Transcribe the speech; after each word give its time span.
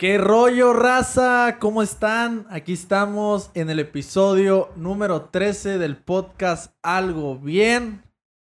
¿Qué 0.00 0.16
rollo, 0.16 0.72
raza? 0.72 1.58
¿Cómo 1.60 1.82
están? 1.82 2.46
Aquí 2.48 2.72
estamos 2.72 3.50
en 3.52 3.68
el 3.68 3.80
episodio 3.80 4.70
número 4.74 5.24
13 5.24 5.76
del 5.76 5.98
podcast 5.98 6.74
Algo 6.82 7.36
Bien. 7.36 8.02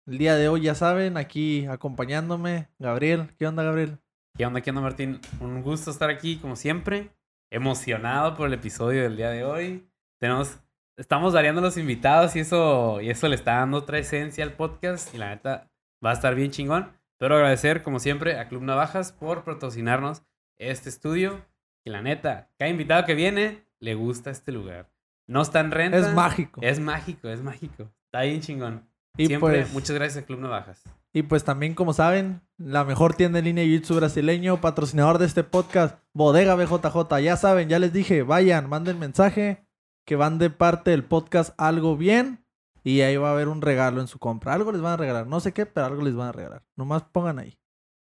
El 0.05 0.19
día 0.19 0.35
de 0.35 0.49
hoy, 0.49 0.61
ya 0.61 0.75
saben, 0.75 1.17
aquí 1.17 1.65
acompañándome, 1.65 2.69
Gabriel. 2.77 3.33
¿Qué 3.39 3.47
onda, 3.47 3.63
Gabriel? 3.63 3.97
¿Qué 4.37 4.45
onda, 4.45 4.61
qué 4.61 4.69
onda, 4.69 4.83
Martín? 4.83 5.19
Un 5.39 5.63
gusto 5.63 5.89
estar 5.89 6.11
aquí, 6.11 6.37
como 6.37 6.55
siempre. 6.55 7.09
Emocionado 7.49 8.35
por 8.35 8.45
el 8.45 8.53
episodio 8.53 9.01
del 9.01 9.17
día 9.17 9.31
de 9.31 9.43
hoy. 9.43 9.89
Tenemos, 10.19 10.59
estamos 10.95 11.33
variando 11.33 11.59
los 11.59 11.75
invitados 11.75 12.35
y 12.35 12.41
eso, 12.41 13.01
y 13.01 13.09
eso 13.09 13.27
le 13.27 13.33
está 13.33 13.55
dando 13.55 13.77
otra 13.77 13.97
esencia 13.97 14.43
al 14.43 14.53
podcast. 14.53 15.11
Y 15.15 15.17
la 15.17 15.29
neta, 15.29 15.71
va 16.05 16.11
a 16.11 16.13
estar 16.13 16.35
bien 16.35 16.51
chingón. 16.51 16.95
Pero 17.17 17.33
agradecer, 17.33 17.81
como 17.81 17.97
siempre, 17.97 18.37
a 18.37 18.47
Club 18.47 18.61
Navajas 18.61 19.11
por 19.11 19.43
patrocinarnos 19.43 20.21
este 20.57 20.89
estudio. 20.89 21.45
Y 21.85 21.89
la 21.89 22.01
neta, 22.01 22.49
cada 22.57 22.69
invitado 22.69 23.05
que 23.05 23.15
viene 23.15 23.65
le 23.79 23.95
gusta 23.95 24.29
este 24.29 24.51
lugar. 24.51 24.91
No 25.27 25.41
está 25.41 25.59
en 25.61 25.71
renta. 25.71 25.97
Es 25.97 26.13
mágico. 26.13 26.61
Es 26.63 26.79
mágico, 26.79 27.29
es 27.29 27.41
mágico. 27.41 27.91
Está 28.05 28.21
bien 28.21 28.41
chingón. 28.41 28.87
Y 29.17 29.27
siempre, 29.27 29.61
pues- 29.61 29.73
muchas 29.73 29.95
gracias 29.95 30.23
a 30.23 30.25
Club 30.27 30.39
Navajas. 30.39 30.83
Y 31.13 31.23
pues 31.23 31.43
también, 31.43 31.73
como 31.73 31.91
saben, 31.93 32.41
la 32.57 32.85
mejor 32.85 33.15
tienda 33.15 33.39
en 33.39 33.45
línea 33.45 33.63
de 33.65 33.69
Jiu-Jitsu 33.69 33.95
brasileño, 33.97 34.61
patrocinador 34.61 35.17
de 35.17 35.25
este 35.25 35.43
podcast, 35.43 35.99
Bodega 36.13 36.55
BJJ. 36.55 37.19
Ya 37.21 37.35
saben, 37.35 37.67
ya 37.67 37.79
les 37.79 37.91
dije, 37.91 38.23
vayan, 38.23 38.69
manden 38.69 38.97
mensaje 38.99 39.65
que 40.05 40.15
van 40.15 40.37
de 40.39 40.49
parte 40.49 40.91
del 40.91 41.03
podcast 41.03 41.53
Algo 41.57 41.97
Bien 41.97 42.45
y 42.83 43.01
ahí 43.01 43.17
va 43.17 43.29
a 43.29 43.33
haber 43.33 43.49
un 43.49 43.61
regalo 43.61 43.99
en 43.99 44.07
su 44.07 44.19
compra. 44.19 44.53
Algo 44.53 44.71
les 44.71 44.81
van 44.81 44.93
a 44.93 44.97
regalar, 44.97 45.27
no 45.27 45.39
sé 45.41 45.51
qué, 45.53 45.65
pero 45.65 45.85
algo 45.87 46.01
les 46.01 46.15
van 46.15 46.29
a 46.29 46.31
regalar. 46.31 46.63
Nomás 46.77 47.03
pongan 47.03 47.39
ahí. 47.39 47.59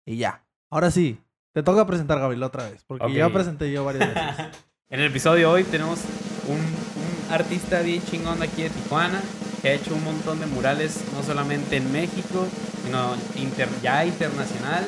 Y 0.05 0.17
ya. 0.17 0.45
Ahora 0.69 0.91
sí, 0.91 1.21
te 1.57 1.63
toca 1.63 1.87
presentar, 1.87 2.19
Gabriel, 2.19 2.43
otra 2.43 2.65
vez, 2.69 2.83
porque 2.85 3.03
Ok. 3.05 3.13
ya 3.13 3.29
presenté 3.33 3.71
yo 3.71 3.83
varias 3.83 4.13
veces. 4.13 4.45
En 4.91 4.99
el 4.99 5.07
episodio 5.07 5.47
de 5.49 5.53
hoy 5.55 5.63
tenemos 5.63 5.99
un, 6.47 6.55
un 6.59 7.33
artista 7.33 7.79
bien 7.81 7.99
chingón 8.05 8.39
de 8.39 8.45
aquí 8.45 8.61
de 8.61 8.69
Tijuana 8.69 9.19
que 9.63 9.69
ha 9.69 9.73
hecho 9.73 9.95
un 9.95 10.03
montón 10.03 10.39
de 10.39 10.45
murales, 10.45 10.99
no 11.15 11.23
solamente 11.23 11.77
en 11.77 11.91
México, 11.91 12.45
sino 12.85 13.15
inter- 13.35 13.67
ya 13.81 14.05
internacional. 14.05 14.85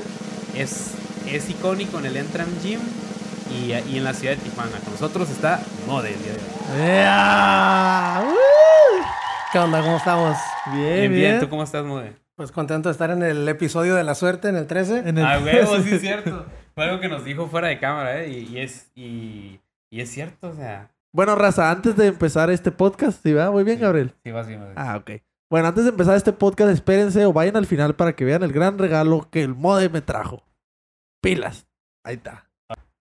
Es, 0.55 0.91
es 1.27 1.49
icónico 1.49 1.97
en 1.97 2.05
el 2.05 2.17
Entram 2.17 2.47
Gym 2.61 2.79
y, 3.51 3.73
y 3.91 3.97
en 3.97 4.03
la 4.03 4.13
ciudad 4.13 4.35
de 4.35 4.41
Tijuana. 4.41 4.77
Con 4.85 4.93
nosotros 4.93 5.27
está 5.31 5.59
Mode 5.87 6.13
el 6.13 6.19
día 6.23 6.33
de 6.33 6.37
hoy. 6.37 6.87
¡Ea! 6.91 8.23
¡Uh! 8.25 9.03
¿Qué 9.51 9.57
onda? 9.59 9.81
¿Cómo 9.81 9.97
estamos? 9.97 10.37
Bien, 10.67 10.83
Bien, 10.83 10.99
bien. 10.99 11.11
bien. 11.31 11.39
¿Tú 11.39 11.49
cómo 11.49 11.63
estás, 11.63 11.83
Mode? 11.83 12.13
Pues 12.35 12.51
contento 12.53 12.87
de 12.87 12.93
estar 12.93 13.09
en 13.09 13.21
el 13.23 13.49
episodio 13.49 13.95
de 13.95 14.03
la 14.05 14.15
suerte, 14.15 14.47
en 14.47 14.55
el 14.55 14.65
13. 14.65 14.99
En 15.09 15.17
el- 15.17 15.25
Ah, 15.25 15.39
huevo, 15.43 15.77
sí 15.83 15.95
es 15.95 15.99
cierto. 16.01 16.45
Fue 16.79 16.87
algo 16.87 17.01
que 17.01 17.09
nos 17.09 17.25
dijo 17.25 17.47
fuera 17.47 17.67
de 17.67 17.77
cámara, 17.77 18.23
¿eh? 18.23 18.29
Y, 18.29 18.55
y 18.55 18.59
es, 18.59 18.89
y, 18.95 19.59
y 19.91 19.99
es 19.99 20.09
cierto, 20.09 20.47
o 20.47 20.53
sea. 20.53 20.89
Bueno, 21.13 21.35
raza, 21.35 21.71
antes 21.71 21.97
de 21.97 22.07
empezar 22.07 22.49
este 22.49 22.71
podcast, 22.71 23.21
¿sí 23.21 23.33
va? 23.33 23.51
Muy 23.51 23.65
bien, 23.65 23.81
Gabriel. 23.81 24.13
Sí, 24.23 24.31
vas 24.31 24.47
bien, 24.47 24.61
vas 24.61 24.69
bien. 24.69 24.79
Ah, 24.79 24.95
ok. 24.95 25.11
Bueno, 25.49 25.67
antes 25.67 25.83
de 25.83 25.89
empezar 25.89 26.15
este 26.15 26.31
podcast, 26.31 26.71
espérense 26.71 27.25
o 27.25 27.33
vayan 27.33 27.57
al 27.57 27.65
final 27.65 27.97
para 27.97 28.13
que 28.13 28.23
vean 28.23 28.43
el 28.43 28.53
gran 28.53 28.77
regalo 28.77 29.27
que 29.29 29.43
el 29.43 29.55
Mode 29.55 29.89
me 29.89 29.99
trajo. 29.99 30.41
Pilas. 31.21 31.67
Ahí 32.05 32.15
está. 32.15 32.49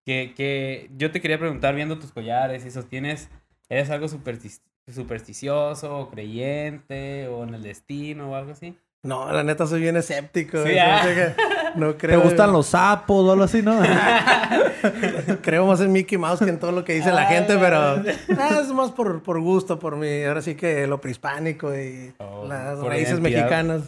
Que, 0.04 0.34
que 0.36 0.90
yo 0.96 1.12
te 1.12 1.20
quería 1.20 1.38
preguntar, 1.38 1.76
viendo 1.76 2.00
tus 2.00 2.10
collares 2.10 2.64
y 2.64 2.68
eso, 2.70 2.82
¿tienes, 2.82 3.28
eres 3.68 3.90
algo 3.90 4.08
superstis- 4.08 4.60
supersticioso, 4.92 5.96
o 5.96 6.10
creyente, 6.10 7.28
o 7.28 7.44
en 7.44 7.54
el 7.54 7.62
destino, 7.62 8.32
o 8.32 8.34
algo 8.34 8.50
así? 8.50 8.76
No, 9.04 9.30
la 9.30 9.44
neta 9.44 9.68
soy 9.68 9.82
bien 9.82 9.96
escéptico. 9.96 10.64
Sí, 10.64 10.72
¿eh? 10.72 11.34
No 11.76 11.90
¿Te 11.92 11.96
creo. 11.98 12.20
gustan 12.22 12.52
los 12.52 12.66
sapos 12.68 13.24
o 13.26 13.32
algo 13.32 13.44
así, 13.44 13.62
no? 13.62 13.78
Creo 15.42 15.66
más 15.66 15.80
en 15.80 15.92
Mickey 15.92 16.18
Mouse 16.18 16.40
que 16.40 16.48
en 16.50 16.58
todo 16.58 16.72
lo 16.72 16.84
que 16.84 16.94
dice 16.94 17.12
la 17.12 17.26
gente, 17.26 17.56
pero 17.58 17.78
ah, 17.78 18.60
es 18.60 18.68
más 18.72 18.90
por, 18.92 19.22
por 19.22 19.40
gusto, 19.40 19.78
por 19.78 19.96
mi. 19.96 20.24
Ahora 20.24 20.40
sí 20.42 20.54
que 20.54 20.86
lo 20.86 21.00
prehispánico 21.00 21.74
y 21.76 22.12
Oh, 22.18 22.46
las 22.46 22.78
raíces 22.80 23.20
mexicanas. 23.20 23.82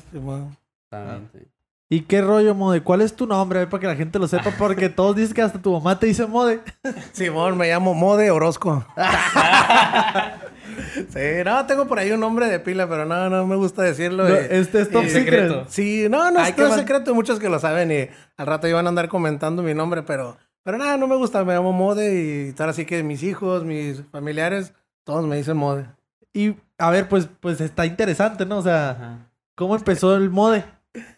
¿Y 1.92 2.02
qué 2.02 2.20
rollo, 2.22 2.54
Mode? 2.54 2.82
¿Cuál 2.82 3.00
es 3.00 3.14
tu 3.14 3.26
nombre? 3.26 3.58
A 3.58 3.62
ver, 3.62 3.68
para 3.68 3.80
que 3.80 3.86
la 3.88 3.96
gente 3.96 4.18
lo 4.20 4.28
sepa, 4.28 4.50
porque 4.56 4.88
todos 4.88 5.16
dicen 5.16 5.34
que 5.34 5.42
hasta 5.42 5.60
tu 5.60 5.72
mamá 5.72 5.98
te 5.98 6.06
dice 6.06 6.24
Mode. 6.26 6.60
Simón, 7.12 7.56
me 7.58 7.68
llamo 7.68 7.94
Mode 7.94 8.30
Orozco. 8.30 8.84
sí, 11.08 11.44
no, 11.44 11.66
tengo 11.66 11.86
por 11.86 11.98
ahí 11.98 12.10
un 12.12 12.20
nombre 12.20 12.46
de 12.46 12.60
pila, 12.60 12.88
pero 12.88 13.04
no, 13.04 13.28
no 13.30 13.46
me 13.46 13.56
gusta 13.56 13.82
decirlo. 13.82 14.28
No, 14.28 14.34
y- 14.34 14.38
este 14.50 14.82
es 14.82 14.90
top 14.90 15.04
y- 15.04 15.10
secret. 15.10 15.42
secreto. 15.48 15.66
Sí, 15.68 16.06
no, 16.10 16.30
no 16.30 16.40
Ay, 16.40 16.54
es, 16.56 16.74
secreto, 16.74 17.10
hay 17.10 17.14
muchos 17.14 17.38
que 17.38 17.48
lo 17.48 17.58
saben 17.58 17.90
y 17.92 18.08
al 18.36 18.46
rato 18.46 18.66
iban 18.68 18.86
a 18.86 18.88
andar 18.88 19.08
comentando 19.08 19.62
mi 19.62 19.74
nombre, 19.74 20.02
pero, 20.02 20.36
pero 20.62 20.78
nada, 20.78 20.96
no 20.96 21.06
me 21.06 21.16
gusta, 21.16 21.44
me 21.44 21.54
llamo 21.54 21.72
Mode 21.72 22.48
y 22.48 22.52
tal, 22.52 22.70
así 22.70 22.84
que 22.84 23.02
mis 23.02 23.22
hijos, 23.22 23.64
mis 23.64 24.02
familiares, 24.10 24.72
todos 25.04 25.24
me 25.26 25.36
dicen 25.36 25.56
Mode. 25.56 25.86
Y, 26.32 26.54
a 26.78 26.90
ver, 26.90 27.08
pues, 27.08 27.28
pues 27.40 27.60
está 27.60 27.86
interesante, 27.86 28.46
¿no? 28.46 28.58
O 28.58 28.62
sea, 28.62 28.90
Ajá. 28.90 29.18
¿cómo 29.54 29.74
empezó 29.76 30.14
el 30.16 30.30
Mode? 30.30 30.64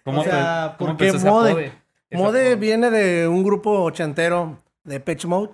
¿Cómo, 0.04 0.20
O 0.20 0.24
sea, 0.24 0.74
cómo 0.78 0.96
¿por 0.96 0.96
qué 0.98 1.12
Mode? 1.18 1.72
Mode 2.10 2.56
viene 2.56 2.90
de 2.90 3.26
un 3.26 3.42
grupo 3.42 3.70
ochentero 3.82 4.58
de 4.84 5.00
Pitch 5.00 5.24
Mode 5.24 5.50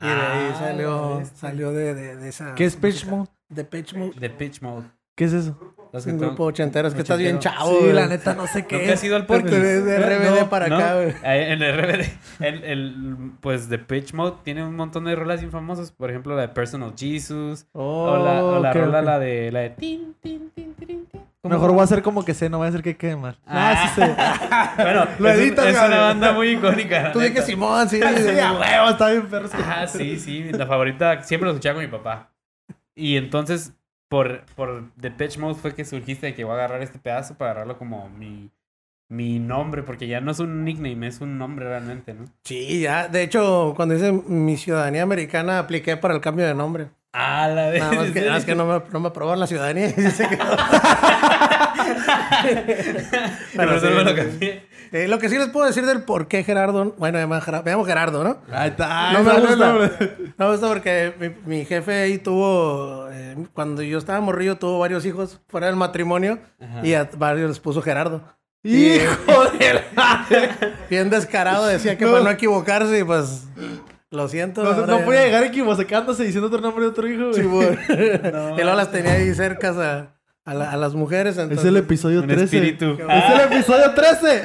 y 0.00 0.06
de 0.06 0.10
ahí 0.12 0.50
Ah, 0.52 0.56
salió, 0.58 1.22
salió 1.36 1.72
de, 1.72 1.94
de, 1.94 2.16
de 2.16 2.28
esa... 2.28 2.54
¿Qué 2.56 2.64
es 2.64 2.74
Pitch 2.74 3.06
Mode? 3.06 3.28
De 3.50 3.64
Pitch 3.64 3.94
Mode. 3.94 4.12
De 4.18 4.30
Pitch 4.30 4.62
Mode. 4.62 4.86
¿Qué 5.14 5.24
es 5.24 5.32
eso? 5.34 5.58
Los 5.92 6.04
que 6.04 6.12
un 6.12 6.18
grupo 6.18 6.44
ochentero, 6.44 6.86
es 6.86 6.94
que 6.94 7.00
estás 7.02 7.18
bien 7.18 7.40
chavo. 7.40 7.70
sí, 7.72 7.76
güey. 7.80 7.92
la 7.92 8.06
neta 8.06 8.34
no 8.34 8.46
sé 8.46 8.64
qué 8.64 8.76
¿Nunca 8.76 8.92
es. 8.92 8.98
has 9.00 9.04
ido 9.04 9.16
al 9.16 9.26
Porque 9.26 9.42
Porky's? 9.50 9.84
de, 9.84 9.98
RBD 9.98 10.40
No, 10.42 10.48
para 10.48 10.68
¿No? 10.68 10.76
acá, 10.76 10.94
güey. 10.94 11.12
En 11.24 11.62
el 11.62 11.76
RBD, 11.76 12.06
el, 12.44 12.64
el, 12.64 13.32
pues 13.40 13.68
de 13.68 13.78
Pitch 13.80 14.14
Mode 14.14 14.36
tiene 14.44 14.64
un 14.64 14.76
montón 14.76 15.04
de 15.04 15.16
rolas 15.16 15.40
bien 15.40 15.50
famosas. 15.50 15.90
Por 15.90 16.08
ejemplo, 16.10 16.36
la 16.36 16.42
de 16.42 16.48
Personal 16.48 16.94
Jesus. 16.96 17.66
Oh, 17.72 18.04
o 18.12 18.24
la, 18.24 18.44
o 18.44 18.60
la 18.60 18.70
ok, 18.70 18.76
rola, 18.76 18.98
ok. 19.00 19.04
la 19.04 19.18
de. 19.18 19.50
La 19.52 19.60
de. 19.60 19.70
Tin, 19.70 20.14
tin, 20.22 20.50
tin, 20.54 20.74
tin, 20.74 21.06
tin. 21.06 21.20
¿Cómo 21.42 21.54
Mejor 21.54 21.72
voy 21.72 21.80
a 21.80 21.84
hacer 21.84 22.02
como 22.02 22.24
que 22.24 22.34
sé, 22.34 22.48
no 22.48 22.58
voy 22.58 22.66
a 22.66 22.68
hacer 22.68 22.82
que 22.82 22.96
quede 22.96 23.16
mal. 23.16 23.36
Ah. 23.46 23.72
Ah, 23.74 23.88
sí 23.88 24.00
sé. 24.00 24.14
Bueno, 24.84 25.06
Lo 25.18 25.28
es, 25.28 25.36
un- 25.36 25.42
editas, 25.42 25.66
es 25.66 25.76
una 25.76 25.98
banda 26.00 26.32
muy 26.32 26.50
icónica. 26.50 27.10
Tú 27.12 27.18
dije. 27.18 27.42
Simón, 27.42 27.88
sí. 27.90 27.98
Sí, 27.98 28.38
a 28.38 28.52
huevo, 28.52 28.90
está 28.90 29.10
bien 29.10 29.26
perro. 29.26 29.48
Ah, 29.66 29.86
sí, 29.88 30.18
sí. 30.20 30.50
La 30.52 30.66
favorita 30.66 31.22
siempre 31.24 31.46
lo 31.46 31.52
escuchaba 31.52 31.74
con 31.74 31.84
mi 31.84 31.90
papá. 31.90 32.29
Y 33.00 33.16
entonces, 33.16 33.72
por, 34.08 34.44
por 34.56 34.92
The 35.00 35.10
Pitch 35.10 35.38
Mode 35.38 35.54
fue 35.54 35.74
que 35.74 35.86
surgiste 35.86 36.26
de 36.26 36.34
que 36.34 36.44
voy 36.44 36.52
a 36.52 36.56
agarrar 36.56 36.82
este 36.82 36.98
pedazo 36.98 37.38
para 37.38 37.52
agarrarlo 37.52 37.78
como 37.78 38.10
mi, 38.10 38.50
mi 39.08 39.38
nombre, 39.38 39.82
porque 39.82 40.06
ya 40.06 40.20
no 40.20 40.30
es 40.32 40.38
un 40.38 40.66
nickname, 40.66 41.06
es 41.06 41.22
un 41.22 41.38
nombre 41.38 41.66
realmente, 41.66 42.12
¿no? 42.12 42.26
Sí, 42.44 42.82
ya. 42.82 43.08
De 43.08 43.22
hecho, 43.22 43.72
cuando 43.74 43.94
hice 43.94 44.12
mi 44.12 44.58
ciudadanía 44.58 45.02
americana, 45.02 45.58
apliqué 45.58 45.96
para 45.96 46.14
el 46.14 46.20
cambio 46.20 46.46
de 46.46 46.54
nombre. 46.54 46.90
Ah, 47.12 47.48
la 47.48 47.70
vez. 47.70 47.80
Nada 47.80 47.92
más 47.94 48.10
que, 48.12 48.20
nada 48.20 48.32
más 48.32 48.44
que 48.44 48.54
no, 48.54 48.66
me, 48.66 48.82
no 48.92 49.00
me 49.00 49.08
aprobaron 49.08 49.40
la 49.40 49.46
ciudadanía 49.46 49.88
y 49.88 49.92
se 50.10 50.28
quedó. 50.28 50.44
Pero 53.56 53.80
sí, 53.80 53.86
me 53.86 54.04
lo 54.04 54.14
cambié. 54.14 54.68
Eh, 54.92 55.06
lo 55.06 55.18
que 55.18 55.28
sí 55.28 55.38
les 55.38 55.48
puedo 55.48 55.66
decir 55.66 55.86
del 55.86 56.02
por 56.02 56.26
qué 56.28 56.42
Gerardo. 56.42 56.94
Bueno, 56.98 57.18
me 57.18 57.22
llamo 57.24 57.40
Gerardo, 57.40 57.64
me 57.64 57.70
llamo 57.70 57.84
Gerardo 57.84 58.24
¿no? 58.24 58.38
Ahí 58.52 58.70
está. 58.70 59.12
No 59.12 59.22
me 59.22 59.40
gusta. 59.40 59.72
No 60.36 60.46
me 60.46 60.50
gusta 60.50 60.68
porque 60.68 61.14
mi, 61.18 61.56
mi 61.58 61.64
jefe 61.64 62.02
ahí 62.02 62.18
tuvo. 62.18 63.08
eh, 63.12 63.36
cuando 63.52 63.82
yo 63.82 63.98
estaba 63.98 64.20
morrillo, 64.20 64.56
tuvo 64.56 64.78
varios 64.80 65.04
hijos 65.06 65.40
fuera 65.48 65.66
del 65.68 65.76
matrimonio 65.76 66.38
Ajá. 66.60 66.84
y 66.86 66.94
a 66.94 67.08
varios 67.16 67.48
les 67.48 67.60
puso 67.60 67.82
Gerardo. 67.82 68.22
Hijo 68.62 69.44
de 69.58 69.80
la... 69.96 70.26
Bien 70.90 71.08
descarado, 71.08 71.66
decía 71.66 71.96
que 71.96 72.04
No. 72.04 72.12
para 72.12 72.24
no 72.24 72.30
equivocarse 72.30 72.98
y 72.98 73.04
pues. 73.04 73.44
Lo 74.10 74.28
siento. 74.28 74.62
No, 74.64 74.86
no 74.86 75.04
podía 75.04 75.24
llegar 75.24 75.44
equivocándose 75.44 76.24
diciendo 76.24 76.48
otro 76.48 76.60
nombre 76.60 76.82
de 76.84 76.90
otro 76.90 77.06
hijo, 77.08 77.30
güey. 77.30 77.78
No. 78.32 78.54
y 78.58 78.62
luego 78.62 78.76
las 78.76 78.90
tenía 78.90 79.12
ahí 79.12 79.32
cercas 79.34 79.76
a, 79.76 80.16
a, 80.44 80.54
la- 80.54 80.70
a 80.72 80.76
las 80.76 80.94
mujeres. 80.94 81.36
Es 81.36 81.42
Entonces, 81.44 81.66
el 81.66 81.76
episodio 81.76 82.20
Un 82.20 82.26
13. 82.26 82.44
espíritu. 82.44 82.98
Es 83.08 83.24
el 83.34 83.52
episodio 83.52 83.94
13. 83.94 84.42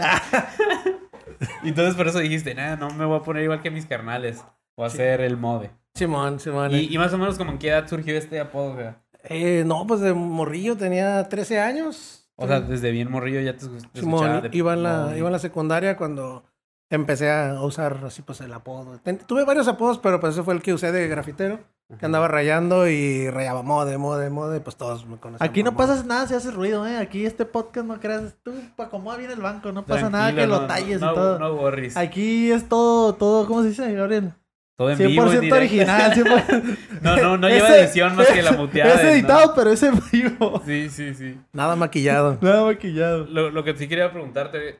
Y 1.64 1.70
entonces 1.70 1.96
por 1.96 2.08
eso 2.08 2.20
dijiste, 2.20 2.54
nada, 2.54 2.76
no 2.76 2.90
me 2.92 3.06
voy 3.06 3.18
a 3.20 3.24
poner 3.24 3.44
igual 3.44 3.62
que 3.62 3.72
mis 3.72 3.86
carnales. 3.86 4.44
Voy 4.78 4.84
a 4.84 4.88
hacer 4.88 5.22
el 5.22 5.38
mode. 5.38 5.72
Simón, 5.96 6.40
Simón. 6.40 6.74
Y, 6.74 6.94
y 6.94 6.98
más 6.98 7.12
o 7.14 7.18
menos 7.18 7.38
como 7.38 7.52
en 7.52 7.58
qué 7.58 7.70
edad 7.70 7.88
surgió 7.88 8.16
este 8.18 8.40
apodo, 8.40 8.74
güey? 8.76 8.88
Eh, 9.24 9.64
no, 9.66 9.88
pues 9.88 10.02
de 10.02 10.14
morrillo 10.14 10.76
tenía 10.78 11.28
13 11.28 11.60
años. 11.60 12.30
O 12.36 12.46
sea, 12.48 12.60
desde 12.60 12.92
bien 12.92 13.10
morrillo 13.10 13.40
ya 13.40 13.54
te, 13.54 13.66
te 13.66 14.00
Simón, 14.02 14.26
escuchaba 14.26 14.42
de 14.42 14.50
iba 14.52 14.74
en, 14.74 14.84
la, 14.84 14.98
Mode. 15.06 15.18
iba 15.18 15.28
en 15.28 15.32
la 15.34 15.40
secundaria 15.40 15.96
cuando 15.98 16.44
empecé 16.90 17.32
a 17.32 17.62
usar 17.62 18.00
así 18.06 18.22
pues 18.22 18.42
el 18.42 18.54
apodo. 18.54 19.00
Ten- 19.04 19.18
tuve 19.20 19.44
varios 19.46 19.68
apodos, 19.68 19.98
pero 20.00 20.20
pues 20.20 20.34
ese 20.34 20.44
fue 20.44 20.54
el 20.54 20.62
que 20.62 20.74
usé 20.74 20.92
de 20.92 21.08
grafitero. 21.08 21.60
Que 22.00 22.08
andaba 22.08 22.28
rayando 22.28 22.88
y 22.88 23.30
rayaba 23.30 23.62
mode, 23.62 24.00
mode, 24.00 24.32
mode, 24.32 24.60
pues 24.60 24.76
todos 24.76 25.06
me 25.06 25.18
conocían. 25.18 25.48
Aquí 25.48 25.62
no 25.62 25.76
pasa 25.76 26.04
nada 26.04 26.26
si 26.26 26.34
haces 26.34 26.52
ruido, 26.56 26.88
¿eh? 26.88 26.98
Aquí 26.98 27.28
este 27.28 27.46
podcast 27.46 27.86
no 27.86 28.00
creas. 28.00 28.34
Tú, 28.42 28.54
pa' 28.76 28.86
acomoda 28.86 29.18
bien 29.18 29.30
el 29.30 29.40
banco, 29.40 29.72
no 29.72 29.86
pasa 29.86 30.10
nada 30.10 30.34
que 30.34 30.48
lo 30.48 30.66
talles 30.66 31.00
no, 31.00 31.12
y 31.12 31.14
todo. 31.14 31.38
No 31.38 31.54
worries. 31.54 31.96
Aquí 31.96 32.52
es 32.52 32.68
todo, 32.68 33.14
todo, 33.14 33.46
¿cómo 33.46 33.62
se 33.62 33.70
dice, 33.70 33.94
Gabriel? 33.94 34.34
Todo 34.76 34.90
en 34.90 34.98
100% 34.98 35.08
vivo, 35.08 35.24
en 35.26 35.30
directo. 35.42 35.56
original, 35.58 36.12
100%. 36.14 36.78
No, 37.04 37.16
no, 37.18 37.38
no 37.38 37.50
lleva 37.50 37.68
Ese- 37.68 37.84
edición 37.84 38.16
más 38.16 38.28
que 38.30 38.42
la 38.42 38.52
muteada. 38.58 38.94
Es 38.96 39.02
editado, 39.04 39.46
no. 39.46 39.54
pero 39.56 39.70
es 39.70 39.84
en 39.84 40.02
vivo. 40.12 40.64
Sí, 40.66 40.90
sí, 40.90 41.14
sí. 41.14 41.40
Nada 41.54 41.76
maquillado. 41.76 42.40
Nada 42.42 42.66
maquillado. 42.66 43.26
Lo, 43.26 43.52
lo 43.52 43.64
que 43.64 43.78
sí 43.78 43.88
quería 43.88 44.12
preguntarte, 44.12 44.80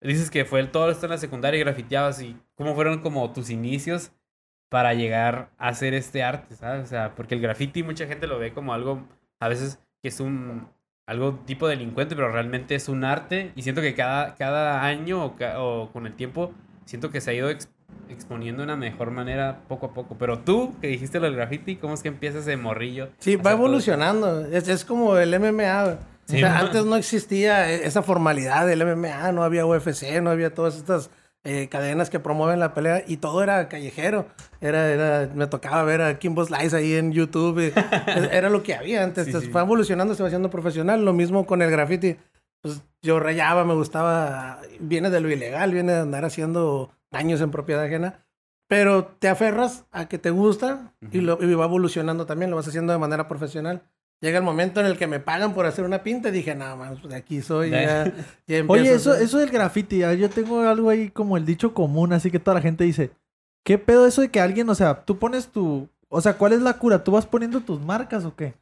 dices 0.00 0.30
que 0.30 0.44
fue 0.44 0.60
el, 0.60 0.70
todo 0.70 0.90
esto 0.90 1.06
en 1.06 1.10
la 1.10 1.18
secundaria 1.18 1.58
y 1.58 1.64
grafiteabas 1.64 2.20
y 2.22 2.36
cómo 2.54 2.74
fueron 2.74 3.00
como 3.00 3.32
tus 3.32 3.50
inicios 3.50 4.12
para 4.68 4.94
llegar 4.94 5.50
a 5.58 5.68
hacer 5.68 5.94
este 5.94 6.22
arte, 6.22 6.54
¿sabes? 6.54 6.84
O 6.84 6.86
sea, 6.86 7.14
porque 7.14 7.34
el 7.34 7.40
graffiti 7.40 7.82
mucha 7.82 8.06
gente 8.06 8.26
lo 8.26 8.38
ve 8.38 8.52
como 8.52 8.74
algo, 8.74 9.02
a 9.40 9.48
veces 9.48 9.78
que 10.02 10.08
es 10.08 10.20
un, 10.20 10.68
algo 11.06 11.34
tipo 11.46 11.66
delincuente, 11.68 12.14
pero 12.14 12.30
realmente 12.30 12.74
es 12.74 12.88
un 12.88 13.02
arte 13.04 13.52
y 13.56 13.62
siento 13.62 13.80
que 13.80 13.94
cada, 13.94 14.34
cada 14.34 14.84
año 14.84 15.24
o, 15.24 15.36
ca- 15.36 15.60
o 15.62 15.90
con 15.90 16.06
el 16.06 16.14
tiempo, 16.14 16.52
siento 16.84 17.10
que 17.10 17.20
se 17.22 17.30
ha 17.30 17.34
ido 17.34 17.48
ex- 17.48 17.70
exponiendo 18.10 18.60
de 18.60 18.64
una 18.64 18.76
mejor 18.76 19.10
manera 19.10 19.62
poco 19.68 19.86
a 19.86 19.94
poco. 19.94 20.16
Pero 20.18 20.40
tú, 20.40 20.74
que 20.80 20.88
dijiste 20.88 21.18
lo 21.18 21.26
del 21.26 21.36
graffiti, 21.36 21.76
¿cómo 21.76 21.94
es 21.94 22.02
que 22.02 22.08
empiezas 22.08 22.44
de 22.44 22.56
morrillo? 22.58 23.08
Sí, 23.18 23.34
a 23.34 23.42
va 23.42 23.52
evolucionando. 23.52 24.44
Es, 24.46 24.68
es 24.68 24.84
como 24.84 25.16
el 25.16 25.32
MMA. 25.32 25.98
Sí, 26.28 26.36
o 26.36 26.40
sea, 26.40 26.54
¿no? 26.54 26.66
antes 26.66 26.84
no 26.84 26.96
existía 26.96 27.70
e- 27.72 27.86
esa 27.86 28.02
formalidad 28.02 28.66
del 28.66 28.82
MMA, 28.82 29.32
no 29.32 29.42
había 29.44 29.64
UFC, 29.64 30.20
no 30.20 30.30
había 30.30 30.52
todas 30.54 30.76
estas 30.76 31.10
eh, 31.44 31.68
cadenas 31.70 32.10
que 32.10 32.20
promueven 32.20 32.60
la 32.60 32.74
pelea 32.74 33.02
y 33.06 33.16
todo 33.16 33.42
era 33.42 33.68
callejero. 33.68 34.26
Era, 34.60 34.88
era, 34.90 35.30
me 35.34 35.46
tocaba 35.46 35.82
ver 35.84 36.02
a 36.02 36.18
Kimbo 36.18 36.44
Slice 36.44 36.76
ahí 36.76 36.94
en 36.94 37.12
YouTube. 37.12 37.58
y 37.60 37.66
es- 37.66 37.74
era 38.32 38.50
lo 38.50 38.62
que 38.62 38.74
había 38.74 39.02
antes. 39.02 39.24
Sí, 39.24 39.30
Entonces, 39.30 39.46
sí. 39.48 39.52
Fue 39.52 39.62
evolucionando, 39.62 40.14
se 40.14 40.22
va 40.22 40.26
haciendo 40.26 40.50
profesional. 40.50 41.04
Lo 41.04 41.12
mismo 41.14 41.46
con 41.46 41.62
el 41.62 41.70
graffiti. 41.70 42.16
Pues 42.60 42.82
yo 43.02 43.20
rayaba, 43.20 43.64
me 43.64 43.74
gustaba. 43.74 44.60
Viene 44.80 45.08
de 45.10 45.20
lo 45.20 45.30
ilegal, 45.30 45.72
viene 45.72 45.92
de 45.92 46.00
andar 46.00 46.24
haciendo 46.26 46.90
daños 47.10 47.40
en 47.40 47.50
propiedad 47.50 47.84
ajena. 47.84 48.26
Pero 48.68 49.06
te 49.18 49.28
aferras 49.28 49.86
a 49.92 50.08
que 50.08 50.18
te 50.18 50.28
gusta 50.28 50.92
y, 51.10 51.18
Ujú. 51.20 51.26
lo, 51.40 51.42
y 51.42 51.54
va 51.54 51.64
evolucionando 51.64 52.26
también, 52.26 52.50
lo 52.50 52.56
vas 52.56 52.68
haciendo 52.68 52.92
de 52.92 52.98
manera 52.98 53.26
profesional. 53.28 53.82
Llega 54.20 54.38
el 54.38 54.44
momento 54.44 54.80
en 54.80 54.86
el 54.86 54.96
que 54.98 55.06
me 55.06 55.20
pagan 55.20 55.54
por 55.54 55.64
hacer 55.66 55.84
una 55.84 56.02
pinta 56.02 56.30
y 56.30 56.32
dije, 56.32 56.54
nada 56.54 56.74
más, 56.74 57.00
de 57.02 57.14
aquí 57.14 57.40
soy, 57.40 57.70
ya, 57.70 58.12
ya 58.48 58.64
Oye, 58.66 58.92
eso, 58.92 59.12
hacer". 59.12 59.22
eso 59.22 59.38
del 59.38 59.50
graffiti, 59.50 59.98
yo 60.00 60.28
tengo 60.28 60.60
algo 60.60 60.90
ahí 60.90 61.08
como 61.10 61.36
el 61.36 61.46
dicho 61.46 61.72
común, 61.72 62.12
así 62.12 62.30
que 62.30 62.40
toda 62.40 62.56
la 62.56 62.60
gente 62.60 62.82
dice, 62.82 63.10
¿qué 63.64 63.78
pedo 63.78 64.06
eso 64.06 64.20
de 64.20 64.30
que 64.30 64.40
alguien, 64.40 64.68
o 64.70 64.74
sea, 64.74 65.04
tú 65.04 65.18
pones 65.18 65.48
tu, 65.48 65.88
o 66.08 66.20
sea, 66.20 66.34
¿cuál 66.34 66.52
es 66.52 66.60
la 66.62 66.74
cura? 66.78 67.04
¿Tú 67.04 67.12
vas 67.12 67.26
poniendo 67.26 67.60
tus 67.60 67.80
marcas 67.80 68.24
o 68.24 68.34
qué? 68.34 68.54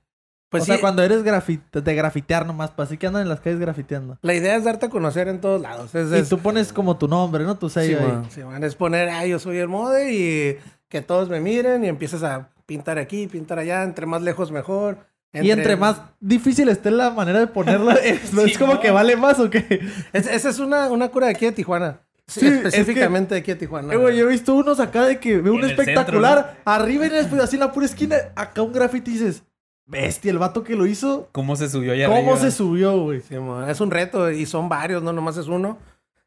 Pues 0.49 0.63
o 0.63 0.67
sea, 0.67 0.77
sí, 0.77 0.81
cuando 0.81 1.03
eres 1.03 1.23
grafit 1.25 1.61
de 1.75 1.95
grafitear 1.95 2.47
nomás, 2.47 2.71
pues 2.71 2.89
así 2.89 2.99
que 2.99 3.07
andan 3.07 3.23
en 3.23 3.29
las 3.29 3.41
calles 3.41 3.59
grafiteando. 3.59 4.17
la 4.23 4.35
idea 4.35 4.57
es 4.57 4.63
darte 4.65 4.87
a 4.87 4.91
conocer 4.91 5.27
en 5.27 5.41
todos 5.41 5.61
lados. 5.61 5.93
Es, 5.95 6.27
Y 6.27 6.29
tú 6.29 6.39
pones 6.39 6.73
como 6.73 6.97
tu 6.97 7.09
nombre, 7.09 7.45
¿no? 7.45 7.57
Tu 7.57 7.69
sí, 7.69 7.75
sello 7.81 7.99
ahí. 8.01 8.07
man, 8.07 8.31
sí, 8.31 8.45
man, 8.45 8.63
es 8.63 8.77
poner, 8.77 9.09
ah, 9.09 9.27
yo 9.27 9.39
soy 9.39 9.57
el 9.59 9.69
mode 9.69 10.13
y 10.13 10.59
que 10.89 11.03
todos 11.03 11.29
me 11.29 11.41
miren 11.41 11.85
y 11.85 11.89
empiezas 11.89 12.23
a 12.23 12.51
pintar 12.65 12.99
aquí, 12.99 13.27
pintar 13.27 13.59
allá, 13.59 13.83
entre 13.83 14.07
más 14.07 14.23
lejos 14.23 14.53
mejor. 14.53 14.99
Y 15.33 15.51
entre 15.51 15.77
más 15.77 16.01
difícil 16.19 16.69
esté 16.69 16.91
la 16.91 17.11
manera 17.11 17.39
de 17.41 17.47
ponerlo, 17.47 17.91
es, 18.03 18.31
como 18.59 18.75
no. 18.75 18.81
que 18.81 18.91
vale 18.91 19.17
más 19.17 19.39
o 19.39 19.51
qué. 19.51 19.81
Es- 20.13 20.27
esa 20.27 20.49
es 20.49 20.59
una, 20.59 20.91
una 20.91 21.09
cura 21.09 21.27
de 21.27 21.33
aquí 21.33 21.45
de 21.45 21.53
Tijuana. 21.53 22.01
Sí, 22.27 22.41
Sí, 22.41 22.47
es 22.47 22.55
específicamente 22.67 23.35
de 23.35 23.41
aquí 23.41 23.53
de 23.53 23.57
Tijuana. 23.59 23.93
Eh, 23.93 23.97
güey, 23.97 24.17
yo 24.17 24.27
he 24.27 24.33
visto 24.33 24.55
unos 24.55 24.81
acá 24.81 25.05
de 25.05 25.21
que 25.21 25.39
veo 25.41 25.53
un 25.53 25.59
En 25.61 25.65
el 25.67 25.71
espectacular, 25.73 26.57
arriba 26.65 27.07
y 27.07 27.11
después 27.11 27.41
así 27.41 27.57
en 27.57 27.61
la 27.61 27.73
pura 27.73 27.87
esquina, 27.87 28.17
acá 28.35 28.63
un 28.63 28.73
graffiti 28.73 29.11
y 29.13 29.15
dices, 29.15 29.45
bestia, 29.85 30.31
el 30.33 30.39
vato 30.39 30.65
que 30.65 30.75
lo 30.75 30.87
hizo, 30.87 31.29
¿Cómo 31.33 31.55
se 31.55 31.69
subió 31.69 31.93
allá 31.93 32.07
¿cómo 32.07 32.19
arriba? 32.19 32.37
se 32.39 32.51
subió, 32.51 32.99
güey? 33.01 33.21
Sí, 33.21 33.37
es 33.69 33.81
un 33.81 33.91
reto 33.93 34.31
y 34.33 34.45
son 34.47 34.69
varios, 34.69 35.03
no 35.05 35.13
nomás 35.13 35.37
es 35.37 35.47
uno. 35.47 35.79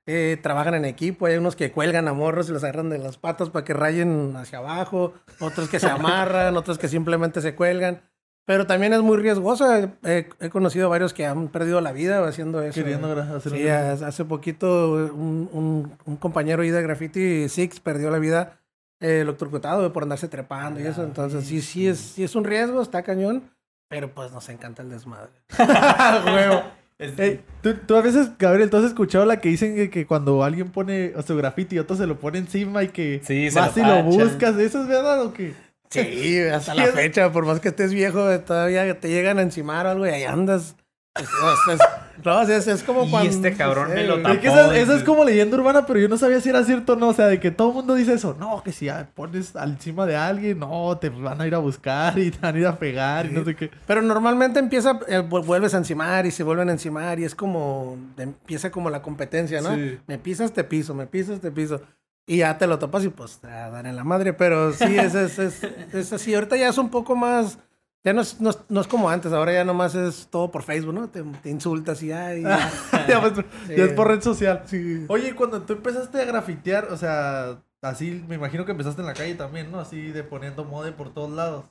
Eh, 0.06 0.38
trabajan 0.42 0.74
en 0.76 0.86
equipo, 0.86 1.26
hay 1.26 1.36
unos 1.38 1.56
que 1.56 1.72
cuelgan 1.72 2.08
a 2.08 2.14
morros 2.14 2.48
y 2.50 2.54
los 2.54 2.64
agarran 2.64 2.90
de 2.90 2.98
las 2.98 3.18
patas 3.18 3.50
para 3.50 3.66
que 3.66 3.74
rayen 3.74 4.34
hacia 4.38 4.60
abajo, 4.60 5.14
otros 5.40 5.68
que 5.70 5.80
se 5.80 5.88
amarran, 5.90 6.56
otros 6.56 6.78
que 6.78 6.88
simplemente 6.88 7.42
se 7.42 7.56
cuelgan. 7.56 8.02
Pero 8.46 8.66
también 8.66 8.94
es 8.94 9.02
muy 9.02 9.18
riesgoso. 9.18 9.72
He, 9.76 9.90
he- 10.04 10.30
he 10.40 10.50
conocido 10.50 10.90
varios 10.90 11.14
que 11.14 11.26
han 11.26 11.50
perdido 11.50 11.82
la 11.82 11.92
vida 11.92 12.28
haciendo 12.28 12.64
eso. 12.64 12.74
Queriendo 12.82 13.12
hacer 13.22 13.52
Sí, 13.52 13.64
un- 13.66 14.04
hace 14.08 14.26
poquito 14.26 14.94
un, 15.14 15.50
un- 15.54 15.98
un 16.06 16.16
compañero 16.18 16.64
ahí 16.64 16.70
de 16.72 16.82
graffiti, 16.82 17.48
Six, 17.48 17.80
perdió 17.80 18.10
la 18.10 18.18
vida 18.20 18.60
eh, 19.02 19.22
electrocutado 19.22 19.94
por 19.94 20.04
andarse 20.04 20.28
trepando 20.28 20.80
y 20.80 20.84
eso. 20.88 21.04
Entonces, 21.04 21.46
sí, 21.46 21.62
sí 21.62 21.88
es, 21.88 22.00
sí 22.00 22.24
es 22.24 22.36
un 22.36 22.44
riesgo, 22.44 22.82
está 22.82 23.04
cañón, 23.04 23.44
pero 23.88 24.14
pues 24.14 24.32
nos 24.32 24.50
encanta 24.50 24.82
el 24.82 24.90
desmadre. 24.90 25.30
Huevo. 26.26 26.64
Es- 26.98 27.18
Ey, 27.18 27.42
¿tú, 27.62 27.76
tú 27.76 27.96
a 27.96 28.02
veces, 28.02 28.32
Gabriel, 28.38 28.70
¿tú 28.70 28.76
has 28.78 28.84
escuchado 28.84 29.26
la 29.26 29.40
que 29.40 29.48
dicen 29.50 29.74
que, 29.76 29.90
que 29.90 30.06
cuando 30.06 30.44
alguien 30.44 30.70
pone 30.70 31.14
o 31.16 31.22
su 31.22 31.34
graffiti 31.38 31.76
y 31.78 31.80
otro 31.80 31.96
se 31.96 32.06
lo 32.08 32.20
pone 32.20 32.40
encima 32.40 32.84
y 32.84 32.90
que 32.90 33.22
Sí, 33.24 33.50
vas 33.52 33.78
lo 33.78 33.84
y 33.84 33.86
lo 33.86 34.04
buscas? 34.04 34.58
¿Eso 34.58 34.82
es 34.82 34.88
verdad 34.90 35.22
o 35.24 35.32
qué? 35.34 35.54
Sí, 35.90 36.40
hasta 36.54 36.74
Sí, 36.74 36.78
la 36.78 36.86
fecha, 36.94 37.32
por 37.32 37.46
más 37.46 37.60
que 37.60 37.70
estés 37.70 37.94
viejo, 37.94 38.40
todavía 38.42 39.00
te 39.00 39.10
llegan 39.10 39.40
a 39.40 39.42
encimar 39.42 39.86
o 39.86 39.90
algo 39.90 40.06
y 40.06 40.10
ahí 40.10 40.24
andas. 40.24 40.76
Es- 41.20 41.28
es- 41.74 41.80
no, 42.24 42.42
es, 42.42 42.68
es 42.68 42.84
como 42.84 43.06
Y 43.06 43.10
cuando... 43.12 43.30
este 43.30 43.54
cabrón 43.56 43.94
me 43.94 44.04
lo 44.04 44.22
tapó. 44.22 44.34
Es 44.36 44.40
que 44.42 44.48
esa, 44.48 44.78
esa 44.78 44.96
es 44.96 45.04
como 45.04 45.24
leyenda 45.24 45.58
urbana, 45.58 45.86
pero 45.86 46.00
yo 46.00 46.08
no 46.10 46.18
sabía 46.18 46.40
si 46.42 46.50
era 46.50 46.64
cierto 46.66 46.94
o 46.94 46.96
no. 46.98 47.08
O 47.10 47.14
sea, 47.14 47.28
de 47.28 47.40
que 47.40 47.50
todo 47.50 47.70
el 47.70 47.76
mundo 47.76 47.96
dice 47.96 48.14
eso. 48.14 48.36
No, 48.38 48.62
que 48.62 48.72
si 48.74 48.90
pones 49.16 49.56
al 49.56 49.72
encima 49.72 50.06
de 50.06 50.16
alguien, 50.18 50.60
no, 50.60 50.98
te 50.98 51.10
van 51.10 51.40
a 51.42 51.48
ir 51.48 51.56
a 51.56 51.60
buscar 51.60 52.20
y 52.20 52.30
te 52.32 52.38
van 52.40 52.56
a 52.56 52.60
ir 52.60 52.68
a 52.68 52.78
pegar 52.78 53.26
y 53.26 53.30
no 53.32 53.44
sé 53.46 53.56
qué. 53.56 53.72
Pero 53.88 54.02
normalmente 54.02 54.60
empieza, 54.60 55.00
eh, 55.08 55.20
vu- 55.22 55.44
vuelves 55.46 55.74
a 55.74 55.78
encimar 55.78 56.26
y 56.26 56.32
se 56.32 56.44
vuelven 56.44 56.68
a 56.70 56.74
encimar 56.74 57.20
y 57.20 57.24
es 57.26 57.36
como, 57.36 57.98
empieza 58.18 58.70
como 58.70 58.90
la 58.90 59.02
competencia, 59.02 59.62
¿no? 59.62 59.74
Sí. 59.76 59.98
Me 60.08 60.18
pisas, 60.20 60.52
te 60.54 60.64
piso, 60.66 60.94
me 60.94 61.08
pisas, 61.08 61.40
te 61.40 61.52
piso. 61.52 61.82
Y 62.30 62.38
ya 62.38 62.58
te 62.60 62.68
lo 62.68 62.78
topas 62.78 63.04
y 63.04 63.10
pues 63.10 63.40
te 63.40 63.48
dar 63.48 63.88
en 63.88 63.96
la 63.96 64.04
madre, 64.04 64.34
pero 64.34 64.72
sí, 64.72 64.84
es, 65.00 65.16
es, 65.16 65.40
es, 65.40 65.64
es 65.64 66.14
así. 66.14 66.36
Ahorita 66.36 66.56
ya 66.58 66.70
es 66.70 66.78
un 66.78 66.90
poco 66.92 67.16
más, 67.16 67.58
ya 68.04 68.14
no 68.14 68.22
es, 68.22 68.40
no, 68.40 68.52
es- 68.52 68.60
no 68.70 68.82
es 68.82 68.88
como 68.88 69.10
antes, 69.10 69.34
ahora 69.34 69.52
ya 69.54 69.64
nomás 69.66 69.96
es 69.96 70.28
todo 70.30 70.52
por 70.52 70.62
Facebook, 70.62 70.94
¿no? 70.94 71.10
Te, 71.10 71.24
te 71.42 71.50
insultas 71.50 72.04
y 72.04 72.08
ya. 72.10 72.36
y 72.36 72.42
ya. 72.44 72.70
ya, 73.08 73.20
pues, 73.20 73.34
Sí. 73.68 73.74
ya 73.76 73.84
es 73.86 73.94
por 73.94 74.08
red 74.10 74.22
social. 74.22 74.62
Sí. 74.68 75.06
Oye, 75.08 75.34
cuando 75.34 75.64
tú 75.64 75.74
empezaste 75.74 76.22
a 76.22 76.26
grafitear, 76.26 76.86
o 76.92 76.98
sea, 76.98 77.58
así 77.82 78.24
me 78.28 78.36
imagino 78.36 78.64
que 78.64 78.72
empezaste 78.74 79.02
en 79.02 79.08
la 79.08 79.14
calle 79.16 79.34
también, 79.34 79.72
¿no? 79.72 79.80
Así 79.80 80.00
de 80.12 80.24
poniendo 80.24 80.64
mode 80.66 80.92
por 80.92 81.12
todos 81.12 81.32
lados. 81.32 81.66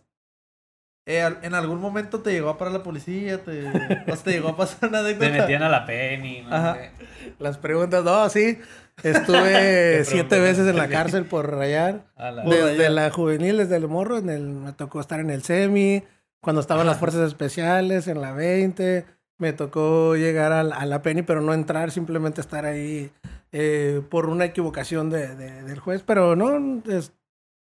Eh, 1.07 1.27
¿En 1.43 1.55
algún 1.55 1.81
momento 1.81 2.21
te 2.21 2.33
llegó 2.33 2.51
a 2.51 2.59
parar 2.59 2.75
la 2.75 2.83
policía? 2.83 3.43
¿Te, 3.43 3.67
o 3.67 3.73
sea, 3.73 4.17
te 4.25 4.31
llegó 4.33 4.49
a 4.49 4.57
pasar 4.57 4.91
una 4.91 4.99
Te 5.03 5.09
anécdota? 5.11 5.31
metían 5.43 5.63
a 5.63 5.69
la 5.71 5.87
penny. 5.87 6.43
no 6.43 6.55
Ajá. 6.55 6.75
sé. 6.75 6.91
Las 7.39 7.57
preguntas, 7.59 8.05
no, 8.05 8.29
sí. 8.29 8.59
Estuve 9.03 10.05
siete 10.05 10.39
veces 10.41 10.67
en 10.69 10.77
la 10.77 10.89
cárcel 10.89 11.25
por 11.25 11.51
rayar. 11.51 12.05
La- 12.17 12.45
Desde 12.45 12.91
la 12.91 13.11
juvenil, 13.11 13.57
desde 13.59 13.77
el 13.77 13.89
morro, 13.89 14.19
en 14.19 14.31
el, 14.31 14.43
me 14.49 14.73
tocó 14.73 15.01
estar 15.01 15.21
en 15.21 15.31
el 15.31 15.43
semi, 15.43 16.03
cuando 16.41 16.61
estaban 16.61 16.87
las 16.87 16.99
fuerzas 16.99 17.27
especiales, 17.27 18.07
en 18.09 18.21
la 18.21 18.33
20, 18.33 19.05
me 19.39 19.53
tocó 19.53 20.17
llegar 20.17 20.53
a, 20.53 20.63
la- 20.63 20.77
a 20.77 20.87
la 20.87 21.03
Penny, 21.03 21.23
pero 21.23 21.41
no 21.41 21.55
entrar, 21.55 21.91
simplemente 21.91 22.41
estar 22.41 22.65
ahí 22.65 23.11
eh, 23.53 24.03
por 24.11 24.29
una 24.29 24.45
equivocación 24.47 25.11
de, 25.11 25.35
de- 25.37 25.63
del 25.63 25.79
juez, 25.79 26.03
pero 26.05 26.37
no, 26.37 26.83
es, 26.91 27.13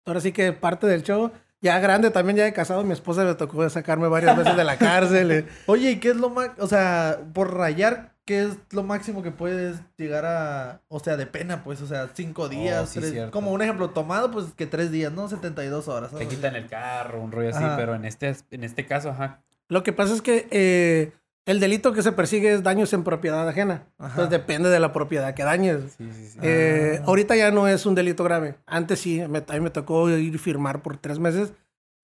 ahora 0.06 0.20
sí 0.20 0.32
que 0.32 0.52
parte 0.52 0.86
del 0.86 1.02
show. 1.02 1.30
Ya 1.62 1.78
grande, 1.78 2.08
también 2.10 2.38
ya 2.38 2.44
de 2.44 2.54
casado, 2.54 2.82
mi 2.84 2.94
esposa 2.94 3.22
me 3.22 3.34
tocó 3.34 3.68
sacarme 3.68 4.08
varias 4.08 4.34
veces 4.34 4.56
de 4.56 4.64
la 4.64 4.78
cárcel. 4.78 5.30
eh. 5.30 5.44
Oye, 5.66 5.90
¿y 5.90 5.96
qué 6.00 6.08
es 6.10 6.16
lo 6.16 6.30
más, 6.30 6.50
o 6.58 6.66
sea, 6.66 7.18
por 7.34 7.54
rayar, 7.54 8.14
qué 8.30 8.44
es 8.44 8.56
lo 8.70 8.84
máximo 8.84 9.24
que 9.24 9.32
puedes 9.32 9.80
llegar 9.96 10.24
a, 10.24 10.82
o 10.86 11.00
sea, 11.00 11.16
de 11.16 11.26
pena, 11.26 11.64
pues, 11.64 11.80
o 11.82 11.86
sea, 11.88 12.08
cinco 12.14 12.48
días, 12.48 12.84
Oh, 12.84 12.86
sí, 12.86 13.00
tres- 13.00 13.10
cierto. 13.10 13.32
como 13.32 13.50
un 13.50 13.60
ejemplo, 13.60 13.90
tomado, 13.90 14.30
pues, 14.30 14.46
que 14.54 14.66
tres 14.66 14.92
días, 14.92 15.12
¿no? 15.12 15.28
72 15.28 15.88
horas. 15.88 16.10
Te 16.10 16.16
algo 16.18 16.28
así. 16.28 16.36
quitan 16.36 16.54
el 16.54 16.68
carro, 16.68 17.20
un 17.20 17.32
rollo 17.32 17.48
así, 17.48 17.64
Ajá. 17.64 17.76
pero 17.76 17.96
en 17.96 18.04
este, 18.04 18.32
en 18.52 18.62
este 18.62 18.86
caso, 18.86 19.10
ajá. 19.10 19.42
Lo 19.68 19.82
que 19.82 19.92
pasa 19.92 20.14
es 20.14 20.22
que 20.22 20.46
eh, 20.52 21.12
el 21.44 21.58
delito 21.58 21.92
que 21.92 22.02
se 22.02 22.12
persigue 22.12 22.52
es 22.52 22.62
daños 22.62 22.92
en 22.92 23.02
propiedad 23.02 23.48
ajena. 23.48 23.82
Ajá. 23.98 24.10
Entonces 24.10 24.30
depende 24.30 24.68
de 24.68 24.78
la 24.78 24.92
propiedad 24.92 25.34
que 25.34 25.42
dañes. 25.42 25.94
Sí, 25.98 26.08
sí, 26.12 26.26
sí. 26.28 26.38
Eh, 26.40 26.98
Ah. 27.00 27.04
Ahorita 27.08 27.34
ya 27.34 27.50
no 27.50 27.66
es 27.66 27.84
un 27.84 27.96
delito 27.96 28.22
grave. 28.22 28.54
Antes 28.66 29.00
sí, 29.00 29.20
me, 29.28 29.38
a 29.48 29.52
mí 29.54 29.60
me 29.60 29.70
tocó 29.70 30.08
ir 30.08 30.38
firmar 30.38 30.82
por 30.82 30.98
tres 30.98 31.18
meses 31.18 31.52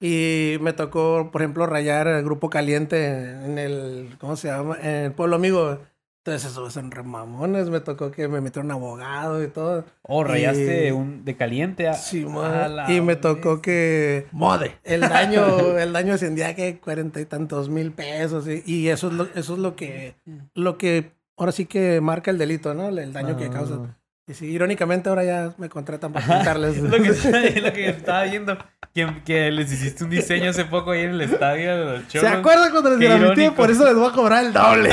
y 0.00 0.56
me 0.60 0.72
tocó, 0.72 1.30
por 1.30 1.40
ejemplo, 1.42 1.66
rayar 1.66 2.08
el 2.08 2.24
grupo 2.24 2.50
caliente 2.50 3.30
en 3.44 3.58
el, 3.58 4.16
¿cómo 4.18 4.34
se 4.36 4.48
llama? 4.48 4.76
En 4.82 5.06
el 5.06 5.12
pueblo 5.12 5.36
amigo. 5.36 5.78
Entonces 6.26 6.50
esos 6.50 6.72
son 6.72 6.90
re 6.90 7.04
mamones. 7.04 7.70
Me 7.70 7.78
tocó 7.78 8.10
que 8.10 8.26
me 8.26 8.40
metieron 8.40 8.72
abogado 8.72 9.44
y 9.44 9.46
todo. 9.46 9.84
oh, 10.02 10.24
rayaste 10.24 10.88
y- 10.88 10.90
un 10.90 11.24
de 11.24 11.36
caliente 11.36 11.86
a. 11.86 11.94
Sí, 11.94 12.26
a 12.28 12.86
Y 12.92 13.00
me 13.00 13.14
vez. 13.14 13.20
tocó 13.20 13.62
que 13.62 14.26
Mode. 14.32 14.72
el 14.82 15.02
daño, 15.02 15.46
el 15.78 15.92
daño 15.92 16.14
ascendía 16.14 16.48
a 16.48 16.54
que 16.56 16.78
cuarenta 16.80 17.20
y 17.20 17.26
tantos 17.26 17.68
mil 17.68 17.92
pesos. 17.92 18.48
Y, 18.48 18.62
y 18.66 18.88
eso 18.88 19.06
es 19.06 19.12
lo, 19.14 19.24
eso 19.36 19.52
es 19.54 19.58
lo 19.60 19.76
que, 19.76 20.16
lo 20.54 20.76
que 20.78 21.12
ahora 21.36 21.52
sí 21.52 21.66
que 21.66 22.00
marca 22.00 22.32
el 22.32 22.38
delito, 22.38 22.74
¿no? 22.74 22.88
El 22.88 23.12
daño 23.12 23.36
que 23.36 23.44
Ah. 23.46 23.50
causa. 23.50 23.96
Y 24.28 24.34
sí, 24.34 24.46
irónicamente 24.46 25.08
ahora 25.08 25.22
ya 25.24 25.52
me 25.56 25.68
contratan 25.68 26.12
para 26.12 26.26
pintarles. 26.36 26.76
Es 26.78 26.82
lo 26.82 26.90
que, 27.02 27.08
es 27.10 27.62
lo 27.62 27.72
que 27.72 27.88
estaba 27.90 28.24
viendo. 28.24 28.58
Que, 28.92 29.06
que 29.24 29.50
les 29.52 29.70
hiciste 29.70 30.04
un 30.04 30.10
diseño 30.10 30.50
hace 30.50 30.64
poco 30.64 30.92
ahí 30.92 31.02
en 31.02 31.10
el 31.10 31.20
estadio 31.20 31.76
de 31.76 31.84
los 31.98 32.02
¿Se 32.10 32.18
Cholos. 32.18 32.32
acuerdan 32.32 32.70
cuando 32.70 32.96
les 32.96 33.10
irónico. 33.10 33.54
Por 33.54 33.70
eso 33.70 33.84
les 33.84 33.94
voy 33.94 34.08
a 34.08 34.12
cobrar 34.12 34.44
el 34.46 34.52
doble. 34.52 34.88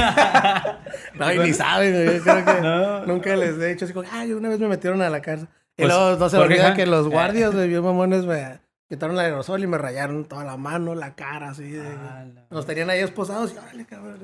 no, 1.16 1.34
y 1.34 1.40
ni 1.40 1.54
saben. 1.54 1.94
Yo 2.18 2.22
creo 2.24 2.46
que 2.46 2.62
No. 2.62 3.06
nunca 3.06 3.36
les 3.36 3.58
he 3.58 3.68
dicho 3.70 3.86
así 3.86 3.94
como, 3.94 4.08
ay, 4.12 4.34
una 4.34 4.50
vez 4.50 4.60
me 4.60 4.68
metieron 4.68 5.02
a 5.02 5.10
la 5.10 5.22
cárcel. 5.22 5.48
Y 5.78 5.84
Pues, 5.84 5.88
luego 5.94 6.18
no 6.20 6.30
se 6.30 6.38
me 6.38 6.44
olvida 6.44 6.74
que 6.75 6.86
los 6.86 7.08
guardias 7.08 7.54
de 7.56 7.68
mamones 7.82 8.25
me 8.25 8.60
quitaron 8.90 9.16
el 9.16 9.22
aerosol 9.22 9.63
y 9.63 9.68
me 9.68 9.78
rayaron 9.80 10.25
toda 10.25 10.44
la 10.44 10.58
mano, 10.58 10.94
la 10.94 11.16
cara, 11.16 11.50
así. 11.50 11.63
de- 11.72 11.82
Ah, 11.82 12.25
la- 12.32 12.46
Nos 12.52 12.66
tenían 12.68 12.90
ahí 12.92 13.00
esposados 13.00 13.54
y 13.56 13.58
órale, 13.58 13.86
cabrón. 13.86 14.20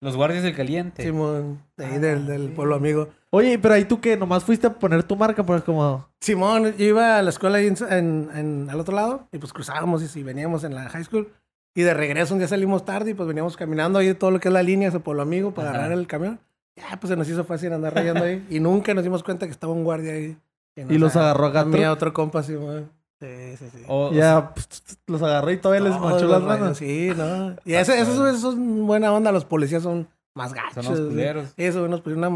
Los 0.00 0.14
guardias 0.16 0.42
del 0.42 0.54
caliente. 0.54 1.02
Simón, 1.02 1.62
de 1.76 1.86
ahí 1.86 1.98
del, 1.98 2.26
del 2.26 2.50
pueblo 2.50 2.74
amigo. 2.76 3.08
Oye, 3.30 3.58
pero 3.58 3.74
ahí 3.74 3.84
tú 3.84 4.00
que 4.00 4.16
nomás 4.16 4.44
fuiste 4.44 4.66
a 4.66 4.74
poner 4.74 5.02
tu 5.04 5.16
marca, 5.16 5.44
pues 5.44 5.62
como. 5.62 6.06
Simón, 6.20 6.74
yo 6.76 6.84
iba 6.84 7.18
a 7.18 7.22
la 7.22 7.30
escuela 7.30 7.58
ahí 7.58 7.66
en, 7.66 7.76
en- 7.90 8.30
en- 8.34 8.70
al 8.70 8.78
otro 8.80 8.94
lado 8.94 9.26
y 9.32 9.38
pues 9.38 9.52
cruzábamos 9.52 10.02
y, 10.02 10.08
sí, 10.08 10.22
veníamos 10.22 10.64
en 10.64 10.74
la 10.74 10.88
high 10.90 11.04
school. 11.04 11.28
Y 11.74 11.82
de 11.82 11.92
regreso 11.94 12.34
un 12.34 12.38
día 12.40 12.48
salimos 12.48 12.84
tarde 12.84 13.10
y 13.10 13.14
pues 13.14 13.26
veníamos 13.26 13.56
caminando 13.56 13.98
ahí 13.98 14.12
todo 14.14 14.30
lo 14.30 14.40
que 14.40 14.48
es 14.48 14.54
la 14.54 14.62
línea 14.62 14.88
hacia 14.88 15.00
Pueblo 15.00 15.22
Amigo 15.22 15.52
para 15.52 15.70
Ajá. 15.70 15.78
agarrar 15.78 15.98
el 15.98 16.06
camión. 16.06 16.40
Ya, 16.76 16.98
pues 17.00 17.10
se 17.10 17.16
nos 17.16 17.28
hizo 17.28 17.44
fácil 17.44 17.72
andar 17.72 17.94
rayando 17.94 18.24
ahí. 18.24 18.46
Y 18.50 18.60
nunca 18.60 18.92
nos 18.94 19.02
dimos 19.02 19.22
cuenta 19.22 19.46
que 19.46 19.52
estaba 19.52 19.72
un 19.72 19.84
guardia 19.84 20.12
ahí. 20.12 20.36
nos 20.76 20.90
Y 20.90 20.98
los 20.98 21.16
agarró 21.16 21.46
a 21.46 21.64
mí, 21.64 21.82
a 21.82 21.92
otro 21.92 22.12
compa, 22.12 22.42
Simón. 22.42 22.90
Sí, 23.20 23.56
sí, 23.58 23.64
sí. 23.72 23.82
O- 23.88 24.08
o 24.08 24.12
Ya 24.12 24.52
pss, 24.54 24.98
los 25.06 25.22
agarró 25.22 25.50
y 25.50 25.56
todavía 25.56 25.88
les 25.88 25.98
manchó 26.00 26.26
las 26.28 26.42
rayos, 26.42 26.60
manos. 26.60 26.78
Sí, 26.78 27.12
¿no? 27.16 27.56
Y 27.64 27.74
eso, 27.74 27.92
eso, 27.92 28.28
eso 28.28 28.50
es 28.50 28.56
buena 28.58 29.12
onda. 29.12 29.32
Los 29.32 29.44
policías 29.44 29.82
son 29.82 30.08
más 30.34 30.52
gachos. 30.52 30.84
Son 30.84 31.06
los. 31.06 31.14
Eso, 31.56 31.88
nos 31.88 32.00
pusieron 32.00 32.18
una 32.18 32.30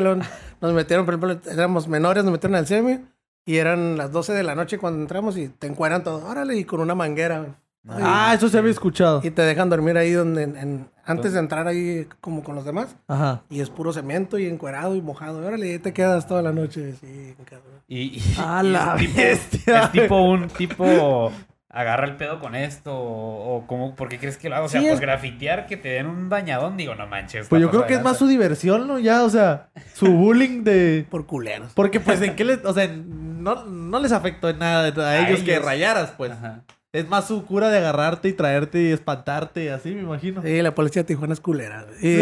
luego 0.00 0.20
nos 0.60 0.72
metieron, 0.74 1.06
por 1.06 1.14
ejemplo, 1.14 1.52
éramos 1.52 1.88
menores, 1.88 2.24
nos 2.24 2.32
metieron 2.32 2.56
al 2.56 2.66
semi 2.66 3.00
y 3.46 3.56
eran 3.56 3.96
las 3.96 4.12
12 4.12 4.34
de 4.34 4.42
la 4.42 4.54
noche 4.54 4.76
cuando 4.78 5.00
entramos 5.00 5.38
y 5.38 5.48
te 5.48 5.66
encueran 5.66 6.04
todo, 6.04 6.26
órale, 6.26 6.56
y 6.56 6.64
con 6.64 6.80
una 6.80 6.94
manguera. 6.94 7.56
Ay, 7.88 8.02
Ah, 8.04 8.32
eso 8.34 8.48
se 8.48 8.58
había 8.58 8.70
escuchado. 8.70 9.20
y 9.22 9.30
te 9.30 9.42
dejan 9.42 9.68
dormir 9.70 9.96
ahí 9.96 10.12
donde, 10.12 10.42
en- 10.42 10.56
en- 10.56 10.88
antes 11.04 11.32
de 11.32 11.38
entrar 11.38 11.66
ahí 11.66 12.06
como 12.20 12.42
con 12.42 12.54
los 12.54 12.64
demás. 12.64 12.96
Ajá. 13.06 13.42
Y 13.48 13.60
es 13.60 13.70
puro 13.70 13.92
cemento 13.92 14.38
y 14.38 14.46
encuerado 14.46 14.94
y 14.94 15.00
mojado. 15.00 15.38
Órale, 15.46 15.68
y 15.68 15.70
ahí 15.72 15.78
te 15.78 15.92
quedas 15.94 16.26
toda 16.26 16.42
la 16.42 16.52
noche. 16.52 16.94
Sí, 17.00 17.34
cabrón. 17.44 17.80
Y, 17.86 18.18
y- 18.18 18.22
¡A 18.38 18.62
y 18.62 18.68
la 18.70 18.96
es 18.96 19.00
tipo- 19.00 19.16
bestia! 19.16 19.82
Es 19.84 19.92
tipo 19.92 20.22
un 20.22 20.48
tipo 20.48 21.32
agarra 21.70 22.06
el 22.06 22.16
pedo 22.16 22.40
con 22.40 22.54
esto 22.56 22.92
o, 22.94 23.56
o 23.58 23.66
cómo, 23.66 23.94
¿por 23.94 24.08
qué 24.08 24.18
crees 24.18 24.36
que 24.36 24.48
lo 24.48 24.56
hago? 24.56 24.66
O 24.66 24.68
sea, 24.68 24.80
Sí, 24.80 24.86
por 24.86 24.94
es- 24.94 25.00
grafitear 25.00 25.66
que 25.66 25.76
te 25.76 25.88
den 25.90 26.06
un 26.06 26.28
bañadón, 26.28 26.76
digo, 26.76 26.94
no 26.94 27.06
manches. 27.06 27.46
Pues 27.48 27.62
yo 27.62 27.70
creo 27.70 27.86
que 27.86 27.94
es 27.94 28.02
más 28.02 28.18
su 28.18 28.26
diversión, 28.26 28.86
¿no? 28.88 28.98
Ya, 28.98 29.22
o 29.22 29.30
sea, 29.30 29.68
su 29.94 30.06
bullying 30.12 30.62
de. 30.64 31.06
Por 31.10 31.26
culeros. 31.26 31.72
Porque, 31.74 32.00
pues, 32.00 32.20
¿en 32.20 32.36
qué 32.36 32.44
les. 32.44 32.64
O 32.64 32.74
sea, 32.74 32.86
no, 32.88 33.64
no 33.64 33.98
les 34.00 34.12
afectó 34.12 34.48
en 34.50 34.58
nada 34.58 34.88
a, 34.88 35.08
A 35.10 35.28
ellos, 35.28 35.40
que 35.40 35.58
rayaras, 35.58 36.10
pues. 36.18 36.32
Ajá. 36.32 36.64
Es 36.90 37.06
más 37.06 37.26
su 37.28 37.44
cura 37.44 37.68
de 37.68 37.76
agarrarte 37.76 38.28
y 38.28 38.32
traerte 38.32 38.80
y 38.80 38.92
espantarte 38.92 39.64
y 39.64 39.68
así, 39.68 39.94
me 39.94 40.00
imagino. 40.00 40.40
Sí, 40.40 40.62
la 40.62 40.74
policía 40.74 41.02
de 41.02 41.06
Tijuana 41.08 41.34
es 41.34 41.40
culera. 41.40 41.84
Y, 42.00 42.18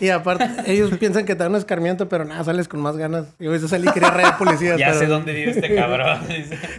y 0.04 0.10
aparte, 0.10 0.48
ellos 0.66 0.96
piensan 0.96 1.24
que 1.24 1.34
te 1.34 1.42
dan 1.42 1.50
un 1.50 1.58
escarmiento, 1.58 2.08
pero 2.08 2.24
nada, 2.24 2.44
sales 2.44 2.68
con 2.68 2.78
más 2.78 2.96
ganas. 2.96 3.34
Yo 3.40 3.50
a 3.50 3.54
veces 3.54 3.68
salí 3.68 3.88
y 3.88 3.90
quería 3.90 4.10
rayar 4.10 4.38
policías. 4.38 4.78
Ya 4.78 4.86
pero- 4.88 4.98
sé 5.00 5.06
dónde 5.06 5.32
vive 5.32 5.50
este 5.50 5.74
cabrón. 5.74 6.20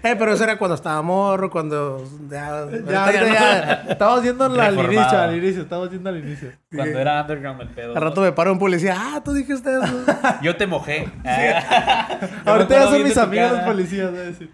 Eh, 0.03 0.15
pero 0.17 0.31
eso 0.33 0.43
era 0.45 0.57
cuando 0.57 0.75
estaba 0.75 1.01
morro, 1.01 1.49
cuando... 1.49 2.01
Ya, 2.29 2.65
Ya, 2.89 3.11
no. 3.11 3.33
ya. 3.33 3.73
Estamos 3.89 4.23
yendo 4.23 4.45
al 4.45 4.73
inicio, 4.79 5.19
al 5.19 5.35
inicio, 5.37 5.61
estamos 5.63 5.91
yendo 5.91 6.09
al 6.09 6.17
inicio. 6.19 6.51
Cuando 6.73 6.97
era 6.97 7.21
underground 7.23 7.61
el 7.61 7.69
pedo. 7.69 7.93
Al 7.93 8.01
rato 8.03 8.21
me 8.21 8.31
para 8.31 8.53
un 8.53 8.59
policía. 8.59 8.95
Ah, 8.97 9.21
tú 9.23 9.33
dijiste 9.33 9.69
eso. 9.69 10.05
Yo 10.41 10.55
te 10.55 10.65
mojé. 10.65 11.09
Ah. 11.25 12.19
Ahorita 12.45 12.73
ya 12.75 12.83
son 12.87 13.03
mis 13.03 13.17
amigos 13.17 13.51
cara. 13.51 13.65
policías, 13.65 14.11
voy 14.11 14.19
a 14.19 14.23
decir. 14.23 14.49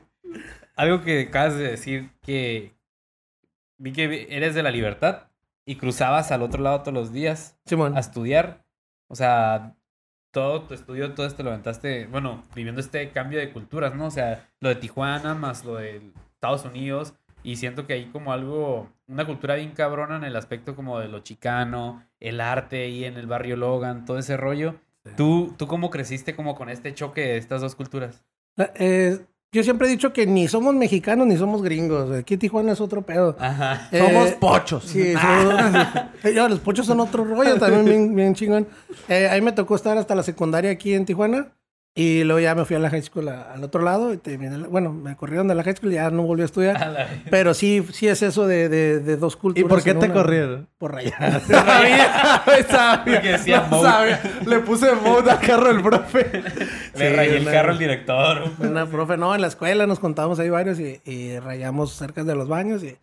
Algo 0.75 1.01
que 1.01 1.21
acabas 1.21 1.55
de 1.55 1.69
decir 1.69 2.09
que 2.21 2.73
vi 3.77 3.91
que 3.91 4.27
eres 4.29 4.55
de 4.55 4.63
la 4.63 4.71
libertad 4.71 5.27
y 5.65 5.75
cruzabas 5.75 6.31
al 6.31 6.41
otro 6.41 6.61
lado 6.61 6.81
todos 6.81 6.93
los 6.93 7.13
días 7.13 7.57
Simón. 7.65 7.95
a 7.95 7.99
estudiar. 7.99 8.65
O 9.07 9.15
sea, 9.15 9.75
todo 10.31 10.63
tu 10.63 10.73
estudio, 10.73 11.13
todo 11.13 11.27
esto 11.27 11.43
lo 11.43 11.51
aventaste, 11.51 12.07
bueno, 12.07 12.43
viviendo 12.55 12.81
este 12.81 13.11
cambio 13.11 13.39
de 13.39 13.51
culturas, 13.51 13.95
¿no? 13.95 14.07
O 14.07 14.11
sea, 14.11 14.49
lo 14.59 14.69
de 14.69 14.75
Tijuana 14.75 15.35
más 15.35 15.63
lo 15.63 15.75
de 15.75 16.01
Estados 16.33 16.65
Unidos. 16.65 17.13
Y 17.43 17.57
siento 17.57 17.85
que 17.85 17.93
hay 17.93 18.05
como 18.05 18.31
algo, 18.31 18.89
una 19.05 19.25
cultura 19.25 19.55
bien 19.55 19.71
cabrona 19.71 20.15
en 20.15 20.23
el 20.23 20.35
aspecto 20.35 20.75
como 20.75 20.99
de 20.99 21.09
lo 21.09 21.19
chicano, 21.19 22.03
el 22.21 22.39
arte 22.39 22.87
y 22.87 23.03
en 23.03 23.17
el 23.17 23.27
barrio 23.27 23.57
Logan, 23.57 24.05
todo 24.05 24.17
ese 24.17 24.37
rollo. 24.37 24.75
¿Tú, 25.17 25.53
¿Tú 25.57 25.67
cómo 25.67 25.89
creciste 25.89 26.35
como 26.35 26.55
con 26.55 26.69
este 26.69 26.93
choque 26.93 27.21
de 27.21 27.37
estas 27.37 27.59
dos 27.59 27.75
culturas? 27.75 28.23
Eh, 28.75 29.19
yo 29.53 29.63
siempre 29.63 29.87
he 29.87 29.91
dicho 29.91 30.11
que 30.11 30.25
ni 30.25 30.47
somos 30.47 30.73
mexicanos 30.73 31.27
ni 31.27 31.37
somos 31.37 31.61
gringos. 31.61 32.11
Aquí 32.11 32.37
Tijuana 32.37 32.71
es 32.73 32.81
otro 32.81 33.03
pedo. 33.03 33.37
Ajá. 33.39 33.87
Eh, 33.91 33.99
Somos 33.99 34.31
pochos. 34.31 34.83
Sí, 34.83 35.13
yo, 36.35 36.49
los 36.49 36.59
pochos 36.59 36.85
son 36.87 36.99
otro 36.99 37.23
rollo 37.23 37.57
también 37.57 37.85
bien, 37.85 38.15
bien 38.15 38.33
chingón. 38.35 38.67
Eh, 39.07 39.27
ahí 39.29 39.41
me 39.41 39.51
tocó 39.51 39.75
estar 39.75 39.97
hasta 39.97 40.15
la 40.15 40.23
secundaria 40.23 40.71
aquí 40.71 40.93
en 40.93 41.05
Tijuana. 41.05 41.53
Y 41.95 42.23
luego 42.23 42.39
ya 42.39 42.55
me 42.55 42.65
fui 42.65 42.75
a 42.75 42.79
la 42.79 42.89
high 42.89 43.03
school 43.03 43.29
a- 43.29 43.53
al 43.53 43.63
otro 43.63 43.83
lado. 43.83 44.13
Y 44.13 44.17
terminé 44.17 44.57
la- 44.57 44.67
bueno, 44.67 44.91
me 44.91 45.15
corrieron 45.15 45.47
de 45.47 45.53
la 45.53 45.63
high 45.63 45.75
school 45.75 45.91
y 45.91 45.95
ya 45.95 46.09
no 46.09 46.23
volví 46.23 46.41
a 46.41 46.45
estudiar. 46.45 46.75
A 46.83 47.07
Pero 47.29 47.53
sí, 47.53 47.85
sí 47.91 48.07
es 48.07 48.23
eso 48.23 48.47
de, 48.47 48.67
de, 48.67 48.99
de 48.99 49.15
dos 49.17 49.35
¿Y 49.35 49.37
culturas. 49.37 49.69
por 49.69 49.83
qué 49.83 49.93
te 49.93 50.05
una. 50.05 50.13
corrieron? 50.13 50.67
Por 50.79 50.91
rayar. 50.93 51.39
sabía, 51.47 52.63
sabía. 52.67 53.03
Porque 53.05 53.31
decía 53.33 53.67
no 53.69 53.77
mode. 53.77 53.89
sabía. 53.89 54.21
Le 54.47 54.59
puse 54.61 54.91
mode 54.95 55.29
al 55.29 55.39
carro 55.39 55.69
el 55.69 55.83
profe. 55.83 56.41
Le 56.95 57.09
Sí, 57.09 57.15
rayé 57.15 57.37
el 57.37 57.45
carro 57.45 57.71
al 57.73 57.77
director. 57.77 58.41
Una 58.59 58.87
profe, 58.87 59.15
no, 59.17 59.35
en 59.35 59.41
la 59.41 59.47
escuela 59.47 59.85
nos 59.85 59.99
contábamos 59.99 60.39
ahí 60.39 60.49
varios 60.49 60.79
y, 60.79 60.99
y 61.05 61.37
rayamos 61.39 61.93
cerca 61.93 62.23
de 62.23 62.33
los 62.35 62.47
baños 62.47 62.83
y 62.83 62.97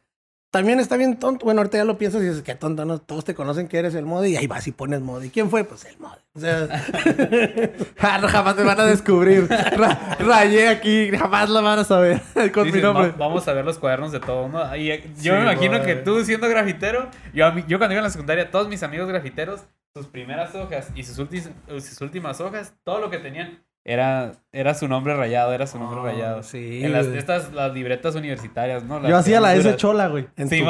también 0.51 0.81
está 0.81 0.97
bien 0.97 1.17
tonto. 1.19 1.45
Bueno, 1.45 1.61
ahorita 1.61 1.79
ya 1.79 1.85
lo 1.85 1.97
piensas 1.99 2.23
y 2.23 2.27
dices, 2.27 2.43
qué 2.43 2.55
tonto, 2.55 2.85
¿no? 2.85 2.99
Todos 2.99 3.25
te 3.25 3.35
conocen 3.35 3.69
que 3.69 3.79
eres 3.79 3.95
el 3.95 4.05
mode 4.05 4.29
y 4.31 4.37
ahí 4.37 4.47
vas 4.47 4.67
y 4.67 4.73
pones 4.73 5.01
mode. 5.01 5.27
¿Y 5.27 5.31
quién 5.31 5.49
fue? 5.51 5.65
Pues 5.65 5.85
el 5.85 5.99
mode. 5.99 6.19
O 6.35 6.41
sea, 6.41 6.69
Ah, 8.01 8.19
no, 8.21 8.29
jamás 8.29 8.57
me 8.57 8.65
van 8.65 8.81
a 8.81 8.85
descubrir. 8.85 9.49
Ra- 9.49 10.17
rayé 10.19 10.69
aquí, 10.69 11.11
jamás 11.17 11.49
lo 11.51 11.63
van 11.63 11.79
a 11.79 11.85
saber 11.85 12.21
con 12.55 12.71
mi 12.71 12.81
nombre. 12.81 13.11
"Va- 13.11 13.17
vamos 13.17 13.47
a 13.49 13.53
ver 13.53 13.65
los 13.65 13.79
cuadernos 13.79 14.13
de 14.13 14.21
todo, 14.21 14.49
¿no? 14.49 14.75
Y 14.77 14.91
eh, 14.91 15.05
yo 15.17 15.33
Sí, 15.35 15.39
me 15.39 15.43
imagino 15.43 15.83
que 15.83 15.97
tú 15.97 16.25
siendo 16.25 16.49
grafitero, 16.49 17.09
yo, 17.35 17.47
a 17.47 17.53
mí- 17.53 17.65
yo 17.69 17.79
cuando 17.79 17.95
iba 17.95 18.01
en 18.01 18.05
la 18.05 18.11
secundaria, 18.11 18.51
todos 18.51 18.69
mis 18.69 18.83
amigos 18.83 19.09
grafiteros, 19.09 19.63
sus 19.95 20.07
primeras 20.07 20.55
hojas 20.55 20.89
y 20.95 21.03
sus, 21.03 21.19
últimas 21.19 21.51
sus 21.79 22.01
últimas 22.01 22.41
hojas, 22.41 22.75
todo 22.85 23.01
lo 23.01 23.11
que 23.11 23.19
tenían 23.19 23.65
era, 23.85 24.33
era 24.53 24.75
su 24.75 24.89
nombre 24.89 25.15
rayado, 25.17 25.53
era 25.53 25.67
su 25.67 25.79
nombre 25.79 26.01
Oh, 26.01 26.05
rayado. 26.05 26.43
sí, 26.43 26.85
En 26.85 26.93
las, 26.93 27.07
estas, 27.07 27.53
las 27.53 27.73
libretas 27.73 28.15
universitarias, 28.15 28.85
¿no? 28.85 29.07
Yo 29.09 29.17
hacía 29.17 29.41
la 29.41 29.55
S 29.55 29.77
chola, 29.77 30.09
güey. 30.09 30.29
Sí. 30.49 30.63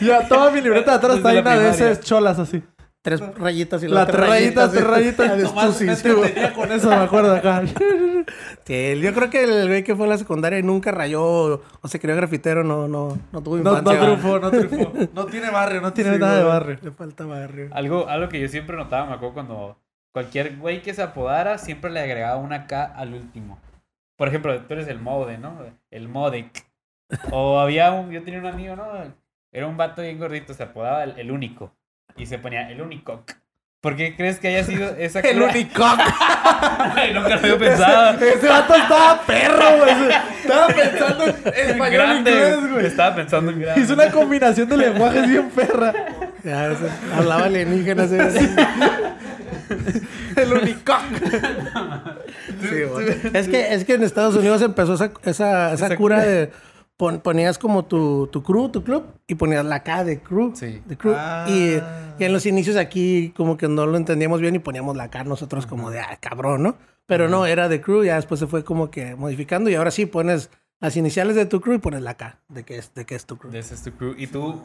Ya 0.00 0.26
toda 0.28 0.50
mi 0.50 0.60
libreta 0.60 0.92
de 0.92 0.96
atrás 0.98 1.16
está 1.16 1.32
llena 1.32 1.56
de. 1.58 1.70
S 1.70 2.00
cholas 2.00 2.38
así. 2.38 2.62
tres 3.02 3.20
rayitas 3.36 3.82
y 3.82 3.88
La 3.88 4.06
tres 4.06 4.28
rayitas, 4.28 4.70
tres 4.72 4.84
rayitas. 4.86 5.30
entretenía 5.30 6.52
con 6.54 6.70
eso, 6.72 6.88
me 6.88 6.94
acuerdo 6.96 7.34
acá. 7.34 7.62
Sí, 8.64 9.00
yo 9.00 9.14
creo 9.14 9.30
que 9.30 9.44
el 9.44 9.66
güey 9.68 9.82
que 9.82 9.96
fue 9.96 10.06
a 10.06 10.10
la 10.10 10.18
secundaria 10.18 10.58
y 10.58 10.62
nunca 10.62 10.90
rayó 10.92 11.22
o, 11.24 11.88
se 11.88 11.98
creó 11.98 12.14
grafitero 12.16 12.62
no, 12.64 12.86
no, 12.86 13.18
no 13.32 13.42
tuvo 13.42 13.56
No, 13.56 13.62
no 13.72 13.78
infancia. 13.78 14.00
triunfó, 14.00 14.38
no 14.38 14.50
triunfó. 14.50 14.92
No 15.14 15.26
tiene 15.26 15.50
barrio, 15.50 15.80
no 15.80 15.92
tiene 15.92 16.14
Sí, 16.14 16.18
nada 16.20 16.36
de 16.38 16.44
barrio. 16.44 16.78
Le 16.82 16.90
falta 16.90 17.24
barrio. 17.24 17.68
Algo, 17.72 18.08
algo 18.08 18.28
que 18.28 18.40
yo 18.40 18.48
siempre 18.48 18.76
notaba, 18.76 19.06
me 19.06 19.14
acuerdo 19.14 19.34
cuando 19.34 19.78
cualquier 20.12 20.56
güey 20.56 20.82
que 20.82 20.94
se 20.94 21.02
apodara 21.02 21.58
siempre 21.58 21.90
le 21.90 22.00
agregaba 22.00 22.36
una 22.36 22.66
K 22.66 22.84
al 22.84 23.14
último. 23.14 23.58
Por 24.16 24.28
ejemplo, 24.28 24.58
tú 24.62 24.74
eres 24.74 24.88
el 24.88 24.98
mode, 24.98 25.38
¿no? 25.38 25.58
El 25.90 26.08
modec. 26.08 26.66
O 27.30 27.58
había 27.60 27.92
un, 27.92 28.10
yo 28.10 28.22
tenía 28.22 28.40
un 28.40 28.46
amigo, 28.46 28.74
¿no? 28.76 28.84
Era 29.52 29.66
un 29.66 29.76
vato 29.76 30.02
bien 30.02 30.18
gordito, 30.18 30.52
se 30.54 30.62
apodaba 30.64 31.04
el, 31.04 31.18
el 31.18 31.30
único. 31.30 31.72
Y 32.16 32.26
se 32.26 32.38
ponía 32.38 32.68
el 32.68 32.80
único. 32.82 33.24
¿Por 33.80 33.94
qué 33.94 34.16
crees 34.16 34.40
que 34.40 34.48
haya 34.48 34.64
sido 34.64 34.88
esa 34.96 35.20
El 35.28 35.40
único. 35.40 35.84
Ay, 35.84 37.14
nunca 37.14 37.28
lo 37.28 37.34
había 37.36 37.58
pensado. 37.58 38.18
Ese 38.18 38.48
vato 38.48 38.74
estaba 38.74 39.20
perro, 39.22 39.76
güey. 39.78 40.12
Estaba 40.42 40.66
pensando 40.74 41.24
en 41.24 41.70
español 41.70 41.90
grande, 41.92 42.30
inglés, 42.32 42.72
güey. 42.72 42.86
Estaba 42.86 43.14
pensando 43.14 43.52
en 43.52 43.60
grande. 43.60 43.80
Hizo 43.80 43.94
una 43.94 44.10
combinación 44.10 44.68
de 44.68 44.76
lenguajes 44.78 45.28
bien 45.28 45.48
perra. 45.50 45.94
Ya, 46.42 46.72
ese- 46.72 46.90
hablaba 47.16 47.44
alienígena. 47.44 48.02
ese- 48.04 48.50
El 50.36 50.52
único. 50.52 50.92
Sí, 52.60 52.82
güey. 52.90 53.08
es, 53.34 53.48
que, 53.48 53.74
es 53.74 53.84
que 53.84 53.94
en 53.94 54.02
Estados 54.02 54.34
Unidos 54.36 54.62
empezó 54.62 54.94
esa, 54.94 55.12
esa, 55.24 55.72
esa 55.72 55.86
Esa 55.86 55.96
cura 55.96 56.20
de... 56.24 56.50
pon- 56.96 57.20
ponías 57.20 57.58
como 57.58 57.84
tu, 57.84 58.26
tu 58.28 58.42
crew, 58.42 58.68
tu 58.70 58.82
club, 58.82 59.04
y 59.26 59.34
ponías 59.36 59.64
la 59.64 59.82
K 59.82 60.04
de 60.04 60.20
crew. 60.20 60.52
Sí. 60.54 60.82
De 60.86 60.96
crew. 60.96 61.14
Ah. 61.16 61.46
Y, 61.48 61.80
y 62.18 62.24
en 62.24 62.32
los 62.32 62.46
inicios 62.46 62.76
aquí 62.76 63.32
como 63.36 63.56
que 63.56 63.68
no 63.68 63.86
lo 63.86 63.96
entendíamos 63.96 64.40
bien 64.40 64.54
y 64.56 64.58
poníamos 64.58 64.96
la 64.96 65.08
K 65.10 65.24
nosotros 65.24 65.66
como 65.66 65.90
de, 65.90 66.00
ah, 66.00 66.18
cabrón, 66.20 66.62
¿no? 66.62 66.76
Pero 67.06 67.28
no, 67.28 67.46
era 67.46 67.68
de 67.68 67.80
crew, 67.80 68.04
ya 68.04 68.16
después 68.16 68.40
se 68.40 68.46
fue 68.46 68.64
como 68.64 68.90
que 68.90 69.14
modificando 69.14 69.70
y 69.70 69.74
ahora 69.74 69.90
sí 69.90 70.06
pones 70.06 70.50
las 70.80 70.96
iniciales 70.96 71.36
de 71.36 71.46
tu 71.46 71.60
crew 71.60 71.74
y 71.74 71.78
pones 71.78 72.02
la 72.02 72.14
K 72.14 72.38
de 72.48 72.64
que 72.64 72.76
es, 72.78 72.92
de 72.94 73.04
que 73.06 73.14
es 73.14 73.24
tu 73.24 73.36
crew. 73.38 73.50
De 73.50 73.60
ese 73.60 73.74
es 73.74 73.82
tu 73.82 73.92
crew. 73.92 74.14
Y 74.18 74.26
tú, 74.26 74.60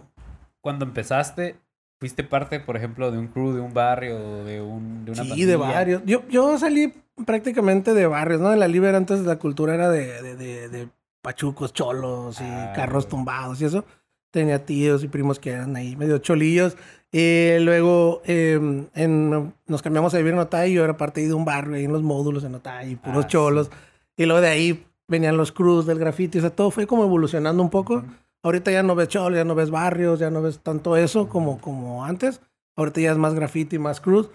cuando 0.61 0.85
empezaste, 0.85 1.55
fuiste 2.03 2.25
parte, 2.25 2.59
por 2.59 2.75
ejemplo, 2.75 3.11
de 3.11 3.17
un 3.17 3.27
crew, 3.27 3.53
de 3.53 3.61
un 3.61 3.73
barrio, 3.73 4.43
de, 4.43 4.59
un, 4.61 5.05
de 5.05 5.11
una 5.11 5.23
Sí, 5.23 5.29
pandilla? 5.29 5.47
de 5.47 5.55
varios. 5.55 6.01
Yo, 6.05 6.27
yo 6.27 6.57
salí 6.57 6.93
prácticamente 7.25 7.93
de 7.93 8.05
barrios, 8.07 8.41
¿no? 8.41 8.51
En 8.51 8.59
la 8.59 8.67
Liber 8.67 8.93
antes 8.93 9.21
la 9.21 9.37
cultura 9.37 9.73
era 9.73 9.89
de, 9.89 10.21
de, 10.21 10.35
de, 10.35 10.67
de 10.67 10.89
pachucos, 11.21 11.71
cholos 11.71 12.41
y 12.41 12.43
Ah, 12.45 12.73
carros 12.75 13.07
tumbados 13.07 13.61
y 13.61 13.65
eso. 13.65 13.85
Tenía 14.31 14.65
tíos 14.65 15.01
y 15.05 15.07
primos 15.07 15.39
que 15.39 15.51
eran 15.51 15.77
ahí 15.77 15.95
medio 15.95 16.17
cholillos. 16.17 16.75
Y 17.09 17.57
luego 17.59 18.21
eh, 18.25 18.59
en- 18.95 19.53
nos 19.65 19.81
cambiamos 19.81 20.13
a 20.13 20.17
vivir 20.17 20.33
en 20.33 20.39
Otay 20.39 20.71
y 20.71 20.73
yo 20.73 20.83
era 20.83 20.97
parte 20.97 21.25
de 21.25 21.33
un 21.33 21.45
barrio 21.45 21.75
ahí 21.75 21.85
en 21.85 21.93
los 21.93 22.03
módulos 22.03 22.43
en 22.43 22.55
Otay, 22.55 22.97
puros 22.97 23.23
Ah, 23.23 23.27
cholos. 23.29 23.71
Y 24.17 24.25
luego 24.25 24.41
de 24.41 24.49
ahí 24.49 24.85
venían 25.07 25.37
los 25.37 25.53
crews 25.53 25.85
del 25.85 25.99
graffiti, 25.99 26.39
o 26.39 26.41
sea, 26.41 26.49
todo 26.49 26.69
fue 26.69 26.85
como 26.85 27.05
evolucionando 27.05 27.63
un 27.63 27.69
poco. 27.69 28.03
Ahorita 28.43 28.71
ya 28.71 28.83
no 28.83 28.93
ves 28.93 29.07
cholos, 29.07 29.37
ya 29.37 29.45
no 29.45 29.55
ves 29.55 29.71
barrios, 29.71 30.19
ya 30.19 30.29
no 30.29 30.41
ves 30.41 30.59
tanto 30.59 30.95
eso 30.97 31.29
como, 31.29 31.59
como 31.59 32.05
antes. 32.05 32.41
Ahorita 32.75 33.01
ya 33.01 33.11
es 33.11 33.17
más 33.17 33.33
graffiti, 33.33 33.79
más 33.79 33.99
cruz. 34.01 34.29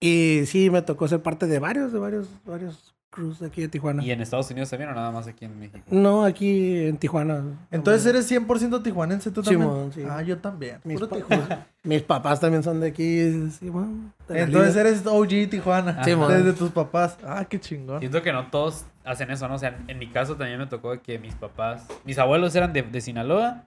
Y 0.00 0.42
sí, 0.46 0.70
me 0.70 0.82
tocó 0.82 1.08
ser 1.08 1.22
parte 1.22 1.46
de 1.46 1.58
varios, 1.58 1.92
de 1.92 1.98
varios, 1.98 2.28
varios 2.46 2.94
de 3.40 3.46
aquí 3.46 3.62
de 3.62 3.68
Tijuana. 3.68 4.04
¿Y 4.04 4.12
en 4.12 4.20
Estados 4.20 4.50
Unidos 4.50 4.70
también 4.70 4.90
o 4.90 4.94
nada 4.94 5.10
más 5.10 5.26
aquí 5.26 5.44
en 5.44 5.58
México? 5.58 5.80
No, 5.90 6.24
aquí 6.24 6.86
en 6.86 6.98
Tijuana. 6.98 7.42
Entonces 7.70 8.06
eres 8.06 8.30
100% 8.30 8.82
tijuanense 8.82 9.30
tú 9.32 9.42
también. 9.42 9.62
Simón, 9.68 9.92
sí. 9.92 10.02
Ah, 10.08 10.22
yo 10.22 10.38
también. 10.38 10.78
Mis, 10.84 10.98
Puro 11.00 11.08
pa- 11.08 11.16
Tijuana. 11.16 11.66
mis 11.82 12.02
papás 12.02 12.38
también 12.38 12.62
son 12.62 12.80
de 12.80 12.88
aquí. 12.88 13.50
Sí, 13.58 13.68
bueno, 13.70 14.12
de 14.28 14.42
Entonces 14.42 14.76
eres 14.76 15.04
OG 15.04 15.50
Tijuana. 15.50 16.04
Sí, 16.04 16.14
mon. 16.14 16.28
Desde 16.30 16.52
tus 16.52 16.70
papás. 16.70 17.18
Ah, 17.24 17.44
qué 17.44 17.58
chingón. 17.58 17.98
Siento 17.98 18.22
que 18.22 18.32
no 18.32 18.46
todos 18.50 18.84
hacen 19.08 19.30
eso, 19.30 19.48
¿no? 19.48 19.54
O 19.54 19.58
sea, 19.58 19.78
en 19.86 19.98
mi 19.98 20.08
caso 20.08 20.36
también 20.36 20.58
me 20.58 20.66
tocó 20.66 21.00
que 21.02 21.18
mis 21.18 21.34
papás, 21.34 21.86
mis 22.04 22.18
abuelos 22.18 22.54
eran 22.54 22.72
de, 22.72 22.82
de 22.82 23.00
Sinaloa, 23.00 23.64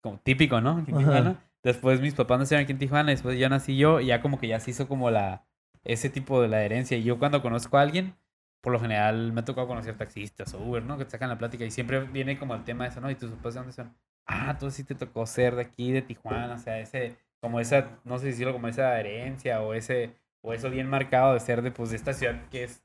como 0.00 0.18
típico, 0.18 0.60
¿no? 0.60 0.78
Aquí 0.78 0.90
en 0.90 0.96
Ajá. 0.98 1.06
Tijuana. 1.06 1.36
Después 1.62 2.00
mis 2.00 2.14
papás 2.14 2.38
nacieron 2.38 2.62
aquí 2.64 2.72
en 2.72 2.78
Tijuana, 2.78 3.10
después 3.10 3.38
ya 3.38 3.48
nací 3.48 3.76
yo 3.76 4.00
y 4.00 4.06
ya 4.06 4.22
como 4.22 4.38
que 4.38 4.48
ya 4.48 4.60
se 4.60 4.70
hizo 4.70 4.88
como 4.88 5.10
la, 5.10 5.44
ese 5.84 6.08
tipo 6.08 6.40
de 6.40 6.48
la 6.48 6.62
herencia. 6.62 6.96
Y 6.96 7.02
yo 7.02 7.18
cuando 7.18 7.42
conozco 7.42 7.76
a 7.76 7.82
alguien, 7.82 8.14
por 8.62 8.72
lo 8.72 8.80
general 8.80 9.32
me 9.32 9.40
ha 9.40 9.44
tocado 9.44 9.66
conocer 9.66 9.96
taxistas 9.96 10.54
o 10.54 10.58
Uber, 10.58 10.82
¿no? 10.82 10.96
Que 10.96 11.04
te 11.04 11.10
sacan 11.10 11.28
la 11.28 11.38
plática 11.38 11.64
y 11.64 11.70
siempre 11.70 12.00
viene 12.00 12.38
como 12.38 12.54
el 12.54 12.64
tema 12.64 12.84
de 12.84 12.90
eso, 12.90 13.00
¿no? 13.00 13.10
¿Y 13.10 13.14
tus 13.14 13.30
papás 13.30 13.54
de 13.54 13.60
dónde 13.60 13.72
son? 13.72 13.94
Ah, 14.26 14.56
tú 14.58 14.70
sí 14.70 14.84
te 14.84 14.94
tocó 14.94 15.26
ser 15.26 15.56
de 15.56 15.62
aquí, 15.62 15.92
de 15.92 16.02
Tijuana, 16.02 16.54
o 16.54 16.58
sea, 16.58 16.78
ese, 16.78 17.16
como 17.40 17.58
esa, 17.60 17.98
no 18.04 18.16
sé 18.18 18.26
si 18.26 18.30
decirlo, 18.30 18.52
como 18.52 18.68
esa 18.68 18.98
herencia 18.98 19.60
o 19.60 19.74
ese, 19.74 20.14
o 20.40 20.52
eso 20.52 20.70
bien 20.70 20.88
marcado 20.88 21.34
de 21.34 21.40
ser 21.40 21.62
de, 21.62 21.72
pues, 21.72 21.90
de 21.90 21.96
esta 21.96 22.12
ciudad 22.12 22.48
que 22.50 22.64
es, 22.64 22.82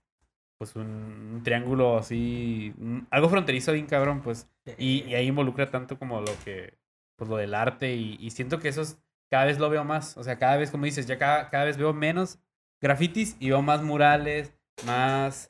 pues, 0.57 0.75
un, 0.75 1.41
triángulo 1.43 1.97
así, 1.97 2.73
algo 3.09 3.29
fronterizo 3.29 3.73
bien 3.73 3.85
cabrón, 3.87 4.21
pues, 4.21 4.49
y, 4.77 5.03
y 5.03 5.15
ahí 5.15 5.27
involucra 5.27 5.69
tanto 5.69 5.97
como 5.99 6.21
lo 6.21 6.31
que, 6.43 6.73
pues, 7.17 7.29
lo 7.29 7.37
del 7.37 7.53
arte 7.53 7.95
y, 7.95 8.17
y 8.19 8.31
siento 8.31 8.59
que 8.59 8.69
eso 8.69 8.81
es, 8.81 8.99
cada 9.29 9.45
vez 9.45 9.59
lo 9.59 9.69
veo 9.69 9.83
más, 9.83 10.17
o 10.17 10.23
sea, 10.23 10.37
cada 10.37 10.57
vez, 10.57 10.71
como 10.71 10.85
dices, 10.85 11.07
ya 11.07 11.17
cada, 11.17 11.49
cada 11.49 11.65
vez 11.65 11.77
veo 11.77 11.93
menos 11.93 12.39
grafitis 12.81 13.35
y 13.39 13.49
veo 13.49 13.61
más 13.61 13.81
murales, 13.83 14.53
más, 14.85 15.49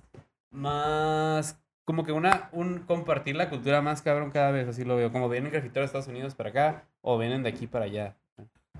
más, 0.52 1.60
como 1.86 2.04
que 2.04 2.12
una, 2.12 2.50
un 2.52 2.80
compartir 2.80 3.36
la 3.36 3.50
cultura 3.50 3.82
más 3.82 4.02
cabrón 4.02 4.32
cada 4.32 4.52
vez, 4.52 4.68
así 4.68 4.84
lo 4.84 4.96
veo, 4.96 5.12
como 5.12 5.30
vienen 5.30 5.52
grafiteros 5.52 5.84
de 5.84 5.98
Estados 5.98 6.08
Unidos 6.08 6.36
para 6.36 6.50
acá 6.50 6.86
o 7.02 7.18
vienen 7.18 7.44
de 7.44 7.50
aquí 7.50 7.68
para 7.68 7.86
allá. 7.86 8.16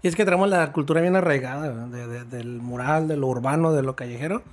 Y 0.02 0.08
es 0.08 0.16
que 0.16 0.26
tenemos 0.26 0.50
la 0.50 0.72
cultura 0.72 1.02
bien 1.02 1.16
arraigada, 1.16 1.88
del 1.88 2.62
mural, 2.62 3.08
de 3.08 3.18
lo 3.18 3.28
urbano, 3.28 3.74
de 3.74 3.82
lo 3.82 3.96
callejero. 3.96 4.44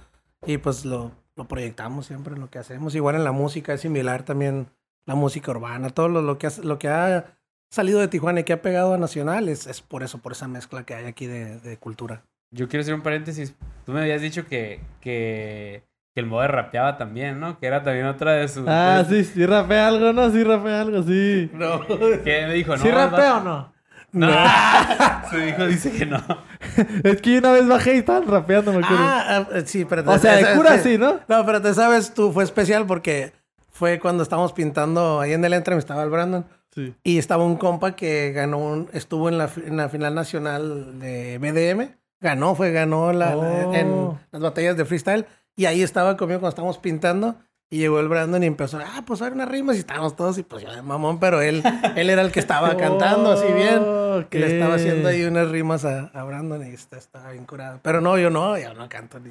Y 0.46 0.58
pues 0.58 0.84
lo, 0.84 1.12
lo 1.36 1.46
proyectamos 1.48 2.06
siempre 2.06 2.34
en 2.34 2.40
lo 2.40 2.50
que 2.50 2.58
hacemos. 2.58 2.94
Igual 2.94 3.16
en 3.16 3.24
la 3.24 3.32
música 3.32 3.72
es 3.74 3.80
similar 3.80 4.22
también 4.24 4.66
la 5.06 5.14
música 5.14 5.50
urbana. 5.50 5.90
Todo 5.90 6.08
lo, 6.08 6.22
lo 6.22 6.38
que, 6.38 6.46
ha, 6.46 6.50
lo 6.62 6.78
que 6.78 6.88
ha 6.88 7.24
salido 7.70 8.00
de 8.00 8.08
Tijuana 8.08 8.40
y 8.40 8.44
que 8.44 8.52
ha 8.52 8.62
pegado 8.62 8.94
a 8.94 8.98
Nacional 8.98 9.48
es, 9.48 9.66
es 9.66 9.80
por 9.80 10.02
eso, 10.02 10.18
por 10.18 10.32
esa 10.32 10.46
mezcla 10.48 10.84
que 10.84 10.94
hay 10.94 11.06
aquí 11.06 11.26
de, 11.26 11.58
de 11.60 11.76
cultura. 11.78 12.22
Yo 12.54 12.68
quiero 12.68 12.82
hacer 12.82 12.94
un 12.94 13.00
paréntesis. 13.02 13.54
Tú 13.86 13.92
me 13.92 14.00
habías 14.02 14.20
dicho 14.20 14.46
que, 14.46 14.80
que, 15.00 15.82
que 16.14 16.20
el 16.20 16.26
modo 16.26 16.46
rapeaba 16.48 16.98
también, 16.98 17.40
¿no? 17.40 17.58
Que 17.58 17.66
era 17.66 17.82
también 17.82 18.04
otra 18.06 18.32
de 18.32 18.46
sus... 18.48 18.64
Ah, 18.68 19.02
de- 19.08 19.24
sí, 19.24 19.32
sí 19.32 19.46
rapea 19.46 19.88
algo, 19.88 20.12
¿no? 20.12 20.30
Sí 20.30 20.44
rapea 20.44 20.82
algo, 20.82 21.02
sí. 21.02 21.50
No. 21.54 21.80
Que 22.24 22.46
me 22.46 22.52
dijo, 22.54 22.76
no. 22.76 22.82
¿Sí 22.82 22.90
rapea 22.90 23.38
o 23.38 23.40
no? 23.42 23.72
No. 24.12 24.28
Su 25.30 25.38
hijo 25.38 25.66
dice 25.66 25.90
que 25.90 26.06
no. 26.06 26.22
Es 27.04 27.20
que 27.20 27.32
yo 27.32 27.38
una 27.38 27.52
vez 27.52 27.66
bajé 27.66 27.94
y 27.94 27.98
estaban 27.98 28.26
rapeando, 28.26 28.72
me 28.72 28.78
acuerdo. 28.84 29.02
Ah, 29.04 29.46
ah, 29.52 29.60
sí, 29.64 29.84
pero 29.84 30.10
o 30.10 30.18
sea, 30.18 30.36
de 30.36 30.54
cura 30.56 30.78
sí, 30.78 30.96
¿no? 30.98 31.20
No, 31.28 31.44
pero 31.46 31.60
te 31.60 31.72
sabes, 31.74 32.12
tú 32.14 32.32
fue 32.32 32.44
especial 32.44 32.86
porque 32.86 33.32
fue 33.70 33.98
cuando 33.98 34.22
estábamos 34.22 34.52
pintando 34.52 35.20
ahí 35.20 35.32
en 35.32 35.44
el 35.44 35.52
Entram, 35.54 35.78
estaba 35.78 36.02
el 36.02 36.10
Brandon. 36.10 36.44
Sí. 36.74 36.94
Y 37.02 37.18
estaba 37.18 37.44
un 37.44 37.56
compa 37.56 37.96
que 37.96 38.32
ganó, 38.32 38.58
un- 38.58 38.88
estuvo 38.92 39.28
en 39.28 39.36
la, 39.38 39.48
fi- 39.48 39.62
en 39.66 39.76
la 39.76 39.88
final 39.88 40.14
nacional 40.14 40.98
de 40.98 41.38
BDM. 41.38 41.94
Ganó, 42.20 42.54
fue, 42.54 42.70
ganó 42.72 43.12
la, 43.12 43.34
la- 43.34 43.36
Oh. 43.36 43.74
en 43.74 44.18
las 44.30 44.40
batallas 44.42 44.76
de 44.76 44.84
freestyle. 44.84 45.26
Y 45.56 45.66
ahí 45.66 45.82
estaba 45.82 46.16
conmigo 46.16 46.40
cuando 46.40 46.50
estábamos 46.50 46.78
pintando. 46.78 47.36
Y 47.72 47.78
llegó 47.78 48.00
el 48.00 48.08
Brandon 48.08 48.42
y 48.42 48.46
empezó, 48.46 48.78
ah, 48.78 49.02
pues 49.06 49.22
a 49.22 49.24
ver 49.24 49.32
unas 49.32 49.48
rimas. 49.48 49.76
Y 49.76 49.78
estábamos 49.78 50.14
todos, 50.14 50.36
y 50.36 50.42
pues 50.42 50.62
yo 50.62 50.70
de 50.70 50.82
mamón, 50.82 51.18
pero 51.18 51.40
él, 51.40 51.62
él 51.96 52.10
era 52.10 52.20
el 52.20 52.30
que 52.30 52.38
estaba 52.40 52.76
cantando 52.76 53.32
así 53.32 53.50
bien. 53.50 54.26
Que 54.28 54.38
le 54.40 54.54
estaba 54.58 54.74
haciendo 54.74 55.08
ahí 55.08 55.24
unas 55.24 55.48
rimas 55.50 55.86
a, 55.86 56.10
a 56.12 56.22
Brandon 56.24 56.66
y 56.66 56.74
está, 56.74 56.98
estaba 56.98 57.32
bien 57.32 57.46
curado. 57.46 57.80
Pero 57.82 58.02
no, 58.02 58.18
yo 58.18 58.28
no, 58.28 58.58
yo 58.58 58.74
no 58.74 58.88
canto 58.90 59.18
ni. 59.20 59.30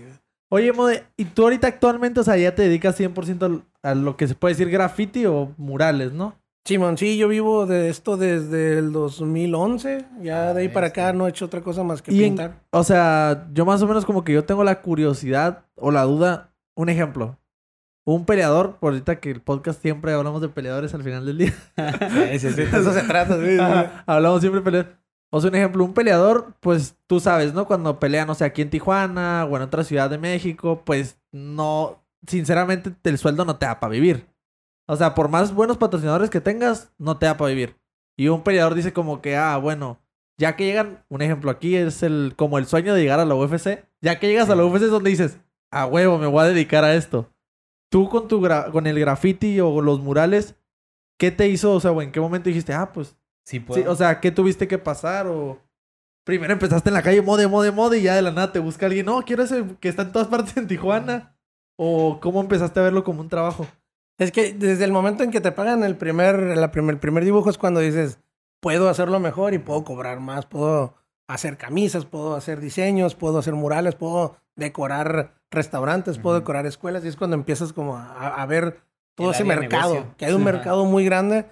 Oye, 0.50 0.74
Mode, 0.74 1.04
¿y 1.18 1.26
tú 1.26 1.44
ahorita 1.44 1.68
actualmente, 1.68 2.20
o 2.20 2.24
sea, 2.24 2.36
ya 2.36 2.56
te 2.56 2.64
dedicas 2.64 3.00
100% 3.00 3.64
a 3.84 3.94
lo 3.96 4.18
que 4.18 4.28
se 4.28 4.34
puede 4.36 4.56
decir 4.56 4.70
graffiti 4.72 5.26
o 5.28 5.54
murales, 5.58 6.12
¿no? 6.12 6.36
Simón, 6.66 6.98
sí, 6.98 7.18
yo 7.18 7.28
vivo 7.28 7.66
de 7.68 7.90
esto 7.90 8.18
desde 8.18 8.78
el 8.80 8.92
2011. 8.92 10.06
Ya 10.22 10.54
de 10.54 10.62
ahí 10.62 10.68
para 10.70 10.88
acá 10.88 11.14
no 11.14 11.26
he 11.26 11.30
hecho 11.30 11.46
otra 11.46 11.62
cosa 11.62 11.84
más 11.84 12.02
que 12.02 12.12
Y 12.12 12.24
en- 12.24 12.30
pintar. 12.32 12.54
o 12.72 12.84
sea, 12.84 13.48
yo 13.54 13.66
más 13.66 13.82
o 13.82 13.88
menos 13.88 14.06
como 14.06 14.24
que 14.24 14.34
yo 14.34 14.44
tengo 14.46 14.64
la 14.64 14.82
curiosidad 14.82 15.66
o 15.76 15.92
la 15.92 16.04
duda. 16.04 16.48
Un 16.76 16.88
ejemplo. 16.90 17.38
Un 18.04 18.26
peleador, 18.26 18.78
por 18.78 18.94
ahorita 18.94 19.20
que 19.20 19.30
el 19.32 19.42
podcast 19.42 19.82
siempre 19.82 20.14
hablamos 20.14 20.42
de 20.42 20.50
peleadores 20.50 20.94
al 20.94 21.04
final 21.04 21.26
del 21.26 21.38
día. 21.38 21.54
Eso 22.32 22.52
se 22.52 22.66
trata. 23.04 23.40
sí, 23.40 23.56
sí. 23.56 23.60
Ajá, 23.60 24.04
Hablamos 24.08 24.42
siempre 24.42 24.62
de 24.62 24.66
peleadores. 24.66 25.02
O 25.34 25.40
sea, 25.40 25.50
un 25.50 25.56
ejemplo, 25.56 25.86
un 25.86 25.94
peleador, 25.94 26.56
pues 26.60 26.98
tú 27.08 27.20
sabes, 27.22 27.54
¿no? 27.54 27.66
Cuando 27.66 28.00
pelean, 28.00 28.30
o 28.30 28.36
sea, 28.36 28.48
aquí 28.48 28.62
en 28.62 28.70
Tijuana 28.70 29.46
o 29.46 29.56
en 29.56 29.62
otra 29.62 29.84
ciudad 29.86 30.10
de 30.10 30.18
México, 30.18 30.82
pues 30.84 31.20
no, 31.32 32.04
sinceramente, 32.28 32.94
el 33.04 33.18
sueldo 33.18 33.46
no 33.46 33.56
te 33.56 33.66
da 33.66 33.80
para 33.80 33.92
vivir. 33.92 34.28
O 34.88 34.96
sea, 34.98 35.16
por 35.16 35.30
más 35.30 35.54
buenos 35.54 35.78
patrocinadores 35.78 36.30
que 36.30 36.42
tengas, 36.42 36.92
no 36.98 37.18
te 37.18 37.28
da 37.28 37.38
para 37.38 37.50
vivir. 37.50 37.78
Y 38.18 38.28
un 38.28 38.44
peleador 38.44 38.76
dice 38.76 38.92
como 38.92 39.22
que, 39.22 39.38
ah, 39.38 39.56
bueno, 39.56 40.02
ya 40.38 40.58
que 40.58 40.66
llegan, 40.66 41.06
un 41.08 41.22
ejemplo 41.22 41.50
aquí 41.50 41.76
es 41.76 42.04
el 42.04 42.34
como 42.36 42.58
el 42.58 42.66
sueño 42.66 42.94
de 42.94 43.02
llegar 43.02 43.22
a 43.22 43.26
la 43.26 43.36
UFC. 43.36 43.86
Ya 44.02 44.20
que 44.20 44.28
llegas 44.28 44.50
a 44.50 44.56
la 44.56 44.66
UFC 44.66 44.84
es 44.84 44.90
donde 44.90 45.12
dices, 45.12 45.38
a 45.72 45.86
huevo, 45.86 46.18
me 46.18 46.28
voy 46.28 46.44
a 46.44 46.48
dedicar 46.48 46.84
a 46.84 46.94
esto. 46.96 47.32
Tú 47.92 48.08
con 48.10 48.28
tu 48.28 48.40
gra- 48.42 48.72
con 48.72 48.88
el 48.88 49.00
graffiti 49.00 49.60
o 49.60 49.82
los 49.82 50.00
murales, 50.00 50.56
¿qué 51.20 51.30
te 51.32 51.50
hizo? 51.50 51.74
O 51.74 51.80
sea, 51.80 51.92
o 51.92 52.02
en 52.02 52.12
qué 52.12 52.20
momento 52.20 52.50
dijiste, 52.50 52.74
ah, 52.74 52.92
pues 52.94 53.16
Sí, 53.44 53.60
puedo. 53.60 53.82
Sí, 53.82 53.88
o 53.88 53.96
sea, 53.96 54.20
¿qué 54.20 54.32
tuviste 54.32 54.68
que 54.68 54.78
pasar? 54.78 55.28
O 55.28 55.60
primero 56.24 56.54
empezaste 56.54 56.90
en 56.90 56.94
la 56.94 57.02
calle 57.02 57.22
mode, 57.22 57.48
mode, 57.48 57.72
mode 57.72 57.98
y 57.98 58.04
ya 58.04 58.16
de 58.16 58.22
la 58.22 58.32
nada 58.32 58.52
te 58.52 58.60
busca 58.60 58.86
alguien. 58.86 59.08
No, 59.08 59.24
quiero 59.24 59.44
ese 59.44 59.66
que 59.80 59.90
está 59.90 60.04
en 60.04 60.12
todas 60.12 60.28
partes 60.28 60.56
en 60.58 60.68
Tijuana. 60.68 61.36
O 61.78 62.20
cómo 62.22 62.40
empezaste 62.42 62.80
a 62.80 62.84
verlo 62.84 63.04
como 63.04 63.22
un 63.22 63.30
trabajo. 63.30 63.66
Es 64.20 64.32
que 64.32 64.54
desde 64.54 64.84
el 64.84 64.92
momento 64.92 65.24
en 65.24 65.32
que 65.32 65.42
te 65.42 65.52
pagan 65.52 65.84
el 65.84 65.98
primer, 65.98 66.56
la 66.56 66.72
primer, 66.72 66.94
el 66.94 67.00
primer 67.00 67.26
dibujo 67.26 67.50
es 67.50 67.58
cuando 67.58 67.80
dices, 67.80 68.20
puedo 68.62 68.88
hacerlo 68.88 69.20
mejor 69.20 69.56
y 69.56 69.58
puedo 69.58 69.84
cobrar 69.84 70.20
más, 70.20 70.46
puedo 70.46 70.94
hacer 71.28 71.58
camisas, 71.58 72.06
puedo 72.06 72.36
hacer 72.36 72.60
diseños, 72.60 73.16
puedo 73.16 73.40
hacer 73.40 73.56
murales, 73.56 73.96
puedo 73.96 74.38
decorar 74.56 75.34
restaurantes, 75.50 76.18
puedo 76.18 76.38
decorar 76.40 76.66
escuelas 76.66 77.04
y 77.04 77.08
es 77.08 77.16
cuando 77.16 77.36
empiezas 77.36 77.74
como 77.74 77.98
a, 77.98 78.42
a 78.42 78.46
ver 78.46 78.80
todo 79.16 79.32
ese 79.32 79.44
mercado, 79.44 79.94
negocio. 79.96 80.16
que 80.18 80.26
hay 80.26 80.34
un 80.34 80.44
mercado 80.44 80.86
muy 80.86 81.04
grande 81.06 81.46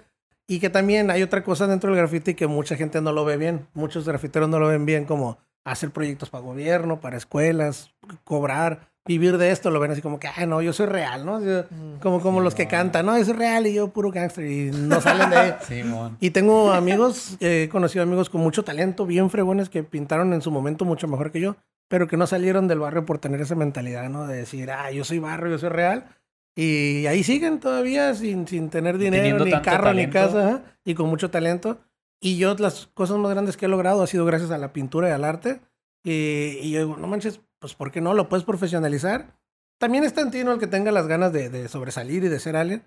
y 0.46 0.58
que 0.60 0.70
también 0.70 1.10
hay 1.10 1.22
otra 1.22 1.44
cosa 1.44 1.66
dentro 1.66 1.90
del 1.90 1.98
graffiti 1.98 2.34
que 2.34 2.46
mucha 2.46 2.76
gente 2.76 3.00
no 3.00 3.12
lo 3.12 3.24
ve 3.24 3.36
bien, 3.36 3.66
muchos 3.74 4.06
grafiteros 4.06 4.48
no 4.48 4.58
lo 4.58 4.68
ven 4.68 4.86
bien 4.86 5.04
como 5.04 5.38
hacer 5.64 5.90
proyectos 5.90 6.30
para 6.30 6.42
gobierno, 6.42 7.00
para 7.00 7.16
escuelas, 7.18 7.90
cobrar, 8.24 8.88
vivir 9.04 9.36
de 9.38 9.50
esto, 9.50 9.70
lo 9.70 9.78
ven 9.80 9.90
así 9.92 10.00
como 10.02 10.18
que, 10.18 10.28
ah, 10.28 10.46
no, 10.46 10.62
yo 10.62 10.72
soy 10.72 10.86
real, 10.86 11.24
¿no? 11.26 11.42
Yo- 11.44 11.64
como, 12.00 12.20
como 12.20 12.38
Sí, 12.40 12.44
los 12.44 12.54
que 12.54 12.66
cantan, 12.66 13.04
no, 13.06 13.16
yo 13.18 13.24
soy 13.24 13.34
real 13.34 13.66
y 13.66 13.74
yo 13.74 13.88
puro 13.88 14.10
gangster 14.10 14.44
y 14.46 14.70
no 14.72 15.00
salen 15.00 15.28
de 15.30 15.36
ahí. 15.36 15.54
Simón. 15.68 16.16
Y 16.20 16.30
tengo 16.30 16.72
amigos, 16.72 17.36
eh, 17.40 17.64
he 17.64 17.68
conocido 17.68 18.02
amigos 18.02 18.30
con 18.30 18.40
mucho 18.40 18.62
talento, 18.64 19.04
bien 19.06 19.28
fregones, 19.30 19.68
que 19.68 19.82
pintaron 19.84 20.32
en 20.32 20.40
su 20.42 20.50
momento 20.50 20.84
mucho 20.84 21.06
mejor 21.08 21.30
que 21.30 21.40
yo, 21.40 21.56
pero 21.90 22.06
que 22.06 22.16
no 22.16 22.28
salieron 22.28 22.68
del 22.68 22.78
barrio 22.78 23.04
por 23.04 23.18
tener 23.18 23.40
esa 23.40 23.56
mentalidad, 23.56 24.08
¿no? 24.08 24.28
De 24.28 24.36
decir, 24.36 24.70
ah, 24.70 24.92
yo 24.92 25.02
soy 25.02 25.18
barrio, 25.18 25.50
yo 25.50 25.58
soy 25.58 25.70
real. 25.70 26.06
Y 26.54 27.06
ahí 27.06 27.24
siguen 27.24 27.58
todavía 27.58 28.14
sin, 28.14 28.46
sin 28.46 28.70
tener 28.70 28.96
dinero, 28.96 29.44
ni 29.44 29.50
carro, 29.50 29.86
talento. 29.86 30.06
ni 30.06 30.12
casa, 30.12 30.62
y 30.84 30.94
con 30.94 31.08
mucho 31.08 31.30
talento. 31.30 31.80
Y 32.20 32.38
yo 32.38 32.54
las 32.54 32.86
cosas 32.94 33.18
más 33.18 33.32
grandes 33.32 33.56
que 33.56 33.66
he 33.66 33.68
logrado 33.68 34.04
ha 34.04 34.06
sido 34.06 34.24
gracias 34.24 34.52
a 34.52 34.58
la 34.58 34.72
pintura 34.72 35.08
y 35.08 35.10
al 35.10 35.24
arte. 35.24 35.62
Y, 36.04 36.58
y 36.62 36.70
yo 36.70 36.78
digo, 36.78 36.96
no 36.96 37.08
manches, 37.08 37.40
pues 37.58 37.74
¿por 37.74 37.90
qué 37.90 38.00
no? 38.00 38.14
Lo 38.14 38.28
puedes 38.28 38.44
profesionalizar. 38.44 39.36
También 39.78 40.04
está 40.04 40.20
en 40.20 40.30
ti, 40.30 40.44
¿no? 40.44 40.52
El 40.52 40.60
que 40.60 40.68
tenga 40.68 40.92
las 40.92 41.08
ganas 41.08 41.32
de, 41.32 41.50
de 41.50 41.66
sobresalir 41.66 42.22
y 42.22 42.28
de 42.28 42.38
ser 42.38 42.54
alguien. 42.54 42.84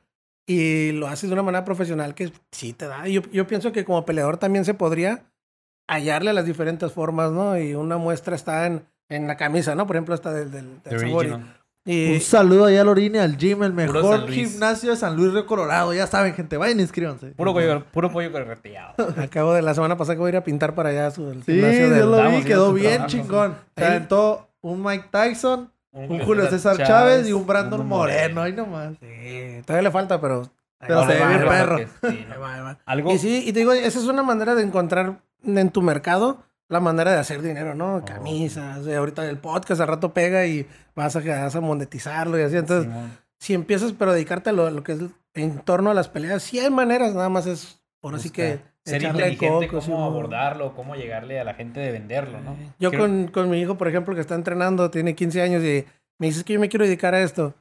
Y 0.48 0.94
lo 0.94 1.08
haces 1.08 1.30
de 1.30 1.34
una 1.34 1.44
manera 1.44 1.66
profesional 1.66 2.16
que 2.16 2.32
sí 2.52 2.72
te 2.72 2.88
da. 2.88 3.06
Y 3.06 3.14
Yo, 3.16 3.22
yo 3.34 3.48
pienso 3.48 3.74
que 3.74 3.84
como 3.84 4.06
peleador 4.06 4.38
también 4.38 4.64
se 4.64 4.74
podría 4.74 5.26
hallarle 5.90 6.32
las 6.32 6.46
diferentes 6.46 6.94
formas, 6.94 7.34
¿no? 7.34 7.60
Y 7.60 7.76
una 7.76 7.98
muestra 7.98 8.38
está 8.38 8.66
en, 8.66 8.86
en 9.14 9.28
la 9.28 9.38
camisa, 9.38 9.76
¿no? 9.76 9.86
Por 9.88 9.96
ejemplo, 9.96 10.16
esta 10.16 10.32
del, 10.34 10.52
del, 10.52 10.66
del 10.84 10.94
The 10.94 11.00
Sabori. 11.00 11.34
Y 11.86 12.14
Un 12.14 12.22
saludo 12.22 12.66
allá 12.66 12.80
al 12.82 12.88
Orine, 12.88 13.20
al 13.20 13.36
gym, 13.38 13.62
el 13.64 13.70
San 13.72 13.76
mejor 13.76 14.20
Luis. 14.22 14.34
gimnasio 14.52 14.92
de 14.92 14.96
San 14.96 15.18
Luis 15.18 15.34
Río 15.34 15.46
Colorado. 15.46 15.94
Ya 15.94 16.08
saben, 16.08 16.34
gente, 16.34 16.56
vayan 16.56 16.80
e 16.80 16.84
inscríbanse. 16.84 17.32
Puro 17.32 17.52
pollo, 17.52 17.84
puro 17.92 18.10
pollo 18.10 18.32
correteado. 18.32 18.94
acabo 19.22 19.54
de 19.54 19.62
la 19.62 19.74
semana 19.74 19.98
pasada 19.98 20.16
que 20.16 20.20
voy 20.22 20.28
a 20.28 20.30
ir 20.30 20.38
a 20.38 20.44
pintar 20.46 20.76
para 20.76 20.90
allá 20.90 21.12
su 21.12 21.30
el 21.30 21.44
Sí, 21.44 21.52
gimnasio 21.54 21.82
yo 21.82 21.90
del- 21.90 22.00
lo 22.12 22.18
vi, 22.18 22.24
Vamos, 22.24 22.46
quedó 22.46 22.72
bien 22.74 22.90
trabajo, 22.94 23.10
chingón. 23.10 23.56
Se 23.76 23.84
Ahí- 23.84 23.90
aventó 23.90 24.48
un 24.62 24.82
Mike 24.82 25.10
Tyson, 25.12 25.70
un 25.92 26.20
Julio 26.20 26.50
César 26.50 26.78
Chávez 26.78 27.28
y 27.28 27.34
un 27.34 27.46
Brandon 27.46 27.82
un 27.82 27.88
Moreno. 27.88 28.42
Ahí 28.42 28.54
nomás. 28.54 28.94
Sí, 29.02 29.62
todavía 29.66 29.84
le 29.90 29.92
falta, 29.92 30.22
pero... 30.22 30.50
Pero 30.80 31.00
ahí 31.02 31.08
se 31.08 31.14
ve 31.14 31.28
bien 31.28 31.42
ahí 31.42 31.48
perro. 31.48 31.78
sí, 31.78 31.86
ahí 32.04 32.28
¿no? 32.34 32.40
va, 32.42 32.54
ahí 32.56 32.62
va. 32.62 32.78
Algo. 32.86 33.12
Y 33.14 33.18
sí, 33.18 33.44
y 33.46 33.52
te 33.54 33.60
digo, 33.60 33.72
esa 33.74 34.00
es 34.00 34.06
una 34.06 34.24
manera 34.24 34.54
de 34.56 34.64
encontrar 34.64 35.20
en 35.46 35.70
tu 35.70 35.82
mercado 35.82 36.44
la 36.70 36.80
manera 36.80 37.12
de 37.12 37.20
hacer 37.20 37.42
dinero, 37.42 37.76
¿no? 37.76 38.04
Camisas, 38.06 38.86
eh, 38.88 38.96
ahorita 38.96 39.28
el 39.30 39.38
podcast 39.38 39.82
al 39.82 39.88
rato 39.88 40.14
pega 40.14 40.46
y 40.46 40.68
vas 40.96 41.16
a, 41.16 41.20
vas 41.22 41.56
a 41.56 41.62
monetizarlo 41.62 42.40
y 42.40 42.42
así. 42.44 42.58
Entonces, 42.58 42.92
si 43.40 43.54
empiezas 43.54 43.94
pero 43.94 44.12
a 44.12 44.14
dedicarte 44.14 44.50
a 44.50 44.54
lo, 44.54 44.70
lo 44.70 44.84
que 44.84 44.94
es 44.94 45.00
en 45.34 45.60
torno 45.60 45.92
a 45.92 45.94
las 45.94 46.08
peleas, 46.10 46.42
sí 46.44 46.60
hay 46.60 46.70
maneras, 46.72 47.14
nada 47.14 47.30
más 47.30 47.46
es 47.48 47.82
por 48.02 48.16
así 48.16 48.30
que 48.30 48.54
Buscar. 48.54 48.72
ser 48.86 49.04
inteligente 49.04 49.68
coco, 49.68 49.80
cómo 49.86 50.06
abordarlo, 50.06 50.74
cómo 50.76 50.96
llegarle 50.96 51.40
a 51.40 51.44
la 51.44 51.54
gente 51.54 51.80
de 51.80 51.92
venderlo, 51.92 52.42
¿no? 52.42 52.56
Yo 52.80 52.90
Creo- 52.90 53.02
con, 53.02 53.28
con 53.28 53.50
mi 53.50 53.60
hijo, 53.62 53.78
por 53.78 53.88
ejemplo, 53.88 54.14
que 54.16 54.22
está 54.22 54.36
entrenando, 54.36 54.90
tiene 54.92 55.16
15 55.16 55.42
años 55.42 55.64
y 55.64 55.86
me 56.20 56.28
dice 56.28 56.44
que 56.44 56.54
yo 56.54 56.60
me 56.60 56.70
quiero 56.70 56.86
dedicar 56.86 57.14
a 57.14 57.22
esto. 57.22 57.54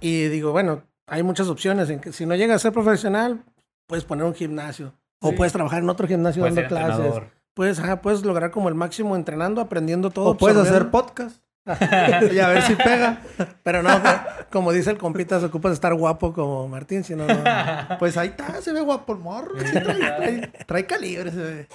Y 0.00 0.24
digo, 0.28 0.52
bueno, 0.52 0.82
hay 1.06 1.22
muchas 1.22 1.48
opciones. 1.48 1.90
En 1.90 2.00
que 2.00 2.12
si 2.12 2.24
no 2.26 2.34
llegas 2.36 2.56
a 2.56 2.58
ser 2.60 2.72
profesional, 2.72 3.42
puedes 3.86 4.04
poner 4.04 4.24
un 4.26 4.34
gimnasio. 4.34 4.92
O 5.20 5.30
Sí. 5.30 5.36
puedes 5.36 5.52
trabajar 5.52 5.82
en 5.82 5.88
otro 5.90 6.06
gimnasio 6.06 6.42
Puede 6.42 6.54
dando 6.54 6.68
clases. 6.68 6.90
entrenador. 6.96 7.30
Puedes, 7.58 7.80
ajá, 7.80 8.00
puedes 8.00 8.22
lograr 8.22 8.52
como 8.52 8.68
el 8.68 8.76
máximo 8.76 9.16
entrenando, 9.16 9.60
aprendiendo 9.60 10.10
todo. 10.10 10.26
O 10.26 10.36
puedes 10.36 10.56
hacer 10.58 10.90
podcast. 10.90 11.38
y 12.32 12.38
a 12.38 12.46
ver 12.50 12.62
si 12.62 12.76
pega. 12.76 13.18
Pero 13.64 13.82
no, 13.82 14.00
como 14.48 14.70
dice 14.72 14.90
el 14.92 14.96
compita, 14.96 15.40
se 15.40 15.46
ocupa 15.46 15.66
de 15.68 15.74
estar 15.74 15.92
guapo 15.92 16.32
como 16.32 16.68
Martín, 16.68 17.02
si 17.02 17.16
no, 17.16 17.26
no. 17.26 17.34
Pues 17.98 18.16
ahí 18.16 18.28
está, 18.28 18.62
se 18.62 18.72
ve 18.72 18.80
guapo 18.80 19.12
el 19.14 19.18
morro. 19.18 19.58
Sí, 19.58 19.72
trae, 19.72 19.98
trae- 19.98 20.50
trae 20.66 20.86
calibre. 20.86 21.32
se 21.32 21.36
ve. 21.36 21.68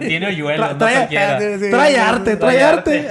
Tiene 0.00 0.26
hoyuelos, 0.26 0.68
Tra- 0.68 0.72
no 0.74 0.78
trae- 0.78 0.92
cualquiera. 0.96 1.40
Sí, 1.40 1.64
sí, 1.64 1.70
Trae 1.70 1.98
arte, 1.98 2.36
trae 2.36 2.62
arte. 2.62 3.08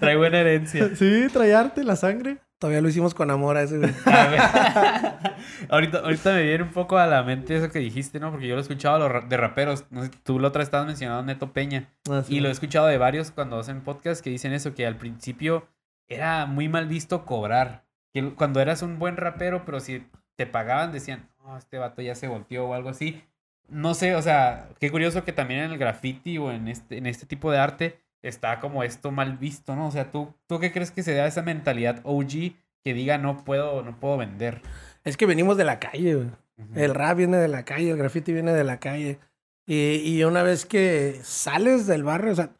Trae 0.00 0.16
buena 0.16 0.38
herencia. 0.40 0.88
Sí, 0.96 1.26
trae 1.30 1.54
arte, 1.54 1.84
la 1.84 1.94
sangre. 1.96 2.38
Todavía 2.60 2.82
lo 2.82 2.90
hicimos 2.90 3.14
con 3.14 3.30
amor 3.30 3.56
a 3.56 3.62
ese, 3.62 3.78
güey. 3.78 3.90
Ahorita, 5.70 6.00
ahorita 6.00 6.34
me 6.34 6.42
viene 6.42 6.64
un 6.64 6.72
poco 6.72 6.98
a 6.98 7.06
la 7.06 7.22
mente 7.22 7.56
eso 7.56 7.70
que 7.70 7.78
dijiste, 7.78 8.20
¿no? 8.20 8.30
Porque 8.30 8.46
yo 8.46 8.54
lo 8.54 8.60
he 8.60 8.62
escuchado 8.62 9.22
de 9.22 9.36
raperos. 9.38 9.86
No 9.88 10.04
sé, 10.04 10.10
tú 10.22 10.38
la 10.38 10.48
otra 10.48 10.62
estabas 10.62 10.86
mencionando 10.86 11.22
Neto 11.22 11.54
Peña. 11.54 11.88
Ah, 12.10 12.22
sí. 12.22 12.36
Y 12.36 12.40
lo 12.40 12.48
he 12.48 12.52
escuchado 12.52 12.86
de 12.86 12.98
varios 12.98 13.30
cuando 13.30 13.58
hacen 13.58 13.80
podcast 13.80 14.22
que 14.22 14.28
dicen 14.28 14.52
eso, 14.52 14.74
que 14.74 14.86
al 14.86 14.96
principio 14.96 15.68
era 16.06 16.44
muy 16.44 16.68
mal 16.68 16.86
visto 16.86 17.24
cobrar. 17.24 17.86
Que 18.12 18.34
cuando 18.34 18.60
eras 18.60 18.82
un 18.82 18.98
buen 18.98 19.16
rapero, 19.16 19.64
pero 19.64 19.80
si 19.80 20.06
te 20.36 20.46
pagaban, 20.46 20.92
decían, 20.92 21.30
no, 21.42 21.56
este 21.56 21.78
vato 21.78 22.02
ya 22.02 22.14
se 22.14 22.28
volteó 22.28 22.66
o 22.66 22.74
algo 22.74 22.90
así. 22.90 23.24
No 23.68 23.94
sé, 23.94 24.16
o 24.16 24.20
sea, 24.20 24.68
qué 24.78 24.90
curioso 24.90 25.24
que 25.24 25.32
también 25.32 25.60
en 25.60 25.70
el 25.70 25.78
graffiti 25.78 26.36
o 26.36 26.52
en 26.52 26.68
este, 26.68 26.98
en 26.98 27.06
este 27.06 27.24
tipo 27.24 27.50
de 27.50 27.58
arte 27.58 28.00
está 28.22 28.60
como 28.60 28.82
esto 28.82 29.10
mal 29.10 29.36
visto, 29.38 29.74
¿no? 29.76 29.88
O 29.88 29.90
sea, 29.90 30.10
¿tú, 30.10 30.34
¿tú 30.46 30.58
qué 30.58 30.72
crees 30.72 30.90
que 30.90 31.02
se 31.02 31.14
da 31.14 31.26
esa 31.26 31.42
mentalidad 31.42 32.00
OG 32.04 32.54
que 32.82 32.94
diga 32.94 33.18
no 33.18 33.44
puedo, 33.44 33.82
no 33.82 33.98
puedo 33.98 34.16
vender? 34.16 34.62
Es 35.04 35.16
que 35.16 35.26
venimos 35.26 35.56
de 35.56 35.64
la 35.64 35.78
calle, 35.80 36.14
güey. 36.14 36.28
El 36.74 36.94
rap 36.94 37.16
viene 37.16 37.38
de 37.38 37.48
la 37.48 37.64
calle, 37.64 37.90
el 37.90 37.96
graffiti 37.96 38.32
viene 38.34 38.52
de 38.52 38.64
la 38.64 38.78
calle. 38.78 39.18
Y, 39.66 39.94
y 40.04 40.24
una 40.24 40.42
vez 40.42 40.66
que 40.66 41.18
sales 41.22 41.86
del 41.86 42.04
barrio, 42.04 42.32
o 42.32 42.34
sea, 42.34 42.50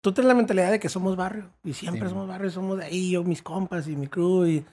tú 0.00 0.12
tienes 0.12 0.28
la 0.28 0.34
mentalidad 0.34 0.70
de 0.70 0.80
que 0.80 0.88
somos 0.88 1.14
barrio. 1.16 1.50
Y 1.62 1.74
siempre 1.74 2.04
Sí. 2.08 2.10
somos 2.10 2.26
barrio, 2.26 2.50
somos 2.50 2.78
de 2.78 2.84
ahí, 2.86 3.10
yo, 3.10 3.22
mis 3.22 3.42
compas 3.42 3.86
y 3.88 3.96
mi 3.96 4.06
crew. 4.06 4.46
Y... 4.46 4.64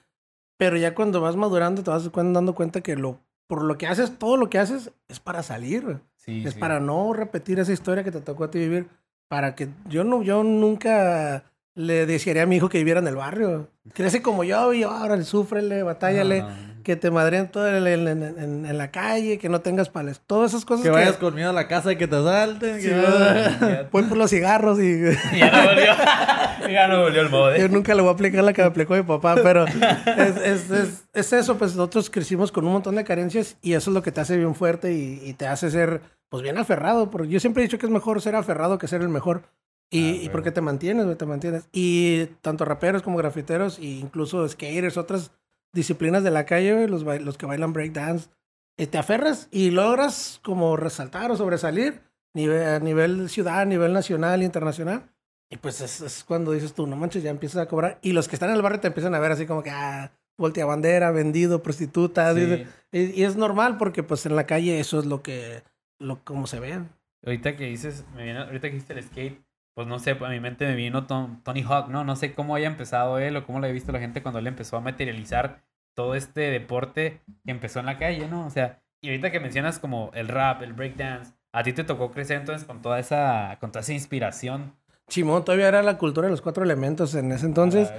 Pero 0.57 0.77
ya 0.77 0.95
cuando 0.95 1.19
vas 1.19 1.36
madurando, 1.36 1.83
te 1.83 1.89
vas 1.91 2.10
dando 2.13 2.55
cuenta 2.55 2.79
que 2.79 2.95
lo, 2.95 3.19
por 3.47 3.63
lo 3.63 3.77
que 3.77 3.88
haces, 3.88 4.17
todo 4.17 4.38
lo 4.38 4.49
que 4.49 4.60
haces 4.60 4.91
es 5.10 5.19
para 5.19 5.43
salir. 5.43 5.99
Sí, 6.15 6.43
es 6.45 6.53
sí. 6.53 6.60
para 6.60 6.79
no 6.79 7.12
repetir 7.12 7.60
esa 7.60 7.73
historia 7.73 8.05
que 8.05 8.12
te 8.12 8.21
tocó 8.21 8.45
a 8.45 8.51
ti 8.51 8.60
vivir. 8.60 8.88
Para 9.28 9.56
que 9.56 9.70
yo 9.90 10.04
no, 10.04 10.22
yo 10.24 10.44
nunca 10.44 11.44
le 11.76 12.06
desearía 12.06 12.44
a 12.44 12.46
mi 12.46 12.56
hijo 12.58 12.70
que 12.70 12.78
viviera 12.80 13.00
en 13.00 13.08
el 13.08 13.16
barrio. 13.16 13.70
Crece 13.94 14.22
como 14.22 14.44
yo 14.44 14.74
y 14.74 14.84
ahora 14.84 15.22
súfrele, 15.24 15.84
batállale 15.84 16.42
no. 16.42 16.48
que 16.84 16.96
te 16.96 17.12
madreen 17.12 17.50
todo 17.50 17.68
en, 17.68 17.86
en- 17.86 18.08
en- 18.08 18.24
en- 18.24 18.66
en 18.66 18.78
la 18.78 18.90
calle, 18.90 19.38
que 19.38 19.48
no 19.50 19.62
tengas 19.62 19.90
pales. 19.90 20.22
Todas 20.26 20.52
esas 20.52 20.66
cosas 20.66 20.84
Que 20.84 20.90
que, 20.90 20.96
vayas 20.96 21.18
conmigo 21.18 21.50
a 21.50 21.54
la 21.54 21.68
casa 21.68 21.92
y 21.92 21.98
que 21.98 22.08
te 22.08 22.22
salten. 22.24 22.82
Sí, 22.82 22.88
que- 22.88 23.86
voy 23.92 24.04
por 24.04 24.18
los 24.18 24.30
cigarros 24.32 24.80
y 24.80 25.02
ya 25.38 25.52
no 25.52 25.68
volvió. 25.70 26.72
ya 26.74 26.88
no 26.88 27.02
volvió 27.04 27.22
el 27.22 27.28
yo 27.30 27.38
mode. 27.38 27.70
nunca 27.70 27.94
le 27.94 28.02
voy 28.02 28.10
a 28.10 28.13
aplicar 28.13 28.44
la 28.44 28.54
que 28.54 28.62
me 28.62 28.68
aplicó 28.70 28.96
mi 28.96 29.04
papá, 29.04 29.36
pero 29.44 29.66
es, 29.68 30.38
es, 30.44 30.72
es, 30.72 31.04
es 31.13 31.34
eso, 31.34 31.58
pues 31.58 31.76
nosotros 31.76 32.10
crecimos 32.10 32.52
con 32.52 32.66
un 32.66 32.74
montón 32.74 32.96
de 32.96 33.04
carencias 33.04 33.56
y 33.62 33.74
eso 33.74 33.92
es 33.92 33.94
lo 33.94 34.02
que 34.02 34.12
te 34.12 34.22
hace 34.22 34.36
bien 34.38 34.56
fuerte 34.56 34.94
y, 34.94 35.22
y 35.24 35.34
te 35.34 35.48
hace 35.48 35.70
ser, 35.70 36.02
pues 36.30 36.44
bien 36.44 36.58
aferrado, 36.58 37.10
porque 37.10 37.30
yo 37.30 37.40
siempre 37.40 37.63
he 37.63 37.68
dicho 37.68 37.78
que 37.78 37.86
es 37.86 37.92
mejor 37.92 38.22
ser 38.22 38.36
aferrado 38.36 38.78
que 38.78 38.88
ser 38.88 39.02
el 39.02 39.10
mejor. 39.10 39.44
Y, 39.90 40.04
Ah, 40.04 40.24
y 40.24 40.30
porque 40.30 40.52
te 40.52 40.62
mantienes, 40.62 41.06
güey, 41.06 41.18
te 41.18 41.26
mantienes. 41.26 41.70
Y 41.72 42.26
tanto 42.42 42.66
raperos 42.66 43.02
como 43.02 43.18
grafiteros, 43.18 43.80
e 43.80 43.86
incluso 43.86 44.48
skaters, 44.48 44.98
otras 44.98 45.32
disciplinas 45.74 46.24
de 46.24 46.32
la 46.32 46.46
calle, 46.46 46.74
güey, 46.74 46.88
los, 46.88 47.04
los 47.04 47.38
que 47.38 47.46
bailan 47.46 47.74
breakdance, 47.74 48.30
eh, 48.78 48.88
te 48.88 48.98
aferras 48.98 49.48
y 49.52 49.72
logras 49.72 50.40
como 50.44 50.76
resaltar 50.76 51.32
o 51.32 51.38
sobresalir 51.38 52.02
a 52.36 52.80
nivel 52.80 53.30
ciudad, 53.30 53.62
a 53.62 53.66
nivel 53.66 53.94
nacional, 53.94 54.44
internacional. 54.44 55.10
Y 55.50 55.58
pues 55.58 55.82
es, 55.82 56.02
es 56.02 56.24
cuando 56.24 56.52
dices 56.52 56.74
tú, 56.74 56.86
no 56.86 56.96
manches, 56.96 57.24
ya 57.24 57.32
empiezas 57.32 57.63
a 57.63 57.68
cobrar. 57.68 58.00
Y 58.02 58.12
los 58.12 58.28
que 58.28 58.36
están 58.36 58.50
en 58.50 58.58
el 58.58 58.62
barrio 58.62 58.82
te 58.82 58.88
empiezan 58.88 59.16
a 59.16 59.20
ver 59.20 59.32
así 59.32 59.46
como 59.46 59.63
que, 59.63 59.72
ah, 59.72 60.12
voltea 60.38 60.66
bandera, 60.66 61.12
vendido, 61.12 61.63
prostituta. 61.63 62.36
Sí. 62.36 62.66
Y, 62.92 63.22
y 63.22 63.24
es 63.24 63.38
normal 63.38 63.78
porque 63.78 64.04
pues 64.04 64.26
en 64.26 64.36
la 64.36 64.46
calle 64.46 64.80
eso 64.80 65.00
es 65.00 65.06
lo 65.06 65.24
que, 65.24 65.63
lo, 65.99 66.23
como 66.23 66.47
se 66.47 66.60
ve. 66.60 66.79
Ahorita 67.25 67.55
que 67.55 67.65
dices, 67.65 68.05
me 68.15 68.23
viene, 68.23 68.39
ahorita 68.39 68.67
que 68.67 68.73
dijiste 68.73 68.93
el 68.93 69.03
skate, 69.03 69.41
pues 69.73 69.88
no 69.88 69.99
sé, 69.99 70.12
a 70.12 70.29
mi 70.29 70.39
mente 70.39 70.65
me 70.65 70.75
vino 70.75 71.05
Tom- 71.05 71.41
Tony 71.43 71.62
Hawk, 71.63 71.89
¿no? 71.89 72.03
No 72.03 72.15
sé 72.15 72.33
cómo 72.33 72.55
haya 72.55 72.67
empezado 72.67 73.19
él 73.19 73.36
o 73.38 73.45
cómo 73.45 73.60
lo 73.60 73.65
había 73.65 73.73
visto 73.73 73.91
la 73.91 73.99
gente 73.99 74.21
cuando 74.21 74.39
él 74.39 74.47
empezó 74.47 74.77
a 74.77 74.81
materializar 74.81 75.63
todo 75.95 76.15
este 76.15 76.41
deporte 76.51 77.21
que 77.45 77.51
empezó 77.51 77.79
en 77.79 77.88
la 77.88 77.97
calle, 77.97 78.27
¿no? 78.27 78.45
O 78.45 78.49
sea, 78.49 78.81
y 79.01 79.10
ahorita 79.10 79.31
que 79.31 79.39
mencionas 79.39 79.79
como 79.79 80.12
el 80.13 80.27
rap, 80.27 80.62
el 80.63 80.73
breakdance, 80.73 81.33
a 81.53 81.63
ti 81.63 81.73
te 81.73 81.83
tocó 81.83 82.12
crecer 82.12 82.39
entonces 82.39 82.65
con 82.67 82.81
toda 82.81 82.99
esa, 82.99 83.57
con 83.60 83.71
toda 83.71 83.81
esa 83.81 83.93
inspiración. 83.93 84.75
Simón 85.07 85.43
todavía 85.45 85.67
era 85.69 85.81
la 85.83 85.97
cultura 85.97 86.27
de 86.27 86.31
los 86.31 86.41
cuatro 86.41 86.63
elementos 86.63 87.15
en 87.15 87.31
ese 87.31 87.45
entonces. 87.45 87.89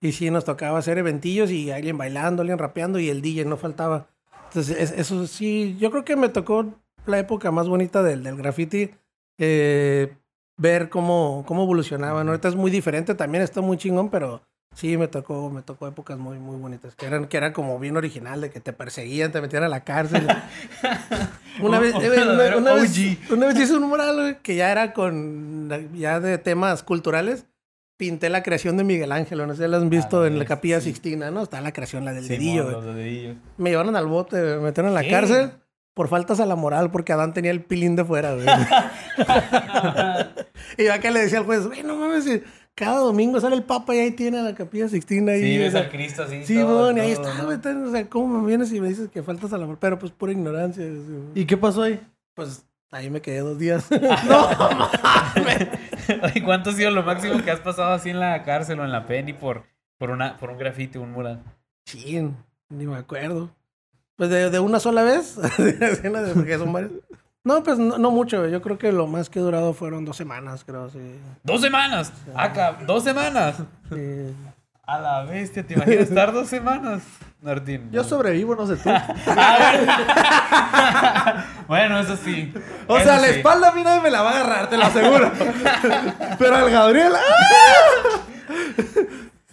Y 0.00 0.12
sí, 0.12 0.30
nos 0.30 0.44
tocaba 0.44 0.78
hacer 0.78 0.98
eventillos 0.98 1.50
y 1.50 1.70
alguien 1.72 1.98
bailando, 1.98 2.42
alguien 2.42 2.58
rapeando 2.58 3.00
y 3.00 3.08
el 3.10 3.20
DJ 3.22 3.44
no 3.44 3.56
faltaba. 3.56 4.08
Entonces, 4.48 4.76
es- 4.78 4.92
eso 4.98 5.26
sí, 5.26 5.76
yo 5.80 5.90
creo 5.90 6.04
que 6.04 6.14
me 6.16 6.28
tocó 6.28 6.74
la 7.08 7.18
época 7.18 7.50
más 7.50 7.68
bonita 7.68 8.02
del, 8.02 8.22
del 8.22 8.36
graffiti. 8.36 8.90
eh, 9.38 10.14
ver 10.60 10.88
cómo, 10.88 11.44
cómo 11.46 11.62
evolucionaban. 11.62 12.28
Ahorita 12.28 12.48
es 12.48 12.56
muy 12.56 12.70
diferente, 12.70 13.14
también 13.14 13.44
está 13.44 13.60
muy 13.60 13.76
chingón, 13.76 14.10
pero 14.10 14.42
sí 14.74 14.96
me 14.96 15.06
tocó, 15.06 15.48
me 15.50 15.62
tocó 15.62 15.86
épocas 15.86 16.18
muy, 16.18 16.38
muy 16.40 16.56
bonitas. 16.56 16.96
Que 16.96 17.06
eran, 17.06 17.26
que 17.28 17.36
eran 17.36 17.52
como 17.52 17.78
bien 17.78 17.96
original, 17.96 18.40
de 18.40 18.50
que 18.50 18.58
te 18.58 18.72
perseguían, 18.72 19.30
te 19.30 19.40
metían 19.40 19.62
a 19.62 19.68
la 19.68 19.84
cárcel. 19.84 20.26
una, 21.60 21.76
Un- 21.78 21.82
vez, 21.82 21.94
un 21.94 22.02
eh, 22.02 22.08
una, 22.10 22.56
una 22.56 22.72
vez, 22.74 22.98
una 23.30 23.46
vez 23.46 23.58
hice 23.58 23.74
un 23.76 23.84
mural 23.88 24.38
que 24.42 24.56
ya 24.56 24.72
era 24.72 24.92
con, 24.92 25.68
ya 25.94 26.18
de 26.20 26.38
temas 26.38 26.82
culturales 26.82 27.46
pinté 27.96 28.28
la 28.30 28.42
creación 28.44 28.76
de 28.76 28.84
Miguel 28.84 29.10
Ángel, 29.10 29.38
no 29.44 29.54
sé 29.56 29.64
si 29.64 29.68
la 29.70 29.76
han 29.76 29.90
visto 29.90 30.22
Ah, 30.22 30.26
en 30.28 30.38
la 30.38 30.44
sí. 30.44 30.48
Capilla 30.48 30.80
Sixtina, 30.80 31.30
¿no? 31.32 31.42
Está 31.42 31.60
la 31.60 31.72
creación, 31.72 32.04
la 32.04 32.12
del 32.12 32.24
Simón, 32.24 32.38
dedillo. 32.40 32.70
los 32.70 32.84
dedillos. 32.94 33.36
Me 33.56 33.70
llevaron 33.70 33.96
al 33.96 34.06
bote, 34.06 34.36
me 34.40 34.58
metieron 34.58 34.90
en 34.90 34.94
la 34.94 35.02
¿Qué? 35.02 35.10
cárcel 35.10 35.50
por 35.98 36.06
faltas 36.06 36.38
a 36.38 36.46
la 36.46 36.54
moral, 36.54 36.92
porque 36.92 37.12
Adán 37.12 37.34
tenía 37.34 37.50
el 37.50 37.60
pilín 37.60 37.96
de 37.96 38.04
fuera, 38.04 38.32
güey. 38.34 38.46
y 40.78 40.84
yo 40.84 40.94
acá 40.94 41.10
le 41.10 41.22
decía 41.22 41.38
al 41.38 41.44
juez, 41.44 41.66
güey, 41.66 41.82
no 41.82 41.96
mames, 41.96 42.22
si 42.22 42.40
cada 42.76 43.00
domingo 43.00 43.40
sale 43.40 43.56
el 43.56 43.64
Papa 43.64 43.96
y 43.96 43.98
ahí 43.98 44.10
tiene 44.12 44.40
la 44.40 44.54
Capilla 44.54 44.88
Sixtina. 44.88 45.32
Sí, 45.32 45.42
ahí, 45.42 45.58
o 45.58 45.62
ves 45.62 45.74
al 45.74 45.90
Cristo 45.90 46.22
así. 46.22 46.46
Sí, 46.46 46.54
todo, 46.54 46.84
bueno, 46.84 46.98
y 46.98 47.00
ahí 47.06 47.10
está, 47.10 47.34
¿no? 47.34 47.46
güey. 47.46 47.56
está- 47.56 47.76
O 47.76 47.90
sea, 47.90 48.08
¿cómo 48.08 48.38
me 48.38 48.46
vienes 48.46 48.72
y 48.72 48.80
me 48.80 48.86
dices 48.86 49.08
que 49.08 49.24
faltas 49.24 49.52
a 49.52 49.58
la 49.58 49.66
moral? 49.66 49.78
Pero 49.80 49.98
pues 49.98 50.12
pura 50.12 50.30
ignorancia. 50.30 50.84
¿Y 51.34 51.44
qué 51.46 51.56
pasó 51.56 51.82
ahí? 51.82 51.98
Pues 52.34 52.64
ahí 52.92 53.10
me 53.10 53.20
quedé 53.20 53.40
dos 53.40 53.58
días. 53.58 53.88
Oye, 56.22 56.44
¿Cuánto 56.44 56.70
ha 56.70 56.74
sido 56.74 56.92
lo 56.92 57.02
máximo 57.02 57.42
que 57.42 57.50
has 57.50 57.58
pasado 57.58 57.92
así 57.92 58.10
en 58.10 58.20
la 58.20 58.44
cárcel 58.44 58.78
o 58.78 58.84
en 58.84 58.92
la 58.92 59.04
penny 59.04 59.32
por, 59.32 59.64
por, 59.98 60.10
una, 60.10 60.36
por 60.36 60.50
un 60.50 60.58
grafiti, 60.58 60.96
un 60.98 61.10
mural? 61.10 61.42
Chin, 61.86 62.36
ni 62.68 62.86
me 62.86 62.98
acuerdo. 62.98 63.50
Pues 64.18 64.28
de, 64.30 64.50
de 64.50 64.58
una 64.58 64.80
sola 64.80 65.04
vez, 65.04 65.36
porque 66.34 66.58
son 66.58 66.72
varios. 66.72 66.90
No, 67.44 67.62
pues 67.62 67.78
no, 67.78 67.98
no 67.98 68.10
mucho. 68.10 68.48
Yo 68.48 68.60
creo 68.60 68.76
que 68.76 68.90
lo 68.90 69.06
más 69.06 69.30
que 69.30 69.38
he 69.38 69.42
durado 69.42 69.72
fueron 69.74 70.04
dos 70.04 70.16
semanas, 70.16 70.64
creo, 70.66 70.90
sí. 70.90 70.98
¡Dos 71.44 71.60
semanas! 71.60 72.12
¡Acá! 72.34 72.78
¡Dos 72.84 73.04
semanas! 73.04 73.58
Sí. 73.88 74.34
A 74.82 74.98
la 74.98 75.22
bestia, 75.22 75.64
¿te 75.64 75.74
imaginas 75.74 76.08
estar 76.08 76.32
dos 76.32 76.48
semanas, 76.48 77.02
Martín? 77.40 77.90
Yo 77.92 78.02
sobrevivo, 78.02 78.56
no 78.56 78.66
sé 78.66 78.74
tú. 78.74 78.90
bueno, 81.68 82.00
eso 82.00 82.16
sí. 82.16 82.52
O 82.88 82.96
Eso 82.96 83.06
sea, 83.06 83.20
la 83.20 83.28
espalda 83.28 83.68
a 83.68 83.72
mí 83.72 83.84
nadie 83.84 84.00
me 84.00 84.10
la 84.10 84.22
va 84.22 84.32
a 84.32 84.40
agarrar, 84.40 84.68
te 84.68 84.76
lo 84.76 84.84
aseguro. 84.84 85.30
Pero 86.40 86.56
al 86.56 86.70
Gabriel. 86.70 87.12
¡ah! 87.14 88.18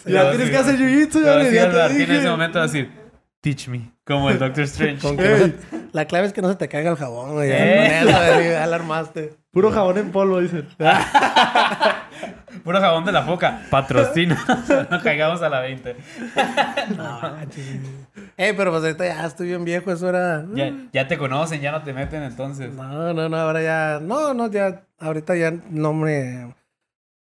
Ya 0.08 0.32
tienes 0.32 0.48
sí. 0.48 0.52
que 0.52 0.58
hacer 0.58 0.80
jiu-jitsu, 0.80 1.24
ya 1.24 1.36
el 1.36 1.52
te 1.52 1.68
Martín 1.78 2.02
en 2.02 2.12
ese 2.12 2.30
momento 2.30 2.58
va 2.58 2.64
a 2.64 2.68
decir, 2.68 3.05
teach 3.46 3.68
me, 3.68 3.92
como 4.04 4.32
el 4.32 4.40
Doctor 4.40 4.64
Strange. 4.64 5.02
Con 5.02 5.16
que 5.18 5.30
no 5.30 5.38
se- 5.38 5.54
la 5.94 6.06
clave 6.06 6.26
es 6.26 6.34
que 6.34 6.42
no 6.42 6.50
se 6.50 6.56
te 6.56 6.68
caiga 6.68 6.90
el 6.90 6.98
jabón, 6.98 7.34
güey. 7.34 7.52
Eh. 7.52 8.00
Con 8.02 8.10
eso, 8.10 8.18
güey, 8.34 8.50
ya 8.50 8.66
la 8.66 8.76
armaste. 8.76 9.36
Puro 9.52 9.72
jabón 9.72 10.00
en 10.00 10.12
polvo, 10.12 10.42
dicen. 10.42 10.68
Puro 12.64 12.82
jabón 12.82 13.06
de 13.06 13.12
la 13.12 13.22
foca. 13.22 13.62
Patrocina. 13.70 14.44
no 14.90 15.00
caigamos 15.02 15.44
a 15.44 15.50
la 15.50 15.60
20. 15.60 15.96
No, 16.98 17.20
manches. 17.22 17.78
Eh, 18.38 18.54
pero 18.58 18.72
pues 18.72 18.84
ahorita 18.84 19.06
ya 19.06 19.26
estoy 19.28 19.48
bien 19.48 19.64
viejo, 19.64 19.92
eso 19.92 20.10
era. 20.10 20.44
Ya, 20.56 20.74
ya 20.92 21.08
te 21.08 21.18
conocen, 21.20 21.62
ya 21.62 21.72
no 21.72 21.84
te 21.84 21.94
meten 21.94 22.24
entonces. 22.24 22.74
No, 22.74 23.14
no, 23.14 23.30
no, 23.30 23.38
ahora 23.38 23.62
ya. 23.62 24.00
No, 24.02 24.34
no, 24.34 24.50
ya. 24.50 24.82
Ahorita 25.00 25.36
ya 25.36 25.54
no 25.70 25.94
me. 25.94 26.56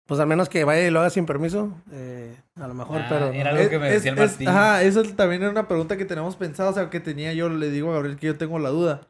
Pues 0.05 0.19
al 0.19 0.27
menos 0.27 0.49
que 0.49 0.63
vaya 0.63 0.87
y 0.87 0.91
lo 0.91 0.99
haga 0.99 1.09
sin 1.09 1.25
permiso, 1.25 1.71
eh, 1.91 2.35
a 2.55 2.67
lo 2.67 2.73
mejor, 2.73 3.01
Ah, 3.01 3.05
pero... 3.09 3.27
era 3.31 3.51
algo 3.51 3.69
que 3.69 3.79
me 3.79 3.87
Es- 3.87 4.03
decía 4.03 4.11
el 4.11 4.19
es- 4.19 4.31
Martín. 4.31 4.47
Ajá, 4.47 4.83
eso 4.83 5.03
también 5.15 5.41
era 5.41 5.51
una 5.51 5.67
pregunta 5.67 5.97
que 5.97 6.05
tenemos 6.05 6.35
pensado, 6.35 6.69
o 6.69 6.73
sea, 6.73 6.89
que 6.89 6.99
tenía 6.99 7.33
yo, 7.33 7.49
le 7.49 7.69
digo 7.71 7.91
a 7.91 7.95
Gabriel 7.95 8.17
que 8.17 8.27
yo 8.27 8.37
tengo 8.37 8.59
la 8.59 8.69
duda. 8.69 9.01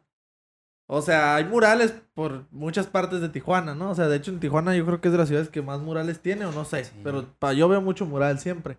O 0.87 1.01
sea, 1.01 1.35
hay 1.35 1.45
murales 1.45 1.93
por 2.13 2.45
muchas 2.51 2.85
partes 2.87 3.19
de 3.19 3.29
Tijuana, 3.29 3.73
¿no? 3.73 3.89
O 3.89 3.95
sea, 3.95 4.07
de 4.07 4.17
hecho 4.17 4.29
en 4.31 4.39
Tijuana 4.39 4.75
yo 4.75 4.85
creo 4.85 5.01
que 5.01 5.07
es 5.07 5.11
de 5.11 5.17
las 5.17 5.27
ciudades 5.27 5.49
que 5.49 5.61
más 5.63 5.79
murales 5.81 6.19
tiene, 6.21 6.45
o 6.45 6.51
no 6.51 6.63
sé, 6.63 6.85
Sí. 6.85 6.91
pero 7.03 7.25
pa, 7.39 7.53
yo 7.53 7.67
veo 7.67 7.81
mucho 7.81 8.05
mural 8.05 8.37
siempre. 8.39 8.77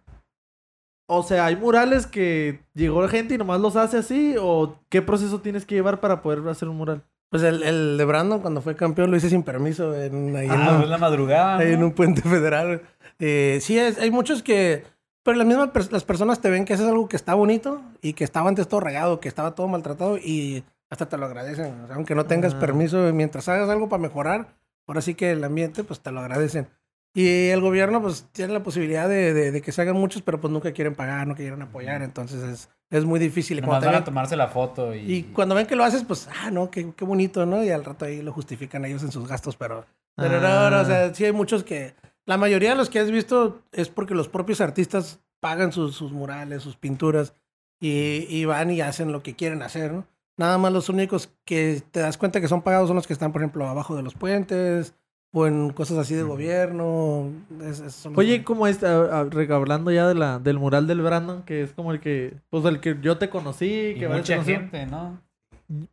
O 1.08 1.22
sea, 1.22 1.46
hay 1.46 1.56
murales 1.56 2.06
que 2.06 2.60
llegó 2.74 3.06
gente 3.08 3.34
y 3.34 3.38
nomás 3.38 3.60
los 3.60 3.76
hace 3.76 3.98
así, 3.98 4.36
o 4.40 4.78
qué 4.88 5.02
proceso 5.02 5.40
tienes 5.40 5.64
que 5.66 5.74
llevar 5.74 6.00
para 6.00 6.22
poder 6.22 6.46
hacer 6.48 6.68
un 6.68 6.76
mural. 6.76 7.02
Pues 7.30 7.42
el, 7.42 7.62
el 7.62 7.96
de 7.98 8.04
Brandon, 8.04 8.40
cuando 8.40 8.62
fue 8.62 8.76
campeón, 8.76 9.10
lo 9.10 9.16
hice 9.16 9.28
sin 9.28 9.42
permiso 9.42 9.94
en, 9.94 10.34
ahí, 10.36 10.46
en, 10.46 10.52
Ah, 10.52 10.70
un- 10.72 10.76
pues 10.78 10.88
la 10.88 10.98
madrugada. 10.98 11.58
ahí 11.58 11.72
en 11.72 11.82
un 11.82 11.92
puente 11.92 12.22
federal. 12.22 12.82
Eh, 13.18 13.58
sí, 13.60 13.78
es- 13.78 13.98
hay 13.98 14.10
muchos 14.10 14.42
que... 14.42 14.84
Pero 15.22 15.36
las 15.38 15.46
mismas 15.46 15.70
las 15.90 16.04
personas 16.04 16.40
te 16.40 16.50
ven 16.50 16.64
que 16.64 16.74
haces 16.74 16.86
algo 16.86 17.08
que 17.08 17.16
está 17.16 17.34
bonito 17.34 17.82
y 18.00 18.12
que 18.12 18.22
estaba 18.22 18.48
antes 18.48 18.68
todo 18.68 18.78
regado, 18.78 19.18
que 19.18 19.26
estaba 19.28 19.56
todo 19.56 19.66
maltratado 19.66 20.18
y 20.18 20.62
hasta 20.88 21.08
te 21.08 21.16
lo 21.16 21.26
agradecen. 21.26 21.80
O 21.80 21.86
sea, 21.88 21.96
aunque 21.96 22.14
no 22.14 22.26
tengas 22.26 22.54
Ah. 22.54 22.60
permiso, 22.60 23.12
mientras 23.12 23.48
hagas 23.48 23.68
algo 23.68 23.88
para 23.88 24.00
mejorar, 24.00 24.54
ahora 24.86 25.00
sí 25.00 25.14
que 25.16 25.32
el 25.32 25.42
ambiente, 25.42 25.82
pues 25.82 25.98
te 25.98 26.12
lo 26.12 26.20
agradecen. 26.20 26.68
Y 27.18 27.48
el 27.48 27.62
gobierno, 27.62 28.02
pues 28.02 28.26
tiene 28.32 28.52
la 28.52 28.62
posibilidad 28.62 29.08
de, 29.08 29.32
de- 29.32 29.50
de 29.50 29.62
que 29.62 29.72
se 29.72 29.80
hagan 29.80 29.96
muchos, 29.96 30.20
pero 30.20 30.38
pues 30.38 30.52
nunca 30.52 30.72
quieren 30.72 30.94
pagar, 30.94 31.26
no 31.26 31.34
quieren 31.34 31.62
apoyar. 31.62 32.02
Entonces 32.02 32.42
es, 32.42 32.68
es 32.90 33.04
muy 33.06 33.18
difícil. 33.18 33.58
Nomás 33.62 33.80
van 33.82 33.88
a 33.94 33.98
ven- 33.98 34.04
tomarse 34.04 34.36
la 34.36 34.48
foto 34.48 34.94
y... 34.94 34.98
y 35.10 35.22
cuando 35.22 35.54
ven 35.54 35.66
que 35.66 35.76
lo 35.76 35.84
haces, 35.84 36.04
pues, 36.04 36.28
ah, 36.42 36.50
no, 36.50 36.70
qué, 36.70 36.92
qué 36.94 37.04
bonito, 37.06 37.46
¿no? 37.46 37.64
Y 37.64 37.70
al 37.70 37.86
rato 37.86 38.04
ahí 38.04 38.20
lo 38.20 38.32
justifican 38.34 38.84
ellos 38.84 39.02
en 39.02 39.12
sus 39.12 39.26
gastos, 39.26 39.56
pero... 39.56 39.86
Pero 40.14 40.40
no, 40.42 40.70
no, 40.70 40.80
o 40.80 40.84
sea, 40.84 41.14
sí 41.14 41.24
hay 41.24 41.32
muchos 41.32 41.64
que... 41.64 41.94
La 42.26 42.36
mayoría 42.36 42.70
de 42.70 42.76
los 42.76 42.90
que 42.90 42.98
has 43.00 43.10
visto 43.10 43.62
es 43.72 43.88
porque 43.88 44.14
los 44.14 44.28
propios 44.28 44.60
artistas 44.60 45.20
pagan 45.40 45.72
sus, 45.72 45.94
sus 45.96 46.12
murales, 46.12 46.62
sus 46.62 46.76
pinturas, 46.76 47.32
y, 47.80 48.26
y 48.28 48.44
van 48.46 48.70
y 48.70 48.80
hacen 48.82 49.10
lo 49.12 49.22
que 49.22 49.34
quieren 49.34 49.62
hacer, 49.62 49.92
¿no? 49.92 50.06
Nada 50.36 50.58
más 50.58 50.70
los 50.72 50.88
únicos 50.90 51.30
que 51.46 51.82
te 51.92 52.00
das 52.00 52.18
cuenta 52.18 52.40
que 52.42 52.48
son 52.48 52.60
pagados 52.62 52.88
son 52.88 52.96
los 52.96 53.06
que 53.06 53.12
están, 53.14 53.32
por 53.32 53.40
ejemplo, 53.40 53.66
abajo 53.68 53.96
de 53.96 54.02
los 54.02 54.14
puentes, 54.14 54.94
o 55.32 55.46
en 55.46 55.70
cosas 55.70 55.98
así 55.98 56.14
de 56.14 56.22
gobierno. 56.22 57.30
es- 57.62 57.80
es- 57.80 58.06
Oye, 58.14 58.42
como 58.44 58.66
está 58.66 59.20
hablando 59.20 59.90
ya 59.90 60.08
de 60.08 60.14
la, 60.14 60.38
del 60.38 60.58
mural 60.58 60.86
del 60.86 61.02
Brandon, 61.02 61.42
que 61.42 61.62
es 61.62 61.72
como 61.72 61.92
el 61.92 62.00
que, 62.00 62.34
pues 62.50 62.64
el 62.64 62.80
que 62.80 62.96
yo 63.02 63.18
te 63.18 63.28
conocí, 63.28 63.66
y 63.66 63.94
que 63.98 64.06
varios 64.06 64.28
mucha 64.30 64.42
gente, 64.44 64.86
¿no? 64.86 65.20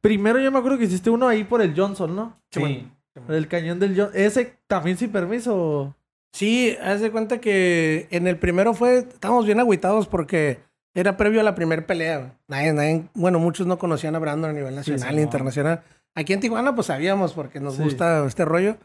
Primero 0.01 0.39
yo 0.39 0.51
me 0.51 0.59
acuerdo 0.59 0.77
que 0.77 0.85
hiciste 0.85 1.09
uno 1.09 1.27
ahí 1.27 1.43
por 1.43 1.61
el 1.61 1.73
Johnson, 1.75 2.15
¿no? 2.15 2.37
Sí. 2.51 2.87
El 3.27 3.47
cañón 3.47 3.79
del 3.79 3.95
Johnson. 3.99 4.11
¿Ese 4.15 4.55
también 4.67 4.97
sin 4.97 5.09
permiso? 5.11 5.95
Sí, 6.31 6.75
haz 6.83 7.01
de 7.01 7.11
cuenta 7.11 7.39
que 7.39 8.07
en 8.11 8.27
el 8.27 8.37
primero 8.37 8.73
fue, 8.73 8.99
estábamos 8.99 9.45
bien 9.45 9.59
agüitados 9.59 10.07
porque 10.07 10.59
era 10.95 11.17
previo 11.17 11.41
a 11.41 11.43
la 11.43 11.53
primer 11.55 11.85
pelea. 11.85 12.33
Nadie, 12.47 12.73
nadie, 12.73 13.03
bueno, 13.13 13.39
muchos 13.39 13.67
no 13.67 13.77
conocían 13.77 14.15
a 14.15 14.19
Brandon 14.19 14.51
a 14.51 14.53
nivel 14.53 14.75
nacional 14.75 15.01
sí, 15.09 15.13
e 15.13 15.17
no. 15.17 15.21
internacional. 15.21 15.81
Aquí 16.15 16.33
en 16.33 16.39
Tijuana, 16.39 16.73
pues 16.75 16.87
sabíamos 16.87 17.33
porque 17.33 17.59
nos 17.59 17.75
Sí. 17.75 17.83
gusta 17.83 18.25
este 18.25 18.45
rollo. 18.45 18.77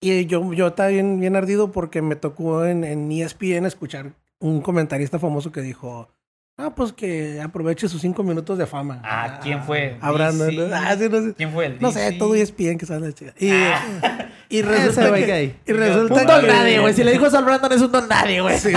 Y 0.00 0.26
yo, 0.26 0.52
yo 0.52 0.68
estaba 0.68 0.88
bien, 0.90 1.18
bien 1.20 1.34
ardido 1.36 1.72
porque 1.72 2.02
me 2.02 2.14
tocó 2.16 2.64
en, 2.64 2.84
en 2.84 3.10
ESPN 3.10 3.66
escuchar 3.66 4.12
un 4.40 4.60
comentarista 4.60 5.18
famoso 5.18 5.50
que 5.50 5.60
dijo, 5.60 6.08
ah, 6.56 6.72
pues 6.74 6.92
que 6.92 7.40
aproveche 7.40 7.88
sus 7.88 8.00
cinco 8.00 8.22
minutos 8.22 8.56
de 8.58 8.66
fama. 8.66 9.00
Ah, 9.04 9.40
¿quién 9.42 9.64
fue? 9.64 9.96
A 10.00 10.12
Brandon. 10.12 10.48
DC. 10.54 10.68
¿no? 10.68 10.74
Ah, 10.76 10.96
sí, 10.96 11.08
no 11.10 11.22
sé. 11.22 11.34
¿Quién 11.34 11.50
fue 11.52 11.66
el 11.66 11.80
No 11.80 11.90
sé, 11.90 12.12
todo 12.12 12.34
ESPN 12.36 12.78
que 12.78 12.86
sale 12.86 13.12
chica. 13.12 13.34
Y, 13.40 13.50
Ah. 13.50 14.28
y 14.48 14.62
resulta 14.62 15.12
que... 15.14 15.26
gay. 15.26 15.56
Y 15.66 15.72
resulta 15.72 16.14
Un 16.20 16.26
don 16.26 16.40
que... 16.42 16.46
nadie, 16.46 16.78
güey. 16.78 16.94
Si 16.94 17.02
le 17.02 17.10
dijo 17.10 17.26
eso 17.26 17.38
al 17.38 17.44
Brandon 17.44 17.72
es 17.72 17.82
un 17.82 17.90
don 17.90 18.06
nadie, 18.08 18.40
güey. 18.40 18.56
Sí, 18.56 18.72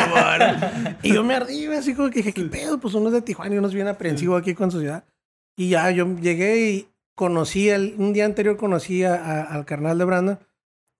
y 1.04 1.14
yo 1.14 1.24
me 1.24 1.36
ardí, 1.36 1.68
güey, 1.68 1.78
así 1.78 1.94
como 1.94 2.10
que 2.10 2.18
dije, 2.20 2.34
¿qué 2.34 2.44
pedo? 2.46 2.80
Pues 2.80 2.96
uno 2.96 3.10
es 3.10 3.14
de 3.14 3.22
Tijuana 3.22 3.54
y 3.54 3.58
uno 3.60 3.68
es 3.68 3.74
bien 3.76 3.88
aprensivo 3.88 4.36
aquí 4.36 4.56
con 4.56 4.72
su 4.72 4.80
ciudad. 4.80 5.04
Y 5.56 5.70
ya 5.70 5.92
yo 5.92 6.16
llegué 6.18 6.70
y 6.72 6.88
conocí, 7.14 7.70
el, 7.70 7.94
un 8.00 8.14
día 8.14 8.26
anterior 8.26 8.58
conocí 8.58 9.04
a- 9.04 9.14
a- 9.16 9.42
al 9.44 9.66
carnal 9.66 10.00
de 10.00 10.06
Brandon 10.06 10.40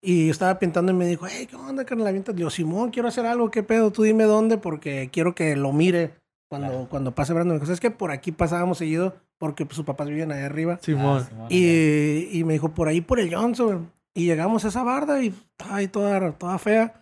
y 0.02 0.26
yo 0.28 0.32
estaba 0.32 0.58
pintando 0.60 0.92
y 0.92 0.96
me 0.96 1.06
dijo, 1.06 1.26
hey, 1.30 1.48
¿qué 1.50 1.56
onda, 1.56 1.86
carnal? 1.86 2.08
Aviéntate". 2.08 2.34
Le 2.34 2.38
Digo, 2.38 2.50
Simón, 2.50 2.90
quiero 2.92 3.08
hacer 3.08 3.26
algo, 3.26 3.52
¿qué 3.52 3.64
pedo? 3.64 3.92
Tú 3.92 4.04
dime 4.04 4.24
dónde 4.24 4.58
porque 4.58 5.10
quiero 5.12 5.36
que 5.36 5.56
lo 5.56 5.72
mire 5.74 6.14
cuando, 6.50 6.68
Claro. 6.68 6.88
cuando 6.90 7.16
pase 7.16 7.34
Brandon. 7.34 7.56
Me 7.58 7.62
dijo, 7.62 7.72
es 7.72 7.80
que 7.80 7.92
por 7.92 8.12
aquí 8.12 8.32
pasábamos 8.32 8.78
seguido 8.80 9.16
porque 9.38 9.66
pues, 9.66 9.76
sus 9.76 9.86
papás 9.86 10.08
vivían 10.08 10.32
allá 10.32 10.46
arriba. 10.46 10.80
Simón. 10.82 11.22
Ah, 11.24 11.28
Simón, 11.30 11.48
Y, 11.50 12.30
y 12.32 12.44
me 12.44 12.54
dijo, 12.54 12.70
por 12.70 12.88
ahí 12.88 13.02
por 13.02 13.20
el 13.20 13.34
Johnson. 13.34 13.92
Y 14.14 14.26
llegamos 14.26 14.66
a 14.66 14.68
esa 14.68 14.84
barda 14.84 15.24
y 15.24 15.28
estaba 15.28 15.78
ahí 15.78 15.88
toda, 15.88 16.32
toda 16.34 16.58
fea. 16.60 17.01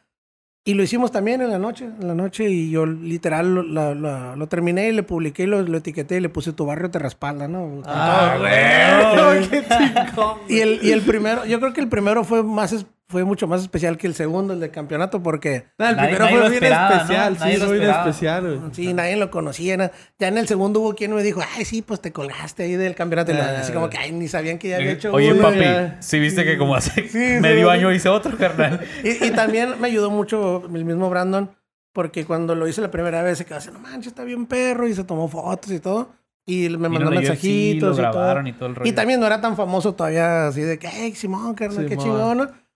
Y 0.66 0.74
lo 0.76 0.84
hicimos 0.84 1.12
también 1.12 1.42
en 1.42 1.50
la 1.50 1.58
noche, 1.58 1.86
en 1.86 2.08
la 2.08 2.14
noche. 2.14 2.50
Y 2.50 2.70
yo 2.70 2.86
literal 2.86 3.56
lo, 3.56 3.64
la- 3.64 3.96
la- 3.96 4.36
lo 4.36 4.48
terminé 4.48 4.90
y 4.90 4.92
le 4.92 5.04
publiqué 5.04 5.44
y 5.44 5.48
lo, 5.48 5.62
lo 5.64 5.78
etiqueté 5.78 6.18
y 6.18 6.20
le 6.20 6.30
puse 6.30 6.54
tu 6.54 6.66
barrio 6.66 6.92
te 6.92 7.00
respalda, 7.00 7.48
¿no? 7.48 7.82
Ah, 7.86 8.36
güey. 8.38 9.50
qué 9.50 9.64
chingón. 9.68 10.38
Y 10.48 10.60
el, 10.60 10.80
y 10.84 10.92
el 10.92 11.02
primero, 11.02 11.46
yo 11.46 11.60
creo 11.60 11.74
que 11.74 11.82
el 11.82 11.88
primero 11.90 12.24
fue 12.24 12.44
más 12.44 12.86
fue 13.10 13.24
mucho 13.24 13.48
más 13.48 13.62
especial 13.62 13.98
que 13.98 14.06
el 14.06 14.14
segundo, 14.14 14.54
el 14.54 14.60
del 14.60 14.70
campeonato, 14.70 15.22
porque 15.24 15.66
No, 15.80 15.90
el 15.90 15.96
Nadie- 15.98 16.16
primero 16.16 16.26
nadie 16.26 16.38
fue 16.38 16.60
bien 16.60 16.74
¿no? 16.74 16.92
especial. 16.94 17.38
Nadie 17.40 17.56
Sí, 17.56 17.62
fue 17.66 17.80
bien 17.80 17.90
especial, 17.90 18.42
güey. 18.60 18.72
sí, 18.74 18.94
nadie 18.94 19.16
lo 19.16 19.32
conocía. 19.32 19.92
Ya 20.20 20.28
en 20.28 20.38
el 20.38 20.48
segundo 20.48 20.80
hubo 20.80 20.94
quien 20.94 21.16
me 21.16 21.24
dijo, 21.24 21.42
ay, 21.58 21.66
sí, 21.66 21.82
pues 21.82 22.00
te 22.02 22.12
colgaste 22.14 22.64
ahí 22.64 22.76
del 22.76 22.94
campeonato. 22.94 23.32
Y 23.32 23.36
Ah. 23.36 23.58
así 23.62 23.74
como 23.74 23.90
que, 23.90 23.98
ay, 23.98 24.12
ni 24.12 24.28
sabían 24.28 24.60
que 24.60 24.70
ya 24.70 24.76
había 24.76 24.92
hecho 24.92 25.12
Oye, 25.12 25.34
uno. 25.34 25.42
papi, 25.42 25.60
ya. 25.60 25.98
sí 26.02 26.20
viste 26.20 26.46
que 26.46 26.58
como 26.60 26.76
hace 26.76 27.08
Sí, 27.10 27.18
medio 27.42 27.66
sí. 27.72 27.78
año 27.78 27.92
hice 27.92 28.10
otro, 28.10 28.38
carnal. 28.38 28.80
Y, 29.04 29.26
y 29.26 29.32
también 29.32 29.82
me 29.82 29.88
ayudó 29.88 30.12
mucho 30.12 30.64
el 30.72 30.86
mismo 30.86 31.10
Brandon, 31.10 31.50
porque 31.94 32.26
cuando 32.26 32.54
lo 32.54 32.68
hice 32.68 32.80
la 32.82 32.92
primera 32.92 33.24
vez 33.24 33.40
se 33.40 33.46
quedó 33.46 33.58
así, 33.58 33.72
no 33.74 33.80
manches, 33.80 34.08
está 34.08 34.24
bien 34.24 34.46
perro, 34.46 34.88
y 34.88 34.94
se 34.94 35.04
tomó 35.04 35.28
fotos 35.28 35.72
y 35.72 35.80
todo. 35.80 36.12
Y 36.46 36.70
me 36.70 36.90
mandó 36.90 37.10
mensajitos 37.12 37.98
lo 37.98 38.04
y 38.08 38.12
todo. 38.12 38.42
y 38.48 38.54
todo 38.54 38.68
el 38.68 38.76
rollo. 38.76 38.90
Y 38.90 38.94
también 38.94 39.20
no 39.20 39.26
era 39.26 39.42
tan 39.42 39.56
famoso 39.56 39.94
todavía, 39.96 40.48
así 40.48 40.62
de 40.62 40.78
que, 40.80 40.88
hey, 40.92 41.14
Simón, 41.16 41.56
carnal, 41.56 41.86
qué 41.86 41.96
Simón. 41.96 42.06
chingón. 42.06 42.38
¿no? 42.38 42.69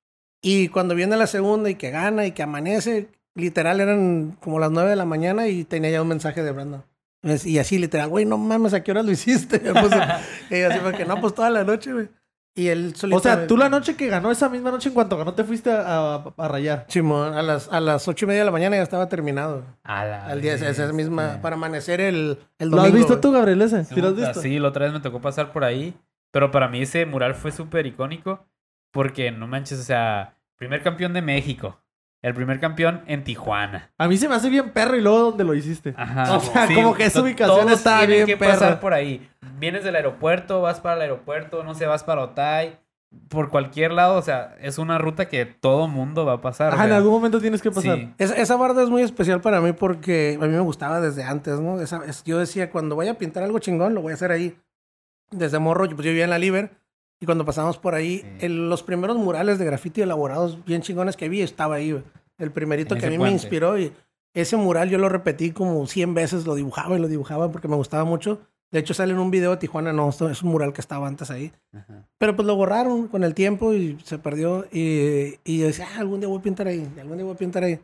Y 0.43 0.67
cuando 0.67 0.93
viene 0.93 1.17
la 1.17 1.25
segunda 1.25 1.69
y 1.71 1.75
que 1.75 1.89
gana 1.89 2.25
y 2.27 2.34
que 2.34 2.43
amanece, 2.43 3.08
literal 3.34 3.79
eran 3.82 4.38
como 4.41 4.60
las 4.60 4.69
nueve 4.69 4.89
de 4.91 4.95
la 4.97 5.06
mañana 5.06 5.47
y 5.47 5.63
tenía 5.63 5.89
ya 5.89 6.01
un 6.01 6.10
mensaje 6.10 6.43
de 6.43 6.51
Brandon. 6.51 6.84
Y 7.45 7.58
así, 7.58 7.79
literal, 7.79 8.10
güey, 8.10 8.25
no 8.25 8.38
mames, 8.38 8.73
¿a 8.73 8.84
qué 8.84 8.91
hora 8.91 9.01
lo 9.01 9.10
hiciste? 9.12 9.62
Puse- 9.73 10.19
y 10.51 10.62
así 10.62 10.79
fue 10.79 10.93
que 10.93 11.06
no, 11.06 11.19
pues 11.21 11.34
toda 11.34 11.49
la 11.49 11.63
noche, 11.63 11.93
güey. 11.93 12.10
Y 12.56 12.67
él 12.67 12.93
solito. 12.95 13.17
O 13.17 13.21
sea, 13.21 13.47
tú 13.47 13.56
la 13.58 13.67
noche 13.69 13.95
que 13.95 14.08
ganó, 14.10 14.29
esa 14.29 14.47
misma 14.49 14.69
noche 14.69 14.89
en 14.89 14.93
cuanto 14.93 15.17
ganó, 15.17 15.34
te 15.34 15.43
fuiste 15.45 15.71
a, 15.71 16.15
a- 16.15 16.34
a 16.38 16.47
rayar. 16.49 16.86
Simón, 16.89 17.34
a 17.34 17.41
las, 17.41 17.67
a 17.71 17.79
las 17.79 18.06
ocho 18.10 18.25
y 18.25 18.27
media 18.27 18.41
de 18.41 18.45
la 18.45 18.51
mañana 18.51 18.75
ya 18.75 18.84
estaba 18.84 19.08
terminado. 19.10 19.63
A 19.84 20.03
la 20.06 20.25
Al 20.27 20.41
día, 20.41 20.53
esa, 20.56 20.69
esa 20.69 20.91
misma, 20.91 21.39
para 21.41 21.56
amanecer 21.56 22.01
el, 22.01 22.38
el 22.60 22.69
¿Lo 22.69 22.75
domingo. 22.77 22.82
has 22.88 22.93
visto 22.93 23.13
güey. 23.13 23.21
tú, 23.21 23.32
Gabriel, 23.32 23.62
ese? 23.62 23.86
¿Sí 23.86 24.01
lo 24.01 24.10
has 24.10 24.15
visto? 24.17 24.41
Sí, 24.41 24.60
la 24.60 24.67
otra 24.67 24.84
vez 24.86 24.93
me 24.93 24.99
tocó 24.99 25.21
pasar 25.21 25.53
por 25.53 25.63
ahí. 25.63 25.95
Pero 26.32 26.51
para 26.51 26.67
mí 26.67 26.82
ese 26.82 27.06
mural 27.06 27.36
fue 27.36 27.51
súper 27.51 27.86
icónico. 27.88 28.45
Porque 28.93 29.32
no 29.32 29.47
manches, 29.47 29.79
o 29.79 29.84
sea, 29.84 30.36
primer 30.56 30.82
campeón 30.82 31.12
de 31.12 31.21
México. 31.21 31.79
El 32.21 32.34
primer 32.34 32.62
campeón 32.62 33.01
en 33.08 33.25
Tijuana. 33.25 33.91
A 33.97 34.08
mí 34.08 34.15
se 34.15 34.29
me 34.29 34.36
hace 34.36 34.49
bien 34.49 34.69
perro 34.69 34.95
y 34.95 35.01
luego 35.01 35.19
donde 35.32 35.43
lo 35.43 35.53
hiciste. 35.56 35.93
Ajá. 35.97 36.38
O 36.38 36.39
sea, 36.39 36.67
como 36.73 36.93
que 36.93 37.03
esa 37.03 37.21
ubicación 37.21 37.67
está 37.69 38.06
bien 38.06 38.25
que 38.25 38.38
pasar 38.38 38.60
perra. 38.60 38.79
por 38.79 38.93
ahí. 38.93 39.29
Vienes 39.60 39.84
del 39.84 39.97
aeropuerto, 39.97 40.62
vas 40.62 40.79
para 40.79 40.95
el 40.95 41.01
aeropuerto, 41.01 41.65
no 41.65 41.73
sé, 41.75 41.86
vas 41.86 42.06
para 42.06 42.21
Otay. 42.21 42.79
Por 43.27 43.49
cualquier 43.49 43.91
lado, 43.91 44.17
o 44.17 44.21
sea, 44.21 44.56
es 44.62 44.77
una 44.77 44.97
ruta 44.99 45.27
que 45.27 45.45
todo 45.45 45.88
mundo 45.89 46.25
va 46.25 46.34
a 46.34 46.41
pasar. 46.41 46.71
o 46.71 46.75
Ajá, 46.75 46.86
en 46.86 46.93
algún 46.93 47.12
momento 47.12 47.41
tienes 47.41 47.62
que 47.62 47.71
pasar. 47.71 47.97
sí. 47.97 48.13
Esa, 48.17 48.36
esa 48.36 48.56
barda 48.56 48.82
es 48.84 48.89
muy 48.89 49.01
especial 49.01 49.41
para 49.41 49.60
mí 49.60 49.73
porque 49.73 50.38
a 50.41 50.45
mí 50.45 50.51
me 50.53 50.60
gustaba 50.62 51.01
desde 51.01 51.23
antes, 51.23 51.60
¿no? 51.60 51.82
Esa- 51.82 52.06
es- 52.06 52.23
yo 52.23 52.39
decía, 52.39 52.71
cuando 52.71 52.95
vaya 52.95 53.12
a 53.12 53.15
pintar 53.15 53.43
algo 53.43 53.60
chingón, 53.60 53.93
lo 53.95 54.01
voy 54.01 54.12
a 54.12 54.15
hacer 54.15 54.32
ahí. 54.32 54.58
Desde 55.29 55.60
morro, 55.60 55.86
pues 55.88 55.97
yo 55.97 56.12
vivía 56.12 56.23
en 56.23 56.29
la 56.29 56.38
Liber. 56.39 56.71
Y 57.24 57.26
cuando 57.26 57.46
pasamos 57.46 57.78
por 57.78 57.96
ahí, 57.96 58.18
Sí. 58.20 58.28
el- 58.46 58.70
los 58.70 58.84
primeros 58.84 59.16
murales 59.16 59.58
de 59.58 59.64
grafiti 59.64 60.02
elaborados 60.02 60.62
bien 60.66 60.82
chingones 60.82 61.16
que 61.16 61.30
vi, 61.30 61.42
estaba 61.42 61.76
ahí. 61.76 62.04
El 62.38 62.52
primerito 62.52 62.96
En 62.96 63.00
que 63.00 63.08
a 63.08 63.10
mí 63.10 63.16
me 63.16 63.20
puente. 63.22 63.36
inspiró. 63.36 63.80
Y 63.80 63.94
ese 64.34 64.58
mural 64.58 64.90
yo 64.90 64.98
lo 64.98 65.08
repetí 65.08 65.52
como 65.52 65.88
100 65.88 66.14
veces, 66.14 66.46
lo 66.46 66.54
dibujaba 66.56 66.98
y 66.98 67.00
lo 67.00 67.08
dibujaba 67.08 67.50
porque 67.50 67.70
me 67.70 67.78
gustaba 67.78 68.04
mucho. 68.04 68.42
De 68.72 68.80
hecho, 68.80 68.94
sale 68.94 69.14
en 69.14 69.20
un 69.20 69.32
video 69.32 69.52
de 69.52 69.58
Tijuana, 69.58 69.94
no, 69.94 70.10
es 70.10 70.20
un 70.44 70.50
mural 70.50 70.74
que 70.74 70.82
estaba 70.82 71.08
antes 71.08 71.32
ahí. 71.32 71.54
Ajá. 71.72 72.06
Pero 72.18 72.36
pues 72.36 72.46
lo 72.46 72.58
borraron 72.58 73.08
con 73.08 73.24
el 73.24 73.34
tiempo 73.36 73.72
y 73.72 73.98
se 74.04 74.18
perdió. 74.18 74.66
Y, 74.74 75.36
y 75.46 75.60
yo 75.60 75.68
decía, 75.68 75.88
ah, 75.96 76.00
algún 76.02 76.20
día 76.20 76.28
voy 76.28 76.40
a 76.40 76.42
pintar 76.42 76.68
ahí, 76.68 76.86
algún 77.00 77.16
día 77.16 77.24
voy 77.26 77.36
a 77.36 77.38
pintar 77.38 77.64
ahí. 77.64 77.80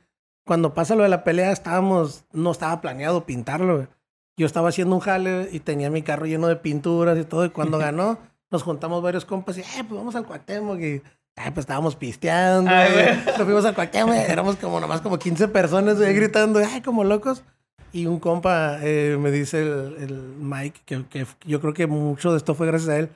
Cuando 0.45 0.73
pasa 0.73 0.95
lo 0.95 1.03
de 1.03 1.09
la 1.09 1.23
pelea, 1.23 1.53
estábamos, 1.53 2.25
no 2.33 2.51
estaba 2.51 2.81
planeado 2.81 3.25
pintarlo. 3.25 3.87
Yo 4.35 4.45
estaba 4.45 4.67
haciendo 4.69 4.95
un 4.95 5.01
jale 5.01 5.47
y 5.51 5.59
tenía 5.61 5.89
mi 5.89 6.01
carro 6.01 6.25
lleno 6.25 6.47
de 6.47 6.57
pinturas 6.57 7.17
y 7.17 7.23
todo. 7.23 7.45
Y 7.45 7.49
cuando 7.51 7.77
ganó, 7.93 8.17
nos 8.51 8.63
juntamos 8.63 9.01
varios 9.01 9.25
compas 9.25 9.57
y, 9.57 9.61
eh, 9.61 9.83
pues 9.87 9.99
vamos 9.99 10.15
al 10.15 10.25
Cuauhtémoc. 10.25 10.79
Y, 10.79 11.01
ay, 11.35 11.51
pues 11.51 11.59
estábamos 11.59 11.95
pisteando. 11.95 12.69
Ay, 12.69 12.91
güey. 12.93 13.25
Nos 13.25 13.43
fuimos 13.43 13.65
al 13.65 13.75
Cuauhtémoc. 13.75 14.15
Éramos 14.15 14.55
como 14.55 14.79
nomás 14.79 15.01
como 15.01 15.19
15 15.19 15.47
personas 15.49 15.97
güey, 15.97 16.13
gritando, 16.13 16.59
ay, 16.59 16.81
como 16.81 17.03
locos. 17.03 17.43
Y 17.91 18.05
un 18.05 18.19
compa 18.19 18.77
eh, 18.81 19.17
me 19.19 19.31
dice 19.31 19.61
el, 19.61 19.95
el 19.99 20.13
Mike, 20.37 20.81
que, 20.85 21.05
que 21.07 21.25
yo 21.45 21.59
creo 21.59 21.73
que 21.73 21.87
mucho 21.87 22.31
de 22.31 22.37
esto 22.37 22.53
fue 22.53 22.67
gracias 22.67 22.89
a 22.89 22.97
él. 22.99 23.09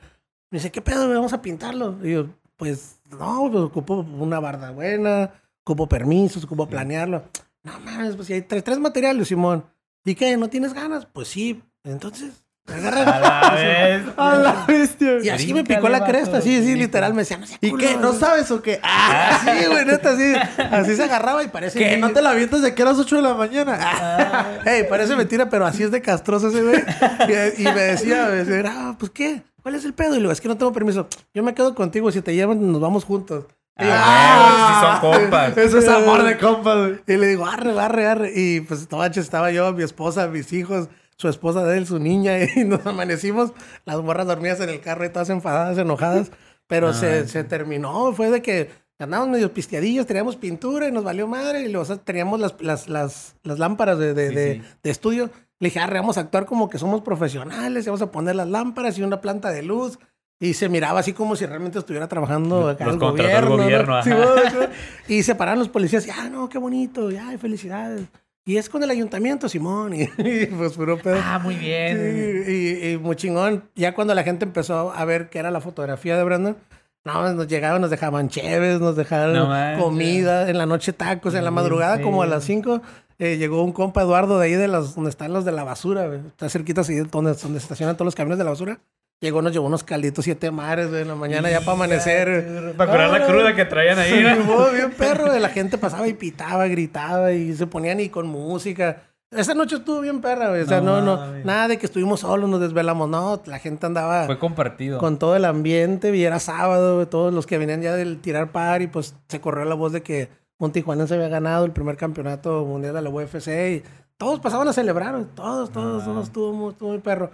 Me 0.50 0.58
dice, 0.58 0.72
¿qué 0.72 0.82
pedo? 0.82 1.08
Vamos 1.10 1.34
a 1.34 1.41
pintarlo. 1.41 1.98
Y 2.04 2.13
yo, 2.13 2.28
pues, 2.58 3.00
no, 3.12 3.50
pues 3.52 3.63
ocupo 3.63 4.06
una 4.17 4.39
barda 4.39 4.72
buena, 4.72 5.32
ocupo 5.63 5.88
permisos, 5.88 6.43
ocupo 6.43 6.67
planearlo. 6.67 7.24
No 7.63 7.80
mames, 7.80 8.15
pues 8.15 8.28
si 8.28 8.34
hay 8.34 8.41
tres, 8.41 8.63
tres 8.63 8.80
materiales, 8.80 9.28
Simón. 9.28 9.65
¿Y 10.06 10.15
qué? 10.15 10.36
¿No 10.38 10.50
tienes 10.50 10.74
ganas? 10.74 11.06
Pues 11.06 11.30
sí. 11.30 11.62
Entonces. 11.84 12.42
A 12.65 13.19
la 13.19 13.52
vez. 13.56 14.04
A 14.17 14.36
la 14.36 14.65
bestia. 14.65 15.17
Y 15.21 15.30
así 15.30 15.54
me 15.54 15.63
picó 15.63 15.89
la 15.89 16.06
cresta, 16.06 16.41
sí, 16.41 16.63
sí, 16.63 16.76
literal, 16.76 17.13
me 17.13 17.23
decía, 17.23 17.38
no 17.38 17.45
sé. 17.45 17.58
¿Y 17.62 17.76
qué? 17.76 17.97
¿No 17.97 18.13
sabes 18.13 18.49
o 18.52 18.62
qué? 18.62 18.80
Ah, 18.84 19.39
Sí, 19.43 19.65
güey, 19.67 19.86
neta, 19.86 20.12
así. 20.12 20.34
Así 20.71 20.95
se 20.95 21.04
agarraba 21.04 21.43
y 21.43 21.47
parece. 21.49 21.78
que 21.78 21.97
no 21.97 22.12
te 22.12 22.21
la 22.21 22.30
avientas 22.32 22.62
de 22.62 22.73
que 22.73 22.82
a 22.82 22.86
las 22.86 22.97
8 22.99 23.17
de 23.17 23.21
la 23.21 23.34
mañana. 23.34 23.78
Ah. 23.82 24.45
Ey, 24.65 24.86
parece 24.89 25.15
mentira, 25.15 25.49
pero 25.49 25.65
así 25.65 25.84
es 25.84 25.91
de 25.91 26.02
castroso 26.02 26.47
ese 26.49 26.62
güey. 26.63 26.82
Y, 27.58 27.62
y 27.62 27.65
me 27.65 27.82
decía, 27.82 28.28
me 28.30 28.43
decía, 28.43 28.71
ah, 28.73 28.95
pues 28.97 29.12
qué, 29.12 29.43
¿cuál 29.62 29.76
es 29.76 29.84
el 29.86 29.93
pedo? 29.93 30.12
Y 30.12 30.15
le 30.15 30.19
digo, 30.21 30.32
es 30.32 30.39
que 30.41 30.47
no 30.47 30.58
tengo 30.58 30.71
permiso. 30.71 31.08
Yo 31.34 31.43
me 31.43 31.54
quedo 31.54 31.76
contigo, 31.76 32.12
si 32.12 32.21
te 32.21 32.34
llevan, 32.34 32.71
nos 32.71 32.82
vamos 32.82 33.04
juntos. 33.04 33.45
Y, 33.78 33.84
yo, 33.84 33.89
Ah, 33.93 34.99
sí 35.02 35.02
son 35.12 35.12
compas. 35.21 35.58
Eso 35.58 35.80
es 35.80 35.88
amor 35.89 36.23
de 36.23 36.38
compas, 36.38 36.78
güey. 36.78 36.99
y 37.08 37.17
le 37.17 37.28
digo, 37.28 37.45
arre, 37.45 37.78
arre, 37.80 38.08
arre. 38.08 38.32
Y 38.36 38.62
pues 38.62 38.88
tobache, 38.88 39.19
estaba 39.19 39.52
yo, 39.52 39.73
mi 39.73 39.84
esposa, 39.84 40.28
mis 40.28 40.54
hijos, 40.54 40.88
su 41.17 41.28
esposa 41.30 41.63
de 41.63 41.78
él, 41.78 41.86
su 41.88 41.99
niña, 41.99 42.34
y 42.56 42.63
nos 42.63 42.86
amanecimos, 42.86 43.52
las 43.86 44.02
morras 44.02 44.28
dormidas 44.28 44.60
en 44.62 44.69
el 44.69 44.80
carro 44.82 45.06
y 45.06 45.10
todas 45.10 45.30
enfadadas, 45.30 45.78
enojadas. 45.78 46.32
Pero 46.67 46.89
Ah, 46.89 46.93
se, 46.93 47.23
sí. 47.23 47.30
se 47.30 47.43
terminó, 47.43 48.13
fue 48.13 48.30
de 48.30 48.41
que 48.41 48.69
andábamos 48.99 49.34
medio 49.34 49.54
pisteadillos, 49.54 50.06
teníamos 50.08 50.38
pintura 50.38 50.88
y 50.88 50.91
nos 50.91 51.04
valió 51.04 51.28
madre. 51.28 51.62
Y 51.62 51.65
luego 51.67 51.82
o 51.82 51.86
sea, 51.86 51.97
teníamos 51.97 52.39
las, 52.39 52.56
las, 52.62 52.88
las, 52.88 53.36
las 53.43 53.60
lámparas 53.60 53.99
de, 53.99 54.13
de, 54.13 54.30
Sí, 54.30 54.36
de- 54.36 54.54
sí. 54.56 54.62
de 54.84 54.89
estudio. 54.89 55.30
Le 55.60 55.67
dije, 55.67 55.80
arre, 55.80 55.99
vamos 55.99 56.17
a 56.17 56.21
actuar 56.21 56.45
como 56.45 56.69
que 56.69 56.78
somos 56.78 57.02
profesionales, 57.02 57.86
y 57.86 57.89
vamos 57.89 58.02
a 58.02 58.12
poner 58.12 58.36
las 58.36 58.47
lámparas 58.47 58.97
y 58.97 59.04
una 59.04 59.21
planta 59.21 59.49
de 59.52 59.62
luz. 59.63 59.99
Y 60.39 60.56
se 60.56 60.67
miraba 60.67 60.99
así 61.02 61.13
como 61.13 61.36
si 61.38 61.45
realmente 61.45 61.80
estuviera 61.80 62.08
trabajando 62.08 62.67
acá 62.69 62.86
Los 62.86 62.95
el 62.95 62.99
contrató 62.99 63.30
el 63.38 63.45
gobierno. 63.45 64.02
gobierno. 64.02 64.02
Sí, 65.08 65.13
y 65.15 65.23
se 65.23 65.36
pararon 65.36 65.60
los 65.60 65.69
policías 65.69 66.06
y, 66.08 66.10
ah, 66.10 66.28
no, 66.30 66.49
qué 66.49 66.58
bonito, 66.58 67.12
ya, 67.12 67.38
felicidades. 67.38 68.08
Y 68.45 68.58
es 68.58 68.69
con 68.69 68.84
el 68.84 68.89
ayuntamiento, 68.89 69.47
Simón. 69.47 69.93
Y, 69.93 70.01
y, 70.17 70.45
pues 70.47 70.73
puro 70.73 70.97
pedo. 70.97 71.19
Ah, 71.23 71.39
muy 71.39 71.56
bien. 71.56 72.43
Sí, 72.45 72.51
y, 72.51 72.88
y 72.91 72.97
muy 72.97 73.15
chingón. 73.15 73.69
Ya 73.75 73.93
cuando 73.93 74.13
la 74.13 74.23
gente 74.23 74.45
empezó 74.45 74.91
a 74.91 75.06
ver 75.06 75.29
que 75.29 75.39
era 75.39 75.51
la 75.51 75.62
fotografía 75.62 76.17
de 76.17 76.23
Brandon, 76.23 76.58
no, 77.06 77.34
nos 77.34 77.47
llegaban, 77.47 77.82
nos 77.82 77.89
dejaban 77.89 78.29
cheves, 78.29 78.79
nos 78.79 78.95
dejaban 78.95 79.34
No 79.34 79.84
comida, 79.84 80.49
en 80.49 80.58
la 80.58 80.65
noche 80.65 80.93
tacos, 80.93 81.34
en 81.36 81.43
la 81.43 81.51
madrugada, 81.51 82.01
como 82.01 82.23
a 82.23 82.27
las 82.27 82.45
5, 82.45 82.82
llegó 83.17 83.62
un 83.63 83.73
compa 83.73 84.01
Eduardo 84.01 84.39
de 84.39 84.45
ahí, 84.45 84.53
de 84.53 84.69
las, 84.69 84.95
donde 84.95 85.10
están 85.10 85.34
los 85.34 85.43
de 85.43 85.51
la 85.51 85.65
basura, 85.65 86.08
güey. 86.08 86.19
está 86.19 86.47
cerquita 86.47 86.82
así, 86.82 86.95
donde, 86.95 87.34
donde 87.34 87.60
se 87.60 87.65
estacionan 87.65 87.97
todos 87.97 88.06
los 88.06 88.15
camiones 88.15 88.38
de 88.38 88.45
la 88.45 88.51
basura. 88.51 88.79
Llegó, 89.24 89.42
nos 89.42 89.54
llevó 89.54 89.68
unos 89.68 89.86
calditos 89.86 90.26
siete 90.26 90.52
mares, 90.52 90.90
güey, 90.90 91.04
en 91.04 91.08
la 91.08 91.16
mañana 91.16 91.50
ya 91.50 91.62
para 91.62 91.72
amanecer. 91.72 92.74
Para 92.76 92.92
curar 92.92 93.10
la 93.10 93.26
cruda 93.26 93.56
que 93.56 93.64
traían 93.64 93.98
ahí. 93.98 94.22
Güey, 94.22 94.74
bien 94.76 94.92
perro, 94.92 95.28
güey. 95.28 95.40
la 95.40 95.48
gente 95.48 95.78
pasaba 95.78 96.06
y 96.10 96.14
pitaba, 96.14 96.68
gritaba 96.68 97.32
y 97.32 97.54
se 97.56 97.66
ponían 97.66 98.02
y 98.02 98.10
con 98.10 98.28
música. 98.28 99.04
Esa 99.32 99.54
noche 99.54 99.78
estuvo 99.78 100.02
bien 100.02 100.20
perra, 100.20 100.50
güey. 100.50 100.64
O 100.64 100.66
sea, 100.68 100.82
No 100.82 101.02
no, 101.02 101.16
no, 101.26 101.44
nada 101.46 101.70
de 101.70 101.78
que 101.78 101.86
estuvimos 101.86 102.20
solos, 102.20 102.50
nos 102.50 102.60
desvelamos. 102.60 103.08
No, 103.10 103.42
la 103.46 103.60
gente 103.60 103.86
andaba 103.86 104.26
Fue 104.26 104.38
compartido. 104.38 105.00
con 105.00 105.18
todo 105.18 105.38
el 105.38 105.46
ambiente 105.46 106.14
y 106.16 106.24
era 106.26 106.40
sábado, 106.40 106.96
güey. 106.96 107.06
Todos 107.08 107.34
los 107.34 107.48
que 107.48 107.58
venían 107.58 107.82
ya 107.82 107.96
del 107.96 108.20
tirar 108.20 108.52
par 108.52 108.82
y 108.82 108.88
pues 108.88 109.16
se 109.30 109.40
corrió 109.40 109.64
la 109.64 109.76
voz 109.76 109.94
de 109.94 110.04
que 110.04 110.28
un 110.58 110.72
tijuanense 110.74 111.14
había 111.16 111.30
ganado 111.30 111.64
el 111.66 111.72
primer 111.72 111.96
campeonato 111.96 112.66
mundial 112.66 112.94
de 112.94 113.02
la 113.02 113.10
UFC 113.10 113.48
y 113.48 113.84
todos 114.18 114.40
pasaban 114.42 114.68
a 114.68 114.74
celebrar, 114.74 115.14
güey. 115.14 115.26
Todos, 115.34 115.72
todos, 115.72 116.04
Ah. 116.04 116.06
todos. 116.08 116.28
Estuvo 116.28 116.70
estuvo 116.70 116.90
muy 116.92 117.00
perro. 117.00 117.32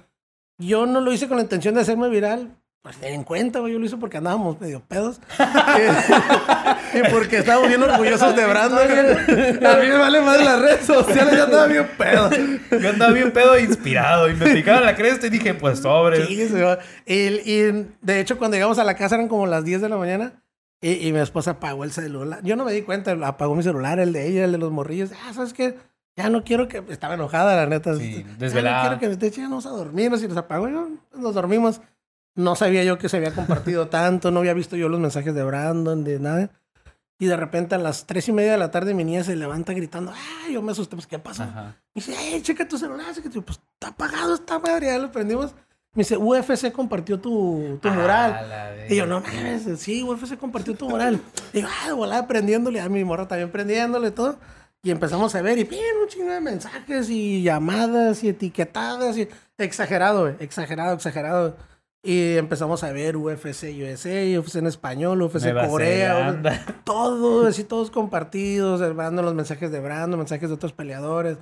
Yo 0.60 0.86
no 0.86 1.00
lo 1.00 1.12
hice 1.14 1.28
con 1.28 1.38
la 1.38 1.44
intención 1.44 1.74
de 1.74 1.82
hacerme 1.82 2.10
viral. 2.10 2.56
Pues 2.82 2.96
ten 2.98 3.14
en 3.14 3.24
cuenta, 3.24 3.60
güey. 3.60 3.74
Yo 3.74 3.80
lo 3.80 3.86
hice 3.86 3.98
porque 3.98 4.18
andábamos 4.18 4.60
medio 4.60 4.82
pedos. 4.82 5.20
y 6.94 7.12
porque 7.12 7.38
estábamos 7.38 7.70
bien 7.70 7.82
orgullosos 7.82 8.36
de 8.36 8.46
Brandon. 8.46 8.82
A 9.66 9.76
mí 9.78 9.88
me 9.88 9.98
vale 9.98 10.22
más 10.22 10.44
las 10.44 10.62
redes 10.62 10.86
sociales, 10.86 11.34
ya 11.34 11.44
estaba 11.46 11.68
bien 11.68 11.88
pedo. 11.98 12.30
Yo 12.80 12.90
andaba 12.90 13.12
bien 13.12 13.32
pedo 13.32 13.56
e 13.56 13.64
inspirado. 13.64 14.30
Y 14.30 14.36
me 14.36 14.54
picaron 14.54 14.86
la 14.86 14.96
cresta 14.96 15.28
y 15.28 15.30
dije, 15.30 15.54
pues 15.54 15.80
sobre. 15.80 16.26
Sí. 16.26 16.48
Y, 17.06 17.16
y, 17.16 17.88
de 18.02 18.20
hecho, 18.20 18.38
cuando 18.38 18.56
llegamos 18.56 18.80
a 18.80 18.84
la 18.84 18.96
casa 18.96 19.16
eran 19.16 19.28
como 19.28 19.46
las 19.46 19.64
10 19.64 19.82
de 19.82 19.90
la 19.90 19.98
mañana. 19.98 20.44
Y, 20.82 21.08
y 21.08 21.12
mi 21.12 21.20
esposa 21.20 21.52
apagó 21.52 21.84
el 21.84 21.92
celular. 21.92 22.40
Yo 22.44 22.56
no 22.56 22.64
me 22.64 22.72
di 22.72 22.84
cuenta, 22.84 23.12
apagó 23.24 23.56
mi 23.56 23.64
celular, 23.64 24.00
el 24.00 24.14
de 24.14 24.28
ella, 24.28 24.46
el 24.46 24.54
de 24.54 24.58
los 24.58 24.72
morrillos. 24.72 25.12
Ah, 25.26 25.34
¿sabes 25.34 25.54
qué? 25.54 25.76
Ya 26.20 26.30
no 26.30 26.44
quiero 26.44 26.68
que... 26.68 26.84
Estaba 26.90 27.14
enojada, 27.14 27.56
la 27.56 27.66
neta. 27.66 27.96
Sí, 27.96 28.26
Ya 28.28 28.36
desvelada. 28.38 28.78
no 28.78 28.90
quiero 28.90 29.00
que 29.00 29.08
me 29.08 29.14
esté 29.14 29.28
echando 29.28 29.58
a 29.58 29.62
dormirnos 29.72 30.22
y 30.22 30.28
nos 30.28 30.36
apagó. 30.38 30.68
Yo, 30.68 30.90
pues, 31.10 31.22
nos 31.24 31.34
dormimos. 31.34 31.80
No 32.36 32.56
sabía 32.56 32.84
yo 32.84 32.98
que 32.98 33.08
se 33.08 33.18
había 33.18 33.34
compartido 33.34 33.88
tanto. 33.90 34.30
No 34.30 34.40
había 34.42 34.54
visto 34.54 34.76
yo 34.76 34.90
los 34.90 35.00
mensajes 35.00 35.34
de 35.34 35.44
Brandon, 35.44 36.04
de 36.04 36.20
nada. 36.20 36.50
Y 37.20 37.26
de 37.28 37.38
repente 37.38 37.76
a 37.76 37.78
las 37.78 38.06
tres 38.06 38.28
y 38.28 38.34
media 38.34 38.52
de 38.52 38.58
la 38.58 38.70
tarde 38.70 38.94
mi 38.94 39.04
niña 39.06 39.24
se 39.24 39.36
levanta 39.38 39.74
gritando. 39.74 40.12
¡Ay! 40.46 40.54
Yo 40.54 40.62
me 40.62 40.74
asusté. 40.74 40.98
Pues, 40.98 41.08
¿qué 41.08 41.20
pasó? 41.20 41.44
Ajá. 41.44 41.76
Me 41.96 42.02
dice, 42.02 42.14
¡Ey, 42.18 42.42
checa 42.42 42.68
tu 42.68 42.78
celular! 42.78 43.14
checa 43.16 43.30
tu-". 43.30 43.42
Pues, 43.44 43.60
está 43.74 43.88
apagado 43.88 44.36
esta 44.36 44.60
madre. 44.60 44.88
Ya 44.88 44.98
lo 45.00 45.12
prendimos. 45.12 45.56
Me 45.96 46.02
dice, 46.04 46.18
UFC 46.18 46.72
compartió 46.72 47.20
tu, 47.20 47.80
tu 47.82 47.88
A 47.88 47.92
mural. 47.94 48.86
Y 48.90 48.96
yo, 48.96 49.08
no 49.08 49.22
mames, 49.22 49.64
sí, 49.80 50.04
UFC 50.04 50.38
compartió 50.38 50.76
tu 50.76 50.88
mural. 50.88 51.20
Y 51.52 51.58
digo, 51.58 51.70
ah, 51.88 51.94
volada 51.94 52.28
prendiéndole, 52.28 52.80
a 52.80 52.88
mi 52.90 53.04
morra 53.04 53.28
también 53.28 53.50
prendiéndole 53.52 54.12
todo. 54.12 54.38
Y 54.82 54.92
empezamos 54.92 55.36
a 55.36 55.42
ver, 55.42 55.58
y 55.58 55.66
bien, 55.66 55.98
un 56.02 56.08
chingo 56.08 56.32
de 56.32 56.40
mensajes 56.40 57.10
y 57.10 57.44
llamadas 57.44 58.24
y 58.24 58.30
etiquetadas. 58.30 59.18
Y... 59.18 59.28
Exagerado, 59.58 60.22
güey, 60.22 60.36
exagerado, 60.40 60.96
exagerado. 60.96 61.58
Y 62.02 62.38
empezamos 62.38 62.82
a 62.86 62.94
ver 62.94 63.18
UFC 63.18 63.74
USA, 63.76 64.40
UFC 64.40 64.56
en 64.56 64.68
español, 64.68 65.22
UFC 65.22 65.44
Nueva 65.44 65.68
Corea, 65.68 66.42
todo, 66.86 67.46
así 67.46 67.66
todos 67.66 67.92
compartidos, 67.92 68.80
Brandon, 68.96 69.26
los 69.26 69.36
mensajes 69.36 69.70
de 69.70 69.82
Brandon, 69.82 70.18
mensajes 70.18 70.48
de 70.48 70.56
otros 70.56 70.72
peleadores. 70.72 71.38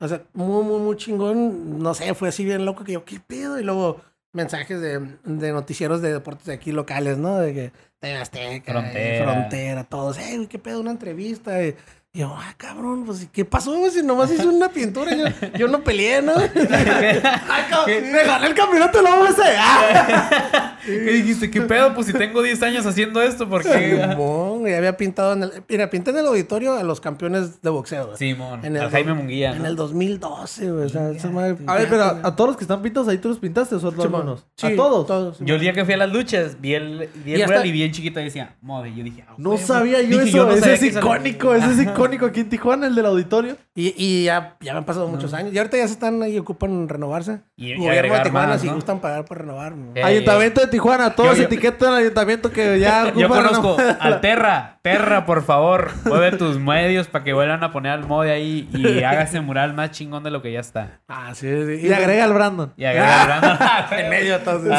O 0.00 0.08
sea, 0.08 0.24
muy, 0.34 0.62
muy, 0.64 0.80
muy 0.80 0.96
chingón. 0.96 1.78
No 1.78 1.94
sé, 1.94 2.12
fue 2.14 2.28
así 2.28 2.44
bien 2.44 2.66
loco 2.66 2.84
que 2.84 2.92
yo, 2.92 3.06
¿qué 3.06 3.20
pedo? 3.20 3.58
Y 3.58 3.64
luego 3.64 4.02
mensajes 4.32 4.80
de, 4.82 4.98
de 5.24 5.52
noticieros 5.52 6.02
de 6.02 6.12
deportes 6.12 6.44
de 6.44 6.54
aquí 6.54 6.72
locales, 6.72 7.16
¿no? 7.16 7.38
De 7.38 7.54
que 7.54 7.72
TV 7.98 8.18
Azteca, 8.18 8.72
Frontera. 8.72 9.00
eh, 9.00 9.22
Frontera, 9.22 9.84
todos, 9.84 10.18
eh, 10.18 10.36
güey, 10.36 10.48
¿qué 10.48 10.58
pedo? 10.58 10.80
Una 10.80 10.90
entrevista. 10.90 11.64
Y, 11.64 11.74
y 12.14 12.18
yo, 12.18 12.34
ah, 12.38 12.52
cabrón, 12.58 13.04
pues, 13.06 13.26
¿qué 13.32 13.42
pasó? 13.46 13.74
güey? 13.78 13.90
Si 13.90 14.02
nomás 14.02 14.30
hice 14.30 14.46
una 14.46 14.68
pintura, 14.68 15.14
yo, 15.16 15.24
yo 15.58 15.66
no 15.68 15.82
peleé, 15.82 16.20
¿no? 16.20 16.34
Ay, 16.36 17.64
cabrón, 17.70 18.12
me 18.12 18.22
gané 18.24 18.46
el 18.48 18.54
campeonato 18.54 18.98
de 18.98 19.04
la 19.04 19.18
UFC. 19.18 19.38
¡Ah! 19.58 20.76
¿Qué 20.84 20.90
dijiste? 21.12 21.50
¿Qué 21.50 21.62
pedo? 21.62 21.94
Pues 21.94 22.08
si 22.08 22.12
tengo 22.12 22.42
10 22.42 22.62
años 22.64 22.84
haciendo 22.84 23.22
esto, 23.22 23.48
¿por 23.48 23.62
qué? 23.62 23.98
Simón, 24.10 24.58
güey, 24.60 24.74
había 24.74 24.94
pintado 24.96 25.32
en 25.32 25.44
el... 25.44 25.52
Mira, 25.66 25.88
pinté 25.88 26.10
en 26.10 26.18
el 26.18 26.26
auditorio 26.26 26.74
a 26.76 26.82
los 26.82 27.00
campeones 27.00 27.62
de 27.62 27.70
boxeo. 27.70 28.06
güey. 28.08 28.18
Simón, 28.18 28.62
En 28.62 28.76
el 28.76 28.82
al 28.82 28.90
Jaime 28.90 29.14
Munguía, 29.14 29.52
En 29.52 29.62
¿no? 29.62 29.68
el 29.68 29.76
2012, 29.76 30.70
güey. 30.70 30.84
O 30.84 30.88
sea, 30.90 31.10
esa 31.12 31.30
madre- 31.30 31.56
A 31.66 31.76
ver, 31.76 31.88
pero 31.88 32.02
a, 32.02 32.20
a 32.24 32.36
todos 32.36 32.48
los 32.50 32.56
que 32.58 32.64
están 32.64 32.82
pintados 32.82 33.08
ahí 33.08 33.16
tú 33.18 33.28
los 33.30 33.38
pintaste 33.38 33.76
o 33.76 33.78
a 33.78 33.80
Simón. 33.80 34.00
algunos? 34.02 34.46
Sí, 34.56 34.66
a 34.66 34.76
todos. 34.76 35.06
todos. 35.06 35.38
Yo 35.40 35.54
el 35.54 35.60
día 35.62 35.72
que 35.72 35.84
fui 35.86 35.94
a 35.94 35.98
las 35.98 36.12
luchas, 36.12 36.60
vi 36.60 36.74
el, 36.74 37.08
vi 37.24 37.30
Y 37.30 37.34
el 37.36 37.42
hasta- 37.42 37.54
mural 37.54 37.66
y 37.66 37.72
bien 37.72 37.90
chiquito 37.92 38.20
y 38.20 38.24
decía, 38.24 38.56
mode. 38.60 38.92
Yo 38.94 39.02
dije, 39.02 39.24
ah, 39.26 39.34
No 39.38 39.56
sabía 39.56 40.02
yo 40.02 40.18
Dije, 40.18 40.28
eso. 40.36 40.44
no 40.46 40.52
ese 40.52 40.74
es 40.74 40.82
icónico, 40.82 41.54
ese 41.54 41.70
es 41.72 41.78
icónico 41.82 42.01
aquí 42.06 42.40
en 42.40 42.48
Tijuana, 42.48 42.86
el 42.86 42.94
del 42.94 43.06
auditorio. 43.06 43.56
Y, 43.74 43.94
y 43.96 44.24
ya, 44.24 44.56
ya 44.60 44.72
me 44.72 44.78
han 44.78 44.84
pasado 44.84 45.08
muchos 45.08 45.32
años. 45.32 45.52
Y 45.54 45.58
ahorita 45.58 45.76
ya 45.78 45.86
se 45.86 45.94
están 45.94 46.22
ahí, 46.22 46.38
ocupan 46.38 46.88
renovarse. 46.88 47.40
Y- 47.56 47.72
y 47.72 47.76
Gobierno 47.76 48.14
de 48.14 48.20
Tijuana, 48.20 48.48
más, 48.48 48.60
si 48.60 48.68
gustan 48.68 49.00
pagar 49.00 49.24
por 49.24 49.38
renovar. 49.38 49.74
¿no? 49.74 49.92
Eh, 49.94 50.02
ayuntamiento 50.02 50.60
de 50.60 50.66
Tijuana, 50.66 51.14
todos 51.14 51.30
yo- 51.36 51.42
yo- 51.42 51.46
etiquetan 51.46 51.90
al 51.90 51.96
ayuntamiento 52.00 52.50
que 52.50 52.78
ya 52.78 53.12
Yo 53.16 53.28
conozco 53.28 53.76
al 54.00 54.20
Terra. 54.20 54.78
Terra, 54.82 55.24
por 55.26 55.42
favor, 55.44 55.90
mueve 56.04 56.32
tus 56.36 56.58
medios 56.58 57.06
para 57.06 57.22
que 57.24 57.32
vuelvan 57.32 57.62
a 57.62 57.70
poner 57.70 57.92
al 57.92 58.06
mode 58.06 58.32
ahí 58.32 58.68
y 58.74 59.02
haga 59.04 59.22
ese 59.22 59.40
mural 59.40 59.74
más 59.74 59.92
chingón 59.92 60.22
de 60.24 60.30
lo 60.32 60.42
que 60.42 60.52
ya 60.52 60.60
está. 60.60 61.00
Ah, 61.08 61.34
sí, 61.34 61.48
sí. 61.48 61.86
Y 61.86 61.92
agrega 61.92 62.24
al 62.24 62.32
Brandon. 62.34 62.72
Y 62.76 62.84
agrega 62.84 63.24
Brandon. 63.26 63.58
en 63.98 64.10
medio, 64.10 64.36
entonces. 64.36 64.72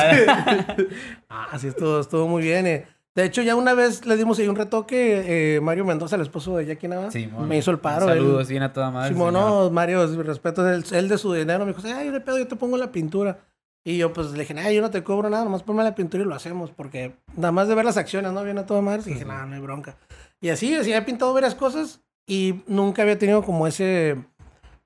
Ah, 1.30 1.58
sí, 1.58 1.68
estuvo, 1.68 2.00
estuvo 2.00 2.28
muy 2.28 2.44
bien. 2.44 2.68
eh. 2.68 2.86
De 3.16 3.26
hecho, 3.26 3.42
ya 3.44 3.56
una 3.56 3.74
vez 3.76 4.06
le 4.06 4.18
dimos 4.18 4.40
ahí 4.40 4.48
un 4.48 4.56
retoque. 4.56 5.56
eh, 5.56 5.62
Mario 5.62 5.86
Mendoza, 5.86 6.16
el 6.16 6.24
esposo 6.24 6.58
de 6.58 6.66
Jackie 6.66 6.88
Nava, 6.88 7.12
Simón. 7.12 7.48
me 7.48 7.58
hizo 7.58 7.70
el 7.72 7.80
paro. 7.80 8.08
Saludos, 8.08 8.48
bien 8.48 8.64
a 8.64 8.74
toda 8.74 8.90
madre. 8.90 9.10
Simón, 9.14 9.34
señor. 9.34 9.50
no, 9.50 9.70
Mario, 9.70 10.08
mis 10.08 10.26
respetos, 10.26 10.66
él, 10.68 10.98
él 10.98 11.10
de 11.10 11.18
su 11.18 11.32
dinero 11.34 11.66
me 11.66 11.74
dijo, 11.74 11.88
ay, 11.96 12.10
de 12.10 12.20
pedo, 12.22 12.40
yo 12.40 12.48
te 12.48 12.56
pongo 12.56 12.78
la 12.78 12.92
pintura. 12.92 13.40
Y 13.86 13.98
yo 13.98 14.14
pues 14.14 14.32
le 14.32 14.40
dije, 14.40 14.58
ay, 14.58 14.76
yo 14.78 14.82
no 14.82 14.90
te 14.90 15.04
cobro 15.04 15.30
nada, 15.30 15.44
nomás 15.44 15.62
ponme 15.62 15.84
la 15.84 15.94
pintura 15.94 16.24
y 16.24 16.26
lo 16.26 16.34
hacemos, 16.34 16.72
porque 16.72 17.16
nada 17.36 17.52
más 17.52 17.68
de 17.68 17.76
ver 17.76 17.84
las 17.84 17.98
acciones, 17.98 18.32
¿no? 18.32 18.42
Viene 18.44 18.62
a 18.62 18.66
toda 18.66 18.82
madre, 18.82 19.02
y 19.06 19.10
dije, 19.10 19.26
no, 19.26 19.46
no 19.46 19.56
hay 19.56 19.62
bronca. 19.62 19.98
Y 20.40 20.50
así, 20.50 20.74
así, 20.74 20.94
he 20.94 21.02
pintado 21.02 21.34
varias 21.34 21.54
cosas 21.54 22.02
y 22.26 22.64
nunca 22.66 23.02
había 23.02 23.20
tenido 23.20 23.44
como 23.44 23.68
ese, 23.68 24.16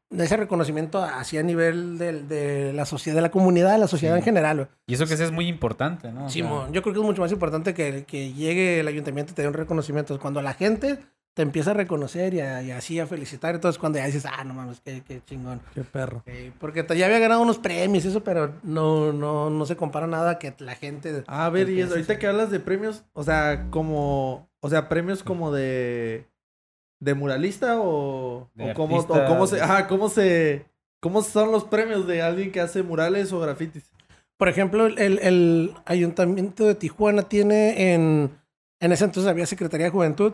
ese 0.10 0.38
reconocimiento 0.38 1.04
así 1.04 1.38
a 1.38 1.44
nivel 1.44 1.98
de, 1.98 2.22
de 2.24 2.74
la 2.74 2.86
sociedad, 2.86 3.16
de 3.18 3.22
la 3.22 3.32
comunidad, 3.32 3.74
de 3.74 3.78
la 3.80 3.88
sociedad 3.88 4.16
Sí. 4.16 4.20
en 4.20 4.24
general. 4.26 4.70
Y 4.88 4.94
eso 4.94 5.06
que 5.06 5.18
sí 5.18 5.24
es 5.24 5.32
muy 5.32 5.48
importante, 5.48 6.12
¿no? 6.12 6.26
O 6.26 6.30
sea, 6.30 6.34
Simón, 6.44 6.72
yo 6.74 6.82
creo 6.82 6.94
que 6.94 7.00
es 7.02 7.06
mucho 7.06 7.22
más 7.22 7.32
importante 7.32 7.74
que, 7.74 8.06
que 8.06 8.32
llegue 8.34 8.80
el 8.80 8.88
ayuntamiento 8.88 9.32
y 9.32 9.36
te 9.36 9.42
dé 9.42 9.48
un 9.48 9.54
reconocimiento. 9.54 10.18
Cuando 10.20 10.42
la 10.42 10.54
gente 10.54 11.00
te 11.34 11.44
empieza 11.44 11.70
a 11.70 11.74
reconocer 11.76 12.34
y, 12.34 12.40
a- 12.40 12.64
y 12.64 12.72
así 12.72 13.00
a 13.00 13.06
felicitar, 13.06 13.54
entonces 13.54 13.78
cuando 13.78 14.00
ya 14.00 14.06
dices, 14.08 14.26
ah, 14.26 14.44
no 14.44 14.56
mames, 14.56 14.80
qué, 14.80 15.04
qué 15.08 15.22
chingón. 15.24 15.62
Qué 15.76 15.84
perro. 15.84 16.24
Sí, 16.26 16.52
porque 16.60 16.82
te- 16.84 16.98
ya 16.98 17.06
había 17.06 17.20
ganado 17.20 17.42
unos 17.42 17.60
premios 17.60 18.06
y 18.06 18.08
eso, 18.08 18.24
pero 18.24 18.54
no, 18.64 19.14
no, 19.14 19.50
no 19.52 19.66
se 19.68 19.76
compara 19.76 20.08
nada 20.08 20.40
que 20.40 20.56
la 20.58 20.74
gente... 20.74 21.24
A 21.28 21.48
ver, 21.50 21.70
y 21.70 21.82
ahorita 21.84 22.14
a- 22.14 22.18
que 22.18 22.26
hablas 22.26 22.50
de 22.50 22.60
premios, 22.60 23.04
o 23.14 23.24
sea, 23.24 23.68
como, 23.70 24.48
o 24.62 24.70
sea, 24.70 24.90
premios 24.90 25.22
como 25.22 25.52
de, 25.52 26.26
de 27.00 27.14
muralista 27.14 27.80
o, 27.80 28.50
De 28.56 28.72
o 28.72 28.74
cómo, 28.74 28.98
o 29.00 29.26
cómo 29.28 29.48
se, 29.48 29.62
ajá, 29.62 29.88
cómo 29.88 30.10
se, 30.10 30.66
cómo 31.00 31.22
son 31.22 31.52
los 31.52 31.64
premios 31.66 32.08
de 32.08 32.22
alguien 32.22 32.52
que 32.52 32.62
hace 32.62 32.84
murales 32.84 33.32
o 33.34 33.40
grafitis? 33.40 33.92
Por 34.38 34.50
ejemplo, 34.50 34.86
el, 34.86 34.98
el 35.20 35.74
ayuntamiento 35.86 36.66
de 36.66 36.76
Tijuana 36.76 37.24
tiene 37.24 37.94
en, 37.94 38.32
en 38.80 38.92
ese 38.92 39.06
entonces 39.06 39.30
había 39.30 39.46
Secretaría 39.46 39.88
de 39.88 39.92
Juventud, 39.92 40.34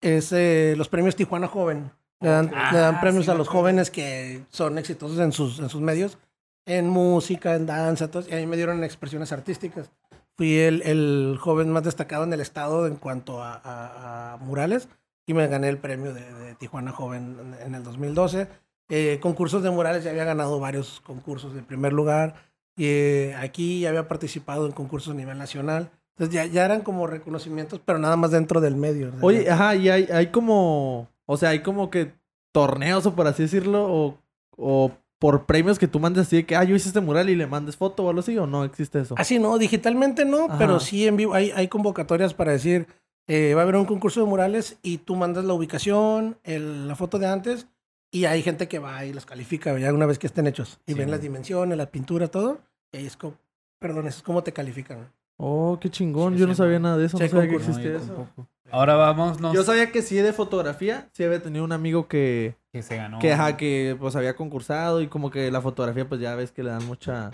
es 0.00 0.32
eh, 0.32 0.74
los 0.76 0.88
premios 0.88 1.16
Tijuana 1.16 1.46
Joven. 1.48 1.90
Le 2.20 2.28
dan, 2.30 2.50
Ah, 2.54 2.70
le 2.72 2.78
dan 2.78 3.00
premios 3.00 3.24
sí 3.26 3.30
a 3.30 3.34
los 3.34 3.48
jóvenes 3.48 3.90
que 3.90 4.42
son 4.50 4.78
exitosos 4.78 5.18
en 5.18 5.32
sus, 5.32 5.58
en 5.58 5.68
sus 5.68 5.80
medios, 5.80 6.18
en 6.66 6.88
música, 6.88 7.54
en 7.56 7.66
danza, 7.66 8.10
todo, 8.10 8.24
y 8.28 8.32
a 8.32 8.36
mí 8.36 8.46
me 8.46 8.56
dieron 8.56 8.84
expresiones 8.84 9.32
artísticas. 9.32 9.90
Fui 10.36 10.56
el, 10.58 10.80
el 10.82 11.36
joven 11.40 11.70
más 11.70 11.82
destacado 11.84 12.24
en 12.24 12.32
el 12.32 12.40
estado 12.40 12.86
en 12.86 12.96
cuanto 12.96 13.42
a, 13.42 13.60
a- 13.64 14.32
a 14.34 14.36
murales 14.38 14.88
y 15.26 15.34
me 15.34 15.46
gané 15.46 15.68
el 15.68 15.78
premio 15.78 16.12
de, 16.12 16.32
de 16.32 16.54
Tijuana 16.54 16.92
Joven 16.92 17.54
en, 17.64 17.74
el 17.74 17.82
2012. 17.82 18.48
Eh, 18.88 19.18
concursos 19.22 19.62
de 19.62 19.70
murales, 19.70 20.04
ya 20.04 20.10
había 20.10 20.24
ganado 20.24 20.58
varios 20.60 21.00
concursos 21.00 21.54
de 21.54 21.62
primer 21.62 21.92
lugar. 21.92 22.34
Y 22.76 22.86
eh, 22.86 23.34
aquí 23.36 23.80
ya 23.80 23.90
había 23.90 24.08
participado 24.08 24.66
en 24.66 24.72
concursos 24.72 25.14
a 25.14 25.16
nivel 25.16 25.38
nacional. 25.38 25.90
Entonces 26.16 26.34
ya, 26.34 26.46
ya 26.46 26.64
eran 26.64 26.82
como 26.82 27.06
reconocimientos, 27.06 27.80
pero 27.84 27.98
nada 27.98 28.16
más 28.16 28.30
dentro 28.30 28.60
del 28.60 28.76
medio. 28.76 29.10
Sea, 29.10 29.20
Oye, 29.22 29.50
ajá, 29.50 29.74
y 29.76 29.88
hay, 29.88 30.08
hay 30.12 30.26
como, 30.26 31.08
o 31.26 31.36
sea, 31.36 31.50
hay 31.50 31.60
como 31.60 31.90
que 31.90 32.12
torneos 32.52 33.06
o 33.06 33.14
por 33.14 33.26
así 33.26 33.44
decirlo, 33.44 33.86
o, 33.90 34.18
o 34.56 34.92
por 35.18 35.46
premios 35.46 35.78
que 35.78 35.88
tú 35.88 36.00
mandes 36.00 36.26
así 36.26 36.36
de 36.36 36.46
que, 36.46 36.56
ah, 36.56 36.64
yo 36.64 36.74
hice 36.74 36.88
este 36.88 37.00
mural 37.00 37.30
y 37.30 37.36
le 37.36 37.46
mandes 37.46 37.76
foto 37.76 38.04
o 38.04 38.08
algo 38.08 38.20
así, 38.20 38.36
o 38.36 38.46
no 38.46 38.64
existe 38.64 39.00
eso. 39.00 39.14
Así 39.16 39.38
no, 39.38 39.56
digitalmente 39.56 40.24
no, 40.24 40.46
Ajá. 40.46 40.58
pero 40.58 40.80
sí 40.80 41.06
en 41.06 41.16
vivo. 41.16 41.32
Hay, 41.32 41.50
hay 41.52 41.68
convocatorias 41.68 42.34
para 42.34 42.52
decir, 42.52 42.86
eh, 43.28 43.54
va 43.54 43.60
a 43.60 43.62
haber 43.64 43.76
un 43.76 43.84
concurso 43.84 44.20
de 44.20 44.26
murales 44.26 44.78
y 44.82 44.98
tú 44.98 45.16
mandas 45.16 45.44
la 45.44 45.54
ubicación, 45.54 46.38
el- 46.44 46.88
la 46.88 46.96
foto 46.96 47.18
de 47.18 47.26
antes, 47.26 47.66
y 48.10 48.24
hay 48.26 48.42
gente 48.42 48.68
que 48.68 48.78
va 48.78 49.04
y 49.04 49.12
los 49.12 49.24
califica 49.26 49.76
ya 49.78 49.92
una 49.92 50.06
vez 50.06 50.18
que 50.18 50.26
estén 50.26 50.46
hechos. 50.46 50.80
Y 50.86 50.92
Sí. 50.92 50.98
ven 50.98 51.10
las 51.10 51.22
dimensiones, 51.22 51.78
la 51.78 51.86
pintura, 51.86 52.28
todo. 52.28 52.60
Y 52.92 52.98
ahí 52.98 53.06
es 53.06 53.16
como, 53.16 53.34
perdón, 53.78 54.06
eso 54.08 54.18
es 54.18 54.22
como 54.22 54.42
te 54.42 54.52
califican. 54.52 55.10
Oh, 55.38 55.78
qué 55.80 55.88
chingón, 55.90 56.34
Sí, 56.34 56.40
yo 56.40 56.44
sí, 56.46 56.50
no 56.50 56.54
sabía 56.54 56.78
nada 56.78 56.98
de 56.98 57.06
eso, 57.06 57.18
no 57.18 57.26
sabía 57.26 57.48
que 57.48 57.56
existía 57.56 57.84
No, 57.92 57.98
yo 57.98 58.04
eso. 58.04 58.12
tampoco. 58.14 58.48
Ahora 58.70 58.94
vámonos. 58.96 59.52
Yo 59.54 59.62
sabía 59.64 59.90
que 59.90 60.02
sí 60.02 60.16
de 60.16 60.32
fotografía, 60.32 61.08
sí 61.12 61.24
había 61.24 61.42
tenido 61.42 61.64
un 61.64 61.72
amigo 61.72 62.06
que, 62.08 62.54
que 62.72 62.82
se 62.82 62.96
ganó. 62.96 63.18
que, 63.18 63.32
ajá, 63.32 63.56
que 63.56 63.96
pues 63.98 64.14
había 64.16 64.34
concursado 64.36 65.00
y 65.02 65.08
como 65.08 65.30
que 65.30 65.50
la 65.50 65.60
fotografía 65.60 66.08
pues 66.08 66.20
ya 66.20 66.34
ves 66.34 66.52
que 66.52 66.62
le 66.62 66.70
dan 66.70 66.86
mucha... 66.86 67.30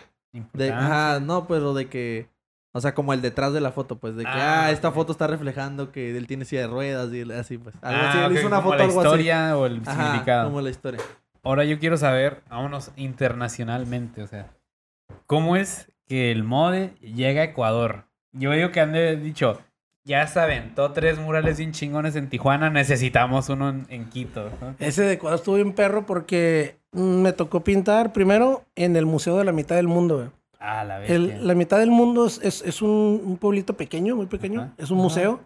De, 0.53 0.71
ajá, 0.73 1.21
no, 1.21 1.47
pues 1.47 1.61
lo 1.63 1.75
de 1.75 1.89
que... 1.89 2.29
O 2.73 2.81
sea, 2.81 2.95
como 2.95 3.13
el 3.15 3.23
detrás 3.23 3.53
de 3.55 3.61
la 3.61 3.73
foto, 3.73 3.97
pues, 3.99 4.15
de 4.17 4.25
que, 4.25 4.29
Ah, 4.31 4.67
ah, 4.67 4.71
esta 4.71 4.93
foto 4.93 5.13
está 5.13 5.27
reflejando 5.27 5.91
que 5.91 6.17
él 6.17 6.27
tiene 6.27 6.45
silla 6.45 6.63
de 6.63 6.67
ruedas 6.69 7.13
y 7.13 7.23
así, 7.33 7.57
pues. 7.59 7.75
Algo 7.83 8.01
Ah, 8.03 8.09
así, 8.11 8.19
él 8.19 8.25
ok, 8.27 8.33
hizo 8.39 8.47
una 8.47 8.57
como 8.59 8.69
foto 8.71 8.79
la 8.79 8.85
algo 8.85 9.03
historia 9.03 9.57
o 9.57 9.67
el. 9.67 9.83
Ajá, 9.87 10.05
significado. 10.07 10.45
como 10.45 10.61
la 10.61 10.71
historia. 10.71 11.01
Ahora 11.43 11.65
yo 11.65 11.79
quiero 11.79 11.97
saber, 11.97 12.43
vámonos 12.51 12.91
internacionalmente, 12.97 14.23
o 14.23 14.27
sea, 14.27 14.49
¿cómo 15.27 15.57
es 15.57 15.91
que 16.07 16.31
el 16.31 16.45
mode 16.45 16.95
llega 17.01 17.41
a 17.41 17.45
Ecuador? 17.45 18.05
Yo 18.33 18.51
digo 18.53 18.71
que 18.71 18.81
han 18.81 18.93
dicho, 19.23 19.59
ya 20.05 20.27
se 20.27 20.41
aventó 20.41 20.93
tres 20.93 21.19
murales 21.19 21.59
bien 21.59 21.73
chingones 21.73 22.17
en 22.17 22.29
Tijuana, 22.29 22.69
necesitamos 22.71 23.49
uno 23.49 23.71
en, 23.71 23.87
en 23.89 24.09
Quito. 24.11 24.51
¿no? 24.61 24.75
Ese 24.79 25.03
de 25.05 25.13
Ecuador 25.15 25.39
estuvo 25.39 25.55
bien 25.55 25.73
perro 25.73 26.05
porque 26.07 26.79
mm, 26.93 27.23
me 27.23 27.33
tocó 27.33 27.65
pintar 27.65 28.13
primero 28.13 28.65
en 28.75 28.97
el 28.97 29.07
Museo 29.07 29.39
de 29.39 29.45
la 29.45 29.53
Mitad 29.53 29.77
del 29.77 29.89
Mundo. 29.89 30.17
güey. 30.17 30.29
Ah, 30.59 30.85
la. 30.85 31.05
El- 31.05 31.47
la 31.47 31.55
mitad 31.55 31.79
del 31.79 31.91
mundo 31.91 32.27
es, 32.27 32.41
es, 32.43 32.63
es 32.63 32.83
un, 32.83 33.21
un 33.25 33.37
pueblito 33.37 33.77
pequeño, 33.77 34.17
muy 34.17 34.27
pequeño. 34.27 34.63
Ajá. 34.63 34.75
Es 34.77 34.91
un 34.91 34.99
Ajá. 34.99 35.05
museo, 35.05 35.41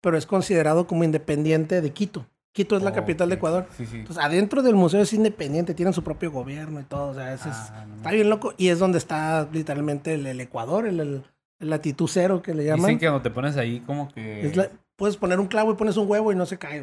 pero 0.00 0.16
es 0.18 0.26
considerado 0.26 0.86
como 0.86 1.04
independiente 1.04 1.80
de 1.80 1.90
Quito. 1.92 2.26
Quito 2.52 2.74
es 2.76 2.82
la 2.82 2.92
capital 2.92 3.28
de 3.28 3.34
Ecuador. 3.34 3.66
Sí, 3.76 3.84
sí. 3.84 3.98
Entonces, 3.98 4.24
adentro 4.24 4.62
del 4.62 4.74
museo 4.76 5.02
es 5.02 5.12
independiente, 5.12 5.74
tienen 5.74 5.92
su 5.92 6.02
propio 6.02 6.32
gobierno 6.32 6.80
y 6.80 6.84
todo. 6.84 7.10
O 7.10 7.14
sea, 7.14 7.34
es- 7.34 7.42
Ah, 7.44 7.84
no 7.86 7.96
está 7.96 8.10
bien 8.12 8.30
loco. 8.30 8.54
Y 8.56 8.68
es 8.68 8.78
donde 8.78 8.96
está 8.98 9.46
literalmente 9.52 10.14
el, 10.14 10.26
el 10.26 10.40
Ecuador, 10.40 10.86
el, 10.86 11.00
el- 11.00 11.22
el 11.60 11.70
latitud 11.70 12.08
cero 12.10 12.42
que 12.42 12.54
le 12.54 12.64
llaman. 12.64 12.80
Dicen 12.86 12.98
que 12.98 13.06
cuando 13.06 13.22
te 13.22 13.30
pones 13.30 13.56
ahí 13.56 13.80
como 13.80 14.08
que... 14.12 14.50
La- 14.54 14.70
puedes 14.96 15.16
poner 15.18 15.38
un 15.38 15.46
clavo 15.46 15.72
y 15.72 15.76
pones 15.76 15.96
un 15.98 16.10
huevo 16.10 16.32
y 16.32 16.36
no 16.36 16.46
se 16.46 16.58
cae. 16.58 16.82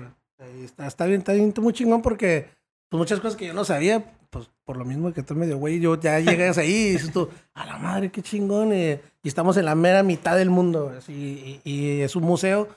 está, 0.63 0.85
está 0.87 1.05
bien, 1.07 1.19
está 1.19 1.33
bien, 1.33 1.51
muy 1.59 1.73
chingón 1.73 2.01
porque 2.03 2.47
pues, 2.93 2.99
muchas 2.99 3.19
cosas 3.19 3.35
que 3.35 3.47
yo 3.47 3.53
no 3.55 3.65
sabía, 3.65 4.13
pues 4.29 4.49
por 4.65 4.77
lo 4.77 4.85
mismo 4.85 5.11
que 5.13 5.21
estoy 5.21 5.35
medio 5.35 5.57
güey, 5.57 5.79
yo 5.79 5.99
ya 5.99 6.19
llegas 6.19 6.57
ahí 6.59 6.71
y 6.71 6.89
dices 6.91 7.11
tú, 7.11 7.27
a 7.55 7.65
la 7.65 7.77
madre, 7.79 8.11
qué 8.11 8.21
chingón. 8.21 8.71
Y, 8.71 8.91
y 8.91 9.27
estamos 9.27 9.57
en 9.57 9.65
la 9.65 9.73
mera 9.73 10.03
mitad 10.03 10.37
del 10.37 10.51
mundo. 10.51 10.91
así, 10.95 11.61
y, 11.63 11.71
y 11.71 12.01
es 12.01 12.15
un 12.15 12.23
museo 12.23 12.67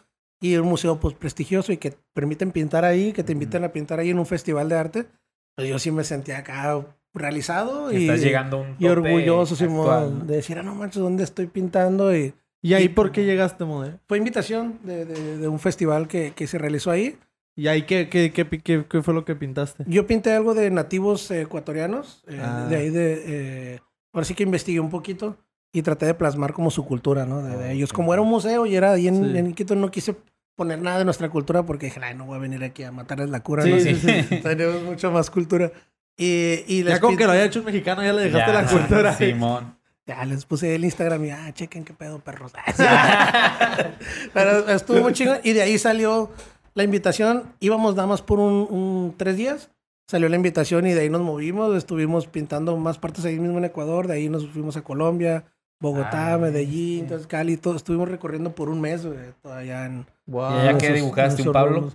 y 0.41 0.57
un 0.57 0.69
museo 0.69 0.99
pues 0.99 1.14
prestigioso 1.14 1.71
y 1.73 1.77
que 1.77 1.93
permiten 2.14 2.51
pintar 2.51 2.85
ahí, 2.87 3.12
que 3.12 3.23
te 3.25 3.33
inviten 3.33 3.64
a 3.64 3.73
pintar 3.73 3.99
ahí 4.01 4.09
en 4.11 4.19
un 4.19 4.27
festival 4.27 4.69
de 4.71 4.77
arte. 4.77 5.07
Pues 5.55 5.69
yo 5.69 5.79
sí 5.79 5.91
me 5.91 6.03
sentía 6.05 6.39
acá 6.39 6.83
realizado 7.14 7.93
y, 7.93 8.03
estás 8.07 8.21
llegando 8.23 8.59
un 8.62 8.77
y 8.79 8.87
orgulloso, 8.89 9.55
Simón, 9.57 9.81
actual, 9.89 10.19
¿no? 10.21 10.25
de 10.25 10.37
decir, 10.37 10.59
ah, 10.59 10.62
no 10.62 10.75
manches, 10.75 11.01
¿dónde 11.03 11.25
estoy 11.25 11.47
pintando? 11.47 12.14
Y, 12.17 12.35
¿Y 12.62 12.75
ahí 12.75 12.85
Y- 12.85 12.89
por 12.91 13.12
qué 13.12 13.25
llegaste, 13.25 13.64
Mode? 13.64 13.99
fue 14.07 14.19
invitación 14.19 14.79
de, 14.83 15.05
de- 15.05 15.39
de 15.39 15.49
un 15.49 15.59
festival 15.59 16.09
que, 16.09 16.33
que 16.35 16.47
se 16.47 16.59
realizó 16.59 16.91
ahí. 16.91 17.19
¿Y 17.59 17.69
ahí 17.69 17.83
qué, 17.83 18.09
qué, 18.11 18.33
qué, 18.33 18.47
qué- 18.47 18.85
qué 18.89 19.03
fue 19.03 19.15
lo 19.15 19.25
que 19.25 19.35
pintaste? 19.35 19.83
Yo 19.87 20.07
pinté 20.07 20.33
algo 20.33 20.53
de 20.55 20.71
nativos 20.71 21.31
eh, 21.31 21.41
ecuatorianos, 21.43 22.23
eh, 22.29 22.39
Ah. 22.43 22.67
de 22.69 22.77
ahí 22.77 22.91
de... 22.91 23.23
eh, 23.27 23.81
ahora 24.13 24.27
sí 24.27 24.35
que 24.35 24.43
investigué 24.43 24.79
un 24.79 24.91
poquito 24.91 25.39
y 25.73 25.81
traté 25.83 26.05
de 26.07 26.15
plasmar 26.15 26.53
como 26.53 26.71
su 26.71 26.85
cultura, 26.85 27.25
¿no? 27.27 27.43
De, 27.43 27.57
de 27.57 27.65
Ah, 27.65 27.73
ellos. 27.73 27.93
Como 27.93 28.13
era 28.13 28.21
un 28.23 28.29
museo 28.29 28.67
y 28.67 28.77
era 28.77 28.93
ahí 28.93 29.09
en, 29.09 29.33
Sí. 29.33 29.39
en 29.39 29.55
Quito, 29.55 29.75
no 29.75 29.91
quise 29.91 30.15
poner 30.55 30.81
nada 30.81 30.99
de 30.99 31.05
nuestra 31.07 31.29
cultura 31.31 31.65
porque 31.65 31.87
dije, 31.87 32.01
ay, 32.03 32.15
no 32.15 32.27
voy 32.27 32.37
a 32.37 32.41
venir 32.41 32.63
aquí 32.63 32.83
a 32.83 32.93
matarles 32.93 33.31
la 33.31 33.41
cura. 33.43 33.63
Sí, 33.63 33.71
¿no? 33.71 33.81
sí, 33.81 33.95
sí. 33.95 34.37
Tenemos 34.43 34.83
mucha 34.83 35.09
más 35.11 35.31
cultura. 35.31 35.73
Y, 36.17 36.63
y 36.67 36.83
les 36.83 36.95
Ya 36.95 37.01
con 37.01 37.17
que 37.17 37.25
lo 37.27 37.33
haya 37.33 37.45
hecho 37.45 37.61
un 37.61 37.67
mexicano 37.67 38.03
ya 38.03 38.13
le 38.13 38.23
dejaste 38.23 38.53
Ya, 38.53 38.63
la 38.63 38.69
cultura. 38.69 39.15
Simón. 39.17 39.77
Ya 40.07 40.25
les 40.25 40.45
puse 40.47 40.75
el 40.75 40.85
Instagram 40.85 41.25
y, 41.25 41.31
ah, 41.31 41.51
chequen 41.53 41.85
qué 41.85 41.93
pedo, 41.93 42.21
perros. 42.21 42.53
Pero 44.33 44.69
estuvo 44.69 45.01
muy 45.01 45.13
chido. 45.13 45.37
Y 45.43 45.53
de 45.53 45.63
ahí 45.63 45.79
salió 45.79 46.31
la 46.77 46.85
invitación. 46.85 47.43
Íbamos 47.59 47.97
nada 47.97 48.07
más 48.07 48.22
por 48.22 48.39
un, 48.39 48.68
un 48.70 49.14
tres 49.16 49.37
días. 49.37 49.70
Salió 50.09 50.29
la 50.29 50.37
invitación 50.37 50.87
y 50.87 50.93
de 50.93 51.01
ahí 51.01 51.11
nos 51.11 51.22
movimos. 51.22 51.77
Estuvimos 51.77 52.29
pintando 52.29 52.77
más 52.77 52.99
partes 52.99 53.24
ahí 53.24 53.41
mismo 53.41 53.59
en 53.59 53.64
Ecuador. 53.64 54.07
De 54.07 54.14
ahí 54.14 54.29
nos 54.29 54.47
fuimos 54.47 54.77
a 54.77 54.83
Colombia, 54.83 55.45
Bogotá, 55.81 56.35
Ah, 56.35 56.39
Medellín, 56.39 56.99
sí. 56.99 57.01
entonces 57.01 57.27
Cali. 57.27 57.57
Todo. 57.57 57.74
Estuvimos 57.74 58.09
recorriendo 58.09 58.55
por 58.55 58.68
un 58.68 58.81
mes, 58.81 59.05
güey, 59.05 59.18
todavía 59.43 59.87
en... 59.87 60.07
Wow. 60.27 60.51
¿Y 60.51 60.59
allá 60.68 60.70
esos- 60.79 60.95
dibujaste? 60.95 61.43
en 61.43 61.49
¿Un 61.49 61.53
Pablo? 61.55 61.81
No, 61.81 61.93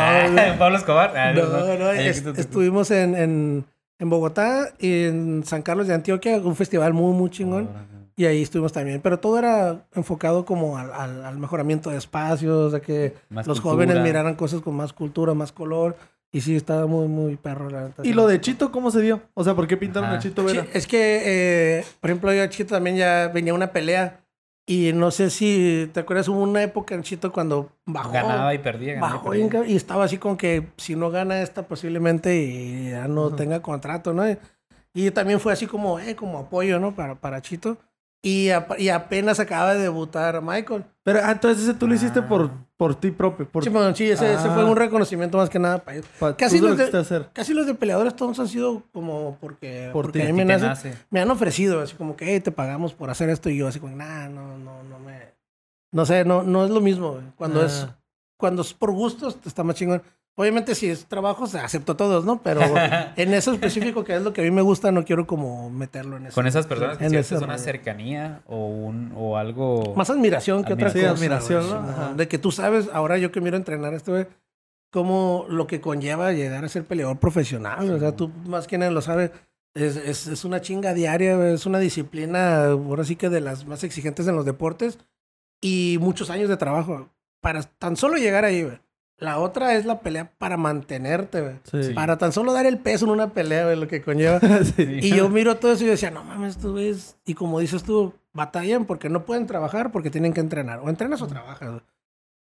Ah, 0.00 0.56
Pablo 0.58 0.76
Escobar. 0.76 1.16
Ah, 1.16 1.32
no, 1.32 1.78
no, 1.78 1.88
Ahí 1.88 2.06
es- 2.08 2.16
aquí 2.18 2.24
tú- 2.26 2.34
tú- 2.34 2.40
estuvimos 2.40 2.90
en, 2.90 3.14
en, 3.14 3.64
en 3.98 4.10
Bogotá 4.10 4.74
y 4.78 5.04
en 5.04 5.42
San 5.46 5.62
Carlos 5.62 5.86
de 5.86 5.94
Antioquia, 5.94 6.36
un 6.38 6.56
festival 6.56 6.92
muy, 6.92 7.14
muy 7.14 7.30
chingón. 7.30 7.68
Y 8.16 8.26
ahí 8.26 8.42
estuvimos 8.42 8.72
también. 8.72 9.00
Pero 9.00 9.18
todo 9.18 9.38
era 9.38 9.86
enfocado 9.94 10.44
como 10.44 10.78
al, 10.78 10.92
al- 10.92 11.24
al 11.24 11.38
mejoramiento 11.38 11.90
de 11.90 11.96
espacios, 11.98 12.72
a 12.74 12.80
que 12.80 13.14
Más 13.28 13.46
los 13.46 13.60
cultura. 13.60 13.84
jóvenes 13.86 14.02
miraran 14.04 14.34
cosas 14.36 14.60
con 14.60 14.76
más 14.76 14.92
cultura, 14.92 15.34
más 15.34 15.50
color. 15.52 15.96
Y 16.30 16.40
sí, 16.40 16.56
estaba 16.56 16.86
muy, 16.86 17.06
muy 17.06 17.36
perro, 17.36 17.70
la 17.70 17.82
neta. 17.82 18.02
¿Y 18.04 18.12
lo 18.12 18.26
de 18.26 18.40
Chito 18.40 18.72
cómo 18.72 18.90
se 18.90 19.00
dio? 19.00 19.20
O 19.34 19.44
sea, 19.44 19.54
¿por 19.54 19.66
qué 19.68 19.76
pintaron 19.76 20.08
Ajá. 20.10 20.18
a 20.18 20.20
Chito 20.20 20.46
Sí, 20.48 20.56
Vera? 20.56 20.66
es 20.72 20.86
que, 20.88 21.22
eh, 21.24 21.84
por 22.00 22.10
ejemplo, 22.10 22.32
yo 22.32 22.42
a 22.42 22.48
Chito 22.48 22.74
también 22.74 22.96
ya 22.96 23.28
venía 23.32 23.54
una 23.54 23.70
pelea. 23.72 24.20
Y 24.66 24.92
no 24.94 25.10
sé 25.10 25.28
si 25.30 25.90
te 25.92 26.00
acuerdas, 26.00 26.26
hubo 26.28 26.40
una 26.40 26.62
época 26.62 26.94
en 26.94 27.02
Chito 27.02 27.30
cuando 27.32 27.70
bajó. 27.84 28.12
Ganaba 28.12 28.54
y 28.54 28.58
perdía. 28.58 28.94
ganaba 28.94 29.08
y 29.08 29.12
Bajó 29.12 29.24
perdía. 29.26 29.38
bien 29.38 29.48
cabrón, 29.50 29.70
y 29.70 29.76
estaba 29.76 30.04
así 30.04 30.16
como 30.18 30.36
que 30.38 30.68
si 30.76 30.96
no 30.96 31.10
gana 31.10 31.42
esta 31.42 31.66
posiblemente 31.68 32.34
y 32.36 32.90
ya 32.90 33.06
no 33.06 33.26
Ujú. 33.26 33.36
tenga 33.36 33.60
contrato, 33.60 34.12
¿no? 34.14 34.24
Y 34.94 35.10
también 35.10 35.38
fue 35.38 35.52
así 35.52 35.66
como, 35.66 35.98
eh, 36.00 36.16
como 36.16 36.38
apoyo, 36.38 36.78
¿no? 36.80 36.94
Para, 36.94 37.14
para 37.16 37.42
Chito. 37.42 37.76
Y, 38.26 38.48
y 38.78 38.88
apenas 38.88 39.38
acaba 39.38 39.74
de 39.74 39.82
debutar 39.82 40.40
Michael. 40.40 40.84
Pero 41.02 41.20
ah, 41.22 41.32
entonces 41.32 41.62
ese 41.62 41.74
tú 41.74 41.86
lo 41.86 41.94
hiciste 41.94 42.20
Ah. 42.20 42.26
por, 42.28 42.50
por 42.78 42.94
ti 42.94 43.10
propio. 43.10 43.46
Por, 43.46 43.62
Sí, 43.62 43.68
bueno, 43.68 43.94
sí, 43.94 44.10
ese, 44.10 44.32
ese 44.32 44.48
Ah. 44.48 44.54
fue 44.54 44.64
un 44.64 44.74
reconocimiento 44.76 45.36
más 45.36 45.50
que 45.50 45.58
nada 45.58 45.78
para 45.84 45.98
ellos. 45.98 46.08
pa- 46.18 46.34
casi 46.34 46.58
lo 46.58 46.68
los 46.70 46.78
de- 46.90 46.98
hacer. 46.98 47.28
Casi 47.34 47.52
los 47.52 47.66
de 47.66 47.74
peleadores 47.74 48.16
todos 48.16 48.40
han 48.40 48.48
sido 48.48 48.82
como 48.92 49.36
porque, 49.42 49.90
Por 49.92 50.06
porque 50.06 50.20
ti. 50.20 50.26
a 50.26 50.32
mí 50.32 50.38
¿Qué 50.38 50.44
me, 50.46 50.54
te 50.56 50.62
nace- 50.62 50.88
nace? 50.88 51.04
me 51.10 51.20
han 51.20 51.30
ofrecido, 51.30 51.80
así 51.82 51.94
como 51.96 52.16
que, 52.16 52.24
hey, 52.32 52.40
te 52.40 52.50
pagamos 52.50 52.94
por 52.94 53.10
hacer 53.10 53.28
esto. 53.28 53.50
Y 53.50 53.58
yo 53.58 53.68
así 53.68 53.78
como, 53.78 53.94
nah, 53.94 54.28
no, 54.30 54.56
no, 54.56 54.82
no 54.84 54.98
me... 55.00 55.34
No 55.92 56.06
sé, 56.06 56.24
no, 56.24 56.42
no 56.42 56.64
es 56.64 56.70
lo 56.70 56.80
mismo. 56.80 57.12
güey. 57.12 57.24
Cuando, 57.36 57.62
es, 57.62 57.86
Ah. 57.86 57.98
cuando 58.38 58.62
es 58.62 58.72
por 58.72 58.90
gustos, 58.90 59.36
está 59.44 59.62
más 59.64 59.76
chingón. 59.76 60.02
Obviamente, 60.36 60.74
si 60.74 60.88
es 60.88 61.06
trabajo, 61.06 61.46
se 61.46 61.60
acepto 61.60 61.92
a 61.92 61.96
todos, 61.96 62.24
¿no? 62.24 62.42
Pero 62.42 62.60
en 63.16 63.34
eso 63.34 63.52
específico, 63.52 64.02
que 64.02 64.16
es 64.16 64.22
lo 64.22 64.32
que 64.32 64.40
a 64.40 64.44
mí 64.44 64.50
me 64.50 64.62
gusta, 64.62 64.90
no 64.90 65.04
quiero 65.04 65.26
como 65.26 65.70
meterlo 65.70 66.16
en 66.16 66.26
eso. 66.26 66.34
Con 66.34 66.46
esas 66.48 66.66
personas 66.66 66.98
que 66.98 67.04
En 67.04 67.14
ese 67.14 67.36
una 67.36 67.56
cercanía 67.58 68.42
o, 68.46 68.66
un, 68.66 69.12
o 69.16 69.36
algo... 69.36 69.94
Más 69.94 70.10
admiración 70.10 70.64
que 70.64 70.72
otra 70.72 70.88
cosa. 70.88 70.98
Sí, 70.98 71.04
admiración, 71.04 71.70
¿no? 71.70 71.76
Ajá. 71.76 72.14
De 72.14 72.26
que 72.26 72.38
tú 72.38 72.50
sabes, 72.50 72.88
ahora 72.92 73.16
yo 73.18 73.30
que 73.30 73.40
miro 73.40 73.56
entrenar 73.56 73.92
a 73.92 73.96
este 73.96 74.10
güey, 74.10 74.26
como 74.90 75.46
lo 75.48 75.68
que 75.68 75.80
conlleva 75.80 76.32
llegar 76.32 76.64
a 76.64 76.68
ser 76.68 76.84
peleador 76.84 77.18
profesional. 77.18 77.88
o 77.90 77.98
sea, 78.00 78.16
tú 78.16 78.30
más 78.46 78.66
que 78.66 78.76
nadie 78.76 78.92
lo 78.92 79.02
sabes. 79.02 79.30
Es, 79.74 79.96
es, 79.96 80.26
es 80.26 80.44
una 80.44 80.60
chinga 80.60 80.94
diaria, 80.94 81.48
es 81.48 81.66
una 81.66 81.78
disciplina, 81.78 82.66
ahora 82.66 83.04
sí 83.04 83.16
que 83.16 83.28
de 83.28 83.40
las 83.40 83.66
más 83.66 83.82
exigentes 83.82 84.26
en 84.26 84.36
los 84.36 84.44
deportes 84.44 84.98
y 85.60 85.98
muchos 86.00 86.30
años 86.30 86.48
de 86.48 86.56
trabajo 86.56 87.08
para 87.40 87.62
tan 87.62 87.96
solo 87.96 88.16
llegar 88.16 88.44
ahí, 88.44 88.62
güey. 88.62 88.78
La 89.18 89.38
otra 89.38 89.74
es 89.74 89.84
la 89.86 90.00
pelea 90.00 90.32
para 90.38 90.56
mantenerte, 90.56 91.40
güey. 91.40 91.54
Sí. 91.84 91.94
Para 91.94 92.18
tan 92.18 92.32
solo 92.32 92.52
dar 92.52 92.66
el 92.66 92.78
peso 92.78 93.04
en 93.06 93.12
una 93.12 93.28
pelea, 93.32 93.64
güey, 93.64 93.76
lo 93.78 93.86
que 93.88 94.02
conlleva. 94.02 94.40
Sí. 94.76 94.98
Y 95.02 95.14
yo 95.14 95.28
miro 95.28 95.56
todo 95.56 95.72
eso 95.72 95.84
y 95.84 95.88
decía, 95.88 96.10
no 96.10 96.24
mames, 96.24 96.56
estos 96.56 96.72
güeyes. 96.72 97.16
Y 97.24 97.34
como 97.34 97.60
dices 97.60 97.84
tú, 97.84 98.12
batallan 98.32 98.84
porque 98.86 99.08
no 99.08 99.24
pueden 99.24 99.46
trabajar 99.46 99.92
porque 99.92 100.10
tienen 100.10 100.32
que 100.32 100.40
entrenar. 100.40 100.80
O 100.80 100.88
entrenas 100.90 101.22
o 101.22 101.26
trabajas. 101.28 101.68
güey. 101.70 101.82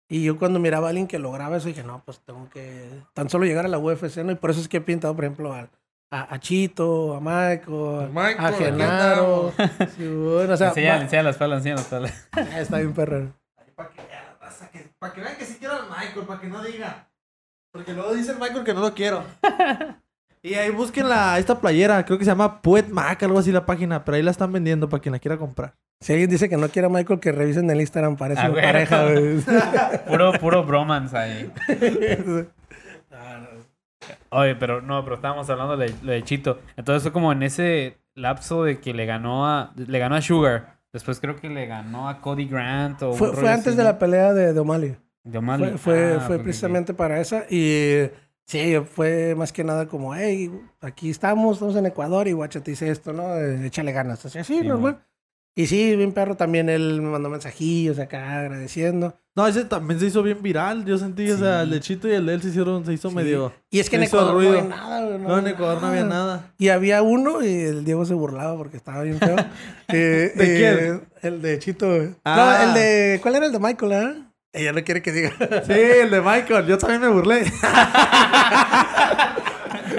Y 0.10 0.24
yo 0.24 0.38
cuando 0.38 0.60
miraba 0.60 0.88
a 0.88 0.90
alguien 0.90 1.08
que 1.08 1.20
lograba 1.20 1.58
eso, 1.58 1.68
dije, 1.68 1.84
no, 1.84 2.02
pues 2.06 2.20
tengo 2.20 2.50
que 2.50 2.90
tan 3.14 3.30
solo 3.30 3.46
llegar 3.46 3.66
a 3.66 3.70
la 3.70 3.78
UFC, 3.78 4.18
¿no? 4.24 4.32
Y 4.32 4.36
por 4.36 4.52
eso 4.52 4.60
es 4.62 4.68
que 4.68 4.78
he 4.78 4.82
pintado, 4.82 5.16
por 5.16 5.24
ejemplo, 5.26 5.54
al- 5.54 5.70
a, 6.10 6.34
a 6.36 6.40
Chito, 6.40 7.16
a 7.16 7.22
Michael, 7.22 8.10
Michael, 8.14 8.38
a 8.40 8.52
Genaro. 8.52 9.54
Sí, 9.96 10.06
bueno, 10.08 10.54
o 10.54 10.58
sea, 10.58 10.70
enseña, 10.70 10.96
va- 10.98 11.02
enseña 11.04 11.24
la 11.24 11.30
espalda, 11.30 11.56
enseña 11.58 11.76
la 11.76 11.82
espalda. 11.82 12.12
está 12.60 12.78
bien 12.80 12.94
perro. 12.94 13.32
Para 13.76 13.90
que 13.90 14.02
que, 14.70 14.92
para 15.00 15.14
que 15.14 15.22
vean 15.22 15.36
que 15.38 15.46
sí 15.46 15.58
quiero 15.60 15.76
al 15.76 15.90
Michael, 15.90 16.26
para 16.28 16.40
que 16.40 16.48
no 16.48 16.62
diga. 16.62 17.08
Porque 17.72 17.94
luego 17.94 18.14
dice 18.14 18.34
el 18.34 18.40
Michael 18.40 18.64
que 18.64 18.74
no 18.74 18.82
lo 18.82 18.94
quiero. 18.94 19.24
y 20.44 20.54
ahí 20.54 20.70
busquen 20.70 21.10
la, 21.10 21.40
esta 21.40 21.60
playera, 21.60 22.06
creo 22.06 22.18
que 22.18 22.26
se 22.26 22.32
llama 22.32 22.62
Puet 22.62 22.90
Mac, 22.90 23.24
algo 23.24 23.40
así 23.40 23.52
la 23.52 23.66
página, 23.66 24.04
pero 24.04 24.18
ahí 24.18 24.24
la 24.24 24.32
están 24.32 24.52
vendiendo 24.52 24.90
para 24.90 25.02
quien 25.02 25.14
la 25.14 25.20
quiera 25.20 25.38
comprar. 25.38 25.74
Si 26.02 26.12
alguien 26.14 26.30
dice 26.30 26.50
que 26.50 26.58
no 26.58 26.68
quiere 26.70 26.88
a 26.88 26.90
Michael, 26.90 27.20
que 27.20 27.32
revisen 27.32 27.70
el 27.70 27.80
Instagram, 27.80 28.18
parece 28.18 28.50
una 28.50 28.62
pareja. 28.62 29.06
Puro, 30.08 30.34
puro 30.34 30.64
bromance 30.64 31.16
ahí. 31.16 31.52
Oye, 34.30 34.56
pero 34.56 34.82
no, 34.82 35.04
pero 35.04 35.18
estábamos 35.18 35.50
hablando 35.50 35.78
de 35.78 35.94
lo 36.02 36.12
de 36.12 36.24
Chito. 36.24 36.60
Entonces 36.76 37.04
fue 37.04 37.12
como 37.12 37.32
en 37.32 37.44
ese 37.44 38.00
lapso 38.16 38.64
de 38.64 38.80
que 38.80 38.94
le 38.94 39.06
ganó 39.06 39.48
a 39.48 39.74
le 39.76 40.00
ganó 40.00 40.16
a 40.16 40.22
Sugar. 40.22 40.81
Después 40.94 41.20
creo 41.20 41.36
que 41.38 41.50
le 41.50 41.66
ganó 41.68 42.10
a 42.10 42.20
Cody 42.22 42.46
Grant 42.48 43.02
o 43.04 43.14
Fue, 43.14 43.30
antes 43.50 43.68
así, 43.68 43.78
de 43.78 43.84
¿no? 43.84 43.90
la 43.90 44.00
pelea 44.00 44.34
de, 44.34 44.54
de 44.54 44.60
O'Malley. 44.60 44.98
de 45.24 45.38
O'Malley. 45.38 45.70
Fue, 45.72 45.78
fue, 45.78 46.14
Ah, 46.16 46.20
fue 46.22 46.40
precisamente 46.40 46.94
para 46.94 47.20
esa. 47.22 47.46
Y 47.50 48.10
sí, 48.46 48.76
fue 48.94 49.34
más 49.36 49.54
que 49.54 49.64
nada 49.64 49.88
como, 49.88 50.14
hey, 50.16 50.52
aquí 50.82 51.10
estamos, 51.10 51.54
estamos 51.54 51.76
en 51.78 51.86
Ecuador 51.86 52.28
y 52.28 52.34
guacha 52.34 52.62
te 52.62 52.72
dice 52.72 52.90
esto, 52.90 53.14
¿no? 53.14 53.36
Eh, 53.38 53.66
Échale 53.68 53.92
ganas. 53.94 54.26
Así, 54.26 54.40
así, 54.40 54.60
Sí, 54.60 54.68
normal. 54.68 55.02
Y 55.54 55.68
sí, 55.68 55.96
bien 55.96 56.14
perro 56.14 56.36
también 56.36 56.70
él 56.70 57.02
me 57.02 57.10
mandó 57.10 57.30
mensajillos 57.30 58.00
acá 58.00 58.40
agradeciendo. 58.40 59.14
No, 59.36 59.48
ese 59.48 59.64
también 59.66 60.00
se 60.00 60.08
hizo 60.08 60.24
bien 60.24 60.42
viral, 60.42 60.84
yo 60.84 60.98
sentí, 60.98 61.30
o 61.32 61.38
sea, 61.38 61.62
el 61.62 61.70
de 61.70 61.80
Chito 61.80 62.08
y 62.08 62.12
el 62.12 62.26
de 62.26 62.34
él 62.34 62.42
se 62.42 62.50
hicieron, 62.50 62.86
se 62.86 62.92
hizo 62.94 63.10
Sí. 63.10 63.16
medio... 63.16 63.54
Y 63.70 63.80
es 63.80 63.90
que 63.90 63.96
en 63.96 64.04
Ecuador 64.04 64.34
no 64.34 64.50
había 64.50 64.62
nada, 64.64 65.06
güey, 65.06 65.20
No, 65.20 65.40
en 65.40 65.48
Ecuador 65.48 65.82
no 65.82 65.88
había 65.88 66.04
nada. 66.04 66.54
Y 66.58 66.68
había 66.70 67.02
uno 67.02 67.42
y 67.42 67.54
el 67.54 67.86
Diego 67.86 68.06
se 68.06 68.14
burlaba 68.14 68.58
porque 68.58 68.76
estaba 68.78 69.04
bien 69.04 69.20
feo. 69.20 69.36
Eh, 69.94 70.32
¿De 70.36 70.44
eh, 70.44 70.58
quién? 70.58 71.02
El 71.22 71.42
de 71.42 71.60
Chito, 71.60 71.88
güey. 71.88 72.16
Ah. 72.24 72.36
No, 72.64 72.70
el 72.70 72.74
de... 72.74 73.20
¿Cuál 73.22 73.36
era 73.36 73.46
el 73.46 73.52
de 73.52 73.60
Michael, 73.60 73.92
ah? 73.94 74.14
Ella 74.54 74.72
no 74.74 74.84
quiere 74.84 75.02
que 75.02 75.12
diga. 75.12 75.32
Sí, 75.66 75.74
el 75.74 76.10
de 76.10 76.22
Michael, 76.22 76.66
yo 76.66 76.78
también 76.78 77.02
me 77.02 77.10
burlé. 77.10 77.42
eh, 77.42 77.48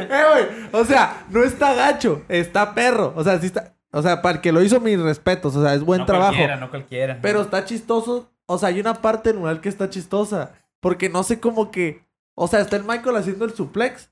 güey, 0.09 0.45
o 0.73 0.85
sea, 0.85 1.25
no 1.31 1.43
está 1.43 1.75
gacho, 1.75 2.23
está 2.29 2.75
perro. 2.75 3.13
O 3.17 3.25
sea, 3.25 3.39
sí 3.39 3.47
está... 3.47 3.75
O 3.93 4.03
sea, 4.03 4.23
para 4.23 4.37
el 4.37 4.41
que 4.41 4.53
lo 4.53 4.63
hizo, 4.63 4.81
mis 4.81 4.99
respetos. 5.01 5.55
O 5.55 5.63
sea, 5.63 5.75
es 5.75 5.83
buen 5.83 6.01
no 6.01 6.07
trabajo. 6.07 6.31
Cualquiera, 6.31 6.57
no 6.57 6.71
cualquiera. 6.71 7.19
Pero 7.21 7.43
está 7.43 7.65
chistoso. 7.65 8.31
O 8.47 8.59
sea, 8.59 8.71
hay 8.71 8.81
una 8.81 8.95
parte 8.95 9.31
en 9.31 9.59
que 9.61 9.69
está 9.69 9.91
chistosa. 9.91 10.53
Porque 10.81 11.09
no 11.09 11.23
sé 11.23 11.41
cómo 11.41 11.71
que. 11.71 12.05
O 12.35 12.49
sea, 12.49 12.61
está 12.61 12.77
el 12.77 12.85
Michael 12.85 13.17
haciendo 13.17 13.45
el 13.45 13.55
suplex. 13.55 14.11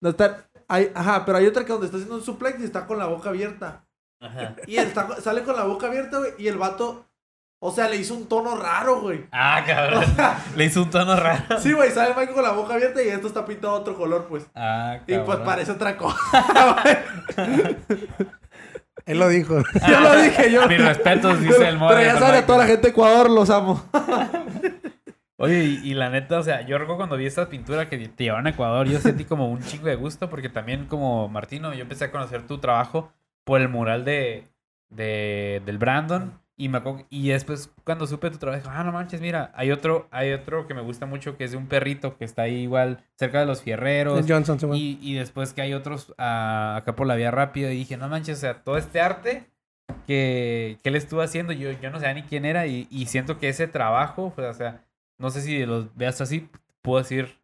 No 0.00 0.10
está. 0.10 0.48
Hay, 0.68 0.92
ajá, 0.94 1.24
pero 1.24 1.38
hay 1.38 1.46
otra 1.46 1.64
que 1.64 1.72
donde 1.72 1.86
está 1.86 1.96
haciendo 1.96 2.16
un 2.16 2.22
suplex 2.24 2.60
y 2.60 2.64
está 2.64 2.86
con 2.86 2.98
la 2.98 3.06
boca 3.06 3.30
abierta. 3.30 3.84
Ajá. 4.20 4.54
Y 4.66 4.76
él 4.76 4.86
está- 4.88 5.20
sale 5.20 5.42
con 5.42 5.56
la 5.56 5.64
boca 5.64 5.86
abierta, 5.86 6.18
güey. 6.18 6.32
Y 6.38 6.48
el 6.48 6.58
vato. 6.58 7.06
O 7.64 7.70
sea, 7.70 7.88
le 7.88 7.96
hizo 7.96 8.14
un 8.14 8.26
tono 8.26 8.56
raro, 8.56 9.00
güey. 9.00 9.26
Ah, 9.30 9.62
cabrón. 9.64 10.04
Le 10.56 10.64
hizo 10.64 10.82
un 10.82 10.90
tono 10.90 11.14
raro. 11.14 11.60
Sí, 11.60 11.72
güey, 11.72 11.92
sale 11.92 12.10
el 12.10 12.16
Michael 12.16 12.34
con 12.34 12.42
la 12.42 12.50
boca 12.50 12.74
abierta 12.74 13.00
y 13.02 13.08
esto 13.08 13.28
está 13.28 13.44
pintado 13.46 13.74
de 13.74 13.80
otro 13.82 13.96
color, 13.96 14.26
pues. 14.28 14.44
Ah, 14.56 14.98
Y 15.06 15.14
pues 15.14 15.24
cabrón. 15.26 15.44
parece 15.44 15.70
otra 15.70 15.96
cosa. 15.96 16.16
Él 19.06 19.18
lo 19.18 19.28
dijo. 19.28 19.58
yo 19.88 20.00
lo 20.00 20.22
dije, 20.22 20.52
yo. 20.52 20.68
Mis 20.68 20.84
respetos, 20.84 21.40
dice 21.40 21.54
Pero, 21.56 21.68
el 21.68 21.78
modo. 21.78 21.90
pero 21.90 22.02
ya 22.02 22.18
sabe 22.18 22.38
a 22.38 22.46
toda 22.46 22.58
la 22.58 22.66
gente 22.66 22.82
de 22.82 22.88
Ecuador, 22.88 23.30
los 23.30 23.50
amo. 23.50 23.84
Oye, 25.36 25.64
y, 25.64 25.90
y 25.90 25.94
la 25.94 26.08
neta, 26.08 26.38
o 26.38 26.42
sea, 26.42 26.60
yo 26.64 26.78
recuerdo 26.78 26.98
cuando 26.98 27.16
vi 27.16 27.26
esta 27.26 27.48
pintura 27.48 27.88
que 27.88 27.98
te 27.98 28.24
llevaron 28.24 28.46
a 28.46 28.50
Ecuador, 28.50 28.86
yo 28.86 29.00
sentí 29.00 29.24
como 29.24 29.50
un 29.50 29.60
chingo 29.60 29.88
de 29.88 29.96
gusto, 29.96 30.30
porque 30.30 30.48
también 30.48 30.86
como 30.86 31.28
Martino, 31.28 31.74
yo 31.74 31.82
empecé 31.82 32.04
a 32.04 32.10
conocer 32.12 32.46
tu 32.46 32.58
trabajo 32.58 33.12
por 33.44 33.60
el 33.60 33.68
mural 33.68 34.04
de, 34.04 34.46
de 34.88 35.60
del 35.66 35.78
Brandon. 35.78 36.40
Y, 36.56 36.68
me 36.68 36.78
acuerdo- 36.78 37.06
y 37.10 37.28
después 37.30 37.70
cuando 37.84 38.06
supe 38.06 38.30
tu 38.30 38.38
trabajo, 38.38 38.68
ah, 38.70 38.84
no 38.84 38.92
manches, 38.92 39.20
mira, 39.20 39.50
hay 39.54 39.70
otro, 39.72 40.06
hay 40.10 40.32
otro 40.32 40.66
que 40.66 40.74
me 40.74 40.82
gusta 40.82 41.06
mucho 41.06 41.36
que 41.36 41.44
es 41.44 41.52
de 41.52 41.56
un 41.56 41.66
perrito 41.66 42.16
que 42.18 42.24
está 42.24 42.42
ahí 42.42 42.56
igual 42.62 43.02
cerca 43.16 43.40
de 43.40 43.46
los 43.46 43.62
fierreros. 43.62 44.24
Johnson. 44.28 44.58
Y, 44.74 44.98
y 45.00 45.14
después 45.14 45.54
que 45.54 45.62
hay 45.62 45.72
otros 45.74 46.14
ah, 46.18 46.76
acá 46.76 46.94
por 46.94 47.06
la 47.06 47.14
vía 47.16 47.30
rápida 47.30 47.72
y 47.72 47.78
dije, 47.78 47.96
no 47.96 48.08
manches, 48.08 48.38
o 48.38 48.40
sea, 48.42 48.62
todo 48.62 48.76
este 48.76 49.00
arte 49.00 49.46
que, 50.06 50.78
que 50.82 50.88
él 50.88 50.96
estuvo 50.96 51.22
haciendo, 51.22 51.52
yo, 51.52 51.70
yo 51.72 51.90
no 51.90 51.98
sabía 51.98 52.14
ni 52.14 52.22
quién 52.22 52.44
era 52.44 52.66
y, 52.66 52.86
y 52.90 53.06
siento 53.06 53.38
que 53.38 53.48
ese 53.48 53.66
trabajo, 53.66 54.32
pues, 54.34 54.48
o 54.48 54.54
sea, 54.54 54.84
no 55.18 55.30
sé 55.30 55.40
si 55.42 55.64
lo 55.64 55.88
veas 55.94 56.20
así, 56.20 56.48
puedo 56.82 56.98
decir 57.02 57.38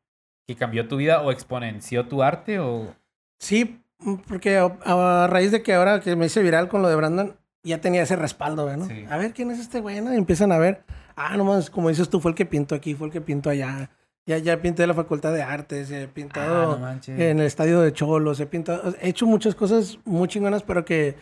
que 0.47 0.55
cambió 0.57 0.87
tu 0.89 0.97
vida 0.97 1.23
o 1.23 1.31
exponenció 1.31 2.07
tu 2.07 2.23
arte 2.23 2.59
o... 2.59 2.95
Sí, 3.39 3.81
porque 4.29 4.57
a, 4.59 4.65
a 4.85 5.27
raíz 5.29 5.51
de 5.53 5.63
que 5.63 5.75
ahora 5.75 6.01
que 6.01 6.17
me 6.17 6.27
hice 6.27 6.43
viral 6.43 6.69
con 6.69 6.83
lo 6.83 6.89
de 6.89 6.97
Brandon, 6.97 7.37
ya 7.69 7.81
tenía 7.81 8.03
ese 8.03 8.17
respaldo, 8.17 8.75
¿no? 8.77 8.87
Sí. 8.87 9.05
A 9.09 9.17
ver, 9.17 9.33
¿quién 9.33 9.51
es 9.51 9.59
este 9.61 9.81
güey? 9.81 10.01
no? 10.01 10.13
Y 10.13 10.17
empiezan 10.17 10.51
a 10.53 10.59
ver, 10.59 10.83
ah, 11.17 11.37
nomás, 11.37 11.71
como 11.71 11.89
dices 11.89 12.09
tú, 12.09 12.21
fue 12.21 12.33
el 12.33 12.35
que 12.35 12.47
pintó 12.47 12.75
aquí, 12.75 12.95
fue 12.95 13.07
el 13.07 13.13
que 13.13 13.21
pintó 13.21 13.51
allá. 13.51 13.91
Ya, 14.27 14.37
ya 14.39 14.61
pinté 14.61 14.83
en 14.83 14.89
la 14.89 14.95
Facultad 14.95 15.33
de 15.33 15.43
Artes, 15.43 15.91
he 15.91 16.05
Ah, 16.05 16.09
pintado 16.13 16.73
no 16.73 16.79
manches. 16.79 17.19
en 17.19 17.39
el 17.41 17.47
Estadio 17.47 17.81
de 17.81 17.93
Cholos, 17.95 18.39
he 18.41 18.47
pintado, 18.47 18.95
he 19.01 19.09
hecho 19.09 19.25
muchas 19.27 19.55
cosas 19.55 19.99
muy 20.05 20.29
chingonas, 20.29 20.63
pero 20.63 20.85
que 20.85 21.17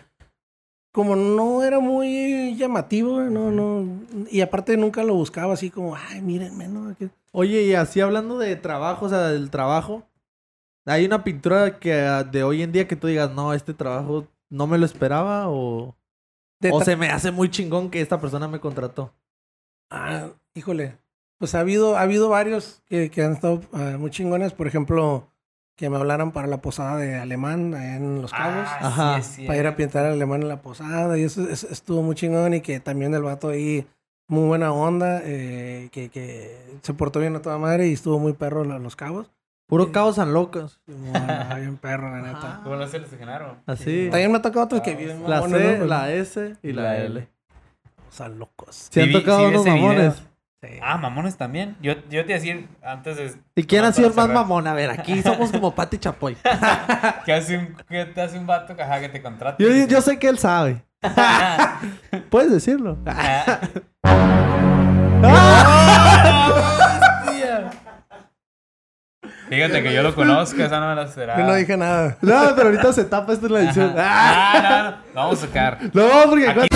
como 0.93 1.15
no 1.15 1.63
era 1.63 1.79
muy 1.79 2.57
llamativo, 2.57 3.21
no, 3.21 3.51
no, 3.53 3.87
y 4.31 4.41
aparte 4.41 4.77
nunca 4.77 5.05
lo 5.05 5.15
buscaba 5.15 5.53
así 5.53 5.71
como, 5.71 5.95
ay, 5.95 6.23
mírenme, 6.23 6.69
¿no? 6.69 6.97
Oye, 7.33 7.63
y 7.65 7.75
así 7.75 8.01
hablando 8.01 8.39
de 8.39 8.57
trabajo, 8.57 9.05
o 9.07 9.09
sea, 9.09 9.29
del 9.29 9.51
trabajo, 9.51 10.03
¿hay 10.87 11.05
una 11.05 11.23
pintura 11.23 11.79
que 11.79 11.93
ah, 12.01 12.25
de 12.25 12.43
hoy 12.43 12.63
en 12.63 12.73
día 12.73 12.89
que 12.89 12.97
tú 12.97 13.07
digas, 13.09 13.31
no, 13.31 13.53
este 13.53 13.75
trabajo 13.75 14.27
no 14.49 14.67
me 14.67 14.79
lo 14.79 14.87
esperaba 14.87 15.49
o, 15.49 15.95
o 16.73 16.81
se 16.83 16.97
me 16.97 17.09
hace 17.11 17.31
muy 17.31 17.51
chingón 17.51 17.91
que 17.91 18.01
esta 18.01 18.21
persona 18.21 18.49
me 18.49 18.61
contrató? 18.61 19.13
Ah, 19.91 20.29
híjole. 20.55 20.99
Pues 21.39 21.55
ha 21.55 21.61
habido, 21.61 21.97
ha 21.97 22.01
habido 22.03 22.29
varios 22.29 22.83
que, 22.87 23.11
que 23.11 23.23
han 23.23 23.33
estado 23.33 23.61
ah, 23.73 23.97
muy 23.99 24.11
chingones. 24.11 24.53
Por 24.55 24.67
ejemplo, 24.67 25.29
que 25.77 25.91
me 25.91 25.97
hablaran 25.99 26.33
para 26.33 26.49
la 26.49 26.63
posada 26.63 26.97
de 26.97 27.17
Alemán 27.17 27.75
allá 27.75 27.97
en 27.97 28.23
Los 28.23 28.33
Cabos. 28.33 28.67
Ah, 28.67 28.79
Ajá. 29.17 29.23
sí, 29.23 29.47
para 29.47 29.59
ir 29.59 29.67
a 29.67 29.77
pintar 29.77 30.07
al 30.07 30.13
Alemán 30.15 30.43
en 30.43 30.49
la 30.49 30.63
posada. 30.63 31.17
Y 31.19 31.25
eso, 31.25 31.49
eso 31.49 31.69
estuvo 31.71 32.03
muy 32.03 32.15
chingón. 32.15 32.55
Y 32.55 32.63
que 32.63 32.81
también 32.81 33.13
el 33.15 33.23
vato 33.23 33.51
ahí, 33.51 33.87
muy 34.29 34.47
buena 34.47 34.73
onda. 34.73 35.21
eh, 35.25 35.89
que, 35.93 36.09
que 36.09 36.57
se 36.83 36.95
portó 36.95 37.21
bien 37.21 37.37
a 37.37 37.43
toda 37.43 37.59
madre 37.59 37.87
y 37.89 37.93
estuvo 37.93 38.19
muy 38.19 38.33
perro 38.33 38.65
la- 38.65 38.79
Los 38.79 38.97
Cabos. 38.97 39.31
Puro 39.67 39.91
caos 39.93 40.17
San 40.17 40.33
Locos. 40.33 40.81
Buena, 40.87 41.55
bien 41.59 41.77
perro, 41.77 42.11
la 42.11 42.23
neta. 42.23 42.39
Ajá. 42.39 42.61
¿Cómo 42.63 42.77
lo 42.77 42.85
hace 42.85 42.99
el 42.99 43.07
Genaro? 43.07 43.57
Así. 43.67 44.09
También 44.11 44.31
me 44.31 44.39
ha 44.39 44.43
tocado 44.43 44.65
otros 44.67 44.81
que 44.83 44.93
Ah, 44.93 44.97
viven 44.97 45.23
La 45.29 45.43
C, 45.43 45.79
¿no? 45.79 45.85
la 45.87 46.13
S 46.13 46.57
y 46.63 46.73
la 46.73 46.83
La 46.83 46.97
L. 46.99 47.07
L. 47.07 47.29
O 48.09 48.13
sea, 48.13 48.29
locos. 48.29 48.89
Se 48.91 49.03
han 49.03 49.13
tocado 49.13 49.49
unos 49.49 49.67
mamones. 49.67 50.23
Sí. 50.63 50.69
Ah, 50.83 50.97
mamones 50.97 51.37
también. 51.37 51.77
Yo, 51.83 51.93
yo 52.09 52.25
te 52.25 52.33
iba 52.33 52.37
a 52.37 52.39
decir 52.41 52.69
antes 52.83 53.17
de... 53.17 53.35
¿Y 53.57 53.65
quién 53.65 53.85
ha 53.85 53.93
sido 53.93 54.09
el 54.09 54.15
más 54.15 54.29
mamón? 54.29 54.67
A 54.67 54.73
ver, 54.73 54.91
aquí 54.91 55.21
somos 55.23 55.53
como 55.53 55.75
Pati 55.75 55.99
Chapoy. 55.99 56.37
¿Qué, 57.27 57.33
hace 57.33 57.59
un, 57.59 57.77
qué 57.89 58.07
te 58.07 58.23
hace 58.23 58.39
un 58.39 58.47
vato 58.47 58.73
ajá, 58.81 59.01
que 59.01 59.09
te 59.11 59.21
contrata? 59.21 59.57
Yo, 59.63 59.69
yo 59.87 60.01
sé 60.01 60.19
que 60.19 60.29
él 60.29 60.39
sabe. 60.39 60.83
Puedes 62.31 62.51
decirlo. 62.53 62.97
Hostia. 63.05 63.61
Fíjate 69.49 69.83
que 69.83 69.93
yo 69.95 70.03
lo 70.03 70.15
conozco, 70.15 70.63
esa 70.63 70.81
no 70.81 70.89
me 70.89 70.95
la 70.97 71.03
esperaba. 71.05 71.39
Yo 71.39 71.47
no 71.47 71.55
dije 71.55 71.77
nada. 71.77 72.17
No, 72.23 72.53
pero 72.57 72.69
ahorita 72.69 72.93
se 72.93 73.05
tapa 73.05 73.33
esto 73.33 73.47
en 73.47 73.53
la 73.53 73.61
edición. 73.61 73.95
Ajá. 73.97 74.03
Ah, 74.09 74.61
no, 74.63 74.91
no, 74.91 74.97
lo 75.15 75.15
vamos 75.15 75.43
a 75.43 75.47
sacar. 75.47 75.79
No, 75.93 76.09
porque 76.29 76.49
Aquí- 76.49 76.69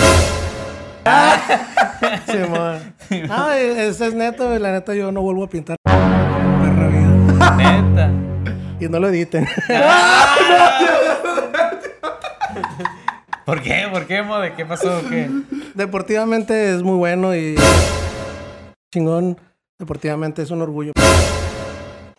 Simón. 2.31 2.93
No, 3.27 3.51
ese 3.51 4.07
es 4.07 4.13
neto, 4.13 4.57
la 4.59 4.71
neta 4.71 4.93
yo 4.93 5.11
no 5.11 5.21
vuelvo 5.21 5.43
a 5.43 5.49
pintar. 5.49 5.75
Perra 5.83 6.87
vida. 6.87 7.55
Neta. 7.57 8.09
Y 8.79 8.87
no 8.87 8.99
lo 8.99 9.09
editen. 9.09 9.47
¿Por 13.45 13.61
qué? 13.61 13.87
¿Por 13.91 14.05
qué, 14.05 14.21
mode? 14.21 14.53
¿Qué 14.53 14.65
pasó? 14.65 15.01
¿Qué? 15.09 15.29
Deportivamente 15.73 16.73
es 16.75 16.83
muy 16.83 16.95
bueno 16.97 17.35
y 17.35 17.55
chingón. 18.93 19.37
Deportivamente 19.79 20.41
es 20.43 20.51
un 20.51 20.61
orgullo. 20.61 20.91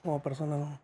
Como 0.03 0.23
persona, 0.23 0.57
no. 0.57 0.81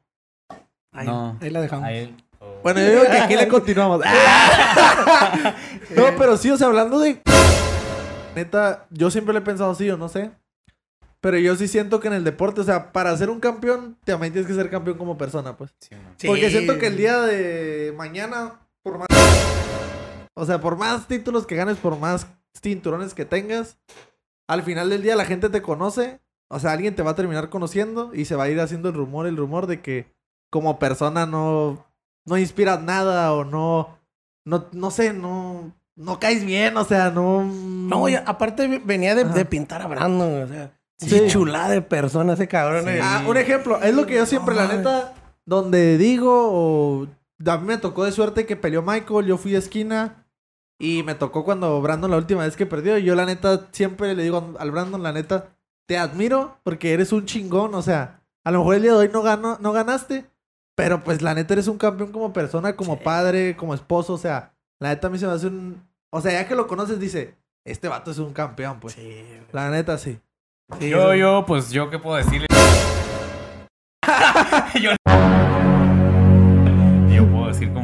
Ahí, 0.92 1.06
No. 1.06 1.36
ahí 1.40 1.50
la 1.50 1.60
dejamos. 1.60 1.84
Ahí. 1.84 2.16
oh. 2.40 2.60
Bueno, 2.62 2.80
yo 2.80 2.90
digo 2.90 3.02
que 3.02 3.18
aquí 3.18 3.36
le 3.36 3.48
continuamos. 3.48 4.00
no, 5.96 6.04
pero 6.16 6.36
sí, 6.36 6.50
o 6.50 6.56
sea, 6.56 6.68
hablando 6.68 6.98
de. 7.00 7.20
Neta, 8.34 8.86
yo 8.90 9.10
siempre 9.10 9.32
le 9.34 9.40
he 9.40 9.42
pensado 9.42 9.72
así, 9.72 9.90
o 9.90 9.96
no 9.96 10.08
sé. 10.08 10.30
Pero 11.20 11.36
yo 11.38 11.56
sí 11.56 11.66
siento 11.66 11.98
que 11.98 12.06
en 12.06 12.14
el 12.14 12.22
deporte, 12.22 12.60
o 12.60 12.64
sea, 12.64 12.92
para 12.92 13.16
ser 13.16 13.28
un 13.28 13.40
campeón, 13.40 13.96
también 14.04 14.32
tienes 14.32 14.48
que 14.48 14.54
ser 14.54 14.70
campeón 14.70 14.96
como 14.96 15.18
persona, 15.18 15.56
pues. 15.56 15.74
Sí. 15.80 16.26
Porque 16.28 16.48
siento 16.48 16.78
que 16.78 16.86
el 16.86 16.96
día 16.96 17.20
de 17.22 17.92
mañana, 17.96 18.60
por 18.84 18.98
más... 18.98 19.08
O 20.34 20.46
sea, 20.46 20.60
por 20.60 20.76
más 20.76 21.08
títulos 21.08 21.44
que 21.44 21.56
ganes, 21.56 21.76
por 21.78 21.98
más 21.98 22.28
cinturones 22.62 23.14
que 23.14 23.24
tengas, 23.24 23.78
al 24.46 24.62
final 24.62 24.88
del 24.90 25.02
día 25.02 25.16
la 25.16 25.24
gente 25.24 25.48
te 25.48 25.60
conoce. 25.60 26.20
O 26.50 26.58
sea, 26.58 26.72
alguien 26.72 26.94
te 26.94 27.02
va 27.02 27.10
a 27.12 27.16
terminar 27.16 27.50
conociendo 27.50 28.10
y 28.14 28.24
se 28.24 28.34
va 28.36 28.44
a 28.44 28.48
ir 28.48 28.60
haciendo 28.60 28.88
el 28.88 28.94
rumor, 28.94 29.26
el 29.26 29.36
rumor 29.36 29.66
de 29.66 29.80
que 29.82 30.12
como 30.50 30.78
persona 30.78 31.26
no, 31.26 31.84
no 32.24 32.38
inspiras 32.38 32.82
nada 32.82 33.32
o 33.34 33.44
no, 33.44 33.98
no, 34.44 34.66
no 34.72 34.90
sé, 34.90 35.12
no, 35.12 35.72
no 35.94 36.18
caes 36.18 36.44
bien, 36.44 36.76
o 36.78 36.84
sea, 36.84 37.10
no... 37.10 37.44
No, 37.44 38.08
y 38.08 38.14
aparte 38.14 38.80
venía 38.84 39.14
de, 39.14 39.24
de 39.24 39.44
pintar 39.44 39.82
a 39.82 39.86
Brandon, 39.86 40.42
o 40.42 40.46
sea, 40.48 40.72
Sí. 41.00 41.10
sí. 41.10 41.26
chulada 41.28 41.68
de 41.68 41.80
persona 41.82 42.32
ese 42.32 42.48
cabrón. 42.48 42.84
Sí. 42.84 42.90
eh. 42.90 43.00
Ah, 43.02 43.22
un 43.28 43.36
ejemplo, 43.36 43.80
es 43.80 43.94
lo 43.94 44.04
que 44.04 44.16
yo 44.16 44.26
siempre, 44.26 44.54
la 44.54 44.66
neta, 44.66 45.14
donde 45.44 45.96
digo, 45.96 46.48
o 46.50 47.06
a 47.46 47.56
mí 47.58 47.66
me 47.66 47.78
tocó 47.78 48.04
de 48.04 48.10
suerte 48.12 48.46
que 48.46 48.56
peleó 48.56 48.82
Michael, 48.82 49.26
yo 49.26 49.36
fui 49.38 49.54
a 49.54 49.58
esquina 49.58 50.26
y 50.76 51.02
me 51.04 51.14
tocó 51.14 51.44
cuando 51.44 51.80
Brandon 51.80 52.10
la 52.10 52.16
última 52.16 52.42
vez 52.44 52.56
que 52.56 52.66
perdió. 52.66 52.98
Y 52.98 53.04
yo, 53.04 53.14
la 53.14 53.26
neta, 53.26 53.68
siempre 53.70 54.14
le 54.16 54.24
digo 54.24 54.54
al 54.58 54.70
Brandon, 54.72 55.02
la 55.02 55.12
neta, 55.12 55.50
te 55.88 55.96
admiro 55.96 56.58
porque 56.64 56.92
eres 56.92 57.12
un 57.12 57.24
chingón, 57.24 57.74
o 57.74 57.80
sea, 57.82 58.20
a 58.44 58.50
lo 58.50 58.58
mejor 58.58 58.74
el 58.76 58.82
día 58.82 58.92
de 58.92 58.98
hoy 58.98 59.10
no, 59.10 59.22
gano, 59.22 59.56
no 59.60 59.72
ganaste, 59.72 60.26
pero 60.76 61.02
pues 61.02 61.22
la 61.22 61.34
neta 61.34 61.54
eres 61.54 61.66
un 61.66 61.78
campeón 61.78 62.12
como 62.12 62.32
persona, 62.32 62.76
como 62.76 62.96
Sí. 62.96 63.00
padre, 63.02 63.56
como 63.56 63.74
esposo, 63.74 64.12
o 64.12 64.18
sea, 64.18 64.52
la 64.80 64.90
neta 64.90 65.06
a 65.06 65.10
mí 65.10 65.18
se 65.18 65.26
me 65.26 65.32
hace 65.32 65.46
un. 65.46 65.82
O 66.10 66.20
sea, 66.20 66.32
ya 66.32 66.46
que 66.46 66.54
lo 66.54 66.66
conoces, 66.66 67.00
dice, 67.00 67.34
este 67.64 67.88
vato 67.88 68.10
es 68.10 68.18
un 68.18 68.32
campeón, 68.34 68.78
pues. 68.80 68.94
Sí, 68.94 69.24
La 69.52 69.70
neta, 69.70 69.96
sí. 69.96 70.20
sí, 70.78 70.90
Yo, 70.90 71.14
yo, 71.14 71.44
pues 71.46 71.70
yo 71.70 71.88
qué 71.88 71.98
puedo 71.98 72.16
decirle. 72.16 72.46
yo, 74.80 74.90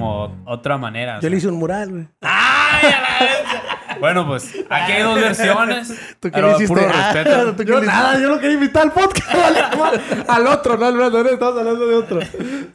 como 0.04 0.42
otra 0.46 0.76
manera. 0.76 1.12
o 1.12 1.16
Yo 1.16 1.20
sea. 1.22 1.30
le 1.30 1.36
hice 1.36 1.48
un 1.48 1.54
mural, 1.56 1.90
güey. 1.90 2.08
¡Ay, 2.20 2.90
a 2.92 3.00
la 3.00 3.18
vez! 3.20 4.00
Bueno, 4.00 4.26
pues 4.26 4.54
aquí 4.68 4.92
hay 4.92 5.02
dos 5.02 5.14
versiones. 5.14 5.88
¿Tú 6.20 6.28
qué 6.28 6.32
pero 6.32 6.48
le 6.48 6.54
hiciste? 6.56 6.74
puro 6.74 6.86
Ah, 6.92 7.12
respeto. 7.12 7.52
¿tú 7.56 7.64
qué 7.64 7.64
Yo 7.64 7.80
le 7.80 7.86
nada, 7.86 8.18
yo 8.18 8.28
lo 8.28 8.38
quería 8.40 8.54
invitar 8.54 8.82
al 8.82 8.92
podcast. 8.92 9.32
vale, 9.78 10.00
al 10.28 10.46
otro, 10.46 10.76
no 10.76 10.86
al 10.86 10.96
Brandon, 10.96 11.26
estamos 11.28 11.58
hablando 11.58 11.86
de 11.86 11.94
otro. 11.94 12.20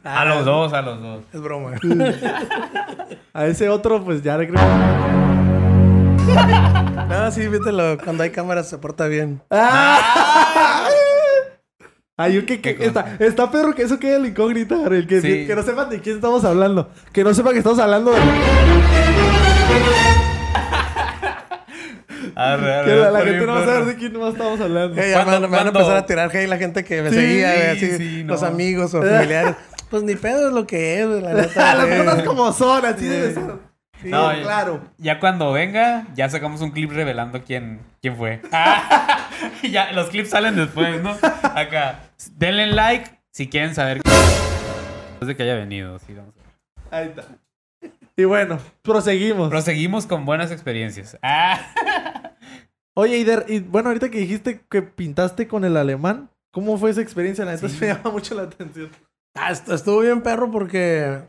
A 0.02 0.24
los 0.24 0.44
dos, 0.44 0.72
a 0.72 0.82
los 0.82 1.00
dos. 1.00 1.24
Es 1.32 1.40
broma. 1.40 1.72
A 3.32 3.46
ese 3.46 3.68
otro, 3.68 4.02
pues 4.02 4.22
ya 4.22 4.36
le 4.38 4.48
creo. 4.48 4.62
no, 7.08 7.30
sí, 7.30 7.46
vítelo. 7.48 7.96
Cuando 8.02 8.22
hay 8.24 8.30
cámaras 8.30 8.68
se 8.68 8.78
porta 8.78 9.06
bien. 9.06 9.40
¡Ah! 9.50 10.88
Ay, 12.20 12.34
yo 12.34 12.44
que, 12.46 12.60
que- 12.60 12.76
Qué 12.76 12.86
está, 12.86 13.16
está 13.18 13.50
Pedro 13.50 13.74
que 13.74 13.82
eso 13.82 13.98
queda 13.98 14.16
en 14.16 14.22
la 14.22 14.28
incógnita, 14.28 14.76
el 14.90 15.06
que, 15.06 15.20
Sí. 15.22 15.46
que 15.46 15.54
no 15.56 15.62
sepan 15.62 15.88
de 15.88 16.00
quién 16.00 16.16
estamos 16.16 16.44
hablando. 16.44 16.90
Que 17.12 17.24
no 17.24 17.32
sepan 17.32 17.52
que 17.52 17.58
estamos 17.60 17.78
hablando 17.78 18.10
de 18.12 18.18
Arre, 22.34 22.74
arre, 22.74 22.84
que 22.90 22.96
la, 22.96 23.20
gente 23.22 23.46
no 23.46 23.52
va 23.52 23.58
a 23.60 23.64
saber 23.64 23.74
perro. 23.80 23.86
de 23.86 23.96
quién 23.96 24.18
más 24.18 24.32
estamos 24.32 24.60
hablando. 24.60 24.94
Ya 24.96 25.02
me, 25.02 25.12
¿Cuándo- 25.12 25.30
van- 25.32 25.50
me 25.50 25.56
van 25.56 25.66
a 25.66 25.70
empezar 25.70 25.96
a 25.96 26.06
tirar 26.06 26.30
hate 26.34 26.48
la 26.48 26.58
gente 26.58 26.84
que 26.84 27.02
me 27.02 27.08
Sí, 27.10 27.14
seguía, 27.16 27.54
güey, 27.54 27.66
así, 27.68 27.96
sí, 27.96 28.22
los 28.24 28.42
amigos 28.42 28.94
o 28.94 29.02
familiares. 29.02 29.54
pues 29.90 30.02
ni 30.02 30.14
pedo 30.14 30.48
es 30.48 30.54
lo 30.54 30.66
que 30.66 31.00
es, 31.00 31.06
güey, 31.08 31.22
la 31.22 31.32
neta. 31.34 31.74
Las 31.74 31.86
cosas 32.04 32.22
como 32.24 32.52
son, 32.52 32.84
así 32.84 33.00
Sí. 33.00 33.08
debe 33.08 33.34
ser. 33.34 33.69
Sí, 34.02 34.08
No, 34.08 34.30
claro. 34.42 34.80
Ya 34.98 35.20
cuando 35.20 35.52
venga, 35.52 36.06
ya 36.14 36.28
sacamos 36.28 36.60
un 36.60 36.70
clip 36.70 36.90
revelando 36.90 37.42
quién, 37.44 37.80
quién 38.00 38.16
fue. 38.16 38.40
Ah, 38.52 39.30
ya, 39.62 39.92
los 39.92 40.08
clips 40.10 40.30
salen 40.30 40.54
después, 40.56 41.02
¿no? 41.02 41.16
Acá. 41.42 42.00
Denle 42.36 42.66
like 42.68 43.10
si 43.30 43.48
quieren 43.48 43.74
saber 43.74 44.02
después 44.02 45.26
de 45.28 45.36
que 45.36 45.42
haya 45.44 45.54
venido. 45.54 45.98
Sí, 46.00 46.12
vamos 46.14 46.34
a 46.36 46.98
ver. 46.98 47.02
Ahí 47.02 47.08
está. 47.08 47.24
Y 48.16 48.24
bueno, 48.24 48.58
proseguimos. 48.82 49.48
Proseguimos 49.48 50.06
con 50.06 50.26
buenas 50.26 50.50
experiencias. 50.50 51.16
Ah. 51.22 51.58
Oye, 52.94 53.16
y, 53.18 53.24
de- 53.24 53.44
y 53.48 53.60
bueno, 53.60 53.88
ahorita 53.88 54.10
que 54.10 54.18
dijiste 54.18 54.60
que 54.68 54.82
pintaste 54.82 55.48
con 55.48 55.64
el 55.64 55.76
alemán, 55.78 56.28
¿cómo 56.50 56.76
fue 56.76 56.90
esa 56.90 57.00
experiencia? 57.00 57.44
La 57.46 57.52
neta 57.52 57.68
Sí. 57.68 57.78
me 57.80 57.86
llama 57.86 58.10
mucho 58.10 58.34
la 58.34 58.42
atención. 58.42 58.90
Ah, 59.34 59.52
est- 59.52 59.68
estuvo 59.70 60.00
bien 60.00 60.20
perro 60.22 60.50
porque 60.50 61.20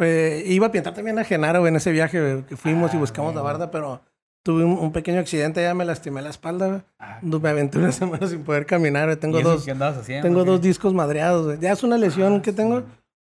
eh, 0.00 0.42
iba 0.46 0.66
a 0.68 0.72
pintar 0.72 0.94
también 0.94 1.18
a 1.18 1.24
Genaro 1.24 1.66
en 1.66 1.76
ese 1.76 1.92
viaje 1.92 2.44
que 2.48 2.56
fuimos 2.56 2.92
y 2.94 2.96
Ah, 2.96 3.00
buscamos 3.00 3.34
la 3.34 3.42
barda, 3.42 3.70
pero 3.70 4.00
tuve 4.42 4.64
un, 4.64 4.72
un 4.72 4.92
pequeño 4.92 5.20
accidente, 5.20 5.62
ya 5.62 5.74
me 5.74 5.84
lastimé 5.84 6.22
la 6.22 6.30
espalda. 6.30 6.84
Ah, 6.98 7.18
Me 7.22 7.48
aventé 7.48 7.78
una 7.78 7.92
semana 7.92 8.26
sin 8.26 8.42
poder 8.44 8.66
caminar. 8.66 9.14
Tengo 9.16 9.40
¿y 9.40 9.42
dos, 9.42 9.64
¿Qué 9.64 9.70
andabas 9.72 9.98
haciendo? 9.98 10.26
tengo 10.26 10.44
¿Qué? 10.44 10.50
dos 10.50 10.60
discos 10.62 10.94
madreados. 10.94 11.58
Ya 11.60 11.72
es 11.72 11.82
una 11.82 11.98
lesión 11.98 12.36
Ah, 12.36 12.42
que 12.42 12.52
tengo, 12.52 12.82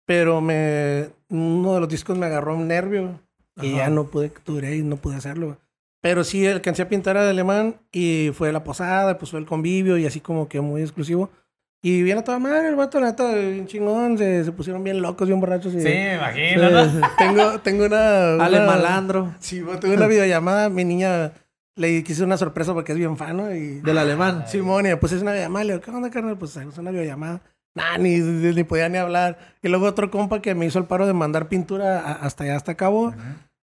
pero 0.07 0.41
me 0.41 1.11
uno 1.31 1.75
de 1.75 1.81
los 1.81 1.89
discos 1.89 2.17
me 2.17 2.27
agarró 2.27 2.57
un 2.57 2.69
nervio 2.69 3.21
y 3.61 3.69
Ajá. 3.75 3.77
ya 3.79 3.91
no 3.91 4.05
pude, 4.05 4.33
duré 4.47 4.77
y 4.77 4.83
no 4.83 4.97
pude 4.97 5.17
hacerlo. 5.17 5.59
Pero 6.01 6.23
sí 6.25 6.47
alcancé 6.47 6.83
a 6.83 6.89
pintar 6.89 7.17
al 7.17 7.29
alemán 7.29 7.77
y 7.91 8.31
fue 8.33 8.53
la 8.53 8.63
posada, 8.63 9.19
pues 9.19 9.31
fue 9.33 9.41
el 9.41 9.47
convivio 9.47 9.99
y 9.99 10.07
así 10.07 10.21
como 10.21 10.49
que 10.49 10.61
muy 10.61 10.81
exclusivo. 10.83 11.29
Y 11.81 12.03
bien 12.03 12.19
a 12.19 12.23
toda 12.25 12.39
madre, 12.41 12.69
el 12.69 12.75
vato, 12.77 12.99
la 13.01 13.07
neta, 13.09 13.33
bien 13.35 13.67
chingón, 13.69 14.19
se, 14.19 14.45
se 14.45 14.51
pusieron 14.53 14.83
bien 14.83 15.01
locos, 15.01 15.29
bien 15.29 15.39
borrachos. 15.41 15.73
Y, 15.75 15.81
Sí, 15.81 15.87
me 15.87 16.15
imagino, 16.17 16.71
¿no? 16.71 16.85
Sí, 16.87 17.01
tengo, 17.19 17.59
tengo 17.61 17.85
una... 17.87 18.35
una- 18.35 18.45
Ale 18.45 18.61
malandro 18.67 19.35
Sí, 19.39 19.63
tuve 19.81 19.95
una 19.95 20.09
videollamada, 20.09 20.69
mi 20.71 20.85
niña 20.85 21.33
le 21.77 22.03
quise 22.03 22.25
una 22.25 22.37
sorpresa 22.37 22.75
porque 22.75 22.91
es 22.93 22.99
bien 22.99 23.17
fan, 23.17 23.37
¿no? 23.37 23.55
Y 23.55 23.81
del 23.81 23.97
alemán. 23.99 24.45
Simón, 24.49 24.87
y 24.87 24.95
pues 24.97 25.13
es 25.13 25.23
una 25.23 25.31
videollamada. 25.31 25.65
Le 25.65 25.73
digo, 25.75 25.85
¿qué 25.85 25.91
onda, 25.93 26.11
carnal? 26.11 26.37
Pues 26.37 26.57
es 26.57 26.79
una 26.79 26.91
videollamada. 26.91 27.41
Nah, 27.77 27.97
ni, 27.97 28.19
ni, 28.19 28.65
podía 28.65 28.89
ni 28.89 28.99
hablar. 28.99 29.39
Y 29.63 29.69
luego 29.69 29.87
otro 29.87 30.11
compa 30.11 30.43
que 30.43 30.57
me 30.57 30.67
hizo 30.67 30.81
el 30.81 30.87
paro 30.87 31.07
de 31.07 31.13
mandar 31.13 31.49
pintura 31.49 32.01
a- 32.01 32.13
hasta 32.15 32.43
allá, 32.43 32.57
hasta 32.57 32.75
Cabo, 32.75 33.15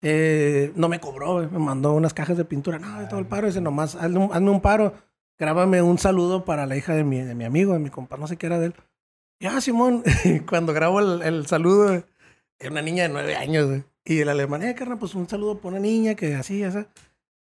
eh, 0.02 0.72
no 0.76 0.90
me 0.90 1.00
cobró. 1.00 1.48
Me 1.50 1.58
mandó 1.58 1.94
unas 1.94 2.12
cajas 2.12 2.36
de 2.36 2.44
pintura. 2.44 2.78
No, 2.78 3.08
todo 3.08 3.20
el 3.20 3.26
paro. 3.26 3.46
Dice, 3.46 3.62
nomás, 3.62 3.94
hazme 3.94 4.18
un, 4.18 4.30
hazme 4.34 4.50
un 4.50 4.60
paro. 4.60 4.92
Grábame 5.42 5.82
un 5.82 5.98
saludo 5.98 6.44
para 6.44 6.66
la 6.66 6.76
hija 6.76 6.94
de 6.94 7.02
mi, 7.02 7.20
de 7.20 7.34
mi 7.34 7.44
amigo, 7.44 7.72
de 7.72 7.80
mi 7.80 7.90
compa, 7.90 8.16
no 8.16 8.28
sé 8.28 8.36
qué 8.36 8.46
era 8.46 8.60
de 8.60 8.66
él. 8.66 8.74
Y 9.40 9.46
ah, 9.46 9.60
Simón, 9.60 10.04
cuando 10.48 10.72
grabo 10.72 11.00
el, 11.00 11.20
el 11.20 11.48
saludo, 11.48 12.04
era 12.60 12.70
una 12.70 12.80
niña 12.80 13.02
de 13.02 13.08
nueve 13.08 13.34
años, 13.34 13.66
güey. 13.66 13.82
Y 14.04 14.20
el 14.20 14.28
alemán, 14.28 14.62
eh, 14.62 14.76
carnal, 14.76 14.98
pues 14.98 15.16
un 15.16 15.28
saludo 15.28 15.58
para 15.58 15.70
una 15.70 15.80
niña 15.80 16.14
que 16.14 16.36
así, 16.36 16.62
así. 16.62 16.86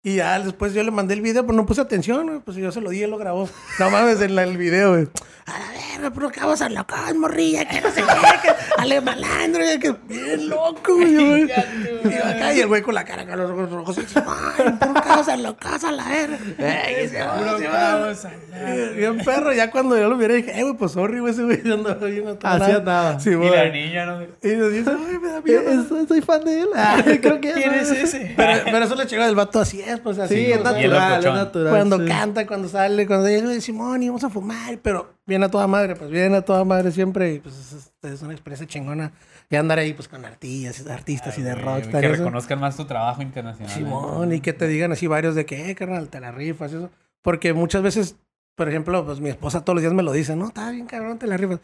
Y 0.08 0.16
ya 0.16 0.38
después 0.40 0.72
yo 0.74 0.82
le 0.82 0.90
mandé 0.90 1.14
el 1.14 1.20
video, 1.20 1.42
pero 1.44 1.54
no 1.56 1.66
puse 1.66 1.80
atención, 1.80 2.26
güey. 2.26 2.38
Pues 2.40 2.56
yo 2.56 2.70
se 2.72 2.80
lo 2.80 2.90
di 2.90 3.00
y 3.00 3.02
él 3.02 3.10
lo 3.10 3.18
grabó. 3.18 3.48
No 3.78 3.90
mames, 3.90 4.20
en 4.22 4.34
la- 4.36 4.44
el 4.44 4.56
video, 4.56 4.92
güey. 4.92 5.08
A 5.46 5.58
la 5.58 5.66
verga, 5.96 6.10
pero 6.14 6.28
que 6.30 6.40
vamos 6.40 6.60
a 6.60 6.68
locar, 6.68 7.14
morrilla, 7.14 7.66
que 7.66 7.80
no 7.80 7.90
sé 7.90 8.02
qué, 8.02 8.48
que 8.48 8.54
ale 8.76 9.00
malandro, 9.00 9.62
que 9.80 9.94
bien 10.06 10.46
loco, 10.50 10.94
güey. 10.94 11.14
güey. 11.14 11.44
Y 11.44 12.10
yo 12.10 12.22
acá, 12.24 12.52
y 12.52 12.60
el 12.60 12.66
güey 12.68 12.82
con 12.82 12.94
la 12.94 13.02
cara 13.06 13.26
con 13.26 13.38
los 13.38 13.50
ojos 13.50 13.70
rojos. 13.70 13.96
Y 13.96 14.00
dice, 14.02 14.22
ay, 14.26 14.72
por 14.78 14.92
casa, 15.02 15.36
locas 15.38 15.84
a 15.84 15.92
la 15.92 16.06
verga. 16.06 16.38
Ay, 16.58 17.08
se 17.08 17.22
va, 17.22 17.38
Puro 17.38 17.58
se 17.58 17.66
va. 17.66 17.72
cabos 17.72 18.24
a 18.26 18.30
la- 18.30 18.90
Bien 18.94 19.18
perro, 19.24 19.52
ya 19.54 19.70
cuando 19.70 19.96
yo 19.98 20.08
lo 20.10 20.16
miré 20.16 20.34
dije, 20.34 20.52
eh, 20.58 20.62
güey, 20.64 20.74
pues 20.76 20.92
sorry, 20.92 21.18
güey, 21.20 21.32
ese 21.32 21.42
güey 21.44 21.60
andaba 21.72 22.06
bien 22.06 22.28
a 22.28 22.32
Así 22.32 22.58
madre". 22.60 22.72
andaba. 22.74 23.20
Sí, 23.20 23.30
Y 23.30 23.34
güey. 23.34 23.50
la 23.50 23.68
niña, 23.70 24.04
¿no? 24.06 24.22
Y 24.42 24.48
nos 24.54 24.70
dice, 24.70 24.90
ay, 24.90 25.18
me 25.18 25.28
da 25.32 25.40
miedo. 25.40 25.62
eh, 25.62 26.04
Soy 26.06 26.20
fan 26.20 26.44
de 26.44 26.60
él. 26.60 26.68
Ay, 26.76 27.18
creo 27.22 27.40
que 27.40 27.52
¿Quién 27.54 27.72
es 27.72 27.90
ese? 27.90 28.34
Pero, 28.36 28.64
pero 28.66 28.84
eso 28.84 28.94
le 28.96 29.06
llegó 29.06 29.24
del 29.24 29.34
vato 29.34 29.60
así 29.60 29.80
es, 29.80 29.97
pues 29.98 30.18
así. 30.18 30.34
Sí, 30.34 30.52
es 30.52 30.62
natural, 30.62 31.18
es 31.24 31.32
natural. 31.32 31.70
Cuando 31.70 31.98
sí. 31.98 32.04
canta, 32.06 32.46
cuando 32.46 32.68
sale, 32.68 33.06
cuando 33.06 33.26
dice, 33.26 33.60
Simón, 33.60 34.02
y 34.02 34.08
vamos 34.08 34.24
a 34.24 34.30
fumar, 34.30 34.78
pero 34.82 35.14
viene 35.26 35.46
a 35.46 35.50
toda 35.50 35.66
madre, 35.66 35.94
pues 35.96 36.10
viene 36.10 36.36
a 36.36 36.42
toda 36.42 36.64
madre 36.64 36.90
siempre, 36.92 37.34
y 37.34 37.38
pues 37.40 37.54
es, 38.02 38.10
es 38.12 38.22
una 38.22 38.32
experiencia 38.32 38.66
chingona. 38.66 39.12
Y 39.50 39.56
andar 39.56 39.78
ahí, 39.78 39.94
pues 39.94 40.08
con 40.08 40.24
artistas, 40.26 40.86
artistas 40.88 41.38
y 41.38 41.42
de 41.42 41.54
rockstar. 41.54 42.00
Que 42.02 42.08
eso. 42.08 42.16
reconozcan 42.18 42.60
más 42.60 42.76
tu 42.76 42.84
trabajo 42.84 43.22
internacional. 43.22 43.70
¿eh? 43.70 43.74
Simón, 43.74 44.32
y 44.34 44.40
que 44.40 44.52
te 44.52 44.66
digan 44.68 44.92
así 44.92 45.06
varios 45.06 45.34
de 45.34 45.46
que, 45.46 45.70
eh, 45.70 45.74
carnal, 45.74 46.08
te 46.10 46.20
la 46.20 46.32
rifas, 46.32 46.72
eso. 46.72 46.90
Porque 47.22 47.54
muchas 47.54 47.82
veces, 47.82 48.16
por 48.54 48.68
ejemplo, 48.68 49.06
pues 49.06 49.20
mi 49.20 49.30
esposa 49.30 49.64
todos 49.64 49.76
los 49.76 49.82
días 49.82 49.94
me 49.94 50.02
lo 50.02 50.12
dice, 50.12 50.36
no, 50.36 50.48
está 50.48 50.70
bien, 50.70 50.86
cabrón, 50.86 51.18
te 51.18 51.26
la 51.26 51.36
rifas. 51.38 51.60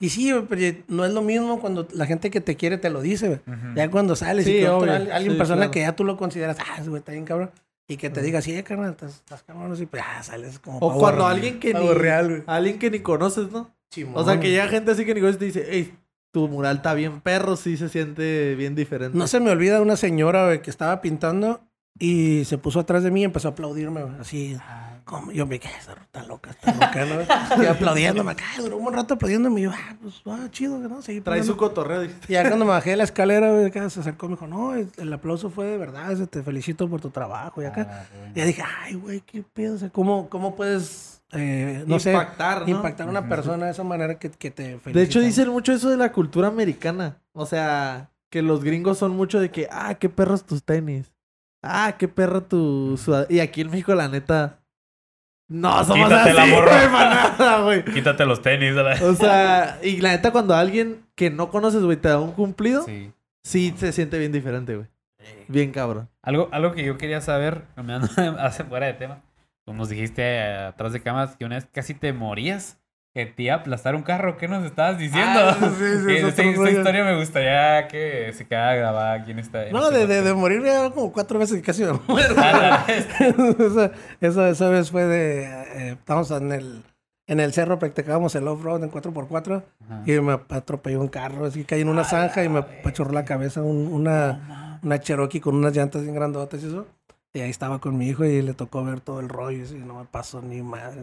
Y 0.00 0.10
sí, 0.10 0.32
pero 0.48 0.76
no 0.88 1.04
es 1.04 1.12
lo 1.12 1.22
mismo 1.22 1.60
cuando 1.60 1.86
la 1.92 2.04
gente 2.06 2.30
que 2.30 2.40
te 2.40 2.56
quiere 2.56 2.78
te 2.78 2.90
lo 2.90 3.00
dice. 3.00 3.40
Ya 3.74 3.90
cuando 3.90 4.14
sales 4.16 4.44
Sí, 4.44 4.56
y 4.56 4.60
que 4.60 4.68
otro- 4.68 4.92
alguien, 4.92 5.32
Sí, 5.32 5.38
persona 5.38 5.56
claro. 5.58 5.70
que 5.70 5.80
ya 5.80 5.96
tú 5.96 6.04
lo 6.04 6.16
consideras, 6.16 6.56
ah, 6.60 6.82
güey 6.86 6.98
está 6.98 7.12
bien 7.12 7.24
cabrón. 7.24 7.50
Y 7.86 7.96
que 7.98 8.08
te 8.08 8.22
diga, 8.22 8.40
sí, 8.40 8.56
eh, 8.56 8.64
carnal, 8.64 8.92
estás, 8.92 9.16
estás 9.16 9.42
cabrón, 9.42 9.72
así, 9.72 9.84
pues 9.84 10.02
ya 10.02 10.22
sales 10.22 10.58
como. 10.58 10.78
O 10.78 10.98
cuando 10.98 11.22
real. 11.22 11.32
alguien 11.32 11.60
que 11.60 11.74
ni, 11.74 11.88
real, 11.92 12.28
güey. 12.28 12.42
alguien 12.46 12.78
que 12.78 12.90
ni 12.90 13.00
conoces, 13.00 13.50
¿no? 13.52 13.74
Simón. 13.90 14.14
O 14.16 14.24
sea, 14.24 14.40
que 14.40 14.52
ya 14.52 14.68
gente 14.68 14.90
así 14.90 15.04
que 15.04 15.14
ni 15.14 15.20
conoces 15.20 15.38
te 15.38 15.44
dice, 15.44 15.66
hey, 15.68 15.94
tu 16.32 16.48
mural 16.48 16.76
está 16.76 16.94
bien 16.94 17.20
perro, 17.20 17.56
sí 17.56 17.76
se 17.76 17.88
siente 17.88 18.54
bien 18.54 18.74
diferente. 18.74 19.16
No 19.16 19.26
se 19.26 19.38
me 19.38 19.50
olvida 19.50 19.82
una 19.82 19.96
señora, 19.96 20.46
güey, 20.46 20.62
que 20.62 20.70
estaba 20.70 21.00
pintando 21.00 21.60
y 21.98 22.44
se 22.44 22.58
puso 22.58 22.80
atrás 22.80 23.02
de 23.02 23.10
mí 23.10 23.20
y 23.20 23.24
empezó 23.24 23.48
a 23.48 23.50
aplaudirme, 23.52 24.02
así. 24.20 24.56
Como, 25.04 25.32
yo 25.32 25.46
me 25.46 25.60
quedé, 25.60 25.74
está, 25.76 26.22
loca, 26.24 26.50
está 26.50 26.72
loca, 26.72 27.04
¿no? 27.04 27.62
Y 27.62 27.66
aplaudiéndome 27.66 28.32
acá, 28.32 28.44
duró 28.56 28.78
un 28.78 28.84
buen 28.84 28.96
rato 28.96 29.14
aplaudiéndome 29.14 29.60
y 29.60 29.64
yo, 29.64 29.70
ah, 29.70 29.96
pues, 30.00 30.22
ah, 30.26 30.48
chido, 30.50 30.78
¿no? 30.78 31.02
Seguí 31.02 31.20
Trae 31.20 31.42
su 31.42 31.58
cotorreo. 31.58 32.00
dijiste. 32.00 32.26
Y 32.28 32.32
ya 32.32 32.42
cuando 32.48 32.64
me 32.64 32.70
bajé 32.70 32.90
de 32.90 32.96
la 32.96 33.04
escalera, 33.04 33.52
güey, 33.52 33.66
acá 33.66 33.88
se 33.90 34.00
acercó 34.00 34.26
y 34.26 34.28
me 34.30 34.34
dijo, 34.36 34.46
no, 34.46 34.74
el, 34.74 35.12
aplauso 35.12 35.50
fue 35.50 35.66
de 35.66 35.76
verdad, 35.76 36.16
te 36.28 36.42
felicito 36.42 36.88
por 36.88 37.02
tu 37.02 37.10
trabajo. 37.10 37.60
Y 37.60 37.66
acá, 37.66 37.86
Ah, 38.10 38.30
y 38.34 38.38
ya 38.38 38.46
dije, 38.46 38.62
ay, 38.82 38.94
güey, 38.94 39.20
qué 39.20 39.42
pedo, 39.42 39.74
o 39.74 39.78
sea, 39.78 39.90
¿cómo, 39.90 40.30
cómo 40.30 40.56
puedes 40.56 41.22
eh, 41.32 41.84
no 41.86 41.98
sé, 41.98 42.12
Impactar, 42.12 42.62
¿no? 42.62 42.68
impactar 42.68 43.06
a 43.06 43.10
una 43.10 43.28
persona 43.28 43.66
de 43.66 43.72
esa 43.72 43.82
manera 43.84 44.18
que, 44.18 44.30
que 44.30 44.50
te 44.50 44.78
De 44.84 45.02
hecho, 45.02 45.20
dicen 45.20 45.50
mucho 45.50 45.72
eso 45.72 45.90
de 45.90 45.96
la 45.96 46.12
cultura 46.12 46.48
americana. 46.48 47.18
O 47.32 47.44
sea, 47.44 48.10
que 48.30 48.40
los 48.40 48.64
gringos 48.64 48.98
son 48.98 49.12
mucho 49.16 49.38
de 49.40 49.50
que, 49.50 49.68
ah, 49.70 49.94
qué 49.94 50.08
perros 50.08 50.44
tus 50.44 50.62
tenis. 50.64 51.12
Ah, 51.66 51.94
qué 51.98 52.08
perro 52.08 52.42
tu 52.42 52.96
sudadera. 53.02 53.32
Y 53.32 53.40
aquí 53.40 53.60
en 53.62 53.70
México, 53.70 53.94
la 53.94 54.08
neta, 54.08 54.60
no 55.48 55.84
somos 55.84 56.08
Quítatela, 56.08 56.42
así, 56.42 56.50
morro. 56.52 56.70
güey, 56.70 56.88
para 56.92 57.10
nada, 57.38 57.60
güey. 57.62 57.84
Quítate 57.84 58.24
los 58.26 58.42
tenis. 58.42 58.74
¿verdad? 58.74 59.02
O 59.02 59.14
sea, 59.14 59.78
y 59.82 60.00
la 60.00 60.10
neta, 60.10 60.30
cuando 60.32 60.54
alguien 60.54 61.04
que 61.14 61.30
no 61.30 61.50
conoces, 61.50 61.82
güey, 61.82 61.96
te 61.96 62.08
da 62.08 62.18
un 62.20 62.32
cumplido, 62.32 62.82
sí, 62.84 63.12
Sí. 63.42 63.74
se 63.76 63.92
siente 63.92 64.18
bien 64.18 64.32
diferente, 64.32 64.76
güey. 64.76 64.88
Bien 65.48 65.70
cabrón. 65.72 66.08
Algo, 66.22 66.48
algo 66.52 66.72
que 66.72 66.84
yo 66.84 66.98
quería 66.98 67.20
saber, 67.20 67.64
cambiando 67.74 68.08
hace 68.40 68.64
fuera 68.64 68.86
de 68.86 68.94
tema, 68.94 69.22
como 69.64 69.78
nos 69.78 69.88
dijiste 69.88 70.40
atrás 70.42 70.92
de 70.92 71.00
cámaras, 71.02 71.36
que 71.36 71.44
una 71.46 71.54
vez 71.56 71.66
casi 71.72 71.94
te 71.94 72.12
morías, 72.12 72.78
que 73.14 73.26
te 73.26 73.44
iba 73.44 73.54
a 73.54 73.58
aplastar 73.58 73.94
un 73.94 74.02
carro, 74.02 74.36
¿qué 74.36 74.48
nos 74.48 74.64
estabas 74.64 74.98
diciendo? 74.98 75.38
Ah, 75.40 75.56
sí, 75.60 75.66
sí, 75.78 75.98
sí, 76.00 76.06
Que 76.06 76.16
es 76.18 76.24
esa, 76.38 76.70
historia 76.70 77.04
me 77.04 77.16
gustaría 77.16 77.86
que 77.86 78.32
se 78.34 78.44
quedara 78.44 78.74
grabada 78.74 79.12
aquí 79.12 79.30
en 79.30 79.38
esta. 79.38 79.64
en 79.66 79.72
No, 79.72 79.84
este 79.88 80.08
de, 80.08 80.22
de, 80.22 80.34
morir 80.34 80.62
ya 80.64 80.90
como 80.90 81.12
cuatro 81.12 81.38
veces 81.38 81.56
que 81.58 81.62
casi 81.62 81.84
me 81.84 81.92
muero. 82.08 82.34
Ah, 82.36 82.84
esa, 82.88 83.92
esa, 84.20 84.48
esa 84.48 84.68
vez 84.68 84.90
fue 84.90 85.04
de... 85.04 85.44
eh, 85.44 85.90
estábamos 85.92 86.28
en 86.32 86.50
el, 86.50 86.82
en 87.28 87.38
el 87.38 87.52
cerro, 87.52 87.78
practicábamos 87.78 88.34
el 88.34 88.48
off-road 88.48 88.82
en 88.82 88.90
4x4 88.90 89.62
Ajá. 89.84 90.02
y 90.06 90.20
me 90.20 90.32
atropelló 90.50 91.00
un 91.00 91.06
carro, 91.08 91.46
así 91.46 91.62
caí 91.62 91.82
en 91.82 91.88
una 91.90 92.02
zanja 92.02 92.42
y 92.42 92.48
me 92.48 92.58
apachurró 92.58 93.12
la 93.12 93.24
cabeza 93.24 93.62
un- 93.62 93.92
una, 93.92 94.80
una 94.82 94.98
Cherokee 94.98 95.38
con 95.40 95.54
unas 95.54 95.72
llantas 95.76 96.02
bien 96.02 96.16
grandotas 96.16 96.60
y 96.64 96.66
eso. 96.66 96.88
Y 97.36 97.40
ahí 97.40 97.50
estaba 97.50 97.80
con 97.80 97.98
mi 97.98 98.06
hijo 98.06 98.24
y 98.24 98.42
le 98.42 98.54
tocó 98.54 98.84
ver 98.84 99.00
todo 99.00 99.18
el 99.18 99.28
rollo 99.28 99.64
y 99.68 99.78
no 99.80 99.98
me 99.98 100.04
pasó 100.04 100.40
ni 100.40 100.62
madre. 100.62 101.00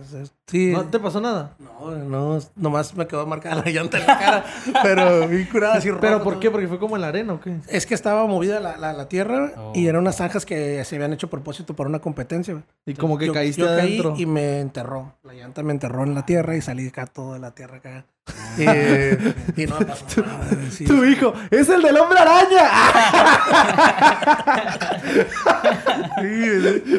Sí. 0.48 0.72
¿No 0.72 0.86
te 0.86 0.98
pasó 0.98 1.20
nada? 1.20 1.56
No, 1.60 1.92
no, 1.92 2.40
nomás 2.56 2.96
me 2.96 3.06
quedó 3.06 3.28
marcada 3.28 3.56
la 3.66 3.70
llanta 3.70 3.98
en 4.00 4.08
la 4.08 4.18
cara, 4.18 4.46
pero 4.82 5.28
bien 5.28 5.46
curada 5.52 5.76
así 5.76 5.90
¿Pero 6.00 6.24
por 6.24 6.40
qué? 6.40 6.50
¿Porque 6.50 6.70
fue 6.70 6.80
como 6.80 6.96
en 6.96 7.02
la 7.02 7.10
arena 7.10 7.34
o 7.34 7.42
qué? 7.42 7.58
Es 7.68 7.86
que 7.86 7.94
estaba 7.96 8.26
movida 8.28 8.62
la, 8.62 8.78
la, 8.78 8.94
la 8.94 9.10
tierra 9.10 9.52
Oh. 9.58 9.74
y 9.76 9.88
eran 9.88 10.02
unas 10.04 10.16
zanjas 10.18 10.46
que 10.46 10.82
se 10.86 10.96
habían 10.96 11.12
hecho 11.12 11.28
a 11.28 11.30
propósito 11.30 11.76
para 11.76 11.90
una 11.90 12.00
competencia. 12.00 12.54
güey. 12.54 12.64
Y 12.86 12.94
como 12.94 13.18
que 13.18 13.28
Yo- 13.28 13.34
caíste 13.34 13.64
yo 13.64 13.68
caí 13.68 13.80
adentro. 14.00 14.14
y 14.18 14.26
me 14.26 14.62
enterró. 14.62 15.14
La 15.24 15.34
llanta 15.34 15.64
me 15.64 15.74
enterró 15.74 16.04
en 16.04 16.16
la 16.16 16.26
tierra 16.26 16.56
y 16.56 16.62
salí 16.62 16.88
acá 16.88 17.08
todo 17.08 17.34
de 17.34 17.40
la 17.40 17.52
tierra 17.52 17.78
acá. 17.78 18.06
Y, 18.58 19.62
y 19.64 19.66
no 19.66 19.80
me 19.80 19.86
pasó 19.86 20.22
nada. 20.22 20.48
sí. 20.70 20.84
Tu 20.86 21.06
hijo, 21.06 21.34
es 21.50 21.70
el 21.70 21.82
del 21.82 21.98
hombre 21.98 22.20
araña. 22.20 22.70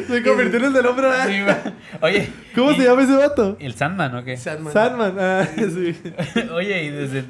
Se 0.07 0.23
convirtió 0.23 0.59
en 0.59 0.65
el 0.65 0.73
del 0.73 0.85
hombre 0.85 1.07
araña. 1.07 1.61
Sí. 1.63 1.69
Oye. 2.01 2.29
¿Cómo 2.55 2.71
y- 2.71 2.75
se 2.75 2.83
llama 2.83 3.03
ese 3.03 3.15
vato? 3.15 3.57
El 3.59 3.73
Sandman, 3.75 4.15
¿o 4.15 4.23
qué? 4.23 4.37
Sandman. 4.37 4.73
Sandman. 4.73 5.15
Ah, 5.19 5.47
sí. 5.55 5.95
Oye, 6.53 6.83
y 6.83 6.89
desde, 6.89 7.25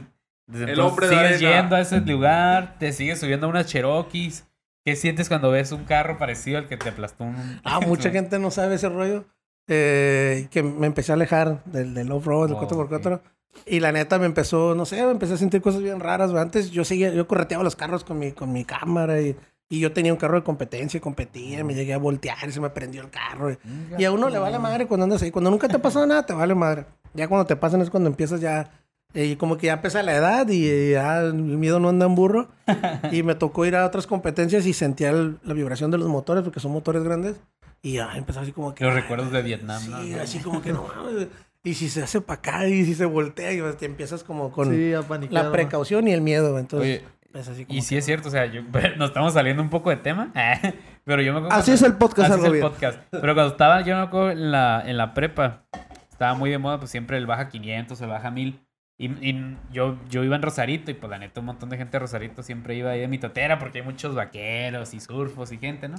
desde 0.47 0.71
El 0.71 0.79
hombre 0.79 1.07
de 1.07 1.15
sigues 1.15 1.35
arena. 1.37 1.61
yendo 1.61 1.75
a 1.75 1.81
ese 1.81 1.99
lugar, 2.01 2.75
te 2.79 2.91
sigues 2.93 3.19
subiendo 3.19 3.47
a 3.47 3.49
unas 3.49 3.67
Cherokees. 3.67 4.45
¿Qué 4.85 4.95
sientes 4.95 5.29
cuando 5.29 5.49
ves 5.51 5.71
un 5.71 5.85
carro 5.85 6.17
parecido 6.17 6.57
al 6.57 6.67
que 6.67 6.75
te 6.77 6.89
aplastó 6.89 7.23
un... 7.25 7.61
Ah, 7.63 7.79
mucha 7.87 8.09
gente 8.09 8.39
no 8.39 8.51
sabe 8.51 8.75
ese 8.75 8.89
rollo. 8.89 9.25
Eh, 9.69 10.47
que 10.51 10.61
me 10.61 10.87
empecé 10.87 11.13
a 11.13 11.15
alejar 11.15 11.63
del, 11.65 11.93
del 11.93 12.11
off-road, 12.11 12.47
del 12.49 12.57
Oh, 12.57 12.67
4x4. 12.67 13.21
Y 13.65 13.79
la 13.79 13.91
neta 13.91 14.19
me 14.19 14.25
empezó, 14.25 14.75
no 14.75 14.85
sé, 14.85 15.03
me 15.05 15.11
empecé 15.11 15.33
a 15.35 15.37
sentir 15.37 15.61
cosas 15.61 15.81
bien 15.81 15.99
raras. 15.99 16.31
güey. 16.31 16.41
Antes 16.41 16.71
yo 16.71 16.83
seguía, 16.83 17.13
yo 17.13 17.27
correteaba 17.27 17.63
los 17.63 17.75
carros 17.75 18.03
con 18.03 18.19
mi, 18.19 18.31
con 18.31 18.51
mi 18.51 18.65
cámara 18.65 19.21
y, 19.21 19.35
y 19.69 19.79
yo 19.79 19.93
tenía 19.93 20.11
un 20.11 20.19
carro 20.19 20.35
de 20.37 20.43
competencia 20.43 20.97
y 20.97 21.01
competía. 21.01 21.63
me 21.63 21.73
llegué 21.73 21.93
a 21.93 21.97
voltear 21.97 22.37
y 22.47 22.51
se 22.51 22.59
me 22.59 22.69
prendió 22.69 23.01
el 23.01 23.09
carro. 23.09 23.51
Y, 23.51 23.57
y 23.97 24.05
a 24.05 24.11
uno 24.11 24.29
le 24.29 24.39
vale 24.39 24.59
madre 24.59 24.85
cuando 24.87 25.05
andas 25.05 25.21
ahí. 25.21 25.31
Cuando 25.31 25.49
nunca 25.51 25.67
te 25.67 25.79
pasó 25.79 26.05
nada, 26.05 26.25
te 26.25 26.33
vale 26.33 26.55
madre. 26.55 26.85
Ya 27.13 27.27
cuando 27.27 27.45
te 27.45 27.55
pasan 27.55 27.81
es 27.81 27.89
cuando 27.89 28.09
empiezas 28.09 28.41
ya. 28.41 28.71
Y 29.13 29.35
como 29.35 29.57
que 29.57 29.67
ya 29.67 29.79
pesa 29.81 30.01
la 30.01 30.15
edad 30.15 30.47
y 30.49 30.67
eh, 30.67 30.91
ya 30.93 31.19
el 31.21 31.35
miedo 31.35 31.79
no 31.79 31.89
anda 31.89 32.07
en 32.07 32.15
burro. 32.15 32.49
y 33.11 33.21
me 33.23 33.35
tocó 33.35 33.65
ir 33.65 33.75
a 33.75 33.85
otras 33.85 34.07
competencias 34.07 34.65
y 34.65 34.73
sentía 34.73 35.11
el- 35.11 35.37
la 35.43 35.53
vibración 35.53 35.91
de 35.91 35.99
los 35.99 36.07
motores 36.09 36.43
porque 36.43 36.59
son 36.59 36.71
motores 36.71 37.03
grandes. 37.03 37.35
Y 37.83 37.93
ya 37.93 38.15
empezó 38.17 38.39
así 38.39 38.51
como 38.51 38.73
que. 38.73 38.83
Los 38.83 38.95
ay, 38.95 39.01
recuerdos 39.01 39.31
de 39.31 39.41
Vietnam, 39.43 39.81
Sí, 39.81 39.91
¿no? 40.15 40.21
así 40.21 40.39
como 40.39 40.61
que 40.61 40.73
no. 40.73 40.87
Y 41.63 41.75
si 41.75 41.87
se 41.89 42.03
hace 42.03 42.19
para 42.21 42.39
acá 42.39 42.67
y 42.67 42.83
si 42.85 42.93
se 42.93 43.05
voltea 43.05 43.53
y 43.53 43.61
te 43.77 43.85
empiezas 43.85 44.23
como 44.23 44.51
con 44.51 44.69
Sí, 44.69 44.91
la 45.29 45.51
precaución 45.51 46.07
y 46.07 46.11
el 46.11 46.21
miedo. 46.21 46.59
Entonces, 46.59 47.01
Oye, 47.01 47.39
es 47.39 47.47
así 47.47 47.65
como 47.65 47.77
Y 47.77 47.81
sí 47.81 47.95
que- 47.95 47.99
es 47.99 48.05
cierto, 48.05 48.27
o 48.27 48.31
sea, 48.31 48.45
yo, 48.47 48.61
nos 48.97 49.09
estamos 49.09 49.33
saliendo 49.33 49.63
un 49.63 49.69
poco 49.69 49.89
de 49.89 49.95
tema, 49.97 50.31
pero 51.05 51.21
yo 51.21 51.31
me 51.31 51.39
acuerdo 51.39 51.55
Así 51.57 51.71
cuando- 51.71 51.85
es 51.85 51.91
el 51.91 51.97
podcast, 51.97 52.31
así 52.33 52.41
es 52.45 52.53
el 52.53 52.59
podcast. 52.59 52.99
Pero 53.11 53.33
cuando 53.33 53.47
estaba, 53.51 53.81
yo 53.81 53.95
me 53.95 54.01
acuerdo 54.01 54.31
en 54.31 54.51
la, 54.51 54.83
en 54.85 54.97
la 54.97 55.13
prepa, 55.13 55.63
estaba 56.11 56.33
muy 56.33 56.49
de 56.49 56.57
moda, 56.57 56.79
pues 56.79 56.91
siempre 56.91 57.17
el 57.17 57.25
baja 57.25 57.47
500, 57.47 57.99
el 58.01 58.09
baja 58.09 58.29
1000. 58.29 58.59
Y, 58.99 59.07
y 59.27 59.57
yo, 59.71 59.97
yo 60.09 60.23
iba 60.23 60.35
en 60.35 60.41
Rosarito 60.43 60.91
y 60.91 60.93
pues 60.93 61.09
la 61.09 61.17
neta 61.17 61.39
un 61.39 61.47
montón 61.47 61.69
de 61.69 61.77
gente 61.77 61.93
de 61.93 61.99
Rosarito 61.99 62.43
siempre 62.43 62.75
iba 62.75 62.91
ahí 62.91 62.99
de 62.99 63.07
mi 63.07 63.17
totera 63.17 63.57
porque 63.57 63.79
hay 63.79 63.83
muchos 63.85 64.13
vaqueros 64.13 64.93
y 64.93 64.99
surfos 64.99 65.51
y 65.51 65.57
gente, 65.57 65.87
¿no? 65.89 65.95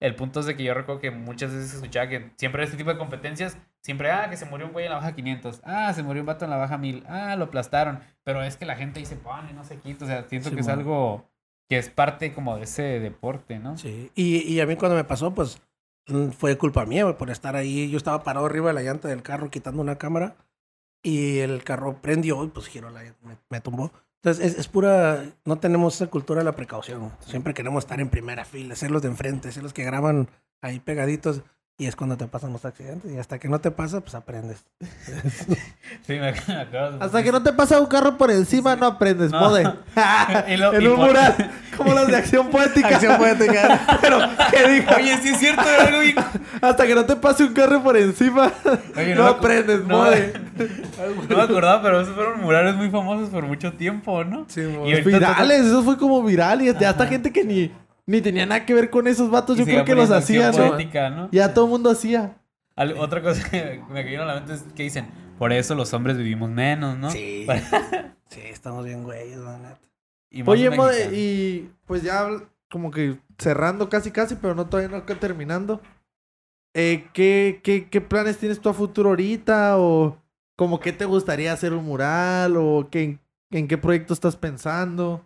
El 0.00 0.16
punto 0.16 0.40
es 0.40 0.46
de 0.46 0.56
que 0.56 0.64
yo 0.64 0.74
recuerdo 0.74 1.00
que 1.00 1.10
muchas 1.10 1.52
veces 1.52 1.74
escuchaba 1.74 2.08
que 2.08 2.32
siempre 2.36 2.64
este 2.64 2.76
tipo 2.76 2.90
de 2.90 2.98
competencias, 2.98 3.56
siempre, 3.80 4.10
ah, 4.10 4.28
que 4.28 4.36
se 4.36 4.44
murió 4.44 4.66
un 4.66 4.72
güey 4.72 4.86
en 4.86 4.90
la 4.90 4.98
baja 4.98 5.14
500, 5.14 5.62
ah, 5.64 5.92
se 5.94 6.02
murió 6.02 6.22
un 6.22 6.26
vato 6.26 6.44
en 6.44 6.50
la 6.50 6.56
baja 6.56 6.78
1000, 6.78 7.04
ah, 7.08 7.36
lo 7.36 7.44
aplastaron, 7.44 8.00
pero 8.22 8.42
es 8.42 8.56
que 8.56 8.66
la 8.66 8.76
gente 8.76 8.98
ahí 9.00 9.06
se 9.06 9.16
pone, 9.16 9.52
no 9.52 9.64
se 9.64 9.78
quita, 9.78 10.04
o 10.04 10.08
sea, 10.08 10.24
siento 10.24 10.50
Sí, 10.50 10.54
que 10.54 10.60
es 10.60 10.68
algo 10.68 11.30
que 11.68 11.78
es 11.78 11.88
parte 11.88 12.32
como 12.32 12.56
de 12.56 12.64
ese 12.64 13.00
deporte, 13.00 13.58
¿no? 13.58 13.78
Sí. 13.78 14.10
Y, 14.14 14.38
y 14.52 14.60
a 14.60 14.66
mí 14.66 14.76
cuando 14.76 14.96
me 14.96 15.04
pasó, 15.04 15.34
pues 15.34 15.62
mm, 16.08 16.30
fue 16.30 16.58
culpa 16.58 16.84
mía 16.84 17.16
por 17.16 17.30
estar 17.30 17.56
ahí. 17.56 17.90
Yo 17.90 17.96
estaba 17.96 18.22
parado 18.22 18.46
arriba 18.46 18.68
de 18.68 18.74
la 18.74 18.82
llanta 18.82 19.08
del 19.08 19.22
carro 19.22 19.50
quitando 19.50 19.80
una 19.80 19.96
cámara 19.96 20.36
y 21.02 21.38
el 21.38 21.64
carro 21.64 22.00
prendió 22.00 22.44
y 22.44 22.48
pues 22.48 22.66
giró 22.66 22.90
la 22.90 23.02
me, 23.22 23.38
me 23.48 23.60
tumbó. 23.60 23.92
Entonces 24.24 24.52
es, 24.52 24.58
es 24.58 24.68
pura, 24.68 25.22
no 25.44 25.58
tenemos 25.58 25.96
esa 25.96 26.06
cultura 26.06 26.38
de 26.38 26.46
la 26.46 26.56
precaución. 26.56 27.12
Siempre 27.20 27.52
queremos 27.52 27.84
estar 27.84 28.00
en 28.00 28.08
primera 28.08 28.46
fila, 28.46 28.74
ser 28.74 28.90
los 28.90 29.02
de 29.02 29.08
enfrente, 29.08 29.52
ser 29.52 29.62
los 29.62 29.74
que 29.74 29.84
graban 29.84 30.30
ahí 30.62 30.80
pegaditos. 30.80 31.42
Y 31.76 31.86
es 31.86 31.96
cuando 31.96 32.16
te 32.16 32.28
pasan 32.28 32.52
los 32.52 32.64
accidentes. 32.64 33.10
Y 33.12 33.18
hasta 33.18 33.40
que 33.40 33.48
no 33.48 33.58
te 33.60 33.72
pasa, 33.72 34.00
pues 34.00 34.14
aprendes. 34.14 34.64
Sí, 36.06 36.12
me, 36.14 36.32
me 36.32 36.54
acuerdo. 36.60 36.98
Hasta 37.00 37.22
que 37.22 37.32
no 37.32 37.42
te 37.42 37.52
pasa 37.52 37.80
un 37.80 37.86
carro 37.86 38.18
por 38.18 38.30
encima, 38.30 38.76
no 38.76 38.86
aprendes, 38.86 39.30
No. 39.30 39.40
mode. 39.40 39.62
Lo- 40.58 40.74
en 40.74 40.86
un 40.88 40.96
por- 40.96 41.06
mural, 41.08 41.50
como 41.76 41.94
los 41.94 42.06
de 42.08 42.16
acción 42.16 42.48
poética. 42.50 42.88
Acción 42.96 43.16
poética. 43.16 43.98
Pero, 44.02 44.18
¿qué 44.50 44.68
dijo? 44.70 44.90
Oye, 44.96 45.16
sí 45.22 45.28
es 45.30 45.38
cierto, 45.38 45.62
era 45.62 45.84
algo 45.88 46.00
bien... 46.00 46.16
Hasta 46.60 46.86
que 46.86 46.94
no 46.94 47.04
te 47.06 47.16
pase 47.16 47.44
un 47.44 47.54
carro 47.54 47.82
por 47.82 47.96
encima, 47.96 48.52
Oye, 48.96 49.14
no, 49.14 49.26
aprendes, 49.26 49.80
no, 49.84 49.98
mode. 49.98 50.34
No 51.28 51.36
me 51.36 51.42
acordaba, 51.42 51.82
pero 51.82 52.00
esos 52.02 52.14
fueron 52.14 52.40
murales 52.42 52.74
muy 52.76 52.90
famosos 52.90 53.30
por 53.30 53.44
mucho 53.44 53.72
tiempo, 53.72 54.24
¿no? 54.24 54.44
Sí, 54.48 54.60
Y 54.60 55.00
Virales, 55.00 55.60
eso 55.66 55.82
fue 55.82 55.96
como 55.96 56.22
viral. 56.22 56.60
Y 56.62 56.68
hasta 56.68 56.90
hasta 56.90 57.06
gente 57.06 57.32
que 57.32 57.44
ni, 57.44 57.72
ni 58.06 58.20
tenía 58.20 58.46
nada 58.46 58.66
que 58.66 58.74
ver 58.74 58.90
con 58.90 59.06
esos 59.06 59.30
vatos, 59.30 59.56
y 59.56 59.60
yo 59.60 59.64
creo 59.66 59.84
que 59.84 59.94
los 59.94 60.10
hacían, 60.10 60.54
¿no? 60.56 60.68
poética, 60.68 61.10
¿no? 61.10 61.28
Ya 61.32 61.54
todo 61.54 61.64
el 61.66 61.70
mundo 61.70 61.90
hacía. 61.90 62.36
Al- 62.76 62.98
otra 62.98 63.22
cosa 63.22 63.42
que 63.50 63.82
me 63.90 64.02
vino 64.02 64.22
a 64.22 64.26
la 64.26 64.34
mente 64.34 64.54
es 64.54 64.62
que 64.74 64.82
dicen, 64.82 65.06
por 65.38 65.52
eso 65.52 65.74
los 65.74 65.92
hombres 65.94 66.16
vivimos 66.16 66.50
menos, 66.50 66.98
¿no? 66.98 67.10
Sí. 67.10 67.46
sí, 68.28 68.40
estamos 68.44 68.84
bien 68.84 69.02
güeyes, 69.04 69.38
la 69.38 69.58
neta. 69.58 69.80
Y 70.30 70.42
Oye, 70.48 70.68
y 71.12 71.70
pues 71.86 72.02
ya 72.02 72.26
como 72.68 72.90
que 72.90 73.18
cerrando 73.38 73.88
casi 73.88 74.10
casi, 74.10 74.34
pero 74.34 74.54
no 74.56 74.66
todavía 74.66 74.96
no 74.96 75.04
terminando. 75.04 75.80
Eh, 76.74 77.06
¿qué, 77.12 77.60
qué, 77.62 77.88
qué 77.88 78.00
planes 78.00 78.38
tienes 78.38 78.60
tú 78.60 78.68
a 78.68 78.74
futuro 78.74 79.10
ahorita? 79.10 79.78
¿O 79.78 80.16
como 80.56 80.80
qué 80.80 80.92
te 80.92 81.04
gustaría 81.04 81.52
hacer 81.52 81.72
un 81.72 81.84
mural? 81.84 82.56
¿O 82.56 82.88
qué, 82.90 83.20
en 83.52 83.68
qué 83.68 83.78
proyecto 83.78 84.12
estás 84.12 84.34
pensando? 84.36 85.24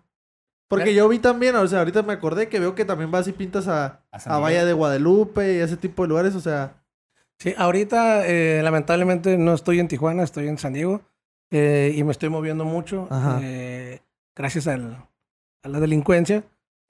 Porque 0.68 0.94
yo 0.94 1.08
vi 1.08 1.18
también, 1.18 1.56
o 1.56 1.66
sea, 1.66 1.78
ahorita 1.80 2.02
me 2.02 2.12
acordé 2.12 2.48
que 2.48 2.60
veo 2.60 2.74
que 2.74 2.84
también 2.84 3.10
vas 3.10 3.26
y 3.26 3.32
pintas 3.32 3.66
a, 3.68 4.02
A 4.12 4.18
a. 4.36 4.38
Valle 4.38 4.64
de 4.64 4.72
Guadalupe 4.74 5.54
y 5.54 5.58
ese 5.60 5.76
tipo 5.76 6.02
de 6.02 6.08
lugares, 6.08 6.34
o 6.34 6.40
sea... 6.40 6.74
Sí, 7.38 7.54
ahorita 7.56 8.26
eh, 8.26 8.60
lamentablemente 8.64 9.38
no 9.38 9.54
estoy 9.54 9.78
en 9.80 9.86
Tijuana, 9.88 10.24
estoy 10.24 10.48
en 10.48 10.58
San 10.58 10.72
Diego 10.72 11.02
eh, 11.52 11.94
y 11.96 12.02
me 12.02 12.10
estoy 12.10 12.28
moviendo 12.30 12.64
mucho 12.64 13.08
eh, 13.42 14.00
gracias 14.36 14.66
al, 14.66 14.96
a 15.62 15.68
la 15.68 15.78
delincuencia. 15.80 16.42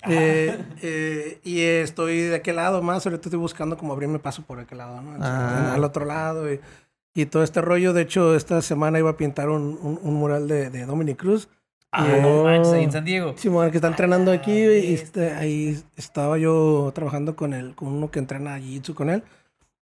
Eh, 0.09 0.57
eh, 0.83 1.41
y 1.45 1.61
estoy 1.61 2.23
de 2.23 2.37
aquel 2.37 2.57
lado 2.57 2.81
más, 2.83 3.05
ahorita 3.05 3.29
estoy 3.29 3.39
buscando 3.39 3.77
como 3.77 3.93
abrirme 3.93 4.19
paso 4.21 4.43
por 4.43 4.59
aquel 4.59 4.79
lado, 4.79 5.03
¿no? 5.03 5.17
Ah. 5.21 5.75
Al 5.75 5.85
otro 5.85 6.05
lado 6.07 6.51
y, 6.53 6.61
y 7.15 7.27
todo 7.27 7.43
este 7.43 7.61
rollo. 7.61 7.93
De 7.93 8.03
hecho, 8.03 8.35
esta 8.35 8.63
semana 8.63 8.99
iba 8.99 9.11
a 9.11 9.17
pintar 9.17 9.51
un, 9.51 9.79
un- 9.83 9.99
un 10.03 10.15
mural 10.15 10.49
de, 10.49 10.71
de 10.71 10.87
Dominic 10.87 11.19
Cruz. 11.19 11.49
Ah, 11.91 12.07
no 12.21 12.45
manches, 12.45 12.73
ahí 12.75 12.85
en 12.85 12.93
San 12.93 13.05
Diego. 13.05 13.35
Simón, 13.37 13.71
que 13.71 13.79
está 13.79 13.89
entrenando 13.89 14.31
aquí 14.31 14.53
y 14.53 14.95
este, 14.95 15.33
ahí 15.33 15.83
estaba 15.97 16.37
yo 16.39 16.93
trabajando 16.95 17.35
con 17.35 17.55
él, 17.55 17.75
con 17.75 17.89
uno 17.89 18.11
que 18.11 18.19
entrena 18.19 18.59
Jiu-Jitsu 18.59 18.95
con 18.95 19.09
él. 19.11 19.23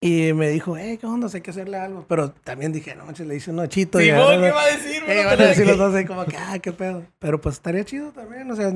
Y 0.01 0.31
me 0.31 0.47
dijo, 0.49 0.77
eh, 0.77 0.97
¿qué 0.97 1.05
onda? 1.05 1.27
Hay 1.33 1.41
que 1.41 1.51
hacerle 1.51 1.77
algo. 1.77 2.05
Pero 2.07 2.31
también 2.31 2.71
dije, 2.71 2.95
no 2.95 3.05
manches, 3.05 3.27
le 3.27 3.35
hice 3.35 3.51
un 3.51 3.67
chito. 3.67 3.99
y 3.99 4.05
Sí, 4.05 4.07
ya, 4.09 4.17
¿vos 4.17 4.33
¿no? 4.33 4.41
¿qué 4.41 4.51
va 4.51 4.61
a 4.61 4.65
decir? 4.67 5.03
Eh, 5.05 5.25
van 5.25 5.41
a 5.41 5.45
decir 5.45 5.67
los 5.67 5.77
dos 5.77 6.05
como 6.05 6.25
que, 6.25 6.37
ah, 6.37 6.57
qué 6.59 6.71
pedo. 6.71 7.03
Pero 7.19 7.41
pues 7.41 7.55
estaría 7.55 7.83
chido 7.83 8.11
también, 8.11 8.49
o 8.49 8.55
sea, 8.55 8.71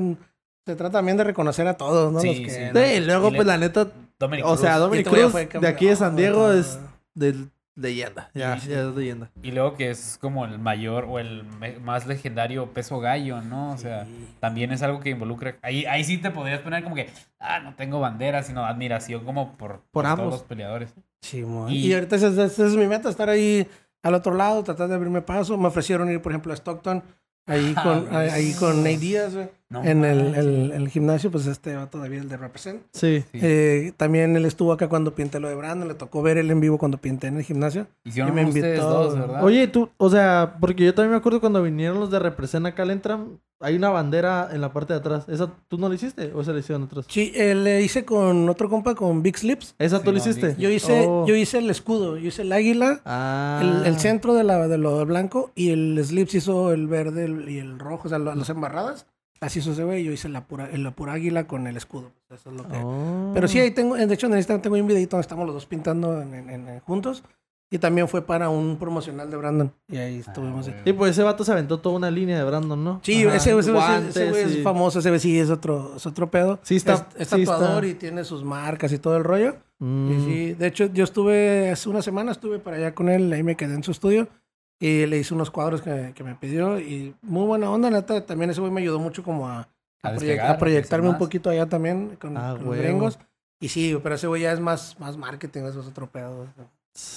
se 0.66 0.76
trata 0.76 0.90
también 0.98 1.16
de 1.16 1.24
reconocer 1.24 1.66
a 1.66 1.78
todos, 1.78 2.12
¿no? 2.12 2.20
Sí, 2.20 2.26
Los 2.26 2.36
que, 2.36 2.50
sí. 2.50 2.60
Sí, 2.74 2.92
y 2.96 3.00
luego 3.00 3.32
pues 3.32 3.46
la 3.46 3.56
neta, 3.56 3.88
Dominic 4.18 4.44
o 4.44 4.56
sea. 4.58 4.76
Dominic 4.78 5.08
Cruz 5.08 5.32
de 5.32 5.66
aquí 5.66 5.86
de 5.86 5.96
San 5.96 6.10
campeón, 6.10 6.16
Diego 6.16 6.52
es 6.52 6.78
del 7.14 7.50
leyenda. 7.76 8.30
Ya, 8.34 8.56
Y- 8.56 8.68
ya 8.68 8.80
es 8.88 8.94
leyenda. 8.94 9.30
Y 9.42 9.50
luego 9.52 9.74
que 9.74 9.90
es 9.90 10.18
como 10.20 10.44
el 10.44 10.58
mayor 10.58 11.04
o 11.08 11.18
el 11.18 11.44
más 11.82 12.06
legendario 12.06 12.72
peso 12.72 13.00
gallo, 13.00 13.40
¿no? 13.42 13.72
O 13.72 13.78
sea, 13.78 14.06
también 14.40 14.70
es 14.72 14.82
algo 14.82 15.00
que 15.00 15.10
involucra. 15.10 15.56
Ahí, 15.62 15.84
ahí 15.86 16.04
sí 16.04 16.18
te 16.18 16.30
podrías 16.30 16.60
poner 16.60 16.82
como 16.84 16.94
que, 16.94 17.08
ah, 17.40 17.60
no 17.60 17.74
tengo 17.74 18.00
bandera, 18.00 18.42
sino 18.42 18.64
admiración 18.64 19.24
como 19.24 19.56
por, 19.56 19.82
Por 19.90 20.06
ambos. 20.06 20.18
todos 20.26 20.32
los 20.40 20.42
peleadores. 20.42 20.94
Simón. 21.22 21.72
Y- 21.72 21.86
Y, 21.86 21.94
ahorita 21.94 22.16
esa, 22.16 22.44
es 22.44 22.58
mi 22.76 22.86
meta, 22.86 23.08
estar 23.08 23.28
ahí 23.30 23.66
al 24.02 24.14
otro 24.14 24.34
lado, 24.34 24.62
tratar 24.62 24.88
de 24.88 24.94
abrirme 24.94 25.22
paso. 25.22 25.56
Me 25.56 25.68
ofrecieron 25.68 26.10
ir, 26.10 26.20
por 26.20 26.32
ejemplo, 26.32 26.52
a 26.52 26.56
Stockton, 26.56 27.02
ahí 27.46 27.74
Ah, 27.76 27.82
con, 27.82 28.14
ahí 28.16 28.52
con 28.54 28.78
Nate 28.84 28.98
Díaz, 28.98 29.34
güey. 29.34 29.48
No 29.74 29.84
en 29.84 30.04
el, 30.04 30.34
el- 30.34 30.72
el 30.72 30.88
gimnasio, 30.88 31.30
pues 31.30 31.46
este 31.46 31.74
va 31.76 31.86
todavía 31.90 32.20
el 32.20 32.28
de 32.28 32.36
Represent. 32.36 32.82
Sí. 32.92 33.24
Sí. 33.32 33.38
Eh, 33.42 33.92
también 33.96 34.36
él 34.36 34.44
estuvo 34.44 34.72
acá 34.72 34.88
cuando 34.88 35.14
pinté 35.14 35.40
lo 35.40 35.48
de 35.48 35.54
Brandon, 35.54 35.88
le 35.88 35.94
tocó 35.94 36.22
ver 36.22 36.38
él 36.38 36.50
en 36.50 36.60
vivo 36.60 36.78
cuando 36.78 36.98
pinté 36.98 37.26
en 37.26 37.36
el 37.36 37.42
gimnasio. 37.42 37.86
Hicieron 38.04 38.32
y 38.32 38.34
me 38.36 38.44
ustedes 38.48 38.78
invitó. 38.78 38.88
dos, 38.90 39.18
¿verdad? 39.18 39.44
Oye, 39.44 39.68
tú, 39.68 39.90
o 39.96 40.08
sea, 40.10 40.56
porque 40.60 40.84
yo 40.84 40.94
también 40.94 41.10
me 41.12 41.16
acuerdo 41.18 41.40
cuando 41.40 41.62
vinieron 41.62 42.00
los 42.00 42.10
de 42.10 42.18
Represent 42.18 42.66
acá 42.66 42.82
al 42.84 42.90
Entram, 42.90 43.38
hay 43.60 43.76
una 43.76 43.88
bandera 43.88 44.50
en 44.52 44.60
la 44.60 44.72
parte 44.72 44.92
de 44.92 44.98
atrás. 44.98 45.26
¿Esa 45.28 45.50
tú 45.68 45.78
no 45.78 45.88
la 45.88 45.94
hiciste 45.94 46.32
o 46.34 46.42
esa 46.42 46.52
la 46.52 46.58
hicieron 46.58 46.82
otros? 46.82 47.06
Sí, 47.08 47.32
eh, 47.34 47.54
le 47.54 47.80
hice 47.82 48.04
con 48.04 48.46
otro 48.48 48.68
compa, 48.68 48.94
con 48.94 49.22
Big 49.22 49.38
Slips. 49.38 49.74
¿Esa 49.78 50.02
tú 50.02 50.12
la 50.12 50.18
hiciste? 50.18 50.54
Yo 50.58 50.68
hice, 50.68 51.06
Oh. 51.08 51.24
yo 51.26 51.34
hice 51.34 51.58
el 51.58 51.70
escudo, 51.70 52.18
yo 52.18 52.28
hice 52.28 52.42
el 52.42 52.52
águila, 52.52 53.00
Ah. 53.06 53.60
el, 53.62 53.86
el 53.86 53.98
centro 53.98 54.34
de, 54.34 54.44
la, 54.44 54.68
de 54.68 54.76
lo 54.76 55.04
blanco 55.06 55.50
y 55.54 55.70
el 55.70 55.98
Slips 56.04 56.34
hizo 56.34 56.72
el 56.72 56.88
verde 56.88 57.26
y 57.48 57.58
el 57.58 57.78
rojo, 57.78 58.02
o 58.06 58.08
sea, 58.10 58.18
las 58.18 58.48
embarradas. 58.50 59.06
Así 59.44 59.60
güey, 59.82 60.04
yo 60.04 60.12
hice 60.12 60.28
la 60.28 60.46
pura, 60.46 60.68
la 60.76 60.90
pura 60.90 61.12
águila 61.14 61.46
con 61.46 61.66
el 61.66 61.76
escudo. 61.76 62.10
Eso 62.30 62.50
es 62.50 62.56
lo 62.56 62.68
que... 62.68 62.76
Oh. 62.82 63.30
Pero 63.34 63.46
sí, 63.48 63.58
ahí 63.60 63.70
tengo, 63.70 63.96
de 63.96 64.12
hecho 64.14 64.26
en 64.26 64.32
el 64.32 64.38
Instagram 64.38 64.62
tengo 64.62 64.76
un 64.76 64.86
videito 64.86 65.16
donde 65.16 65.22
estamos 65.22 65.46
los 65.46 65.54
dos 65.54 65.66
pintando 65.66 66.20
en- 66.22 66.34
en- 66.34 66.68
en- 66.68 66.80
juntos. 66.80 67.22
Y 67.70 67.78
también 67.78 68.06
fue 68.06 68.22
para 68.24 68.50
un 68.50 68.76
promocional 68.76 69.28
de 69.30 69.36
Brandon. 69.36 69.72
Y 69.88 69.96
ahí 69.96 70.18
estuvimos. 70.20 70.68
güey. 70.68 70.80
Sí, 70.84 70.92
pues 70.92 71.10
ese 71.12 71.22
vato 71.24 71.44
se 71.44 71.50
aventó 71.50 71.80
toda 71.80 71.96
una 71.96 72.10
línea 72.10 72.38
de 72.38 72.44
Brandon, 72.44 72.84
¿no? 72.84 73.00
Sí, 73.02 73.24
Ajá, 73.24 73.36
ese, 73.36 73.50
ese, 73.50 73.58
ese- 73.60 73.72
guantes 73.72 74.16
ese 74.16 74.42
es 74.42 74.56
y- 74.58 74.62
famoso, 74.62 74.98
ese 75.00 75.08
güey 75.08 75.18
sí 75.18 75.40
es 75.40 75.50
otro, 75.50 75.94
es 75.96 76.06
otro 76.06 76.30
pedo. 76.30 76.60
Sí 76.62 76.76
está- 76.76 76.92
Es, 77.16 77.22
es 77.22 77.28
sí 77.28 77.42
está. 77.42 77.84
y 77.84 77.94
tiene 77.94 78.22
sus 78.22 78.44
marcas 78.44 78.92
y 78.92 78.98
todo 78.98 79.16
el 79.16 79.24
rollo. 79.24 79.56
Mm. 79.80 80.10
Y 80.12 80.24
sí, 80.24 80.52
de 80.54 80.66
hecho 80.68 80.86
yo 80.92 81.02
estuve, 81.02 81.70
hace 81.70 81.88
una 81.88 82.02
semana 82.02 82.30
estuve 82.32 82.60
para 82.60 82.76
allá 82.76 82.94
con 82.94 83.08
él, 83.08 83.32
ahí 83.32 83.42
me 83.42 83.56
quedé 83.56 83.74
en 83.74 83.82
su 83.82 83.90
estudio. 83.90 84.28
Y 84.84 85.06
le 85.06 85.16
hice 85.18 85.32
unos 85.32 85.50
cuadros 85.50 85.80
que, 85.80 86.12
que 86.14 86.22
me 86.24 86.34
pidió. 86.34 86.78
Y 86.78 87.14
muy 87.22 87.46
buena 87.46 87.70
onda, 87.70 87.88
neta. 87.90 88.24
También 88.26 88.50
ese 88.50 88.60
güey 88.60 88.72
me 88.72 88.80
ayudó 88.82 88.98
mucho 88.98 89.22
como 89.22 89.48
a, 89.48 89.60
A 89.60 89.68
a, 90.02 90.12
despegar, 90.12 90.46
a 90.46 90.50
a 90.52 90.58
proyectarme 90.58 91.08
un 91.08 91.16
poquito 91.18 91.48
allá 91.48 91.66
también 91.66 92.16
con, 92.20 92.36
Ah, 92.36 92.54
con 92.56 92.66
los 92.66 92.76
gringos. 92.76 93.18
Y 93.60 93.68
sí, 93.68 93.98
pero 94.02 94.16
ese 94.16 94.26
güey 94.26 94.42
ya 94.42 94.52
es 94.52 94.60
más, 94.60 95.00
más 95.00 95.16
marketing, 95.16 95.62
eso 95.62 95.80
es 95.80 95.86
otro 95.86 96.10
pedo. 96.10 96.46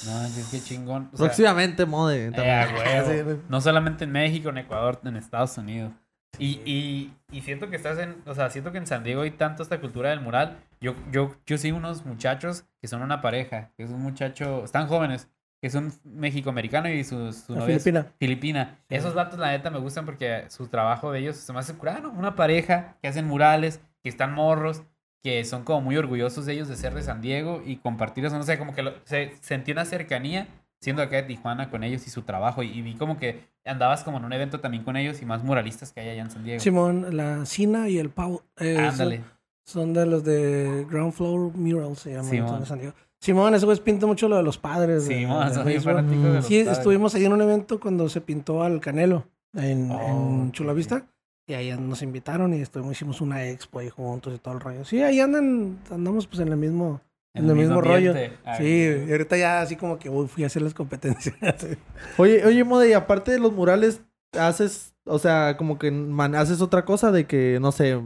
No, 0.05 0.23
es 0.25 0.47
que 0.49 0.61
chingón. 0.61 1.09
O 1.13 1.17
sea, 1.17 1.25
Próximamente, 1.25 1.85
mode. 1.85 2.31
eh. 2.33 3.25
Sí. 3.35 3.41
No 3.49 3.59
solamente 3.59 4.05
en 4.05 4.11
México, 4.11 4.49
en 4.49 4.59
Ecuador, 4.59 5.01
en 5.03 5.17
Estados 5.17 5.57
Unidos. 5.57 5.91
Y, 6.39 6.61
y, 6.65 7.13
y 7.31 7.41
siento 7.41 7.69
que 7.69 7.75
estás 7.75 7.97
en, 7.99 8.15
o 8.25 8.33
sea, 8.33 8.49
siento 8.49 8.71
que 8.71 8.77
en 8.77 8.87
San 8.87 9.03
Diego 9.03 9.23
hay 9.23 9.31
tanto 9.31 9.63
esta 9.63 9.81
cultura 9.81 10.11
del 10.11 10.21
mural. 10.21 10.57
Yo, 10.79 10.93
yo, 11.11 11.35
yo 11.45 11.57
sigo 11.57 11.77
unos 11.77 12.05
muchachos 12.05 12.63
que 12.81 12.87
son 12.87 13.01
una 13.01 13.21
pareja, 13.21 13.71
que 13.75 13.83
es 13.83 13.89
un 13.89 14.01
muchacho, 14.01 14.63
están 14.63 14.87
jóvenes, 14.87 15.27
que 15.61 15.67
es 15.67 15.75
un 15.75 15.91
México-americano 16.03 16.89
y 16.89 17.03
su, 17.03 17.33
su 17.33 17.55
novia 17.55 17.75
es 17.75 17.83
Filipina. 17.83 18.11
filipina. 18.19 18.79
Esos 18.89 19.13
vatos, 19.13 19.39
la 19.39 19.51
neta, 19.51 19.69
me 19.69 19.79
gustan 19.79 20.05
porque 20.05 20.45
su 20.49 20.67
trabajo 20.67 21.11
de 21.11 21.19
ellos 21.19 21.35
se 21.37 21.51
me 21.53 21.59
hace 21.59 21.73
curado, 21.73 22.01
¿no? 22.01 22.11
Una 22.11 22.35
pareja 22.35 22.95
que 23.01 23.07
hacen 23.07 23.25
murales, 23.27 23.81
que 24.03 24.09
están 24.09 24.33
morros, 24.33 24.83
que 25.23 25.43
son 25.45 25.63
como 25.63 25.81
muy 25.81 25.97
orgullosos 25.97 26.45
de 26.45 26.53
ellos 26.53 26.67
de 26.67 26.75
ser 26.75 26.93
de 26.93 27.01
San 27.01 27.21
Diego 27.21 27.61
y 27.65 27.77
compartir 27.77 28.23
eso, 28.25 28.37
no 28.37 28.43
sé, 28.43 28.57
como 28.59 28.75
que 28.75 28.83
lo- 28.83 28.93
se 29.05 29.33
sentí 29.41 29.71
una 29.71 29.83
cercanía 29.85 30.47
siendo 30.79 31.01
acá 31.01 31.15
de 31.17 31.23
Tijuana 31.23 31.71
con 31.71 31.83
ellos 31.83 32.05
y 32.05 32.11
su 32.11 32.21
trabajo 32.21 32.61
y, 32.61 32.67
y 32.71 32.83
vi 32.83 32.93
como 32.95 33.17
que 33.17 33.47
andabas 33.65 34.03
como 34.03 34.17
en 34.19 34.25
un 34.25 34.33
evento 34.33 34.59
también 34.59 34.83
con 34.83 34.95
ellos 34.95 35.21
y 35.23 35.25
más 35.25 35.43
muralistas 35.43 35.91
que 35.91 36.01
hay 36.01 36.09
allá 36.09 36.21
en 36.21 36.29
San 36.29 36.43
Diego. 36.43 36.59
Simón, 36.59 37.17
la 37.17 37.45
Sina 37.47 37.89
y 37.89 37.97
el 37.97 38.11
Pau. 38.11 38.43
eh, 38.57 38.75
son- 38.75 38.85
Ándale. 38.85 39.23
Son, 39.65 39.93
de 39.93 40.05
los 40.05 40.23
de 40.23 40.85
Ground 40.89 41.11
Floor 41.13 41.51
Murals, 41.57 41.99
se 41.99 42.13
llaman. 42.13 42.59
De 42.61 42.65
San 42.67 42.79
Diego. 42.79 42.93
Simón, 43.19 43.55
ese 43.55 43.65
güey 43.65 43.79
pinta 43.79 44.05
mucho 44.05 44.27
lo 44.29 44.37
de 44.37 44.43
los 44.43 44.57
padres. 44.57 45.07
de- 45.07 45.15
Simón, 45.19 45.49
bien 45.51 45.65
béisbol. 45.65 45.93
fanáticos 45.95 46.23
de 46.23 46.33
los 46.33 46.45
Sí, 46.45 46.59
padres. 46.63 46.77
estuvimos 46.77 47.15
ahí 47.15 47.25
en 47.25 47.33
un 47.33 47.41
evento 47.41 47.79
cuando 47.79 48.07
se 48.09 48.21
pintó 48.21 48.63
al 48.63 48.79
Canelo 48.79 49.25
en, 49.55 49.91
Oh, 49.91 50.01
en 50.01 50.47
ok, 50.47 50.53
Chula 50.53 50.73
Vista. 50.73 51.05
Y 51.49 51.53
ahí 51.53 51.71
nos 51.79 52.01
invitaron 52.01 52.53
y 52.53 52.61
estuvimos, 52.61 52.91
hicimos 52.93 53.21
una 53.21 53.45
expo 53.47 53.79
ahí 53.79 53.89
juntos 53.89 54.33
y 54.35 54.37
todo 54.39 54.53
el 54.55 54.59
rollo. 54.59 54.83
Sí, 54.85 55.01
ahí 55.01 55.19
andan, 55.21 55.79
andamos 55.89 56.27
pues 56.27 56.41
en 56.41 56.49
el 56.49 56.57
mismo, 56.57 56.99
en 57.33 57.49
el 57.49 57.55
mismo, 57.55 57.79
rollo. 57.81 58.13
Ah, 58.45 58.57
Sí, 58.57 59.05
y 59.07 59.11
ahorita 59.11 59.37
ya 59.37 59.61
así 59.61 59.77
como 59.77 59.97
que 59.97 60.09
uy, 60.09 60.27
fui 60.27 60.43
a 60.43 60.47
hacer 60.47 60.61
las 60.61 60.73
competencias. 60.73 61.35
Oye, 62.17 62.45
oye, 62.45 62.63
Mode, 62.65 62.89
y 62.89 62.93
aparte 62.93 63.31
de 63.31 63.39
los 63.39 63.53
murales, 63.53 64.01
haces, 64.37 64.93
o 65.05 65.19
sea, 65.19 65.55
como 65.57 65.79
que 65.79 65.89
man- 65.89 66.35
haces 66.35 66.59
otra 66.61 66.83
cosa 66.83 67.11
de 67.13 67.25
que, 67.25 67.59
no 67.61 67.71
sé, 67.71 68.01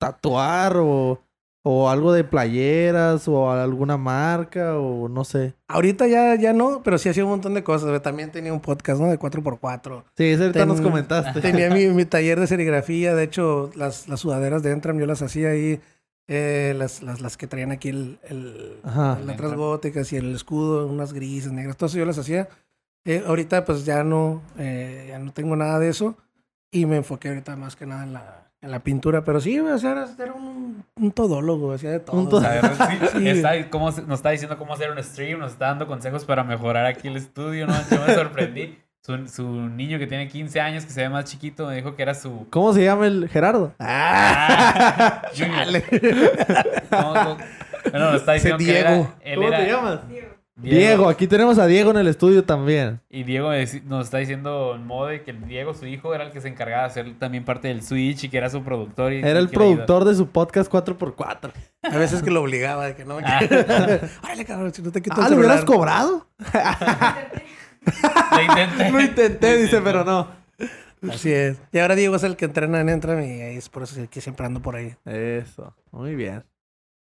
tatuar 0.00 0.76
o, 0.78 1.22
o 1.66 1.88
algo 1.88 2.12
de 2.12 2.24
playeras 2.24 3.26
o 3.26 3.50
alguna 3.50 3.96
marca 3.96 4.78
o 4.78 5.08
no 5.08 5.24
sé. 5.24 5.54
ahorita 5.66 6.06
ya, 6.06 6.34
ya 6.34 6.52
no, 6.52 6.82
pero 6.84 6.98
sí 6.98 7.08
hacía 7.08 7.24
un 7.24 7.30
montón 7.30 7.54
de 7.54 7.64
cosas. 7.64 8.02
También 8.02 8.30
tenía 8.30 8.52
un 8.52 8.60
podcast, 8.60 9.00
¿no? 9.00 9.08
De 9.08 9.18
4x4. 9.18 10.04
Sí, 10.16 10.24
eso 10.24 10.42
ahorita 10.42 10.60
Ten- 10.60 10.68
nos 10.68 10.80
comentaste. 10.82 11.40
Tenía 11.40 11.70
mi, 11.70 11.86
mi 11.94 12.04
taller 12.04 12.38
de 12.38 12.46
serigrafía. 12.46 13.14
De 13.14 13.24
hecho, 13.24 13.70
las, 13.76 14.08
las 14.08 14.20
sudaderas 14.20 14.62
de 14.62 14.72
Entram 14.72 14.98
yo 14.98 15.06
las 15.06 15.22
hacía 15.22 15.48
ahí. 15.50 15.80
eh, 16.28 16.74
las, 16.76 17.02
las, 17.02 17.20
las 17.22 17.36
que 17.38 17.46
traían 17.46 17.72
aquí 17.72 17.88
el, 17.88 18.18
el, 18.28 18.76
Ajá. 18.82 19.16
las 19.18 19.24
letras 19.26 19.54
góticas 19.54 20.12
y 20.12 20.16
el 20.16 20.34
escudo, 20.34 20.86
unas 20.86 21.12
grises, 21.14 21.50
negras. 21.52 21.76
Todo 21.78 21.86
eso 21.88 21.98
yo 21.98 22.04
las 22.06 22.18
hacía. 22.18 22.48
Eh, 23.06 23.22
ahorita 23.26 23.64
pues 23.64 23.84
ya 23.86 24.04
no, 24.04 24.42
eh, 24.58 25.06
ya 25.08 25.18
no 25.18 25.32
tengo 25.32 25.56
nada 25.56 25.78
de 25.78 25.88
eso. 25.88 26.16
Y 26.70 26.84
me 26.86 26.96
enfoqué 26.96 27.28
ahorita 27.28 27.56
más 27.56 27.74
que 27.76 27.86
nada 27.86 28.04
en 28.04 28.12
la, 28.12 28.43
en 28.64 28.70
la 28.70 28.80
pintura. 28.80 29.24
Pero 29.24 29.40
sí, 29.40 29.58
o 29.60 29.78
sea, 29.78 29.92
era, 29.92 30.06
era 30.18 30.32
un, 30.32 30.84
un 30.96 31.12
todólogo. 31.12 31.72
Hacía 31.72 31.90
de 31.90 32.00
todo. 32.00 32.16
Un 32.16 32.28
to- 32.28 32.38
A 32.38 32.48
ver, 32.48 32.64
sí, 32.64 33.18
Sí. 33.18 33.28
está, 33.28 33.70
cómo 33.70 33.86
nos 33.90 34.18
está 34.18 34.30
diciendo 34.30 34.56
cómo 34.58 34.74
hacer 34.74 34.90
un 34.90 35.02
stream, 35.02 35.38
nos 35.40 35.52
está 35.52 35.66
dando 35.66 35.86
consejos 35.86 36.24
para 36.24 36.42
mejorar 36.44 36.86
aquí 36.86 37.08
el 37.08 37.16
estudio, 37.16 37.66
¿no? 37.66 37.74
Yo 37.90 38.00
me 38.06 38.14
sorprendí. 38.14 38.78
Su, 39.00 39.28
su 39.28 39.46
niño 39.68 39.98
que 39.98 40.06
tiene 40.06 40.28
15 40.28 40.60
años, 40.62 40.84
que 40.86 40.90
se 40.90 41.02
ve 41.02 41.10
más 41.10 41.26
chiquito, 41.26 41.66
me 41.66 41.76
dijo 41.76 41.94
que 41.94 42.00
era 42.02 42.14
su... 42.14 42.46
¿Cómo 42.48 42.72
se 42.72 42.82
llama 42.84 43.06
el 43.06 43.28
Gerardo? 43.28 43.74
Ah, 43.78 45.20
Junior. 45.36 45.82
¿Cómo- 46.90 47.12
cómo? 47.14 47.36
Bueno, 47.90 48.06
nos 48.12 48.20
está 48.22 48.32
diciendo 48.32 48.56
que 48.58 48.78
era- 48.80 48.90
Diego. 48.94 49.14
él 49.20 49.34
¿Cómo 49.36 49.48
era 49.48 49.58
te 49.58 49.66
llamas? 49.70 50.08
Diego. 50.08 50.28
Aquí 51.08 51.26
tenemos 51.26 51.58
a 51.58 51.66
Diego 51.66 51.90
en 51.90 51.96
el 51.96 52.06
estudio 52.06 52.44
también. 52.44 53.00
Y 53.10 53.24
Diego 53.24 53.50
nos 53.84 54.06
está 54.06 54.18
diciendo 54.18 54.74
en 54.76 54.86
modo 54.86 55.08
de 55.08 55.22
que 55.22 55.32
Diego, 55.32 55.74
su 55.74 55.86
hijo, 55.86 56.14
era 56.14 56.24
el 56.24 56.32
que 56.32 56.40
se 56.40 56.48
encargaba 56.48 56.82
de 56.82 56.88
hacer 56.88 57.18
también 57.18 57.44
parte 57.44 57.68
del 57.68 57.82
Switch 57.82 58.24
y 58.24 58.28
que 58.28 58.38
era 58.38 58.48
su 58.50 58.62
productor. 58.62 59.12
Y, 59.12 59.18
Era 59.18 59.38
el 59.38 59.46
le 59.46 59.50
productor 59.50 60.04
de 60.04 60.14
su 60.14 60.28
podcast 60.28 60.70
4x4. 60.70 61.52
A 61.82 61.96
veces 61.96 62.22
que 62.22 62.30
lo 62.30 62.42
obligaba, 62.42 62.86
de 62.86 62.94
que 62.94 63.04
no 63.04 63.16
me 63.16 63.22
Ah. 63.26 63.40
Órale, 64.22 64.44
cabrón, 64.44 64.72
si 64.72 64.82
no 64.82 64.92
te 64.92 65.02
quito 65.02 65.16
Ah, 65.18 65.26
el 65.26 65.32
¿lo 65.32 65.38
hubieras 65.38 65.64
cobrado? 65.64 66.28
Lo 68.32 68.42
intenté. 68.42 68.90
Lo 68.90 69.00
intenté, 69.00 69.56
dice, 69.56 69.80
pero 69.82 70.04
no. 70.04 70.28
Así 71.10 71.32
es. 71.32 71.58
Y 71.72 71.78
ahora 71.78 71.94
Diego 71.94 72.16
es 72.16 72.22
el 72.22 72.36
que 72.36 72.46
entrena 72.46 72.80
en 72.80 72.88
Entram 72.88 73.20
y 73.22 73.42
ahí 73.42 73.56
es 73.56 73.68
por 73.68 73.82
eso 73.82 73.96
que 74.08 74.20
siempre 74.20 74.46
ando 74.46 74.60
por 74.60 74.76
ahí. 74.76 74.94
Eso, 75.04 75.74
muy 75.90 76.14
bien. 76.14 76.44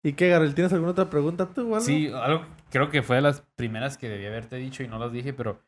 ¿Y 0.02 0.14
qué, 0.14 0.28
Gabriel? 0.28 0.54
¿Tienes 0.54 0.72
alguna 0.72 0.92
otra 0.92 1.08
pregunta 1.08 1.46
tú, 1.46 1.60
algo? 1.60 1.80
Sí, 1.80 2.10
algo 2.12 2.44
creo 2.70 2.90
que 2.90 3.02
fue 3.02 3.16
de 3.16 3.22
las 3.22 3.42
primeras 3.54 3.96
que 3.96 4.08
debí 4.08 4.26
haberte 4.26 4.56
dicho 4.56 4.82
y 4.82 4.88
no 4.88 4.98
las 4.98 5.12
dije, 5.12 5.32
pero 5.32 5.60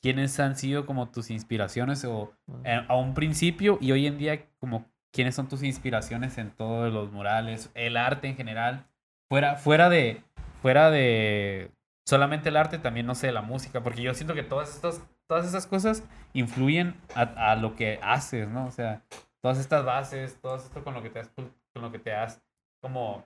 ¿quiénes 0.00 0.38
han 0.38 0.56
sido 0.56 0.86
como 0.86 1.10
tus 1.10 1.30
inspiraciones 1.30 2.04
o 2.04 2.32
eh, 2.64 2.84
a 2.86 2.96
un 2.96 3.14
principio 3.14 3.78
y 3.80 3.90
hoy 3.90 4.06
en 4.06 4.18
día 4.18 4.46
como 4.58 4.86
quiénes 5.12 5.34
son 5.34 5.48
tus 5.48 5.62
inspiraciones 5.62 6.38
en 6.38 6.50
todos 6.50 6.92
los 6.92 7.10
murales, 7.10 7.70
el 7.74 7.96
arte 7.96 8.28
en 8.28 8.36
general? 8.36 8.86
Fuera, 9.28 9.56
fuera 9.56 9.88
de, 9.88 10.22
fuera 10.60 10.90
de 10.90 11.72
solamente 12.06 12.50
el 12.50 12.56
arte, 12.56 12.78
también 12.78 13.06
no 13.06 13.14
sé, 13.14 13.32
la 13.32 13.42
música, 13.42 13.82
porque 13.82 14.02
yo 14.02 14.14
siento 14.14 14.34
que 14.34 14.42
todas 14.42 14.74
estas, 14.74 15.02
todas 15.26 15.46
esas 15.46 15.66
cosas 15.66 16.04
influyen 16.34 17.00
a, 17.14 17.52
a 17.52 17.56
lo 17.56 17.74
que 17.74 17.98
haces, 18.02 18.48
¿no? 18.48 18.66
O 18.66 18.70
sea, 18.70 19.02
todas 19.40 19.58
estas 19.58 19.84
bases, 19.84 20.38
todo 20.40 20.56
esto 20.56 20.84
con 20.84 20.94
lo 20.94 21.02
que 21.02 21.10
te 21.10 21.20
has, 21.20 21.30
con 21.30 21.50
lo 21.82 21.90
que 21.90 21.98
te 21.98 22.12
has 22.12 22.42
como 22.82 23.24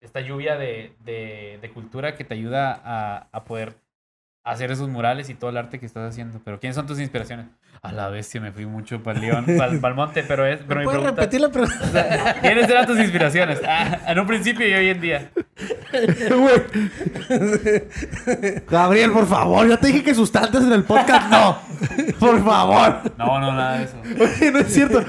esta 0.00 0.20
lluvia 0.20 0.56
de, 0.56 0.92
de, 1.04 1.70
cultura 1.74 2.14
que 2.14 2.24
te 2.24 2.34
ayuda 2.34 2.80
a, 2.84 3.28
a 3.32 3.44
poder 3.44 3.76
hacer 4.44 4.70
esos 4.70 4.88
murales 4.88 5.28
y 5.28 5.34
todo 5.34 5.50
el 5.50 5.56
arte 5.56 5.78
que 5.78 5.86
estás 5.86 6.08
haciendo. 6.08 6.40
Pero 6.44 6.58
¿quiénes 6.58 6.76
son 6.76 6.86
tus 6.86 6.98
inspiraciones? 6.98 7.46
A 7.82 7.92
la 7.92 8.08
bestia 8.10 8.42
me 8.42 8.52
fui 8.52 8.66
mucho 8.66 9.02
para 9.02 9.18
el 9.18 9.24
León, 9.26 9.46
para 9.56 9.72
el 9.72 9.94
monte, 9.94 10.22
pero 10.22 10.44
es... 10.46 10.60
Pero 10.68 10.80
mi 10.80 10.84
¿Puedes 10.84 11.00
pregunta, 11.00 11.22
repetir 11.22 11.40
la 11.40 11.48
pregunta? 11.52 12.36
¿Quiénes 12.42 12.68
eran 12.68 12.86
tus 12.86 12.98
inspiraciones? 12.98 13.58
Ah, 13.66 14.00
en 14.06 14.18
un 14.18 14.26
principio 14.26 14.68
y 14.68 14.72
hoy 14.74 14.88
en 14.90 15.00
día. 15.00 15.30
Gabriel, 18.68 19.12
por 19.12 19.26
favor, 19.26 19.66
ya 19.66 19.76
te 19.78 19.86
dije 19.88 20.02
que 20.02 20.14
sustantes 20.14 20.62
en 20.62 20.72
el 20.72 20.84
podcast, 20.84 21.30
no. 21.30 21.58
Por 22.18 22.44
favor. 22.44 23.00
No, 23.16 23.40
no, 23.40 23.52
nada 23.52 23.78
de 23.78 23.84
eso. 23.84 23.96
Oye, 24.20 24.50
no 24.52 24.58
es 24.58 24.72
cierto. 24.74 25.02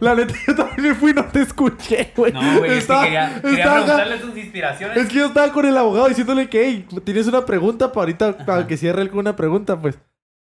La 0.00 0.14
neta, 0.14 0.34
yo 0.46 0.54
también 0.54 0.88
me 0.88 0.94
fui 0.94 1.10
y 1.10 1.14
no 1.14 1.24
te 1.26 1.42
escuché, 1.42 2.12
güey. 2.16 2.32
No, 2.32 2.40
güey, 2.58 2.62
es 2.64 2.68
que 2.72 2.78
Estaba- 2.78 3.04
quería, 3.04 3.40
quería 3.42 3.58
estaba- 3.58 3.84
preguntarle 3.84 4.20
sus 4.20 4.36
inspiraciones. 4.38 4.96
Es 4.96 5.08
que 5.08 5.14
yo 5.16 5.26
estaba 5.26 5.52
con 5.52 5.66
el 5.66 5.76
abogado 5.76 6.08
diciéndole 6.08 6.48
que, 6.48 6.64
hey, 6.66 6.86
tienes 7.04 7.26
una 7.26 7.44
pregunta 7.44 7.88
para 7.92 8.00
ahorita, 8.04 8.38
para 8.46 8.66
que 8.66 8.76
cierre 8.78 9.02
él 9.02 9.10
con 9.10 9.18
una 9.20 9.36
pregunta, 9.36 9.78
pues. 9.78 9.98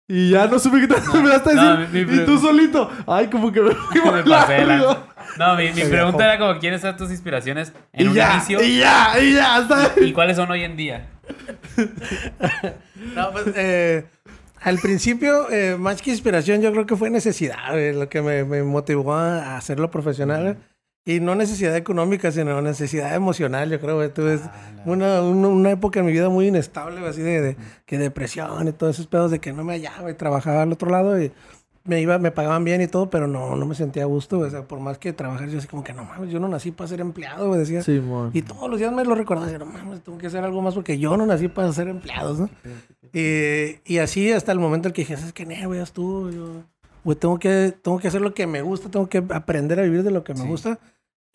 Y 0.06 0.30
ya 0.30 0.46
no 0.46 0.58
supe 0.58 0.80
qué 0.80 0.86
te 0.88 0.94
decir. 1.00 1.54
no, 1.54 1.78
mi- 1.88 2.04
mi 2.04 2.16
y 2.22 2.24
tú 2.26 2.38
solito. 2.38 2.90
Ay, 3.06 3.28
como 3.28 3.50
que 3.50 3.60
me 3.62 3.70
pasé. 4.28 4.64
No, 5.38 5.56
mi, 5.56 5.68
pregunta 5.72 6.24
era 6.24 6.38
como, 6.38 6.58
¿quiénes 6.60 6.80
son 6.82 6.96
tus 6.96 7.10
inspiraciones 7.10 7.72
en 7.92 8.06
Y 8.06 8.08
un 8.10 8.14
ya, 8.14 8.34
inicio? 8.34 8.62
y 8.62 8.78
ya, 8.78 9.18
y 9.20 9.32
ya, 9.34 9.66
¿sabes? 9.66 9.92
¿Y 10.02 10.12
cuáles 10.12 10.36
son 10.36 10.50
hoy 10.50 10.62
en 10.64 10.76
día? 10.76 11.08
No, 13.14 13.30
pues, 13.32 13.46
eh, 13.56 14.06
al 14.62 14.78
principio, 14.78 15.50
eh, 15.50 15.76
más 15.78 16.00
que 16.00 16.10
inspiración, 16.10 16.60
yo 16.62 16.72
creo 16.72 16.86
que 16.86 16.96
fue 16.96 17.10
necesidad, 17.10 17.70
güey, 17.72 17.92
lo 17.94 18.08
que 18.08 18.22
me, 18.22 18.44
me 18.44 18.62
motivó 18.62 19.14
a 19.14 19.56
hacerlo 19.56 19.90
profesional. 19.90 20.56
Y 21.06 21.20
no 21.20 21.34
necesidad 21.34 21.76
económica, 21.76 22.32
sino 22.32 22.62
necesidad 22.62 23.14
emocional, 23.14 23.70
yo 23.70 23.78
creo, 23.78 23.96
güey. 23.96 24.08
Tuve 24.12 24.40
una, 24.86 25.20
una, 25.20 25.48
una 25.48 25.70
época 25.70 26.00
en 26.00 26.06
mi 26.06 26.12
vida 26.12 26.30
muy 26.30 26.46
inestable, 26.48 26.98
güey, 27.00 27.10
así 27.10 27.20
de, 27.20 27.40
de- 27.42 27.56
que 27.84 27.98
depresión 27.98 28.66
y 28.68 28.72
todos 28.72 28.94
esos 28.96 29.06
pedos 29.06 29.30
de 29.30 29.38
que 29.38 29.52
no 29.52 29.64
me 29.64 29.74
hallaba 29.74 30.10
y 30.10 30.14
trabajaba 30.14 30.62
al 30.62 30.72
otro 30.72 30.90
lado 30.90 31.20
y 31.20 31.30
me 31.86 32.00
iba, 32.00 32.18
me 32.18 32.30
pagaban 32.30 32.64
bien 32.64 32.80
y 32.80 32.86
todo, 32.86 33.10
pero 33.10 33.26
no, 33.26 33.54
no 33.54 33.66
me 33.66 33.74
sentía 33.74 34.04
a 34.04 34.06
gusto, 34.06 34.38
güey. 34.38 34.48
O 34.48 34.50
sea, 34.50 34.62
por 34.62 34.80
más 34.80 34.96
que 34.96 35.12
trabajar, 35.12 35.46
yo 35.50 35.58
así 35.58 35.68
como 35.68 35.84
que 35.84 35.92
no 35.92 36.04
mames, 36.04 36.30
yo 36.30 36.40
no 36.40 36.48
nací 36.48 36.70
para 36.70 36.88
ser 36.88 37.02
empleado, 37.02 37.48
güey, 37.48 37.60
decía. 37.60 37.82
Simón. 37.82 38.30
Y 38.32 38.40
todos 38.40 38.70
los 38.70 38.78
días 38.78 38.90
me 38.90 39.04
lo 39.04 39.14
recordaba, 39.14 39.46
decía, 39.46 39.58
no 39.58 39.66
mames, 39.66 40.02
tengo 40.02 40.16
que 40.16 40.28
hacer 40.28 40.42
algo 40.42 40.62
más 40.62 40.72
porque 40.72 40.98
yo 40.98 41.14
no 41.18 41.26
nací 41.26 41.48
para 41.48 41.70
ser 41.74 41.88
empleados, 41.88 42.40
¿no? 42.40 42.48
Y, 43.12 43.76
y 43.84 43.98
así 43.98 44.32
hasta 44.32 44.52
el 44.52 44.58
momento 44.58 44.88
en 44.88 44.94
que 44.94 45.02
dije, 45.02 45.18
¿sabes 45.18 45.34
qué? 45.34 45.44
No, 45.44 45.54
güey, 45.68 45.82
tú, 45.92 46.30
yo, 46.30 46.62
güey, 47.04 47.16
tengo 47.18 47.38
que, 47.38 47.74
tengo 47.82 47.98
que 47.98 48.08
hacer 48.08 48.22
lo 48.22 48.32
que 48.32 48.46
me 48.46 48.62
gusta, 48.62 48.90
tengo 48.90 49.06
que 49.10 49.22
aprender 49.30 49.78
a 49.78 49.82
vivir 49.82 50.02
de 50.02 50.10
lo 50.10 50.24
que 50.24 50.32
me 50.32 50.40
Sí. 50.40 50.46
gusta. 50.48 50.78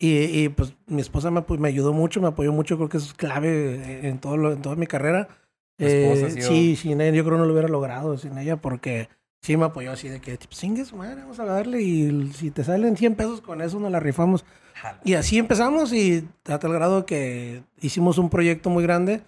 Y, 0.02 0.22
y, 0.44 0.48
pues 0.48 0.74
mi 0.86 1.00
esposa 1.02 1.30
me, 1.30 1.40
apo- 1.40 1.58
me 1.58 1.68
ayudó 1.68 1.92
mucho, 1.92 2.20
me 2.22 2.28
apoyó 2.28 2.52
mucho, 2.52 2.76
creo 2.76 2.88
que 2.88 2.96
eso 2.96 3.06
es 3.06 3.12
clave 3.14 4.08
en, 4.08 4.18
todo 4.18 4.36
lo- 4.38 4.52
en 4.52 4.62
toda 4.62 4.74
mi 4.74 4.86
carrera. 4.86 5.28
Eh, 5.78 6.24
ha 6.26 6.30
sido- 6.30 6.48
Sí, 6.48 6.74
sin 6.76 7.00
ella 7.02 7.14
yo 7.16 7.22
creo 7.24 7.36
que 7.36 7.40
no 7.40 7.46
lo 7.46 7.52
hubiera 7.52 7.68
logrado 7.68 8.16
sin 8.18 8.36
ella 8.38 8.56
porque 8.56 9.08
sí 9.42 9.56
me 9.58 9.66
apoyó 9.66 9.92
así 9.92 10.08
de 10.08 10.20
que, 10.20 10.36
tipo, 10.38 10.54
singue 10.54 10.84
su 10.86 10.96
madre, 10.96 11.20
vamos 11.20 11.38
a 11.38 11.44
darle 11.44 11.82
y 11.82 12.32
si 12.32 12.50
te 12.50 12.64
salen 12.64 12.96
100 12.96 13.14
pesos 13.14 13.40
con 13.42 13.60
eso 13.60 13.78
nos 13.78 13.92
la 13.92 14.00
rifamos. 14.00 14.44
Y 15.04 15.14
así 15.14 15.36
empezamos 15.38 15.92
y 15.92 16.26
a 16.46 16.58
tal 16.58 16.72
grado 16.72 17.04
que 17.04 17.62
hicimos 17.82 18.16
un 18.16 18.30
proyecto 18.30 18.70
muy 18.70 18.82
grande 18.82 19.20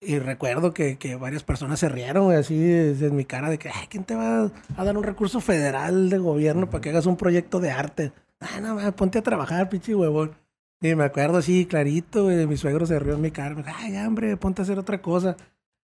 y 0.00 0.18
recuerdo 0.18 0.72
que, 0.72 0.96
que 0.96 1.16
varias 1.16 1.42
personas 1.44 1.80
se 1.80 1.90
rieron 1.90 2.32
así 2.34 2.56
desde 2.58 3.10
mi 3.10 3.26
cara 3.26 3.50
de 3.50 3.58
que, 3.58 3.68
Ay, 3.68 3.86
¿quién 3.90 4.04
te 4.04 4.14
va 4.14 4.50
a 4.76 4.84
dar 4.84 4.96
un 4.96 5.02
recurso 5.04 5.40
federal 5.42 6.08
de 6.08 6.16
gobierno 6.18 6.70
para 6.70 6.80
que 6.80 6.88
hagas 6.90 7.04
un 7.04 7.16
proyecto 7.18 7.60
de 7.60 7.70
arte? 7.70 8.12
Ah, 8.44 8.60
no, 8.60 8.74
ma, 8.74 8.90
ponte 8.92 9.18
a 9.18 9.22
trabajar, 9.22 9.68
pinche 9.68 9.94
huevón. 9.94 10.32
Y 10.80 10.94
me 10.94 11.04
acuerdo 11.04 11.38
así 11.38 11.64
clarito, 11.66 12.24
güey, 12.24 12.46
mi 12.46 12.56
suegro 12.56 12.84
se 12.86 12.98
rió 12.98 13.14
en 13.14 13.22
mi 13.22 13.30
cara, 13.30 13.54
dijo, 13.54 13.68
ay, 13.74 13.96
hombre, 13.96 14.36
ponte 14.36 14.60
a 14.60 14.64
hacer 14.64 14.78
otra 14.78 15.00
cosa. 15.00 15.36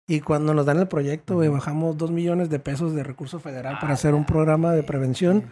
Y 0.08 0.22
cuando 0.22 0.54
nos 0.54 0.66
dan 0.66 0.80
el 0.80 0.88
proyecto, 0.88 1.36
güey, 1.36 1.50
bajamos 1.50 1.98
dos 1.98 2.10
millones 2.12 2.50
de 2.50 2.60
pesos 2.60 2.94
de 2.96 3.04
recurso 3.04 3.40
federal 3.40 3.78
para 3.80 3.94
hacer 3.94 4.14
un 4.16 4.26
programa 4.26 4.72
de 4.74 4.82
prevención. 4.84 5.52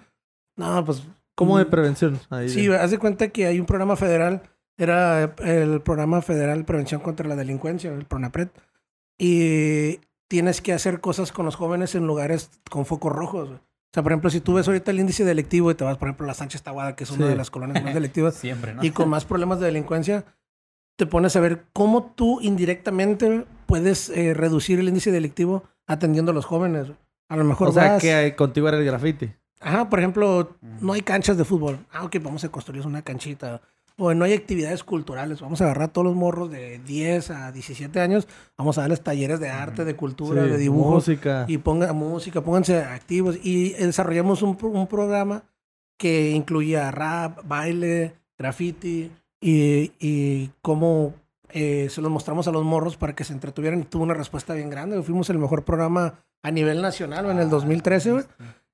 No, 0.55 0.83
pues... 0.85 1.03
¿Cómo 1.35 1.57
de 1.57 1.65
mm, 1.65 1.69
prevención? 1.69 2.19
Ahí 2.29 2.47
Sí, 2.49 2.67
de- 2.67 2.77
haz 2.77 2.91
de 2.91 2.97
cuenta 2.97 3.27
que 3.27 3.45
hay 3.45 3.59
un 3.59 3.65
programa 3.65 3.97
federal, 3.97 4.41
era 4.77 5.35
el 5.39 5.81
programa 5.81 6.21
federal 6.21 6.59
de 6.59 6.63
prevención 6.63 7.01
contra 7.01 7.27
la 7.27 7.35
delincuencia, 7.35 7.91
el 7.93 8.05
PRONAPRED, 8.05 8.47
y 9.17 9.99
tienes 10.27 10.61
que 10.61 10.73
hacer 10.73 11.01
cosas 11.01 11.31
con 11.31 11.45
los 11.45 11.55
jóvenes 11.55 11.93
en 11.95 12.07
lugares 12.07 12.49
con 12.69 12.85
focos 12.85 13.11
rojos. 13.13 13.49
güey. 13.49 13.59
O 13.95 13.97
sea, 13.97 14.03
por 14.03 14.11
ejemplo, 14.11 14.29
si 14.29 14.41
tú 14.41 14.55
ves 14.55 14.67
ahorita 14.67 14.91
el 14.91 14.99
índice 14.99 15.23
delictivo 15.23 15.71
y 15.71 15.75
te 15.75 15.85
vas, 15.85 15.97
por 15.97 16.09
ejemplo, 16.09 16.25
a 16.25 16.27
la 16.27 16.33
Sánchez 16.33 16.61
Tahuada, 16.63 16.97
que 16.97 17.05
es 17.05 17.11
una 17.11 17.27
Sí. 17.27 17.29
de 17.29 17.35
las 17.37 17.49
colonias 17.49 17.81
más 17.81 17.93
delictivas, 17.93 18.35
Siempre, 18.41 18.73
¿no? 18.73 18.83
y 18.83 18.91
con 18.91 19.07
más 19.07 19.23
problemas 19.23 19.61
de 19.61 19.67
delincuencia, 19.67 20.25
te 20.97 21.05
pones 21.05 21.33
a 21.37 21.39
ver 21.39 21.63
cómo 21.71 22.11
tú 22.13 22.41
indirectamente 22.41 23.45
puedes 23.67 24.09
eh, 24.09 24.33
reducir 24.33 24.79
el 24.79 24.89
índice 24.89 25.11
delictivo 25.13 25.63
atendiendo 25.87 26.31
a 26.31 26.35
los 26.35 26.43
jóvenes. 26.43 26.87
A 27.29 27.37
lo 27.37 27.45
mejor 27.45 27.69
O 27.69 27.71
sea, 27.71 27.93
vas- 27.93 28.01
que 28.01 28.35
contigo 28.35 28.67
era 28.67 28.77
el 28.77 28.83
graffiti. 28.83 29.31
Ajá, 29.61 29.87
por 29.89 29.99
ejemplo, 29.99 30.57
no 30.81 30.91
hay 30.91 31.01
canchas 31.01 31.37
de 31.37 31.45
fútbol. 31.45 31.79
Ah, 31.93 32.03
ok, 32.03 32.17
vamos 32.21 32.43
a 32.43 32.49
construir 32.49 32.85
una 32.85 33.01
canchita. 33.01 33.61
O 33.97 34.13
no 34.13 34.25
hay 34.25 34.33
actividades 34.33 34.83
culturales. 34.83 35.39
Vamos 35.39 35.61
a 35.61 35.65
agarrar 35.65 35.83
a 35.89 35.93
todos 35.93 36.05
los 36.05 36.15
morros 36.15 36.51
de 36.51 36.79
10 36.79 37.31
a 37.31 37.51
17 37.53 37.99
años. 38.01 38.27
Vamos 38.57 38.77
a 38.77 38.81
darles 38.81 39.01
talleres 39.01 39.39
de 39.39 39.49
arte, 39.49 39.85
de 39.85 39.95
cultura, 39.95 40.43
Sí, 40.43 40.49
de 40.49 40.57
dibujo. 40.57 40.91
Música. 40.95 41.45
Y 41.47 41.57
pongan 41.59 41.95
música, 41.95 42.41
pónganse 42.41 42.77
activos. 42.83 43.37
Y 43.41 43.69
desarrollamos 43.73 44.41
un, 44.41 44.57
pro- 44.57 44.69
un 44.69 44.87
programa 44.87 45.43
que 45.97 46.31
incluía 46.31 46.91
rap, 46.91 47.39
baile, 47.47 48.15
graffiti 48.37 49.11
y, 49.39 49.93
y 49.99 50.49
cómo 50.61 51.13
eh, 51.53 51.87
se 51.89 52.01
los 52.01 52.11
mostramos 52.11 52.49
a 52.49 52.51
los 52.51 52.65
morros 52.65 52.97
para 52.97 53.15
que 53.15 53.23
se 53.23 53.31
entretuvieran. 53.31 53.79
Y 53.79 53.83
tuvo 53.85 54.03
una 54.03 54.13
respuesta 54.13 54.53
bien 54.55 54.69
grande. 54.69 55.01
Fuimos 55.03 55.29
el 55.29 55.37
mejor 55.39 55.63
programa 55.63 56.15
a 56.43 56.51
nivel 56.51 56.81
nacional 56.81 57.29
en 57.29 57.39
el 57.39 57.49
2013, 57.49 58.11
güey. 58.11 58.23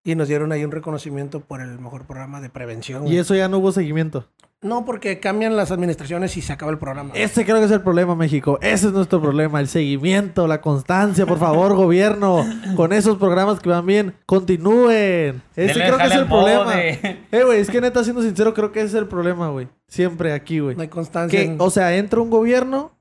Y 0.04 0.16
nos 0.16 0.28
dieron 0.28 0.52
ahí 0.52 0.66
un 0.66 0.72
reconocimiento 0.72 1.42
por 1.42 1.62
el 1.62 1.78
mejor 1.78 2.06
programa 2.06 2.42
de 2.42 2.50
prevención. 2.50 3.08
Y 3.08 3.18
eso 3.20 3.36
ya 3.36 3.48
no 3.48 3.60
hubo 3.60 3.72
seguimiento. 3.72 4.28
No, 4.64 4.86
porque 4.86 5.20
cambian 5.20 5.56
las 5.56 5.72
administraciones 5.72 6.38
y 6.38 6.42
se 6.44 6.54
acaba 6.54 6.72
el 6.72 6.78
programa. 6.78 7.12
Ese 7.16 7.44
creo 7.46 7.58
que 7.58 7.66
es 7.66 7.72
el 7.72 7.82
problema, 7.82 8.16
México. 8.16 8.60
Ese 8.62 8.88
es 8.88 8.94
nuestro 8.94 9.20
problema. 9.20 9.60
El 9.60 9.68
seguimiento, 9.68 10.46
la 10.48 10.62
constancia, 10.62 11.26
por 11.26 11.40
favor, 11.40 11.74
gobierno. 11.76 12.46
Con 12.76 12.94
esos 12.94 13.18
programas 13.18 13.60
que 13.60 13.70
van 13.70 13.88
bien, 13.88 14.14
continúen. 14.28 15.42
Ese 15.56 15.74
creo 15.74 15.98
que 15.98 16.04
es 16.06 16.12
el 16.16 16.28
problema. 16.28 16.76
de- 16.76 17.26
Eh, 17.32 17.44
güey, 17.44 17.60
es 17.60 17.72
que 17.72 17.82
neta, 17.82 18.04
siendo 18.04 18.22
sincero, 18.22 18.54
creo 18.54 18.72
que 18.72 18.80
ese 18.82 18.90
es 18.90 18.94
el 19.02 19.08
problema, 19.08 19.50
güey. 19.50 19.68
Siempre 19.88 20.32
aquí, 20.32 20.60
güey. 20.60 20.76
No 20.76 20.84
hay 20.84 20.90
constancia. 20.90 21.40
Que, 21.40 21.46
en- 21.46 21.56
o 21.60 21.72
sea, 21.72 21.96
entra 21.98 22.22
un 22.22 22.30
gobierno 22.30 22.92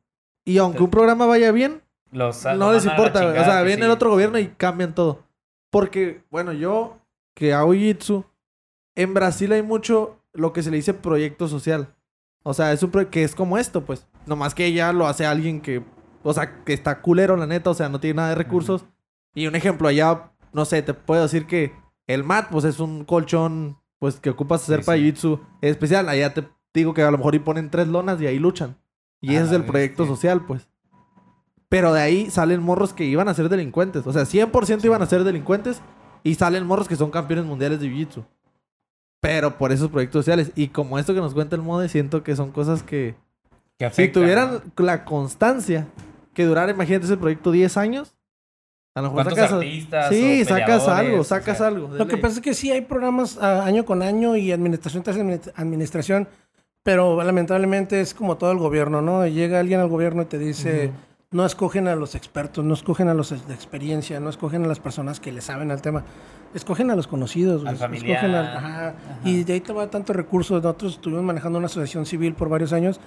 y 0.46 0.56
aunque 0.56 0.82
un 0.82 0.90
programa 0.90 1.26
vaya 1.26 1.52
bien, 1.52 1.82
Los, 2.10 2.42
no 2.42 2.54
los 2.54 2.74
les 2.76 2.86
importa, 2.86 3.18
güey. 3.20 3.32
O 3.32 3.34
chingada, 3.34 3.52
sea, 3.52 3.62
viene 3.64 3.82
sí. 3.82 3.84
el 3.84 3.90
otro 3.90 4.08
gobierno 4.10 4.38
y 4.38 4.46
cambian 4.46 4.94
todo. 4.94 5.24
Porque, 5.70 6.22
bueno, 6.30 6.54
yo 6.54 6.96
que 7.34 7.52
hago 7.52 7.74
jitsu, 7.74 8.24
en 8.96 9.12
Brasil 9.12 9.52
hay 9.52 9.62
mucho 9.62 10.16
lo 10.32 10.52
que 10.52 10.62
se 10.62 10.70
le 10.70 10.76
dice 10.76 10.94
proyecto 10.94 11.48
social. 11.48 11.94
O 12.42 12.54
sea, 12.54 12.72
es 12.72 12.82
un 12.82 12.90
proyecto 12.90 13.12
que 13.12 13.24
es 13.24 13.34
como 13.34 13.58
esto, 13.58 13.84
pues. 13.84 14.06
Nomás 14.26 14.54
que 14.54 14.72
ya 14.72 14.92
lo 14.92 15.06
hace 15.06 15.26
alguien 15.26 15.60
que, 15.60 15.82
o 16.22 16.32
sea, 16.32 16.64
que 16.64 16.72
está 16.72 17.00
culero, 17.02 17.36
la 17.36 17.46
neta, 17.46 17.70
o 17.70 17.74
sea, 17.74 17.88
no 17.88 18.00
tiene 18.00 18.14
nada 18.16 18.30
de 18.30 18.34
recursos. 18.36 18.84
Y 19.34 19.46
un 19.46 19.54
ejemplo, 19.56 19.88
allá, 19.88 20.32
no 20.52 20.64
sé, 20.64 20.82
te 20.82 20.94
puedo 20.94 21.22
decir 21.22 21.46
que 21.46 21.72
el 22.06 22.24
mat, 22.24 22.48
pues 22.50 22.64
es 22.64 22.80
un 22.80 23.04
colchón, 23.04 23.78
pues 23.98 24.18
que 24.18 24.30
ocupas 24.30 24.62
hacer 24.62 24.80
Sí, 24.80 24.86
para 24.86 24.98
sí. 24.98 25.04
jiu-jitsu 25.04 25.40
especial. 25.60 26.08
Allá 26.08 26.32
te 26.34 26.48
digo 26.74 26.94
que 26.94 27.02
a 27.02 27.10
lo 27.10 27.18
mejor 27.18 27.34
y 27.34 27.38
ponen 27.40 27.70
tres 27.70 27.88
lonas 27.88 28.20
y 28.20 28.26
ahí 28.26 28.38
luchan. 28.38 28.76
Y 29.20 29.34
ese 29.34 29.44
es 29.46 29.52
el 29.52 29.64
proyecto 29.66 30.06
social, 30.06 30.46
pues. 30.46 30.68
Pero 31.68 31.92
de 31.92 32.00
ahí 32.00 32.30
salen 32.30 32.62
morros 32.62 32.92
que 32.92 33.04
iban 33.04 33.28
a 33.28 33.34
ser 33.34 33.48
delincuentes. 33.48 34.06
O 34.06 34.12
sea, 34.12 34.22
100% 34.22 34.84
iban 34.84 35.02
a 35.02 35.06
ser 35.06 35.22
delincuentes. 35.24 35.80
Y 36.22 36.34
salen 36.34 36.66
morros 36.66 36.88
que 36.88 36.96
son 36.96 37.10
campeones 37.10 37.44
mundiales 37.44 37.80
de 37.80 37.86
Jiu-Jitsu. 37.88 38.24
Pero 39.20 39.58
por 39.58 39.70
esos 39.72 39.88
proyectos 39.90 40.24
sociales. 40.24 40.52
Y 40.54 40.68
como 40.68 40.98
esto 40.98 41.12
que 41.14 41.20
nos 41.20 41.34
cuenta 41.34 41.56
el 41.56 41.62
Mode, 41.62 41.88
siento 41.88 42.22
que 42.22 42.36
son 42.36 42.50
cosas 42.52 42.82
que... 42.82 43.14
Que 43.78 43.84
Si 43.86 44.02
afectan, 44.02 44.22
tuvieran 44.22 44.50
¿no? 44.76 44.84
la 44.84 45.04
constancia 45.04 45.86
que 46.34 46.44
durara, 46.44 46.70
imagínate 46.72 47.06
ese 47.06 47.16
proyecto 47.16 47.50
10 47.50 47.76
años. 47.76 48.14
A 48.94 49.02
lo 49.02 49.08
mejor 49.10 49.24
¿Cuántos 49.24 49.38
sacas... 49.38 49.52
artistas 49.52 50.08
Sí, 50.08 50.42
o 50.42 50.44
sacas 50.46 50.88
algo, 50.88 51.20
O 51.20 51.24
sacas 51.24 51.58
sea, 51.58 51.66
algo. 51.68 51.88
Lo 51.88 52.06
que 52.06 52.16
pasa 52.16 52.36
es 52.36 52.40
que 52.40 52.54
sí 52.54 52.70
hay 52.70 52.80
programas 52.82 53.38
ah, 53.40 53.64
año 53.64 53.84
con 53.84 54.02
año 54.02 54.36
y 54.36 54.52
administración 54.52 55.02
tras 55.02 55.16
administ- 55.16 55.52
administración, 55.54 56.28
pero 56.82 57.22
lamentablemente 57.22 58.00
es 58.00 58.14
como 58.14 58.36
todo 58.36 58.52
el 58.52 58.58
gobierno, 58.58 59.00
¿no? 59.02 59.26
Llega 59.26 59.60
alguien 59.60 59.80
al 59.80 59.88
gobierno 59.88 60.22
y 60.22 60.26
te 60.26 60.38
dice, 60.38 60.90
no 61.32 61.46
escogen 61.46 61.86
a 61.86 61.94
los 61.94 62.16
expertos, 62.16 62.64
no 62.64 62.74
escogen 62.74 63.08
a 63.08 63.14
los 63.14 63.30
de 63.46 63.54
experiencia, 63.54 64.18
no 64.18 64.30
escogen 64.30 64.64
a 64.64 64.66
las 64.66 64.80
personas 64.80 65.20
que 65.20 65.30
le 65.30 65.40
saben 65.40 65.70
al 65.70 65.80
tema, 65.80 66.04
escogen 66.54 66.90
a 66.90 66.96
los 66.96 67.06
conocidos, 67.06 67.64
Al 67.64 67.76
familiar. 67.76 68.16
escogen 68.24 68.34
al- 68.34 68.56
ajá, 68.56 68.94
y 69.24 69.44
de 69.44 69.52
ahí 69.52 69.60
te 69.60 69.72
va 69.72 69.88
tanto 69.88 70.12
recurso. 70.12 70.54
Nosotros 70.56 70.94
estuvimos 70.94 71.22
manejando 71.22 71.58
una 71.58 71.66
asociación 71.66 72.04
civil 72.04 72.34
por 72.34 72.48
varios 72.48 72.72
años. 72.72 72.98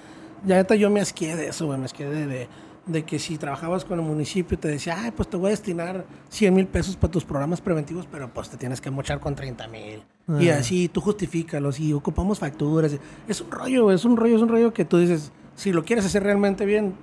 Ya 0.45 0.55
neta 0.55 0.76
yo 0.76 0.89
me 0.89 1.01
asqué 1.01 1.36
de 1.36 1.47
eso, 1.49 1.65
güey, 1.65 1.78
me 1.78 1.84
asqué 1.84 2.05
de, 2.05 2.26
de, 2.26 2.47
de 2.86 3.03
que 3.03 3.19
si 3.19 3.38
trabajabas 3.38 3.84
con 3.84 3.99
el 3.99 4.05
municipio 4.05 4.57
te 4.57 4.69
decía, 4.69 4.95
ay, 5.03 5.11
pues 5.11 5.30
te 5.30 5.36
voy 5.36 5.47
a 5.47 5.49
destinar 5.49 6.05
100 6.30 6.53
mil 6.53 6.67
pesos 6.67 6.95
para 6.95 7.11
tus 7.11 7.26
programas 7.26 7.59
preventivos, 7.59 8.07
pero 8.09 8.30
pues 8.34 8.47
te 8.49 8.55
tienes 8.55 8.80
que 8.80 8.89
mochar 8.89 9.19
con 9.19 9.36
30 9.36 9.67
mil. 9.67 10.01
Y 10.39 10.47
Ah. 10.47 10.59
así 10.59 10.88
tú 10.88 11.01
justifícalos 11.01 11.78
y 11.78 11.91
ocupamos 11.91 12.39
facturas. 12.39 12.95
Es 13.28 13.41
un 13.41 13.51
rollo, 13.51 13.91
es 13.91 14.05
un 14.05 14.15
rollo, 14.15 14.38
es 14.38 14.41
un 14.41 14.47
rollo 14.47 14.71
que 14.74 14.86
tú 14.86 14.97
dices, 14.97 15.34
si 15.55 15.74
lo 15.74 15.84
quieres 15.84 16.05
hacer 16.05 16.24
realmente 16.24 16.65
bien, 16.65 16.95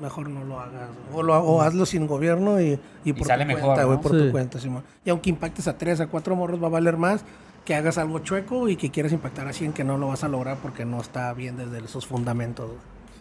mejor 0.00 0.28
no 0.28 0.44
lo 0.44 0.60
hagas. 0.60 0.88
O, 1.12 1.22
lo, 1.22 1.38
o 1.42 1.62
hazlo 1.62 1.86
sin 1.86 2.06
gobierno 2.06 2.60
y, 2.60 2.78
y 3.04 3.12
por 3.12 3.26
sale 3.26 3.44
tu 3.44 3.48
mejor, 3.48 3.74
cuenta, 3.74 3.82
¿no? 3.86 4.00
por 4.00 4.12
Sí. 4.12 4.18
tu 4.26 4.30
cuenta, 4.32 4.58
Simón. 4.60 4.82
Y 5.04 5.10
aunque 5.10 5.30
impactes 5.30 5.68
a 5.68 5.76
tres, 5.78 6.00
a 6.00 6.06
cuatro 6.08 6.34
morros, 6.36 6.62
va 6.62 6.66
a 6.66 6.70
valer 6.70 6.96
más 6.96 7.24
que 7.64 7.74
hagas 7.74 7.96
algo 7.96 8.18
chueco 8.18 8.68
y 8.68 8.76
que 8.76 8.90
quieras 8.90 9.12
impactar 9.12 9.48
a 9.48 9.52
100 9.54 9.72
que 9.72 9.84
no 9.84 9.96
lo 9.96 10.08
vas 10.08 10.22
a 10.22 10.28
lograr 10.28 10.58
porque 10.62 10.84
no 10.84 11.00
está 11.00 11.32
bien 11.32 11.56
desde 11.56 11.86
sus 11.88 12.06
fundamentos. 12.06 12.70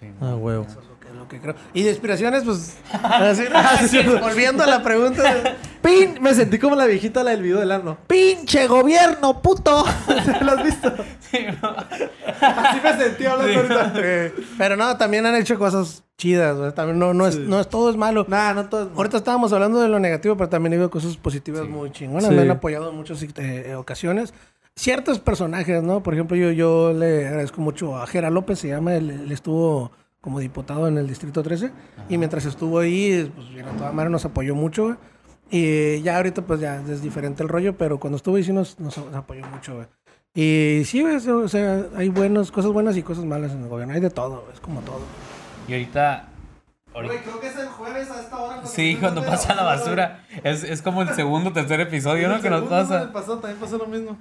Sí. 0.01 0.07
Ah, 0.19 0.36
huevo. 0.36 0.65
Eso 0.67 0.82
es 0.82 0.88
lo 0.88 0.99
que, 0.99 1.13
lo 1.17 1.28
que 1.30 1.39
creo. 1.39 1.55
Y 1.74 1.84
de 1.84 1.91
inspiraciones, 1.91 2.43
pues. 2.43 2.78
así, 3.03 3.43
así, 3.53 3.99
volviendo 4.21 4.63
a 4.63 4.67
la 4.67 4.84
pregunta. 4.84 5.55
¡Pin! 5.82 6.17
Me 6.21 6.34
sentí 6.34 6.59
como 6.59 6.76
la 6.76 6.86
viejita 6.86 7.24
la 7.24 7.32
del 7.32 7.41
video 7.41 7.59
del 7.59 7.71
ano. 7.71 7.97
¡Pinche 8.07 8.67
gobierno, 8.67 9.41
puto! 9.41 9.86
¿Lo 10.41 10.51
has 10.51 10.63
visto? 10.63 10.93
Sí, 11.32 11.45
no. 11.61 11.76
Así 12.43 12.79
me 12.83 12.97
sentí 12.97 13.25
hablando 13.25 13.59
ahorita. 13.59 13.93
eh, 13.97 14.33
pero 14.57 14.75
no, 14.75 14.97
también 14.97 15.25
han 15.25 15.35
hecho 15.35 15.57
cosas 15.57 16.03
chidas, 16.17 16.57
güey. 16.57 16.71
También 16.73 16.99
no, 16.99 17.13
no, 17.13 17.27
es, 17.27 17.37
no 17.37 17.59
es 17.59 17.67
todo 17.69 17.89
es 17.89 17.97
malo. 17.97 18.25
Nah, 18.27 18.53
no 18.53 18.69
todo 18.69 18.83
es... 18.83 18.89
Ahorita 18.95 19.17
estábamos 19.17 19.53
hablando 19.53 19.79
de 19.79 19.89
lo 19.89 19.99
negativo, 19.99 20.35
pero 20.37 20.49
también 20.49 20.73
he 20.73 20.75
habido 20.75 20.89
cosas 20.89 21.17
positivas 21.17 21.67
muy 21.67 21.91
chingonas. 21.91 22.31
Me 22.31 22.41
han 22.41 22.51
apoyado 22.51 22.89
en 22.89 22.95
muchas 22.95 23.23
eh, 23.37 23.75
ocasiones. 23.75 24.33
Ciertos 24.75 25.19
personajes, 25.19 25.83
¿no? 25.83 26.01
Por 26.01 26.13
ejemplo, 26.13 26.35
yo, 26.35 26.51
yo 26.51 26.93
le 26.93 27.27
agradezco 27.27 27.61
mucho 27.61 27.97
a 27.97 28.07
Jera 28.07 28.29
López, 28.31 28.57
se 28.59 28.69
llama, 28.69 28.95
él, 28.95 29.11
él 29.11 29.31
estuvo 29.31 29.91
como 30.19 30.39
diputado 30.39 30.87
en 30.87 30.97
el 30.97 31.05
Distrito 31.07 31.43
13. 31.43 31.71
Y 32.09 32.17
mientras 32.17 32.45
estuvo 32.45 32.79
ahí, 32.79 33.29
pues 33.35 33.49
bien, 33.49 33.67
a 33.67 33.71
toda 33.71 33.91
madre 33.91 34.09
nos 34.09 34.25
apoyó 34.25 34.55
mucho, 34.55 34.85
güey. 34.85 34.95
Y 35.51 36.01
ya 36.01 36.17
ahorita, 36.17 36.41
pues 36.43 36.61
ya 36.61 36.81
es 36.89 37.01
diferente 37.01 37.43
el 37.43 37.49
rollo, 37.49 37.77
pero 37.77 37.99
cuando 37.99 38.17
estuvo 38.17 38.37
ahí 38.37 38.43
sí 38.43 38.53
nos, 38.53 38.79
nos 38.79 38.97
apoyó 38.97 39.45
mucho, 39.47 39.75
güey. 39.75 39.87
Y 40.36 40.81
sí, 40.86 41.01
güey, 41.01 41.15
o 41.15 41.47
sea, 41.47 41.86
hay 41.95 42.09
buenas, 42.09 42.51
cosas 42.51 42.71
buenas 42.71 42.97
y 42.97 43.03
cosas 43.03 43.23
malas 43.25 43.51
en 43.51 43.63
el 43.63 43.69
gobierno. 43.69 43.93
Hay 43.93 44.01
de 44.01 44.09
todo, 44.09 44.47
es 44.53 44.59
como 44.59 44.81
todo. 44.81 45.01
Y 45.67 45.73
ahorita. 45.73 46.27
ahorita- 46.93 47.21
creo 47.23 47.39
que 47.39 47.47
es 47.47 47.57
el 47.57 47.67
jueves 47.67 48.09
a 48.09 48.19
esta 48.19 48.38
hora. 48.38 48.65
Sí, 48.65 48.97
cuando 48.99 49.23
pasa 49.23 49.53
la 49.53 49.63
basura. 49.63 50.25
Es, 50.43 50.63
es 50.63 50.81
como 50.81 51.03
el 51.03 51.09
segundo 51.09 51.51
o 51.51 51.53
tercer 51.53 51.79
episodio, 51.81 52.27
¿no? 52.29 52.41
Que 52.41 52.49
nos 52.49 52.63
pasa. 52.67 53.11
pasó, 53.13 53.38
también 53.38 53.59
pasó 53.59 53.77
lo 53.77 53.86
mismo. 53.86 54.17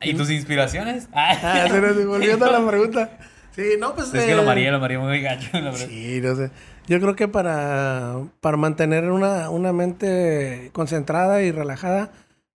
¿Y 0.00 0.14
tus 0.14 0.30
inspiraciones? 0.30 1.08
Ah, 1.12 1.66
sí, 1.70 2.04
volviendo 2.04 2.44
a 2.46 2.52
la 2.52 2.66
pregunta. 2.68 3.10
Sí, 3.52 3.62
no, 3.78 3.94
pues... 3.94 4.12
Es 4.14 4.24
que 4.24 4.34
lo 4.36 4.42
eh, 4.42 4.46
maría, 4.46 4.70
lo 4.70 4.78
maría 4.80 4.98
muy 5.00 5.20
gacho. 5.20 5.48
la 5.54 5.70
verdad. 5.70 5.86
Sí, 5.88 6.20
no 6.22 6.34
sé. 6.36 6.50
Yo 6.86 7.00
creo 7.00 7.14
que 7.16 7.26
para, 7.28 8.14
para 8.40 8.56
mantener 8.56 9.10
una, 9.10 9.50
una 9.50 9.72
mente 9.72 10.70
concentrada 10.72 11.42
y 11.42 11.50
relajada, 11.52 12.10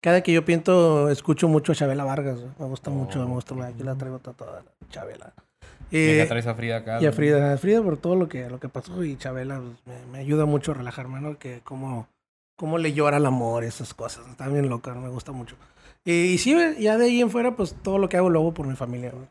cada 0.00 0.22
que 0.22 0.32
yo 0.32 0.44
pinto, 0.44 1.08
escucho 1.10 1.48
mucho 1.48 1.72
a 1.72 1.74
Chabela 1.74 2.04
Vargas. 2.04 2.38
Me 2.58 2.66
gusta 2.66 2.90
mucho, 2.90 3.18
me 3.26 3.34
gusta. 3.34 3.54
Aquí 3.66 3.82
la 3.82 3.94
traigo 3.96 4.18
toda, 4.18 4.62
la 4.62 4.88
Chabela. 4.90 5.32
Y 5.90 5.96
Eh, 5.96 6.20
acá 6.22 6.28
traes 6.30 6.46
a 6.46 6.54
Frida 6.54 6.76
acá. 6.76 7.00
y 7.00 7.06
a 7.06 7.10
¿no? 7.10 7.16
Frida, 7.16 7.52
a 7.52 7.56
Frida 7.56 7.82
por 7.82 7.96
todo 7.96 8.14
lo 8.14 8.28
que, 8.28 8.48
lo 8.50 8.60
que 8.60 8.68
pasó 8.68 9.02
y 9.04 9.16
Chabela 9.16 9.60
pues, 9.60 9.76
me, 9.86 10.06
me 10.12 10.18
ayuda 10.18 10.44
mucho 10.44 10.72
a 10.72 10.74
relajarme, 10.74 11.20
¿no? 11.20 11.38
Que 11.38 11.60
cómo, 11.64 12.08
cómo 12.56 12.76
le 12.78 12.92
llora 12.92 13.16
el 13.16 13.26
amor, 13.26 13.64
esas 13.64 13.94
cosas. 13.94 14.26
Está 14.28 14.48
bien 14.48 14.68
loca, 14.68 14.94
me 14.94 15.08
gusta 15.08 15.32
mucho. 15.32 15.56
Y, 16.04 16.12
y 16.12 16.38
sí, 16.38 16.54
ya 16.78 16.96
de 16.98 17.06
ahí 17.06 17.20
en 17.20 17.30
fuera, 17.30 17.56
pues 17.56 17.74
todo 17.82 17.98
lo 17.98 18.08
que 18.08 18.16
hago 18.18 18.28
lo 18.30 18.40
hago 18.40 18.52
por 18.54 18.66
mi 18.66 18.76
familia, 18.76 19.10
güey. 19.12 19.28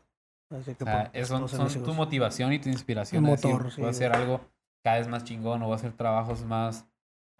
Así 0.60 0.74
que 0.74 0.84
por- 0.84 1.10
es- 1.12 1.28
son, 1.28 1.48
son 1.48 1.68
tu 1.84 1.94
motivación 1.94 2.52
y 2.52 2.58
tu 2.58 2.68
inspiración. 2.70 3.24
El 3.24 3.30
a 3.30 3.36
decir, 3.36 3.50
motor, 3.52 3.70
sí, 3.72 3.80
voy 3.80 3.88
a 3.88 3.90
hacer 3.90 4.12
algo 4.12 4.40
cada 4.84 4.98
vez 4.98 5.06
más 5.08 5.24
chingón 5.24 5.62
o 5.62 5.66
voy 5.66 5.72
a 5.74 5.76
hacer 5.76 5.92
trabajos 5.92 6.44
más... 6.44 6.86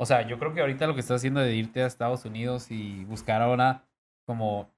O 0.00 0.06
sea, 0.06 0.26
yo 0.26 0.38
creo 0.38 0.54
que 0.54 0.60
ahorita 0.60 0.86
lo 0.86 0.94
que 0.94 1.00
estás 1.00 1.16
haciendo 1.16 1.40
de 1.40 1.54
irte 1.54 1.82
a 1.82 1.86
Estados 1.86 2.24
Unidos 2.24 2.70
y 2.70 3.04
buscar 3.04 3.42
ahora 3.42 3.84
como 4.26 4.70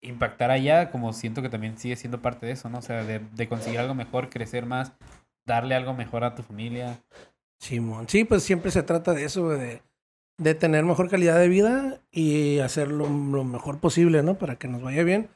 impactar 0.00 0.50
allá, 0.50 0.90
como 0.90 1.12
siento 1.12 1.42
que 1.42 1.48
también 1.48 1.78
sigue 1.78 1.96
siendo 1.96 2.20
parte 2.20 2.46
de 2.46 2.52
eso, 2.52 2.68
¿no? 2.68 2.78
O 2.78 2.82
sea, 2.82 3.04
de, 3.04 3.20
de 3.20 3.48
conseguir 3.48 3.78
algo 3.80 3.94
mejor, 3.94 4.28
crecer 4.28 4.66
más, 4.66 4.92
darle 5.46 5.74
algo 5.74 5.94
mejor 5.94 6.24
a 6.24 6.34
tu 6.34 6.42
familia. 6.42 6.98
Simón, 7.58 8.08
sí, 8.08 8.24
pues 8.24 8.42
siempre 8.42 8.70
se 8.70 8.82
trata 8.82 9.14
de 9.14 9.24
eso, 9.24 9.48
de, 9.48 9.82
de 10.38 10.54
tener 10.54 10.84
mejor 10.84 11.08
calidad 11.08 11.38
de 11.38 11.48
vida 11.48 12.00
y 12.10 12.58
hacer 12.58 12.88
lo, 12.90 13.08
mejor 13.08 13.78
posible, 13.80 14.22
¿no? 14.22 14.36
Para 14.36 14.56
que 14.56 14.68
nos 14.68 14.82
vaya 14.82 15.02
bien. 15.02 15.28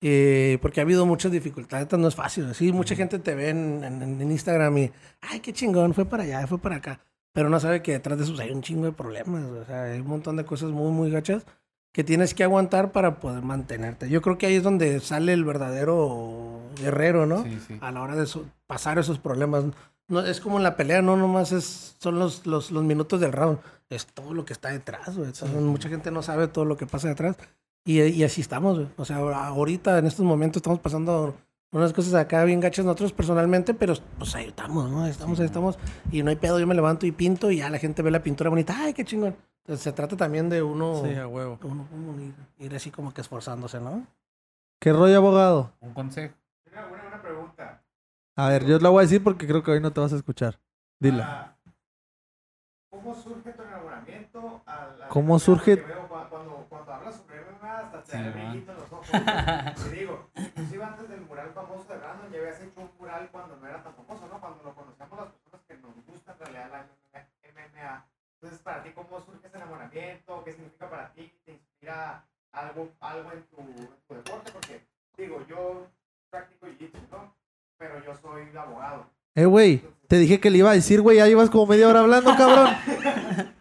Eh, 0.00 0.58
porque 0.62 0.80
ha 0.80 0.84
habido 0.84 1.06
muchas 1.06 1.32
dificultades, 1.32 1.90
no 1.98 2.06
es 2.08 2.14
fácil. 2.14 2.54
Sí, 2.54 2.72
mucha 2.72 2.94
gente 2.94 3.18
te 3.18 3.34
ve 3.34 3.50
en, 3.50 3.82
en- 3.84 4.02
en 4.20 4.30
Instagram 4.30 4.78
y, 4.78 4.92
ay, 5.20 5.40
qué 5.40 5.52
chingón, 5.52 5.92
fue 5.92 6.04
para 6.04 6.22
allá, 6.22 6.46
fue 6.46 6.58
para 6.58 6.76
acá. 6.76 7.00
Pero 7.38 7.50
no 7.50 7.60
sabe 7.60 7.82
que 7.82 7.92
detrás 7.92 8.18
de 8.18 8.24
eso 8.24 8.34
hay 8.42 8.50
un 8.50 8.62
chingo 8.62 8.86
de 8.86 8.90
problemas, 8.92 9.44
o 9.44 9.64
sea, 9.64 9.84
hay 9.84 10.00
un 10.00 10.08
montón 10.08 10.34
de 10.34 10.44
cosas 10.44 10.70
muy, 10.70 10.90
muy 10.90 11.08
gachas 11.08 11.46
que 11.92 12.02
tienes 12.02 12.34
que 12.34 12.42
aguantar 12.42 12.90
para 12.90 13.20
poder 13.20 13.42
mantenerte. 13.44 14.08
Yo 14.10 14.22
creo 14.22 14.38
que 14.38 14.46
ahí 14.46 14.56
es 14.56 14.64
donde 14.64 14.98
sale 14.98 15.32
el 15.34 15.44
verdadero 15.44 16.60
guerrero, 16.80 17.26
¿no? 17.26 17.44
Sí, 17.44 17.58
sí. 17.68 17.78
a 17.80 17.92
la 17.92 18.02
hora 18.02 18.16
de 18.16 18.26
so- 18.26 18.44
pasar 18.66 18.98
esos 18.98 19.20
problemas. 19.20 19.66
No, 20.08 20.20
es 20.20 20.40
como 20.40 20.56
en 20.56 20.64
la 20.64 20.74
pelea, 20.76 21.00
no 21.00 21.16
nomás 21.16 21.52
es, 21.52 21.94
son 22.00 22.18
los, 22.18 22.44
los, 22.44 22.72
los 22.72 22.82
minutos 22.82 23.20
del 23.20 23.32
round, 23.32 23.58
es 23.88 24.06
todo 24.06 24.34
lo 24.34 24.44
que 24.44 24.52
está 24.52 24.70
detrás, 24.70 25.16
güey. 25.16 25.28
Entonces, 25.28 25.60
Mucha 25.60 25.88
gente 25.88 26.10
no 26.10 26.22
sabe 26.22 26.48
todo 26.48 26.64
lo 26.64 26.76
que 26.76 26.86
pasa 26.86 27.06
detrás. 27.08 27.36
Y, 27.84 28.00
y 28.02 28.24
así 28.24 28.40
estamos, 28.40 28.76
güey. 28.78 28.88
O 28.96 29.04
sea, 29.04 29.18
ahorita, 29.18 29.98
en 29.98 30.06
estos 30.06 30.24
momentos, 30.26 30.56
estamos 30.60 30.80
pasando 30.80 31.36
unas 31.70 31.92
cosas 31.92 32.14
acá 32.14 32.44
bien 32.44 32.60
gachas 32.60 32.84
nosotros 32.84 33.12
personalmente, 33.12 33.74
pero 33.74 33.94
pues 34.18 34.34
ahí 34.34 34.46
estamos, 34.46 34.90
¿no? 34.90 35.06
Estamos, 35.06 35.38
ahí 35.40 35.46
estamos. 35.46 35.78
Y 36.10 36.22
no 36.22 36.30
hay 36.30 36.36
pedo, 36.36 36.58
yo 36.58 36.66
me 36.66 36.74
levanto 36.74 37.04
y 37.06 37.12
pinto 37.12 37.50
y 37.50 37.58
ya 37.58 37.68
la 37.70 37.78
gente 37.78 38.02
ve 38.02 38.10
la 38.10 38.22
pintura 38.22 38.50
bonita. 38.50 38.74
¡Ay, 38.76 38.94
qué 38.94 39.04
chingón! 39.04 39.36
Entonces 39.64 39.84
se 39.84 39.92
trata 39.92 40.16
también 40.16 40.48
de 40.48 40.62
uno, 40.62 41.02
Sí, 41.04 41.14
a 41.14 41.26
huevo. 41.28 41.58
uno, 41.62 41.86
uno 41.92 42.22
ir, 42.22 42.34
ir 42.58 42.74
así 42.74 42.90
como 42.90 43.12
que 43.12 43.20
esforzándose, 43.20 43.78
¿no? 43.80 44.06
¿Qué 44.80 44.92
rollo, 44.92 45.16
abogado? 45.18 45.72
Un 45.80 45.92
consejo. 45.92 46.34
Una 46.72 46.86
buena, 46.86 47.20
pregunta. 47.22 47.82
A 48.36 48.48
ver, 48.48 48.64
yo 48.64 48.78
la 48.78 48.88
voy 48.88 49.00
a 49.00 49.02
decir 49.02 49.22
porque 49.22 49.46
creo 49.46 49.62
que 49.62 49.72
hoy 49.72 49.80
no 49.80 49.92
te 49.92 50.00
vas 50.00 50.12
a 50.12 50.16
escuchar. 50.16 50.58
Dile. 51.00 51.22
Ah, 51.22 51.54
¿Cómo 52.90 53.14
surge 53.14 53.52
tu 53.52 53.62
enamoramiento? 53.62 54.62
al- 54.64 55.02
al 55.02 55.08
¿Cómo 55.08 55.38
surge? 55.38 55.76
Porque 55.76 55.92
veo 55.92 56.08
cua- 56.08 56.28
cuando, 56.30 56.66
cuando 56.70 56.92
hablas 56.94 57.16
sobre 57.16 57.40
Te 58.08 58.16
Sí, 58.16 58.22
da 58.22 58.28
el 58.28 58.34
man. 58.34 58.50
brillito 58.50 58.72
en 58.72 58.78
los 58.78 58.92
ojos. 58.92 59.06
Te 59.10 59.90
digo, 59.96 60.30
inclusive 60.36 60.84
antes 60.84 61.08
del 61.10 61.20
mural 61.22 61.50
famoso 61.54 61.84
de 61.92 61.98
Brandon 61.98 62.32
ya 62.32 62.38
habías 62.38 62.60
hecho 62.62 62.80
un 62.80 62.90
mural 62.98 63.28
cuando 63.30 63.56
no 63.56 63.66
era 63.68 63.82
tan 63.82 63.94
famoso, 63.94 64.26
¿no? 64.32 64.40
Cuando 64.40 64.64
lo 64.64 64.74
conocíamos 64.74 65.18
las 65.18 65.28
personas 65.28 65.60
que 65.68 65.76
nos 65.76 66.06
gusta 66.06 66.32
en 66.32 66.38
realidad 66.38 66.70
la 67.12 67.20
MMA. 67.52 68.04
Entonces, 68.40 68.60
para 68.62 68.82
ti, 68.82 68.90
¿cómo 68.94 69.20
surge 69.20 69.46
ese 69.46 69.56
enamoramiento? 69.56 70.42
¿Qué 70.44 70.52
significa 70.52 70.88
para 70.88 71.12
ti? 71.12 71.30
¿Te 71.44 71.52
inspira 71.52 72.24
algo, 72.52 72.88
algo 73.00 73.32
en, 73.32 73.42
tu, 73.44 73.60
en 73.60 73.88
tu 74.08 74.14
deporte? 74.14 74.52
Porque, 74.52 74.80
digo, 75.16 75.44
yo 75.48 75.86
practico 76.30 76.66
jiu-jitsu, 76.66 77.00
¿no? 77.10 77.34
Pero 77.76 78.02
yo 78.04 78.14
soy 78.16 78.48
abogado. 78.56 79.06
Eh, 79.34 79.44
güey, 79.44 79.84
te 80.06 80.16
dije 80.16 80.40
que 80.40 80.50
le 80.50 80.58
iba 80.58 80.70
a 80.70 80.74
decir, 80.74 81.00
güey, 81.02 81.18
ya 81.18 81.26
llevas 81.26 81.50
como 81.50 81.66
media 81.66 81.88
hora 81.88 82.00
hablando, 82.00 82.34
cabrón. 82.36 82.70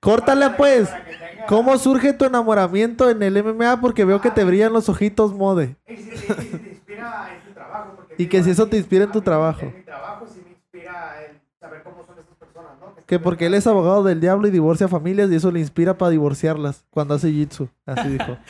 Córtale, 0.00 0.50
pues. 0.50 0.88
para 0.88 1.04
que 1.04 1.12
tenga- 1.12 1.25
¿Cómo 1.46 1.78
surge 1.78 2.12
tu 2.12 2.24
enamoramiento 2.24 3.08
en 3.08 3.22
el 3.22 3.42
MMA? 3.42 3.80
Porque 3.80 4.04
veo 4.04 4.20
que 4.20 4.30
te 4.30 4.44
brillan 4.44 4.72
los 4.72 4.88
ojitos, 4.88 5.32
mode. 5.32 5.76
Y 5.86 5.96
si, 5.96 6.02
y 6.10 6.16
si 6.16 6.26
te 6.26 6.70
inspira 6.70 7.28
en 7.32 7.42
tu 7.46 7.52
trabajo. 7.54 7.92
porque 7.96 8.14
Y 8.14 8.16
digo, 8.18 8.30
que 8.30 8.42
si 8.42 8.50
eso 8.50 8.66
te 8.66 8.76
inspira 8.76 9.04
en 9.04 9.12
tu 9.12 9.22
trabajo. 9.22 9.66
En 9.66 9.76
mi 9.76 9.82
trabajo 9.82 10.26
sí 10.26 10.40
me 10.44 10.50
inspira 10.50 11.24
el 11.24 11.40
saber 11.60 11.82
cómo 11.82 12.04
son 12.04 12.18
estas 12.18 12.36
personas, 12.36 12.72
¿no? 12.80 12.94
Que 13.06 13.18
porque 13.18 13.46
él 13.46 13.54
es 13.54 13.66
abogado 13.66 14.02
del 14.02 14.20
diablo 14.20 14.48
y 14.48 14.50
divorcia 14.50 14.88
familias 14.88 15.30
y 15.30 15.36
eso 15.36 15.52
le 15.52 15.60
inspira 15.60 15.96
para 15.96 16.10
divorciarlas 16.10 16.84
cuando 16.90 17.14
hace 17.14 17.30
jitsu. 17.30 17.68
Así 17.86 18.08
dijo. 18.08 18.36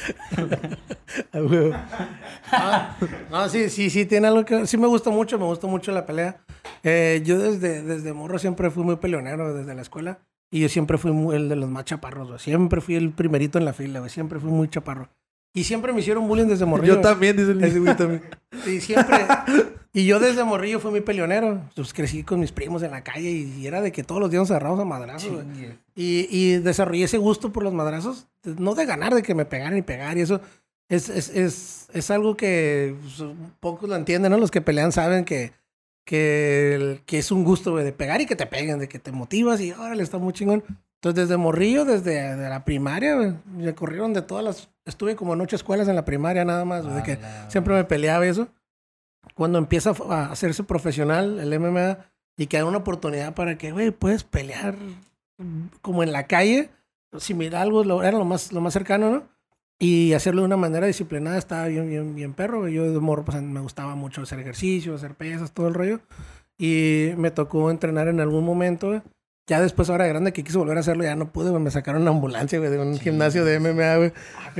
Ah, 2.52 2.96
no, 3.30 3.48
sí, 3.48 3.70
sí, 3.70 3.90
sí, 3.90 4.06
tiene 4.06 4.28
algo 4.28 4.44
que... 4.44 4.66
Sí 4.66 4.76
me 4.76 4.86
gusta 4.86 5.10
mucho, 5.10 5.38
me 5.38 5.44
gusta 5.44 5.66
mucho 5.66 5.90
la 5.92 6.06
pelea. 6.06 6.36
Eh, 6.82 7.22
yo 7.24 7.38
desde, 7.38 7.82
desde 7.82 8.12
morro 8.12 8.38
siempre 8.38 8.70
fui 8.70 8.84
muy 8.84 8.96
peleonero 8.96 9.52
desde 9.54 9.74
la 9.74 9.82
escuela. 9.82 10.18
Y 10.50 10.60
yo 10.60 10.68
siempre 10.68 10.98
fui 10.98 11.12
muy- 11.12 11.36
el 11.36 11.48
de 11.48 11.56
los 11.56 11.68
más 11.68 11.84
chaparros, 11.84 12.28
güey. 12.28 12.38
Siempre 12.38 12.80
fui 12.80 12.94
el 12.94 13.10
primerito 13.10 13.58
en 13.58 13.64
la 13.64 13.72
fila, 13.72 13.98
güey. 13.98 14.10
Siempre 14.10 14.38
fui 14.38 14.50
muy 14.50 14.68
chaparro. 14.68 15.08
Y 15.52 15.64
siempre 15.64 15.92
me 15.92 16.00
hicieron 16.00 16.28
bullying 16.28 16.46
desde 16.46 16.66
morrillo. 16.66 16.96
Yo 16.96 17.00
también, 17.00 17.36
dice 17.36 17.52
el 17.52 17.60
niño. 17.60 17.82
güey 17.82 17.96
también. 17.96 18.22
Y 18.66 18.80
siempre... 18.80 19.18
Y 19.92 20.04
yo 20.04 20.20
desde 20.20 20.44
morrillo 20.44 20.78
fui 20.78 20.90
muy 20.90 21.00
peleonero. 21.00 21.62
Pues 21.74 21.94
crecí 21.94 22.22
con 22.22 22.38
mis 22.38 22.52
primos 22.52 22.82
en 22.82 22.90
la 22.90 23.02
calle 23.02 23.30
y, 23.30 23.66
era 23.66 23.80
de 23.80 23.92
que 23.92 24.04
todos 24.04 24.20
los 24.20 24.30
días 24.30 24.42
nos 24.42 24.50
agarramos 24.50 24.78
a 24.78 24.84
madrazos, 24.84 25.32
güey. 25.32 25.46
Y, 25.94 26.28
y 26.30 26.56
desarrollé 26.58 27.04
ese 27.04 27.16
gusto 27.16 27.50
por 27.50 27.62
los 27.62 27.72
madrazos. 27.72 28.26
No 28.44 28.74
de 28.74 28.84
ganar, 28.84 29.14
de 29.14 29.22
que 29.22 29.34
me 29.34 29.46
pegaran 29.46 29.78
y 29.78 29.80
pegar 29.80 30.18
y 30.18 30.20
eso. 30.20 30.42
Es, 30.90 31.08
es, 31.08 31.30
es, 31.30 31.88
es 31.94 32.10
algo 32.10 32.36
que 32.36 32.94
pues, 33.00 33.30
pocos 33.58 33.88
lo 33.88 33.96
entienden, 33.96 34.32
¿no? 34.32 34.38
Los 34.38 34.50
que 34.50 34.60
pelean 34.60 34.92
saben 34.92 35.24
que, 35.24 35.52
que, 36.06 37.02
que 37.04 37.18
es 37.18 37.30
un 37.32 37.44
gusto, 37.44 37.72
güey, 37.72 37.84
de 37.84 37.92
pegar 37.92 38.20
y 38.20 38.26
que 38.26 38.36
te 38.36 38.46
peguen, 38.46 38.78
de 38.78 38.88
que 38.88 38.98
te 38.98 39.12
motivas 39.12 39.60
y 39.60 39.72
órale, 39.72 40.02
está 40.02 40.16
muy 40.18 40.32
chingón. 40.32 40.64
Entonces, 40.94 41.28
desde 41.28 41.36
morrillo, 41.36 41.84
desde 41.84 42.36
de 42.36 42.48
la 42.48 42.64
primaria, 42.64 43.16
güey, 43.16 43.34
me 43.44 43.74
corrieron 43.74 44.14
de 44.14 44.22
todas 44.22 44.44
las... 44.44 44.70
Estuve 44.86 45.16
como 45.16 45.34
en 45.34 45.40
ocho 45.40 45.56
escuelas 45.56 45.88
en 45.88 45.96
la 45.96 46.04
primaria 46.04 46.44
nada 46.44 46.64
más, 46.64 46.84
güey, 46.84 46.96
de 46.96 47.02
que 47.02 47.12
Ala. 47.14 47.50
siempre 47.50 47.74
me 47.74 47.84
peleaba 47.84 48.24
y 48.24 48.30
eso. 48.30 48.48
Cuando 49.34 49.58
empieza 49.58 49.92
a 50.08 50.30
hacerse 50.30 50.62
profesional 50.62 51.40
el 51.40 51.60
MMA 51.60 51.98
y 52.36 52.46
que 52.46 52.56
hay 52.56 52.62
una 52.62 52.78
oportunidad 52.78 53.34
para 53.34 53.58
que, 53.58 53.72
güey, 53.72 53.90
puedes 53.90 54.22
pelear 54.22 54.76
como 55.82 56.02
en 56.04 56.12
la 56.12 56.28
calle, 56.28 56.70
similar 57.18 57.62
algo, 57.62 58.02
era 58.02 58.16
lo 58.16 58.24
más, 58.24 58.52
lo 58.52 58.60
más 58.60 58.72
cercano, 58.72 59.10
¿no? 59.10 59.35
Y 59.78 60.14
hacerlo 60.14 60.40
de 60.40 60.46
una 60.46 60.56
manera 60.56 60.86
disciplinada 60.86 61.36
estaba 61.36 61.66
bien, 61.66 61.88
bien, 61.88 62.14
bien 62.14 62.32
perro. 62.32 62.66
Yo 62.68 62.90
de 62.90 62.98
morro 62.98 63.24
pues, 63.24 63.40
me 63.42 63.60
gustaba 63.60 63.94
mucho 63.94 64.22
hacer 64.22 64.40
ejercicio, 64.40 64.94
hacer 64.94 65.14
pesas, 65.14 65.52
todo 65.52 65.68
el 65.68 65.74
rollo. 65.74 66.00
Y 66.58 67.10
me 67.18 67.30
tocó 67.30 67.70
entrenar 67.70 68.08
en 68.08 68.20
algún 68.20 68.44
momento 68.44 69.02
Ya 69.46 69.60
después, 69.60 69.90
ahora 69.90 70.04
de 70.04 70.10
grande, 70.10 70.32
que 70.32 70.42
quise 70.42 70.56
volver 70.56 70.78
a 70.78 70.80
hacerlo, 70.80 71.04
ya 71.04 71.14
no 71.14 71.30
pude, 71.30 71.50
güey. 71.50 71.62
Me 71.62 71.70
sacaron 71.70 72.00
una 72.02 72.10
ambulancia, 72.10 72.58
güey, 72.58 72.70
de 72.70 72.80
un 72.80 72.98
gimnasio 72.98 73.44
de 73.44 73.60
MMA, 73.60 73.96
güey. 73.96 74.12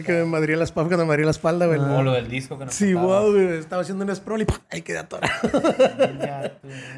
que 0.05 0.13
me 0.13 0.25
madría 0.27 0.59
la 0.59 0.65
espalda, 0.65 0.91
cuando 0.91 1.05
me 1.07 1.09
madría 1.09 1.25
la 1.25 1.31
espalda, 1.31 1.67
güey. 1.67 1.81
O 1.81 2.03
lo 2.03 2.13
del 2.13 2.29
disco 2.29 2.59
que 2.59 2.67
nos 2.67 2.75
Sí, 2.75 2.93
wow, 2.93 3.33
güey. 3.33 3.57
Estaba 3.57 3.81
haciendo 3.81 4.05
un 4.05 4.15
sprawl 4.15 4.43
y 4.43 4.45
¡pum! 4.45 4.59
ahí 4.71 4.83
quedé 4.83 4.99
atorado. 4.99 5.33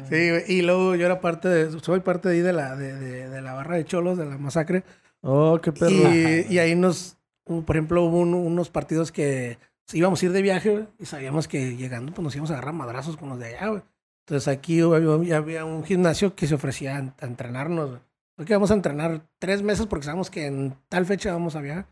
Sí, 0.09 0.29
güey. 0.29 0.43
Y 0.47 0.61
luego 0.61 0.95
yo 0.95 1.05
era 1.05 1.21
parte 1.21 1.47
de, 1.47 1.79
soy 1.79 2.01
parte 2.01 2.27
de 2.27 2.35
ahí 2.35 2.41
de 2.41 2.51
la, 2.53 2.75
de, 2.75 2.95
de, 2.95 3.29
de 3.29 3.41
la 3.41 3.53
barra 3.53 3.77
de 3.77 3.85
cholos, 3.85 4.17
de 4.17 4.25
la 4.25 4.37
masacre. 4.37 4.83
Oh, 5.21 5.59
qué 5.61 5.71
perro. 5.71 6.13
Y, 6.13 6.45
y 6.49 6.59
ahí 6.59 6.75
nos, 6.75 7.17
por 7.65 7.75
ejemplo, 7.75 8.03
hubo 8.03 8.19
un- 8.19 8.33
unos 8.33 8.69
partidos 8.69 9.11
que 9.11 9.57
íbamos 9.93 10.21
a 10.21 10.25
ir 10.25 10.31
de 10.31 10.41
viaje, 10.41 10.69
güey, 10.71 10.87
y 10.99 11.05
sabíamos 11.05 11.47
que 11.47 11.75
llegando, 11.75 12.13
pues 12.13 12.23
nos 12.23 12.35
íbamos 12.35 12.51
a 12.51 12.53
agarrar 12.53 12.73
madrazos 12.73 13.17
con 13.17 13.29
los 13.29 13.39
de 13.39 13.47
allá, 13.47 13.67
güey. 13.69 13.81
Entonces 14.27 14.47
aquí 14.47 14.81
ya 15.25 15.37
había 15.37 15.65
un 15.65 15.83
gimnasio 15.83 16.35
que 16.35 16.45
se 16.47 16.53
ofrecía 16.55 16.97
a, 16.97 16.99
a 17.19 17.25
entrenarnos, 17.25 17.89
güey. 17.89 18.01
Porque 18.35 18.53
íbamos 18.53 18.71
a 18.71 18.75
entrenar 18.75 19.21
tres 19.39 19.63
meses 19.63 19.85
porque 19.87 20.05
sabíamos 20.05 20.29
que 20.29 20.45
en 20.45 20.75
tal 20.87 21.05
fecha 21.05 21.31
vamos 21.33 21.55
a 21.55 21.61
viajar. 21.61 21.87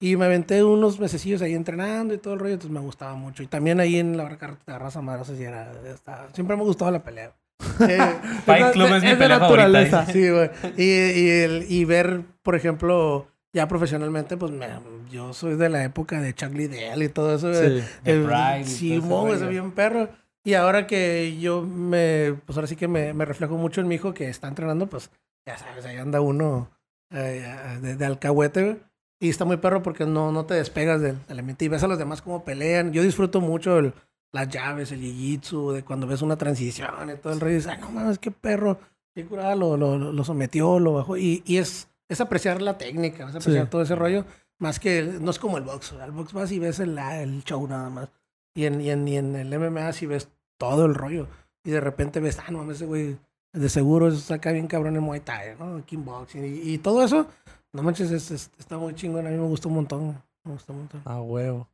Y 0.00 0.16
me 0.16 0.24
aventé 0.24 0.64
unos 0.64 0.98
mesecillos 0.98 1.40
ahí 1.42 1.54
entrenando 1.54 2.14
y 2.14 2.18
todo 2.18 2.34
el 2.34 2.40
rollo, 2.40 2.54
entonces 2.54 2.72
me 2.74 2.80
gustaba 2.80 3.14
mucho. 3.14 3.42
Y 3.42 3.46
también 3.46 3.78
ahí 3.78 3.96
en 3.98 4.16
la 4.16 4.24
barra 4.24 4.38
te 4.64 4.70
agarras 4.72 4.96
a 4.96 5.02
madrazos 5.02 5.38
y 5.38 5.44
era, 5.44 5.70
estaba- 5.86 6.28
siempre 6.32 6.56
me 6.56 6.62
ha 6.62 6.66
gustado 6.66 6.90
la 6.90 7.02
pelea. 7.04 7.32
Eh, 7.88 7.98
Fight 8.44 8.72
Club 8.72 8.86
es 8.94 9.02
mi 9.02 9.08
de 9.10 9.16
pelea 9.16 9.38
naturaleza. 9.38 10.04
favorita. 10.04 10.12
Sí, 10.12 10.30
güey. 10.30 10.50
Y, 10.76 11.20
y, 11.20 11.28
el- 11.30 11.66
y 11.68 11.84
ver, 11.84 12.22
por 12.42 12.56
ejemplo, 12.56 13.28
ya 13.54 13.66
profesionalmente, 13.68 14.36
pues 14.36 14.52
me- 14.52 14.68
yo 15.10 15.32
soy 15.32 15.54
de 15.54 15.68
la 15.70 15.84
época 15.84 16.20
de 16.20 16.34
Chuck 16.34 16.52
Liddell 16.52 17.02
y 17.02 17.08
todo 17.08 17.34
eso. 17.36 17.52
Sí. 17.54 17.82
De 18.04 18.20
Pride 18.24 18.64
Sí, 18.64 18.92
ese 19.32 19.46
bien 19.46 19.70
perro. 19.72 20.08
Y 20.44 20.52
ahora 20.54 20.86
que 20.86 21.38
yo 21.40 21.62
me, 21.62 22.34
pues 22.44 22.58
ahora 22.58 22.66
sí 22.68 22.76
que 22.76 22.88
me, 22.88 23.14
me 23.14 23.24
reflejo 23.24 23.56
mucho 23.56 23.80
en 23.80 23.88
mi 23.88 23.94
hijo 23.94 24.12
que 24.12 24.28
está 24.28 24.48
entrenando, 24.48 24.86
pues 24.88 25.10
ya 25.46 25.56
sabes, 25.56 25.86
ahí 25.86 25.96
anda 25.96 26.20
uno 26.20 26.68
eh, 27.10 27.46
de, 27.80 27.96
de 27.96 28.04
alcahuete. 28.04 28.80
Y 29.20 29.30
está 29.30 29.44
muy 29.46 29.56
perro 29.56 29.82
porque 29.82 30.04
no, 30.04 30.32
no 30.32 30.44
te 30.44 30.54
despegas 30.54 31.00
del, 31.00 31.16
ambiente 31.28 31.64
y 31.64 31.68
ves 31.68 31.82
a 31.82 31.88
los 31.88 31.98
demás 31.98 32.20
cómo 32.20 32.44
pelean. 32.44 32.92
Yo 32.92 33.02
disfruto 33.02 33.40
mucho 33.40 33.78
el- 33.78 33.94
las 34.32 34.48
llaves, 34.48 34.90
el 34.90 35.00
jiu-jitsu, 35.00 35.72
de 35.72 35.84
cuando 35.84 36.08
ves 36.08 36.20
una 36.20 36.36
transición 36.36 37.08
y 37.08 37.16
todo 37.18 37.32
el 37.32 37.40
rollo. 37.40 37.52
Y 37.52 37.56
dices, 37.56 37.70
"Ay, 37.70 37.78
no 37.80 37.90
mames, 37.90 38.18
qué 38.18 38.32
perro. 38.32 38.78
Qué 39.14 39.24
curada, 39.24 39.54
lo, 39.54 39.76
lo- 39.76 39.96
lo 40.12 40.24
sometió, 40.24 40.80
lo 40.80 40.92
bajó. 40.94 41.16
Y, 41.16 41.42
y 41.46 41.58
es, 41.58 41.88
es 42.08 42.20
apreciar 42.20 42.60
la 42.62 42.76
técnica, 42.78 43.28
es 43.28 43.34
apreciar 43.34 43.64
Sí. 43.64 43.70
todo 43.70 43.82
ese 43.82 43.94
rollo. 43.94 44.24
Más 44.58 44.78
que, 44.80 45.02
no 45.20 45.30
es 45.30 45.38
como 45.38 45.58
el 45.58 45.64
box. 45.64 45.92
Al 45.94 46.12
box 46.12 46.32
vas 46.32 46.52
y 46.52 46.58
ves 46.58 46.78
el, 46.80 46.96
el 46.98 47.42
show 47.44 47.66
nada 47.66 47.90
más. 47.90 48.08
Y 48.54 48.66
en, 48.66 48.80
y, 48.80 48.90
en, 48.90 49.06
y 49.08 49.16
en 49.16 49.34
el 49.36 49.58
MMA 49.58 49.92
sí 49.92 50.06
ves 50.06 50.28
todo 50.58 50.84
el 50.86 50.94
rollo. 50.94 51.26
Y 51.64 51.70
de 51.70 51.80
repente 51.80 52.20
ves, 52.20 52.38
ah, 52.38 52.50
no 52.50 52.58
mames, 52.58 52.76
ese 52.76 52.86
güey 52.86 53.16
de 53.52 53.68
seguro 53.68 54.10
saca 54.12 54.52
bien 54.52 54.66
cabrón 54.66 54.96
en 54.96 55.02
Muay 55.02 55.20
Thai, 55.20 55.56
¿no? 55.58 55.84
Kickboxing. 55.84 56.44
Y, 56.44 56.74
y 56.74 56.78
todo 56.78 57.02
eso, 57.04 57.26
no 57.72 57.82
manches, 57.82 58.10
es- 58.10 58.30
es- 58.30 58.50
está 58.58 58.78
muy 58.78 58.94
chingón. 58.94 59.26
A 59.26 59.30
mí 59.30 59.36
me 59.36 59.46
gustó 59.46 59.68
un 59.68 59.76
montón. 59.76 60.22
Me 60.44 60.52
gustó 60.52 60.72
un 60.72 60.80
montón. 60.80 61.02
A 61.04 61.20
huevo. 61.20 61.68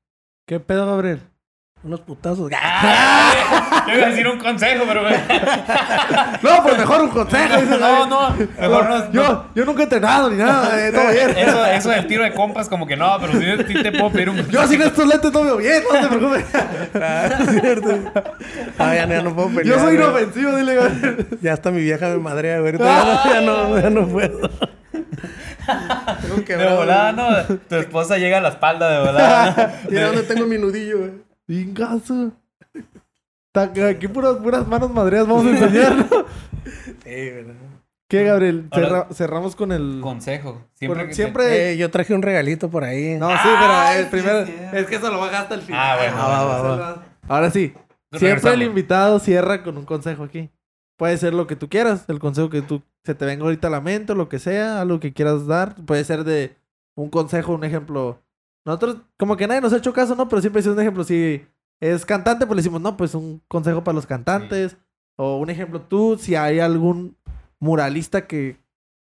¿Qué 0.46 0.58
pedo, 0.60 0.86
Gabriel? 0.86 1.20
Unos 1.82 2.00
putazos. 2.02 2.50
Ah, 2.54 3.84
Yo 3.88 3.94
iba 3.94 4.06
a 4.06 4.10
decir 4.10 4.28
un 4.28 4.38
consejo, 4.38 4.84
pero 4.86 5.00
güey. 5.00 5.14
No, 6.42 6.62
pues 6.62 6.76
mejor 6.76 7.00
un 7.00 7.08
consejo. 7.08 7.56
dice 7.58 7.78
No, 7.78 8.06
no. 8.06 8.36
Mejor 8.60 8.88
no. 8.90 9.12
Yo, 9.12 9.46
yo 9.54 9.64
nunca 9.64 9.80
he 9.80 9.84
entrenado 9.84 10.28
ni 10.28 10.36
nada. 10.36 10.78
eh, 10.78 10.92
todo 10.92 11.10
bien. 11.10 11.30
Eso, 11.38 11.64
eso 11.64 11.88
del 11.88 12.06
tiro 12.06 12.22
de 12.24 12.34
compas, 12.34 12.68
como 12.68 12.86
que 12.86 12.96
no, 12.98 13.16
pero 13.18 13.32
sí, 13.32 13.46
sí 13.66 13.82
te 13.82 13.92
puedo 13.92 14.10
pedir 14.10 14.28
un 14.28 14.46
Yo 14.50 14.66
sin 14.66 14.82
estos 14.82 15.06
lentes 15.06 15.32
todo 15.32 15.42
veo 15.44 15.56
bien, 15.56 15.82
no 15.90 16.00
te 16.00 16.06
preocupes. 16.06 16.44
Ah, 17.02 17.28
es 17.40 17.60
cierto. 17.62 18.12
Ah, 18.78 18.94
ya, 18.94 19.06
no- 19.06 19.14
ya 19.14 19.22
no 19.22 19.34
puedo 19.34 19.48
pelear. 19.48 19.64
Yo 19.66 19.78
soy 19.78 19.94
inofensivo, 19.94 20.56
dile. 20.56 20.78
Ya 21.40 21.54
hasta 21.54 21.70
mi 21.70 21.80
vieja 21.80 22.08
me 22.08 22.18
madrea, 22.18 22.60
güey. 22.60 22.76
Ya 22.76 23.04
no, 23.04 23.32
ya 23.32 23.40
no, 23.40 23.80
ya 23.80 23.90
no 23.90 24.06
puedo. 24.06 24.50
Tengo 26.20 26.36
De 26.36 26.44
quebrado, 26.44 26.76
volada. 26.76 27.12
¿no? 27.12 27.26
Tu 27.68 27.76
esposa 27.76 28.18
llega 28.18 28.38
a 28.38 28.40
la 28.40 28.48
espalda 28.50 28.90
de 28.90 28.98
volada. 29.06 29.80
Mira 29.88 30.06
dónde 30.08 30.22
tengo 30.24 30.46
mi 30.46 30.58
nudillo, 30.58 30.98
güey. 30.98 31.29
Vingazo. 31.50 32.30
Aquí 33.54 34.06
puras, 34.06 34.36
puras 34.36 34.66
manos 34.68 34.92
madreas 34.92 35.26
vamos 35.26 35.46
a 35.46 35.50
enseñar, 35.50 35.96
¿no? 35.96 36.06
Sí, 37.04 37.30
güey. 37.30 37.44
¿Qué, 38.08 38.24
Gabriel? 38.24 38.68
Cerra- 38.72 39.08
cerramos 39.12 39.56
con 39.56 39.72
el... 39.72 39.98
Consejo. 40.00 40.62
Siempre. 40.74 40.98
con- 41.00 41.06
que 41.08 41.10
te- 41.10 41.14
siempre... 41.14 41.72
Eh, 41.72 41.76
yo 41.76 41.90
traje 41.90 42.14
un 42.14 42.22
regalito 42.22 42.70
por 42.70 42.84
ahí. 42.84 43.16
No, 43.18 43.30
sí, 43.30 43.36
pero 43.58 43.90
el 43.98 44.06
primero... 44.08 44.38
es 44.40 44.86
que 44.86 44.94
eso 44.96 45.10
lo 45.10 45.18
baja 45.18 45.40
hasta 45.40 45.54
el 45.56 45.62
final. 45.62 45.80
Ah, 45.80 45.96
bueno, 45.96 46.16
va, 46.16 46.44
bueno, 46.60 46.68
va, 46.68 46.76
va. 46.92 47.04
Ahora 47.28 47.50
sí. 47.50 47.68
Siempre 48.12 48.18
Regresamos. 48.28 48.54
el 48.54 48.62
invitado 48.64 49.18
cierra 49.20 49.62
con 49.64 49.76
un 49.76 49.84
consejo 49.84 50.22
aquí. 50.24 50.50
Puede 50.96 51.16
ser 51.18 51.34
lo 51.34 51.46
que 51.46 51.56
tú 51.56 51.68
quieras, 51.68 52.04
el 52.08 52.18
consejo 52.20 52.50
que 52.50 52.62
tú 52.62 52.82
se 53.04 53.14
te 53.14 53.24
venga 53.24 53.44
ahorita 53.44 53.68
a 53.68 53.70
la 53.70 53.80
mente 53.80 54.12
o 54.12 54.14
lo 54.16 54.28
que 54.28 54.38
sea, 54.38 54.80
algo 54.80 55.00
que 55.00 55.12
quieras 55.12 55.46
dar. 55.46 55.74
Puede 55.86 56.04
ser 56.04 56.22
de 56.24 56.56
un 56.96 57.10
consejo, 57.10 57.54
un 57.54 57.64
ejemplo. 57.64 58.20
Nosotros, 58.64 58.98
como 59.18 59.36
que 59.36 59.46
nadie 59.46 59.60
nos 59.60 59.72
ha 59.72 59.78
hecho 59.78 59.92
caso, 59.92 60.14
¿no? 60.14 60.28
Pero 60.28 60.40
siempre 60.40 60.60
es 60.60 60.66
un 60.66 60.78
ejemplo. 60.78 61.04
Si 61.04 61.44
es 61.80 62.04
cantante, 62.04 62.46
pues 62.46 62.56
le 62.56 62.62
decimos, 62.62 62.80
no, 62.80 62.96
pues 62.96 63.14
un 63.14 63.42
consejo 63.48 63.82
para 63.82 63.94
los 63.94 64.06
cantantes. 64.06 64.76
O 65.16 65.38
un 65.38 65.50
ejemplo, 65.50 65.80
tú, 65.80 66.16
si 66.18 66.34
hay 66.34 66.60
algún 66.60 67.16
muralista 67.58 68.26
que 68.26 68.58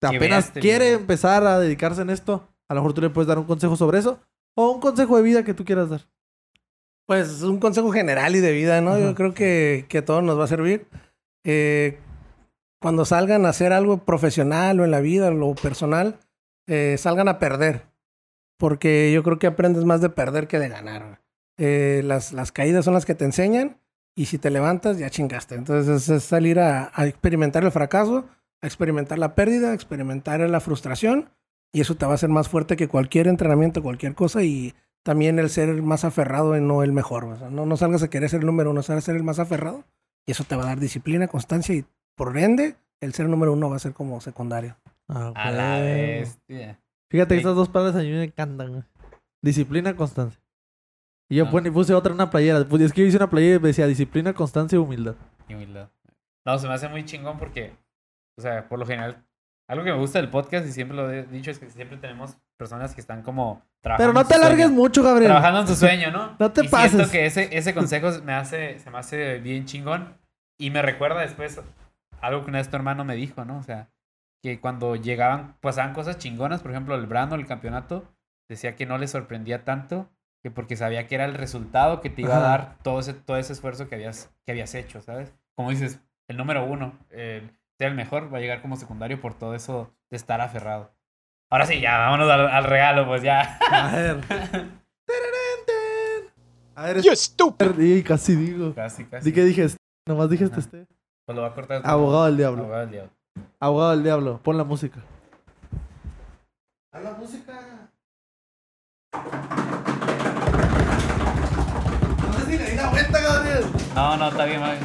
Que 0.00 0.06
apenas 0.06 0.46
este 0.46 0.60
quiere 0.60 0.92
empezar 0.92 1.46
a 1.46 1.58
dedicarse 1.58 2.02
en 2.02 2.10
esto, 2.10 2.48
a 2.68 2.74
lo 2.74 2.80
mejor 2.80 2.94
tú 2.94 3.00
le 3.00 3.10
puedes 3.10 3.28
dar 3.28 3.38
un 3.38 3.44
consejo 3.44 3.76
sobre 3.76 3.98
eso. 3.98 4.20
O 4.54 4.70
un 4.70 4.80
consejo 4.80 5.16
de 5.16 5.22
vida 5.22 5.44
que 5.44 5.54
tú 5.54 5.64
quieras 5.64 5.88
dar. 5.90 6.02
Pues 7.06 7.42
un 7.42 7.58
consejo 7.58 7.90
general 7.90 8.36
y 8.36 8.40
de 8.40 8.52
vida, 8.52 8.80
¿no? 8.80 8.90
Ajá. 8.90 9.00
Yo 9.00 9.14
creo 9.14 9.34
que, 9.34 9.86
que 9.88 9.98
a 9.98 10.04
todos 10.04 10.22
nos 10.22 10.38
va 10.38 10.44
a 10.44 10.48
servir. 10.48 10.86
Eh, 11.44 11.98
cuando 12.80 13.04
salgan 13.04 13.46
a 13.46 13.50
hacer 13.50 13.72
algo 13.72 14.04
profesional 14.04 14.80
o 14.80 14.84
en 14.84 14.90
la 14.90 15.00
vida 15.00 15.28
o 15.28 15.30
lo 15.30 15.54
personal, 15.54 16.18
eh, 16.66 16.96
salgan 16.98 17.28
a 17.28 17.38
perder. 17.38 17.91
Porque 18.62 19.10
yo 19.12 19.24
creo 19.24 19.40
que 19.40 19.48
aprendes 19.48 19.84
más 19.84 20.00
de 20.00 20.08
perder 20.08 20.46
que 20.46 20.60
de 20.60 20.68
ganar. 20.68 21.20
Eh, 21.58 22.02
las, 22.04 22.32
las 22.32 22.52
caídas 22.52 22.84
son 22.84 22.94
las 22.94 23.04
que 23.04 23.16
te 23.16 23.24
enseñan 23.24 23.78
y 24.14 24.26
si 24.26 24.38
te 24.38 24.50
levantas 24.50 24.98
ya 24.98 25.10
chingaste. 25.10 25.56
Entonces 25.56 26.02
es, 26.04 26.08
es 26.08 26.22
salir 26.22 26.60
a, 26.60 26.92
a 26.94 27.06
experimentar 27.08 27.64
el 27.64 27.72
fracaso, 27.72 28.24
a 28.62 28.66
experimentar 28.68 29.18
la 29.18 29.34
pérdida, 29.34 29.72
a 29.72 29.74
experimentar 29.74 30.38
la 30.40 30.60
frustración 30.60 31.30
y 31.72 31.80
eso 31.80 31.96
te 31.96 32.06
va 32.06 32.12
a 32.12 32.14
hacer 32.14 32.28
más 32.28 32.48
fuerte 32.48 32.76
que 32.76 32.86
cualquier 32.86 33.26
entrenamiento, 33.26 33.82
cualquier 33.82 34.14
cosa 34.14 34.44
y 34.44 34.74
también 35.02 35.40
el 35.40 35.50
ser 35.50 35.82
más 35.82 36.04
aferrado 36.04 36.56
y 36.56 36.60
no 36.60 36.84
el 36.84 36.92
mejor. 36.92 37.24
O 37.24 37.36
sea, 37.36 37.50
no, 37.50 37.66
no 37.66 37.76
salgas 37.76 38.04
a 38.04 38.10
querer 38.10 38.30
ser 38.30 38.40
el 38.40 38.46
número 38.46 38.70
uno, 38.70 38.84
salgas 38.84 39.02
a 39.04 39.06
ser 39.06 39.16
el 39.16 39.24
más 39.24 39.40
aferrado. 39.40 39.82
Y 40.24 40.30
eso 40.30 40.44
te 40.44 40.54
va 40.54 40.62
a 40.62 40.66
dar 40.66 40.78
disciplina, 40.78 41.26
constancia 41.26 41.74
y 41.74 41.84
por 42.14 42.38
ende, 42.38 42.76
el 43.00 43.12
ser 43.12 43.28
número 43.28 43.52
uno 43.52 43.68
va 43.68 43.76
a 43.76 43.80
ser 43.80 43.92
como 43.92 44.20
secundario. 44.20 44.76
Ah, 45.08 45.32
A 45.34 45.50
la 45.50 45.80
bestia. 45.80 46.78
Fíjate 47.12 47.34
que 47.36 47.40
Sí. 47.40 47.46
estas 47.46 47.54
dos 47.56 47.68
palabras 47.68 47.94
a 47.96 48.00
mí 48.04 48.10
me 48.10 48.24
encantan, 48.24 48.68
güey. 48.70 48.82
Disciplina, 49.42 49.94
constancia. 49.94 50.40
Y 51.30 51.36
yo 51.36 51.46
Ah. 51.46 51.50
pone- 51.50 51.70
puse 51.70 51.94
otra 51.94 52.10
en 52.10 52.14
una 52.16 52.30
playera. 52.30 52.64
Pues 52.68 52.82
es 52.82 52.92
que 52.92 53.02
yo 53.02 53.06
hice 53.06 53.16
una 53.16 53.30
playera 53.30 53.56
y 53.56 53.58
decía 53.60 53.86
disciplina, 53.86 54.32
constancia 54.32 54.76
y 54.76 54.78
humildad. 54.80 55.14
Y 55.48 55.54
humildad. 55.54 55.88
No, 56.44 56.58
se 56.58 56.66
me 56.66 56.74
hace 56.74 56.88
muy 56.88 57.04
chingón 57.04 57.38
porque, 57.38 57.72
o 58.36 58.42
sea, 58.42 58.68
por 58.68 58.78
lo 58.78 58.86
general, 58.86 59.24
algo 59.68 59.84
que 59.84 59.92
me 59.92 59.98
gusta 59.98 60.18
del 60.20 60.28
podcast 60.30 60.66
y 60.66 60.72
siempre 60.72 60.96
lo 60.96 61.10
he 61.10 61.22
dicho 61.24 61.50
es 61.50 61.58
que 61.58 61.70
siempre 61.70 61.96
tenemos 61.98 62.36
personas 62.58 62.94
que 62.94 63.00
están 63.00 63.22
como 63.22 63.62
trabajando. 63.80 64.12
Pero 64.12 64.12
no 64.12 64.26
te 64.26 64.34
sueño. 64.34 64.46
alargues 64.46 64.70
mucho, 64.70 65.02
Gabriel. 65.02 65.28
Trabajando 65.30 65.60
en 65.60 65.66
tu 65.66 65.74
sueño, 65.74 66.10
¿no? 66.10 66.36
No 66.38 66.52
te 66.52 66.64
y 66.64 66.68
pases. 66.68 66.90
Siento 66.92 67.10
que 67.10 67.26
ese, 67.26 67.56
ese 67.56 67.72
consejo 67.74 68.10
me 68.24 68.32
hace, 68.34 68.78
se 68.80 68.90
me 68.90 68.98
hace 68.98 69.38
bien 69.38 69.64
chingón. 69.64 70.16
Y 70.58 70.70
me 70.70 70.82
recuerda 70.82 71.20
después 71.20 71.60
algo 72.20 72.42
que 72.44 72.50
una 72.50 72.58
vez 72.58 72.68
tu 72.68 72.76
hermano 72.76 73.04
me 73.04 73.14
dijo, 73.16 73.44
¿no? 73.44 73.58
O 73.58 73.62
sea, 73.62 73.88
que 74.42 74.60
cuando 74.60 74.96
llegaban, 74.96 75.56
pasaban 75.60 75.94
cosas 75.94 76.18
chingonas, 76.18 76.62
por 76.62 76.70
ejemplo, 76.72 76.94
el 76.94 77.06
Brando, 77.06 77.36
el 77.36 77.46
campeonato, 77.46 78.04
decía 78.48 78.76
que 78.76 78.86
no 78.86 78.98
le 78.98 79.06
sorprendía 79.08 79.64
tanto 79.64 80.10
que 80.42 80.50
porque 80.50 80.76
sabía 80.76 81.06
que 81.06 81.14
era 81.14 81.24
el 81.24 81.34
resultado 81.34 82.00
que 82.00 82.10
te 82.10 82.22
iba 82.22 82.36
a 82.36 82.40
dar 82.40 82.78
todo 82.82 82.98
ese, 82.98 83.14
todo 83.14 83.36
ese 83.36 83.52
esfuerzo 83.52 83.88
que 83.88 83.94
habías, 83.94 84.34
que 84.44 84.50
habías 84.52 84.74
hecho, 84.74 85.00
¿sabes? 85.00 85.32
Como 85.54 85.70
dices, 85.70 86.00
el 86.28 86.36
número 86.36 86.64
uno, 86.64 86.98
el 87.10 87.56
ser 87.78 87.88
el 87.88 87.94
mejor, 87.94 88.32
va 88.34 88.38
a 88.38 88.40
llegar 88.40 88.60
como 88.60 88.74
secundario 88.76 89.20
por 89.20 89.34
todo 89.34 89.54
eso 89.54 89.94
de 90.10 90.16
estar 90.16 90.40
aferrado. 90.40 90.92
Ahora 91.48 91.66
sí, 91.66 91.80
ya, 91.80 91.96
vámonos 91.98 92.28
al, 92.28 92.48
al 92.48 92.64
regalo, 92.64 93.06
pues 93.06 93.22
ya. 93.22 93.58
A 93.70 93.94
ver. 93.94 94.20
A 96.74 96.84
ver, 96.86 97.02
You 97.02 97.14
stupid. 97.14 97.78
y 97.78 98.02
casi 98.02 98.34
digo. 98.34 98.74
casi, 98.74 99.04
casi. 99.04 99.26
Di 99.26 99.34
que 99.34 99.44
dije, 99.44 99.66
nomás 100.06 100.30
dije 100.30 100.44
este. 100.44 100.86
Pues 101.26 101.36
lo 101.36 101.42
va 101.42 101.48
a 101.48 101.54
cortar. 101.54 101.82
Abogado 101.84 102.24
del 102.26 102.36
diablo. 102.38 102.62
Abogado 102.62 102.80
del 102.80 102.90
diablo. 102.90 103.12
Abogado 103.60 103.90
del 103.92 104.02
diablo. 104.02 104.40
Pon 104.42 104.56
la 104.58 104.64
música. 104.64 105.00
A 106.92 107.00
la 107.00 107.12
música. 107.12 107.60
No 112.26 112.32
sé 112.34 112.44
si 112.46 112.58
le 112.58 112.70
di 112.70 112.76
la 112.76 112.88
vuelta, 112.90 113.20
Gabriel. 113.20 113.64
No, 113.94 114.16
no, 114.16 114.28
está 114.28 114.44
bien, 114.44 114.60
va 114.62 114.72
bien. 114.72 114.84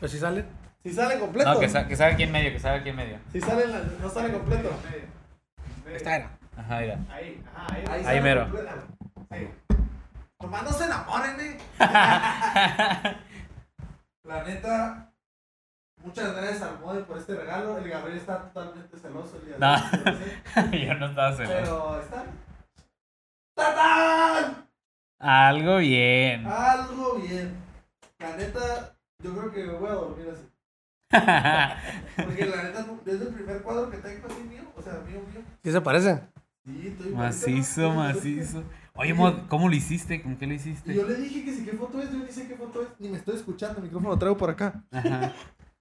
Pues 0.00 0.10
si 0.12 0.18
sale. 0.18 0.44
Si 0.82 0.92
sale 0.92 1.18
completo. 1.18 1.52
No, 1.54 1.60
que, 1.60 1.68
sa- 1.68 1.86
que 1.86 1.94
salga 1.96 2.14
aquí 2.14 2.24
en 2.24 2.32
medio, 2.32 2.50
que 2.52 2.58
salga 2.58 2.80
aquí 2.80 2.88
en 2.88 2.96
medio. 2.96 3.18
Si 3.32 3.40
sale, 3.40 3.64
en 3.64 3.72
la- 3.72 3.82
no 4.00 4.08
sale 4.10 4.32
completo. 4.32 4.70
Está 5.94 6.16
era. 6.16 6.30
Ajá, 6.56 6.80
mira. 6.80 6.98
Ahí, 7.10 7.42
ajá, 7.54 7.66
ahí. 7.74 7.84
Ahí 7.88 8.04
sale 8.04 8.20
mero. 8.20 8.46
Sí. 9.30 9.48
Nomás 10.40 10.62
no 10.64 10.72
se 10.72 10.84
enamoren, 10.84 11.40
eh. 11.40 11.58
La 14.24 14.44
neta. 14.44 15.11
Muchas 16.04 16.34
gracias 16.34 16.62
al 16.62 16.80
Mode 16.80 17.02
por 17.04 17.18
este 17.18 17.34
regalo. 17.36 17.78
El 17.78 17.88
Gabriel 17.88 18.18
está 18.18 18.42
totalmente 18.50 18.96
celoso 18.98 19.36
el 19.36 19.46
día 19.46 19.54
de 19.54 19.60
No. 19.60 20.70
hoy, 20.72 20.86
yo 20.86 20.94
no 20.94 21.06
estaba 21.06 21.36
celoso. 21.36 21.54
Pero 21.54 22.00
está. 22.00 22.24
¡Tatán! 23.54 24.66
Algo 25.18 25.76
bien. 25.78 26.46
Algo 26.46 27.14
bien. 27.20 27.54
La 28.18 28.36
neta, 28.36 28.96
yo 29.22 29.36
creo 29.36 29.52
que 29.52 29.64
me 29.64 29.72
voy 29.74 29.88
a 29.88 29.92
dormir 29.94 30.26
así. 30.32 30.48
Porque 32.24 32.46
la 32.46 32.62
neta 32.62 32.86
es 33.06 33.20
el 33.20 33.28
primer 33.28 33.62
cuadro 33.62 33.90
que 33.90 33.98
tengo 33.98 34.26
así 34.26 34.42
mío. 34.42 34.62
O 34.76 34.82
sea, 34.82 34.94
mío, 35.06 35.20
mío. 35.32 35.42
¿Sí 35.62 35.70
se 35.70 35.80
parecen? 35.80 36.20
Sí, 36.64 36.88
estoy 36.88 37.12
macizo, 37.12 37.90
macizo. 37.94 38.64
Oye, 38.94 39.14
Mod, 39.14 39.34
¿cómo 39.48 39.68
lo 39.68 39.74
hiciste? 39.74 40.22
¿Con 40.22 40.36
qué 40.36 40.46
lo 40.46 40.52
Y 40.54 40.56
hiciste? 40.56 40.94
yo 40.94 41.06
le 41.06 41.14
dije 41.14 41.44
que 41.44 41.52
sí, 41.54 41.64
qué 41.64 41.72
foto 41.72 42.00
es. 42.00 42.10
Yo 42.10 42.18
ni 42.18 42.28
sé 42.32 42.48
qué 42.48 42.56
foto 42.56 42.82
es. 42.82 42.88
Ni 42.98 43.08
me 43.08 43.18
estoy 43.18 43.36
escuchando. 43.36 43.78
El 43.78 43.84
micrófono 43.84 44.10
lo 44.10 44.18
traigo 44.18 44.36
por 44.36 44.50
acá. 44.50 44.82
Ajá. 44.90 45.32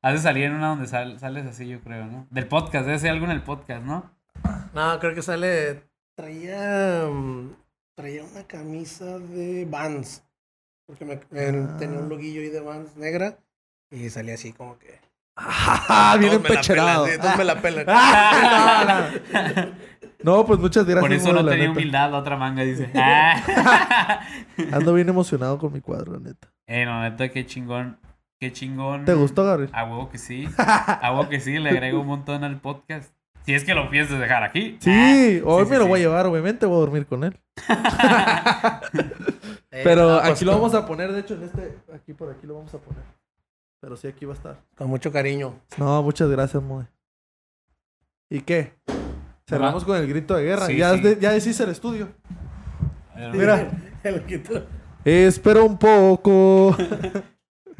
Has 0.03 0.13
de 0.13 0.19
salir 0.19 0.45
en 0.45 0.53
una 0.53 0.69
donde 0.69 0.87
sal- 0.87 1.19
sales 1.19 1.45
así, 1.45 1.67
yo 1.67 1.79
creo, 1.81 2.05
¿no? 2.07 2.25
Del 2.31 2.47
podcast, 2.47 2.85
debe 2.85 2.97
ser 2.99 3.11
algo 3.11 3.25
en 3.25 3.31
el 3.31 3.41
podcast, 3.43 3.83
¿no? 3.85 4.09
No, 4.73 4.99
creo 4.99 5.13
que 5.13 5.21
sale. 5.21 5.83
Traía. 6.15 7.05
mm, 7.07 7.53
Traía 7.95 8.23
una 8.23 8.43
camisa 8.47 9.19
de 9.19 9.65
Vans. 9.69 10.23
Porque 10.87 11.05
me, 11.05 11.19
me- 11.29 11.59
Ah. 11.69 11.77
tenía 11.77 11.99
un 11.99 12.09
loguillo 12.09 12.41
ahí 12.41 12.49
de 12.49 12.61
Vans 12.61 12.95
negra. 12.97 13.37
Y 13.91 14.09
salía 14.09 14.33
así 14.35 14.53
como 14.53 14.77
que. 14.79 14.99
¡Ah! 15.35 16.15
Bien 16.19 16.33
empecherado. 16.33 17.05
todos 17.19 17.37
me 17.37 17.43
la 17.43 17.61
pelan. 17.61 17.85
¡Ah! 17.89 19.09
No, 20.23 20.45
pues 20.45 20.59
muchas 20.59 20.85
gracias. 20.85 21.01
Por 21.01 21.13
eso 21.13 21.33
no 21.33 21.41
la 21.43 21.51
tenía 21.51 21.67
neta. 21.67 21.79
humildad 21.79 22.11
la 22.11 22.17
otra 22.19 22.37
manga, 22.37 22.63
dice. 22.63 22.89
Ah. 22.95 24.21
Ando 24.71 24.93
bien 24.93 25.09
emocionado 25.09 25.57
con 25.57 25.71
mi 25.73 25.81
cuadro, 25.81 26.13
la 26.13 26.19
neta. 26.19 26.47
eh, 26.67 26.85
no, 26.85 27.01
neta, 27.01 27.29
qué 27.29 27.45
chingón. 27.45 27.97
Qué 28.41 28.51
chingón. 28.51 29.05
¿Te 29.05 29.13
gustó, 29.13 29.45
Gabriel? 29.45 29.69
A 29.71 29.83
huevo 29.83 30.09
que 30.09 30.17
sí. 30.17 30.49
A 30.57 31.11
huevo 31.13 31.29
que 31.29 31.39
sí, 31.39 31.59
le 31.59 31.69
agrego 31.69 32.01
un 32.01 32.07
montón 32.07 32.43
al 32.43 32.59
podcast. 32.59 33.13
Si 33.45 33.53
es 33.53 33.63
que 33.63 33.75
lo 33.75 33.87
piensas 33.91 34.19
dejar 34.19 34.43
aquí. 34.43 34.77
Sí, 34.79 35.41
hoy 35.45 35.65
sí, 35.65 35.69
me 35.71 35.77
lo 35.77 35.83
sí. 35.83 35.89
voy 35.89 35.99
a 35.99 36.03
llevar, 36.03 36.25
obviamente 36.25 36.65
voy 36.65 36.77
a 36.77 36.79
dormir 36.79 37.05
con 37.05 37.23
él. 37.23 37.39
Eh, 39.73 39.81
Pero 39.85 40.19
pues, 40.19 40.31
aquí 40.33 40.43
lo 40.43 40.51
vamos 40.51 40.73
a 40.73 40.85
poner, 40.85 41.13
de 41.13 41.21
hecho, 41.21 41.33
en 41.35 41.43
este, 41.43 41.77
aquí 41.95 42.11
por 42.13 42.29
aquí 42.29 42.45
lo 42.45 42.55
vamos 42.55 42.73
a 42.73 42.77
poner. 42.77 43.01
Pero 43.79 43.95
sí, 43.95 44.05
aquí 44.09 44.25
va 44.25 44.33
a 44.33 44.35
estar. 44.35 44.59
Con 44.75 44.89
mucho 44.89 45.13
cariño. 45.13 45.53
No, 45.77 46.03
muchas 46.03 46.29
gracias, 46.29 46.61
Moe. 46.61 46.87
¿Y 48.29 48.41
qué? 48.41 48.73
Cerramos 49.47 49.85
con 49.85 49.95
el 49.95 50.07
grito 50.07 50.35
de 50.35 50.43
guerra. 50.43 50.65
Sí, 50.65 50.75
ya, 50.75 50.93
sí. 50.95 50.99
de- 51.01 51.17
ya 51.21 51.31
decís 51.31 51.57
el 51.61 51.69
estudio. 51.69 52.09
Mira. 53.31 53.71
El 54.03 54.25
quito. 54.25 54.61
Espera 55.05 55.61
un 55.63 55.77
poco. 55.77 56.75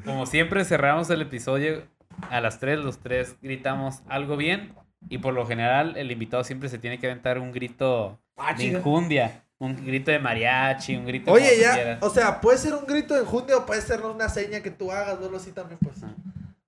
Como 0.06 0.26
siempre, 0.26 0.64
cerramos 0.66 1.10
el 1.10 1.22
episodio 1.22 1.84
a 2.30 2.42
las 2.42 2.60
3. 2.60 2.80
Los 2.80 3.00
tres 3.00 3.36
gritamos 3.42 4.02
algo 4.10 4.38
bien. 4.38 4.74
Y 5.10 5.18
por 5.18 5.34
lo 5.34 5.46
general, 5.48 5.98
el 5.98 6.12
invitado 6.12 6.44
siempre 6.44 6.70
se 6.70 6.78
tiene 6.78 7.00
que 7.00 7.08
aventar 7.08 7.40
un 7.40 7.52
grito 7.52 8.20
Ah, 8.38 8.54
de 8.54 8.66
injundia. 8.66 9.44
Un 9.60 9.76
grito 9.86 10.10
de 10.12 10.18
mariachi, 10.20 10.96
un 10.96 11.06
grito 11.06 11.32
Oye, 11.32 11.60
ya, 11.60 11.74
quieras. 11.76 11.98
o 12.02 12.10
sea, 12.10 12.42
puede 12.42 12.58
ser 12.58 12.74
un 12.74 12.86
grito 12.86 13.14
de 13.14 13.22
enjundia 13.22 13.58
o 13.58 13.66
puede 13.66 13.82
ser 13.82 14.02
una 14.02 14.28
seña 14.30 14.62
que 14.62 14.72
tú 14.72 14.92
hagas, 14.92 15.18
o 15.20 15.36
así 15.36 15.52
también, 15.52 15.78
pues. 15.84 16.02
Ajá. 16.04 16.14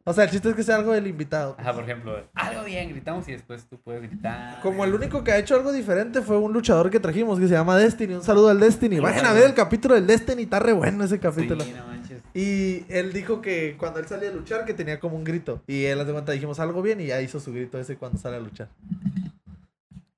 O 0.05 0.13
sea, 0.13 0.25
el 0.25 0.29
chiste 0.31 0.49
es 0.49 0.55
que 0.55 0.63
sea 0.63 0.75
algo 0.75 0.91
del 0.91 1.07
invitado. 1.07 1.55
Ajá, 1.57 1.73
por 1.73 1.83
ejemplo, 1.85 2.21
algo 2.35 2.63
bien, 2.65 2.89
gritamos 2.89 3.27
y 3.29 3.31
después 3.31 3.65
tú 3.69 3.79
puedes 3.79 4.01
gritar. 4.03 4.59
Como 4.61 4.83
el 4.83 4.93
único 4.93 5.23
que 5.23 5.31
ha 5.31 5.37
hecho 5.37 5.55
algo 5.55 5.71
diferente 5.71 6.21
fue 6.21 6.37
un 6.37 6.51
luchador 6.53 6.89
que 6.91 6.99
trajimos 6.99 7.39
que 7.39 7.47
se 7.47 7.53
llama 7.53 7.77
Destiny. 7.77 8.15
Un 8.15 8.23
saludo 8.23 8.49
al 8.49 8.59
Destiny. 8.59 8.99
Vayan 8.99 9.25
a 9.25 9.33
ver 9.33 9.45
el 9.45 9.53
capítulo 9.53 9.95
del 9.95 10.05
Destiny, 10.05 10.43
está 10.43 10.59
re 10.59 10.73
bueno 10.73 11.03
ese 11.05 11.15
Sí, 11.15 11.21
capítulo. 11.21 11.63
no 11.65 11.87
manches. 11.87 12.02
Y 12.33 12.85
él 12.89 13.13
dijo 13.13 13.41
que 13.41 13.75
cuando 13.77 13.99
él 13.99 14.07
salía 14.07 14.29
a 14.29 14.33
luchar, 14.33 14.65
que 14.65 14.73
tenía 14.73 14.99
como 14.99 15.15
un 15.15 15.23
grito. 15.23 15.61
Y 15.67 15.85
él, 15.85 16.05
de 16.05 16.11
cuenta, 16.11 16.31
dijimos 16.31 16.59
algo 16.59 16.81
bien 16.81 16.99
y 16.99 17.07
ya 17.07 17.21
hizo 17.21 17.39
su 17.39 17.53
grito 17.53 17.77
ese 17.79 17.97
cuando 17.97 18.17
sale 18.17 18.37
a 18.37 18.39
luchar. 18.39 18.69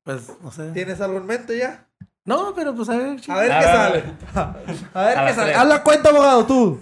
Pues, 0.03 0.31
no 0.41 0.51
sé. 0.51 0.71
¿Tienes 0.71 1.01
algo 1.01 1.17
en 1.17 1.25
mente 1.25 1.57
ya? 1.57 1.87
No, 2.23 2.53
pero 2.55 2.73
pues 2.73 2.89
a 2.89 2.97
ver, 2.97 3.19
chico. 3.19 3.33
A 3.37 3.41
ver 3.41 3.51
qué 3.51 3.63
sale. 3.63 4.03
A 4.33 5.03
ver, 5.05 5.15
qué 5.27 5.33
sale. 5.33 5.51
Tres. 5.51 5.57
Haz 5.57 5.67
la 5.67 5.83
cuenta, 5.83 6.09
abogado, 6.09 6.45
tú. 6.45 6.79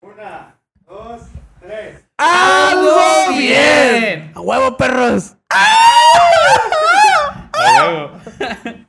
Una, 0.00 0.58
dos, 0.86 1.22
tres. 1.60 2.04
¡Algo 2.18 2.96
bien! 3.30 4.00
bien! 4.00 4.32
¡A 4.34 4.40
huevo, 4.40 4.76
perros! 4.76 5.34
¡Ah! 5.50 5.90
¡A 7.52 7.84
huevo! 7.84 8.10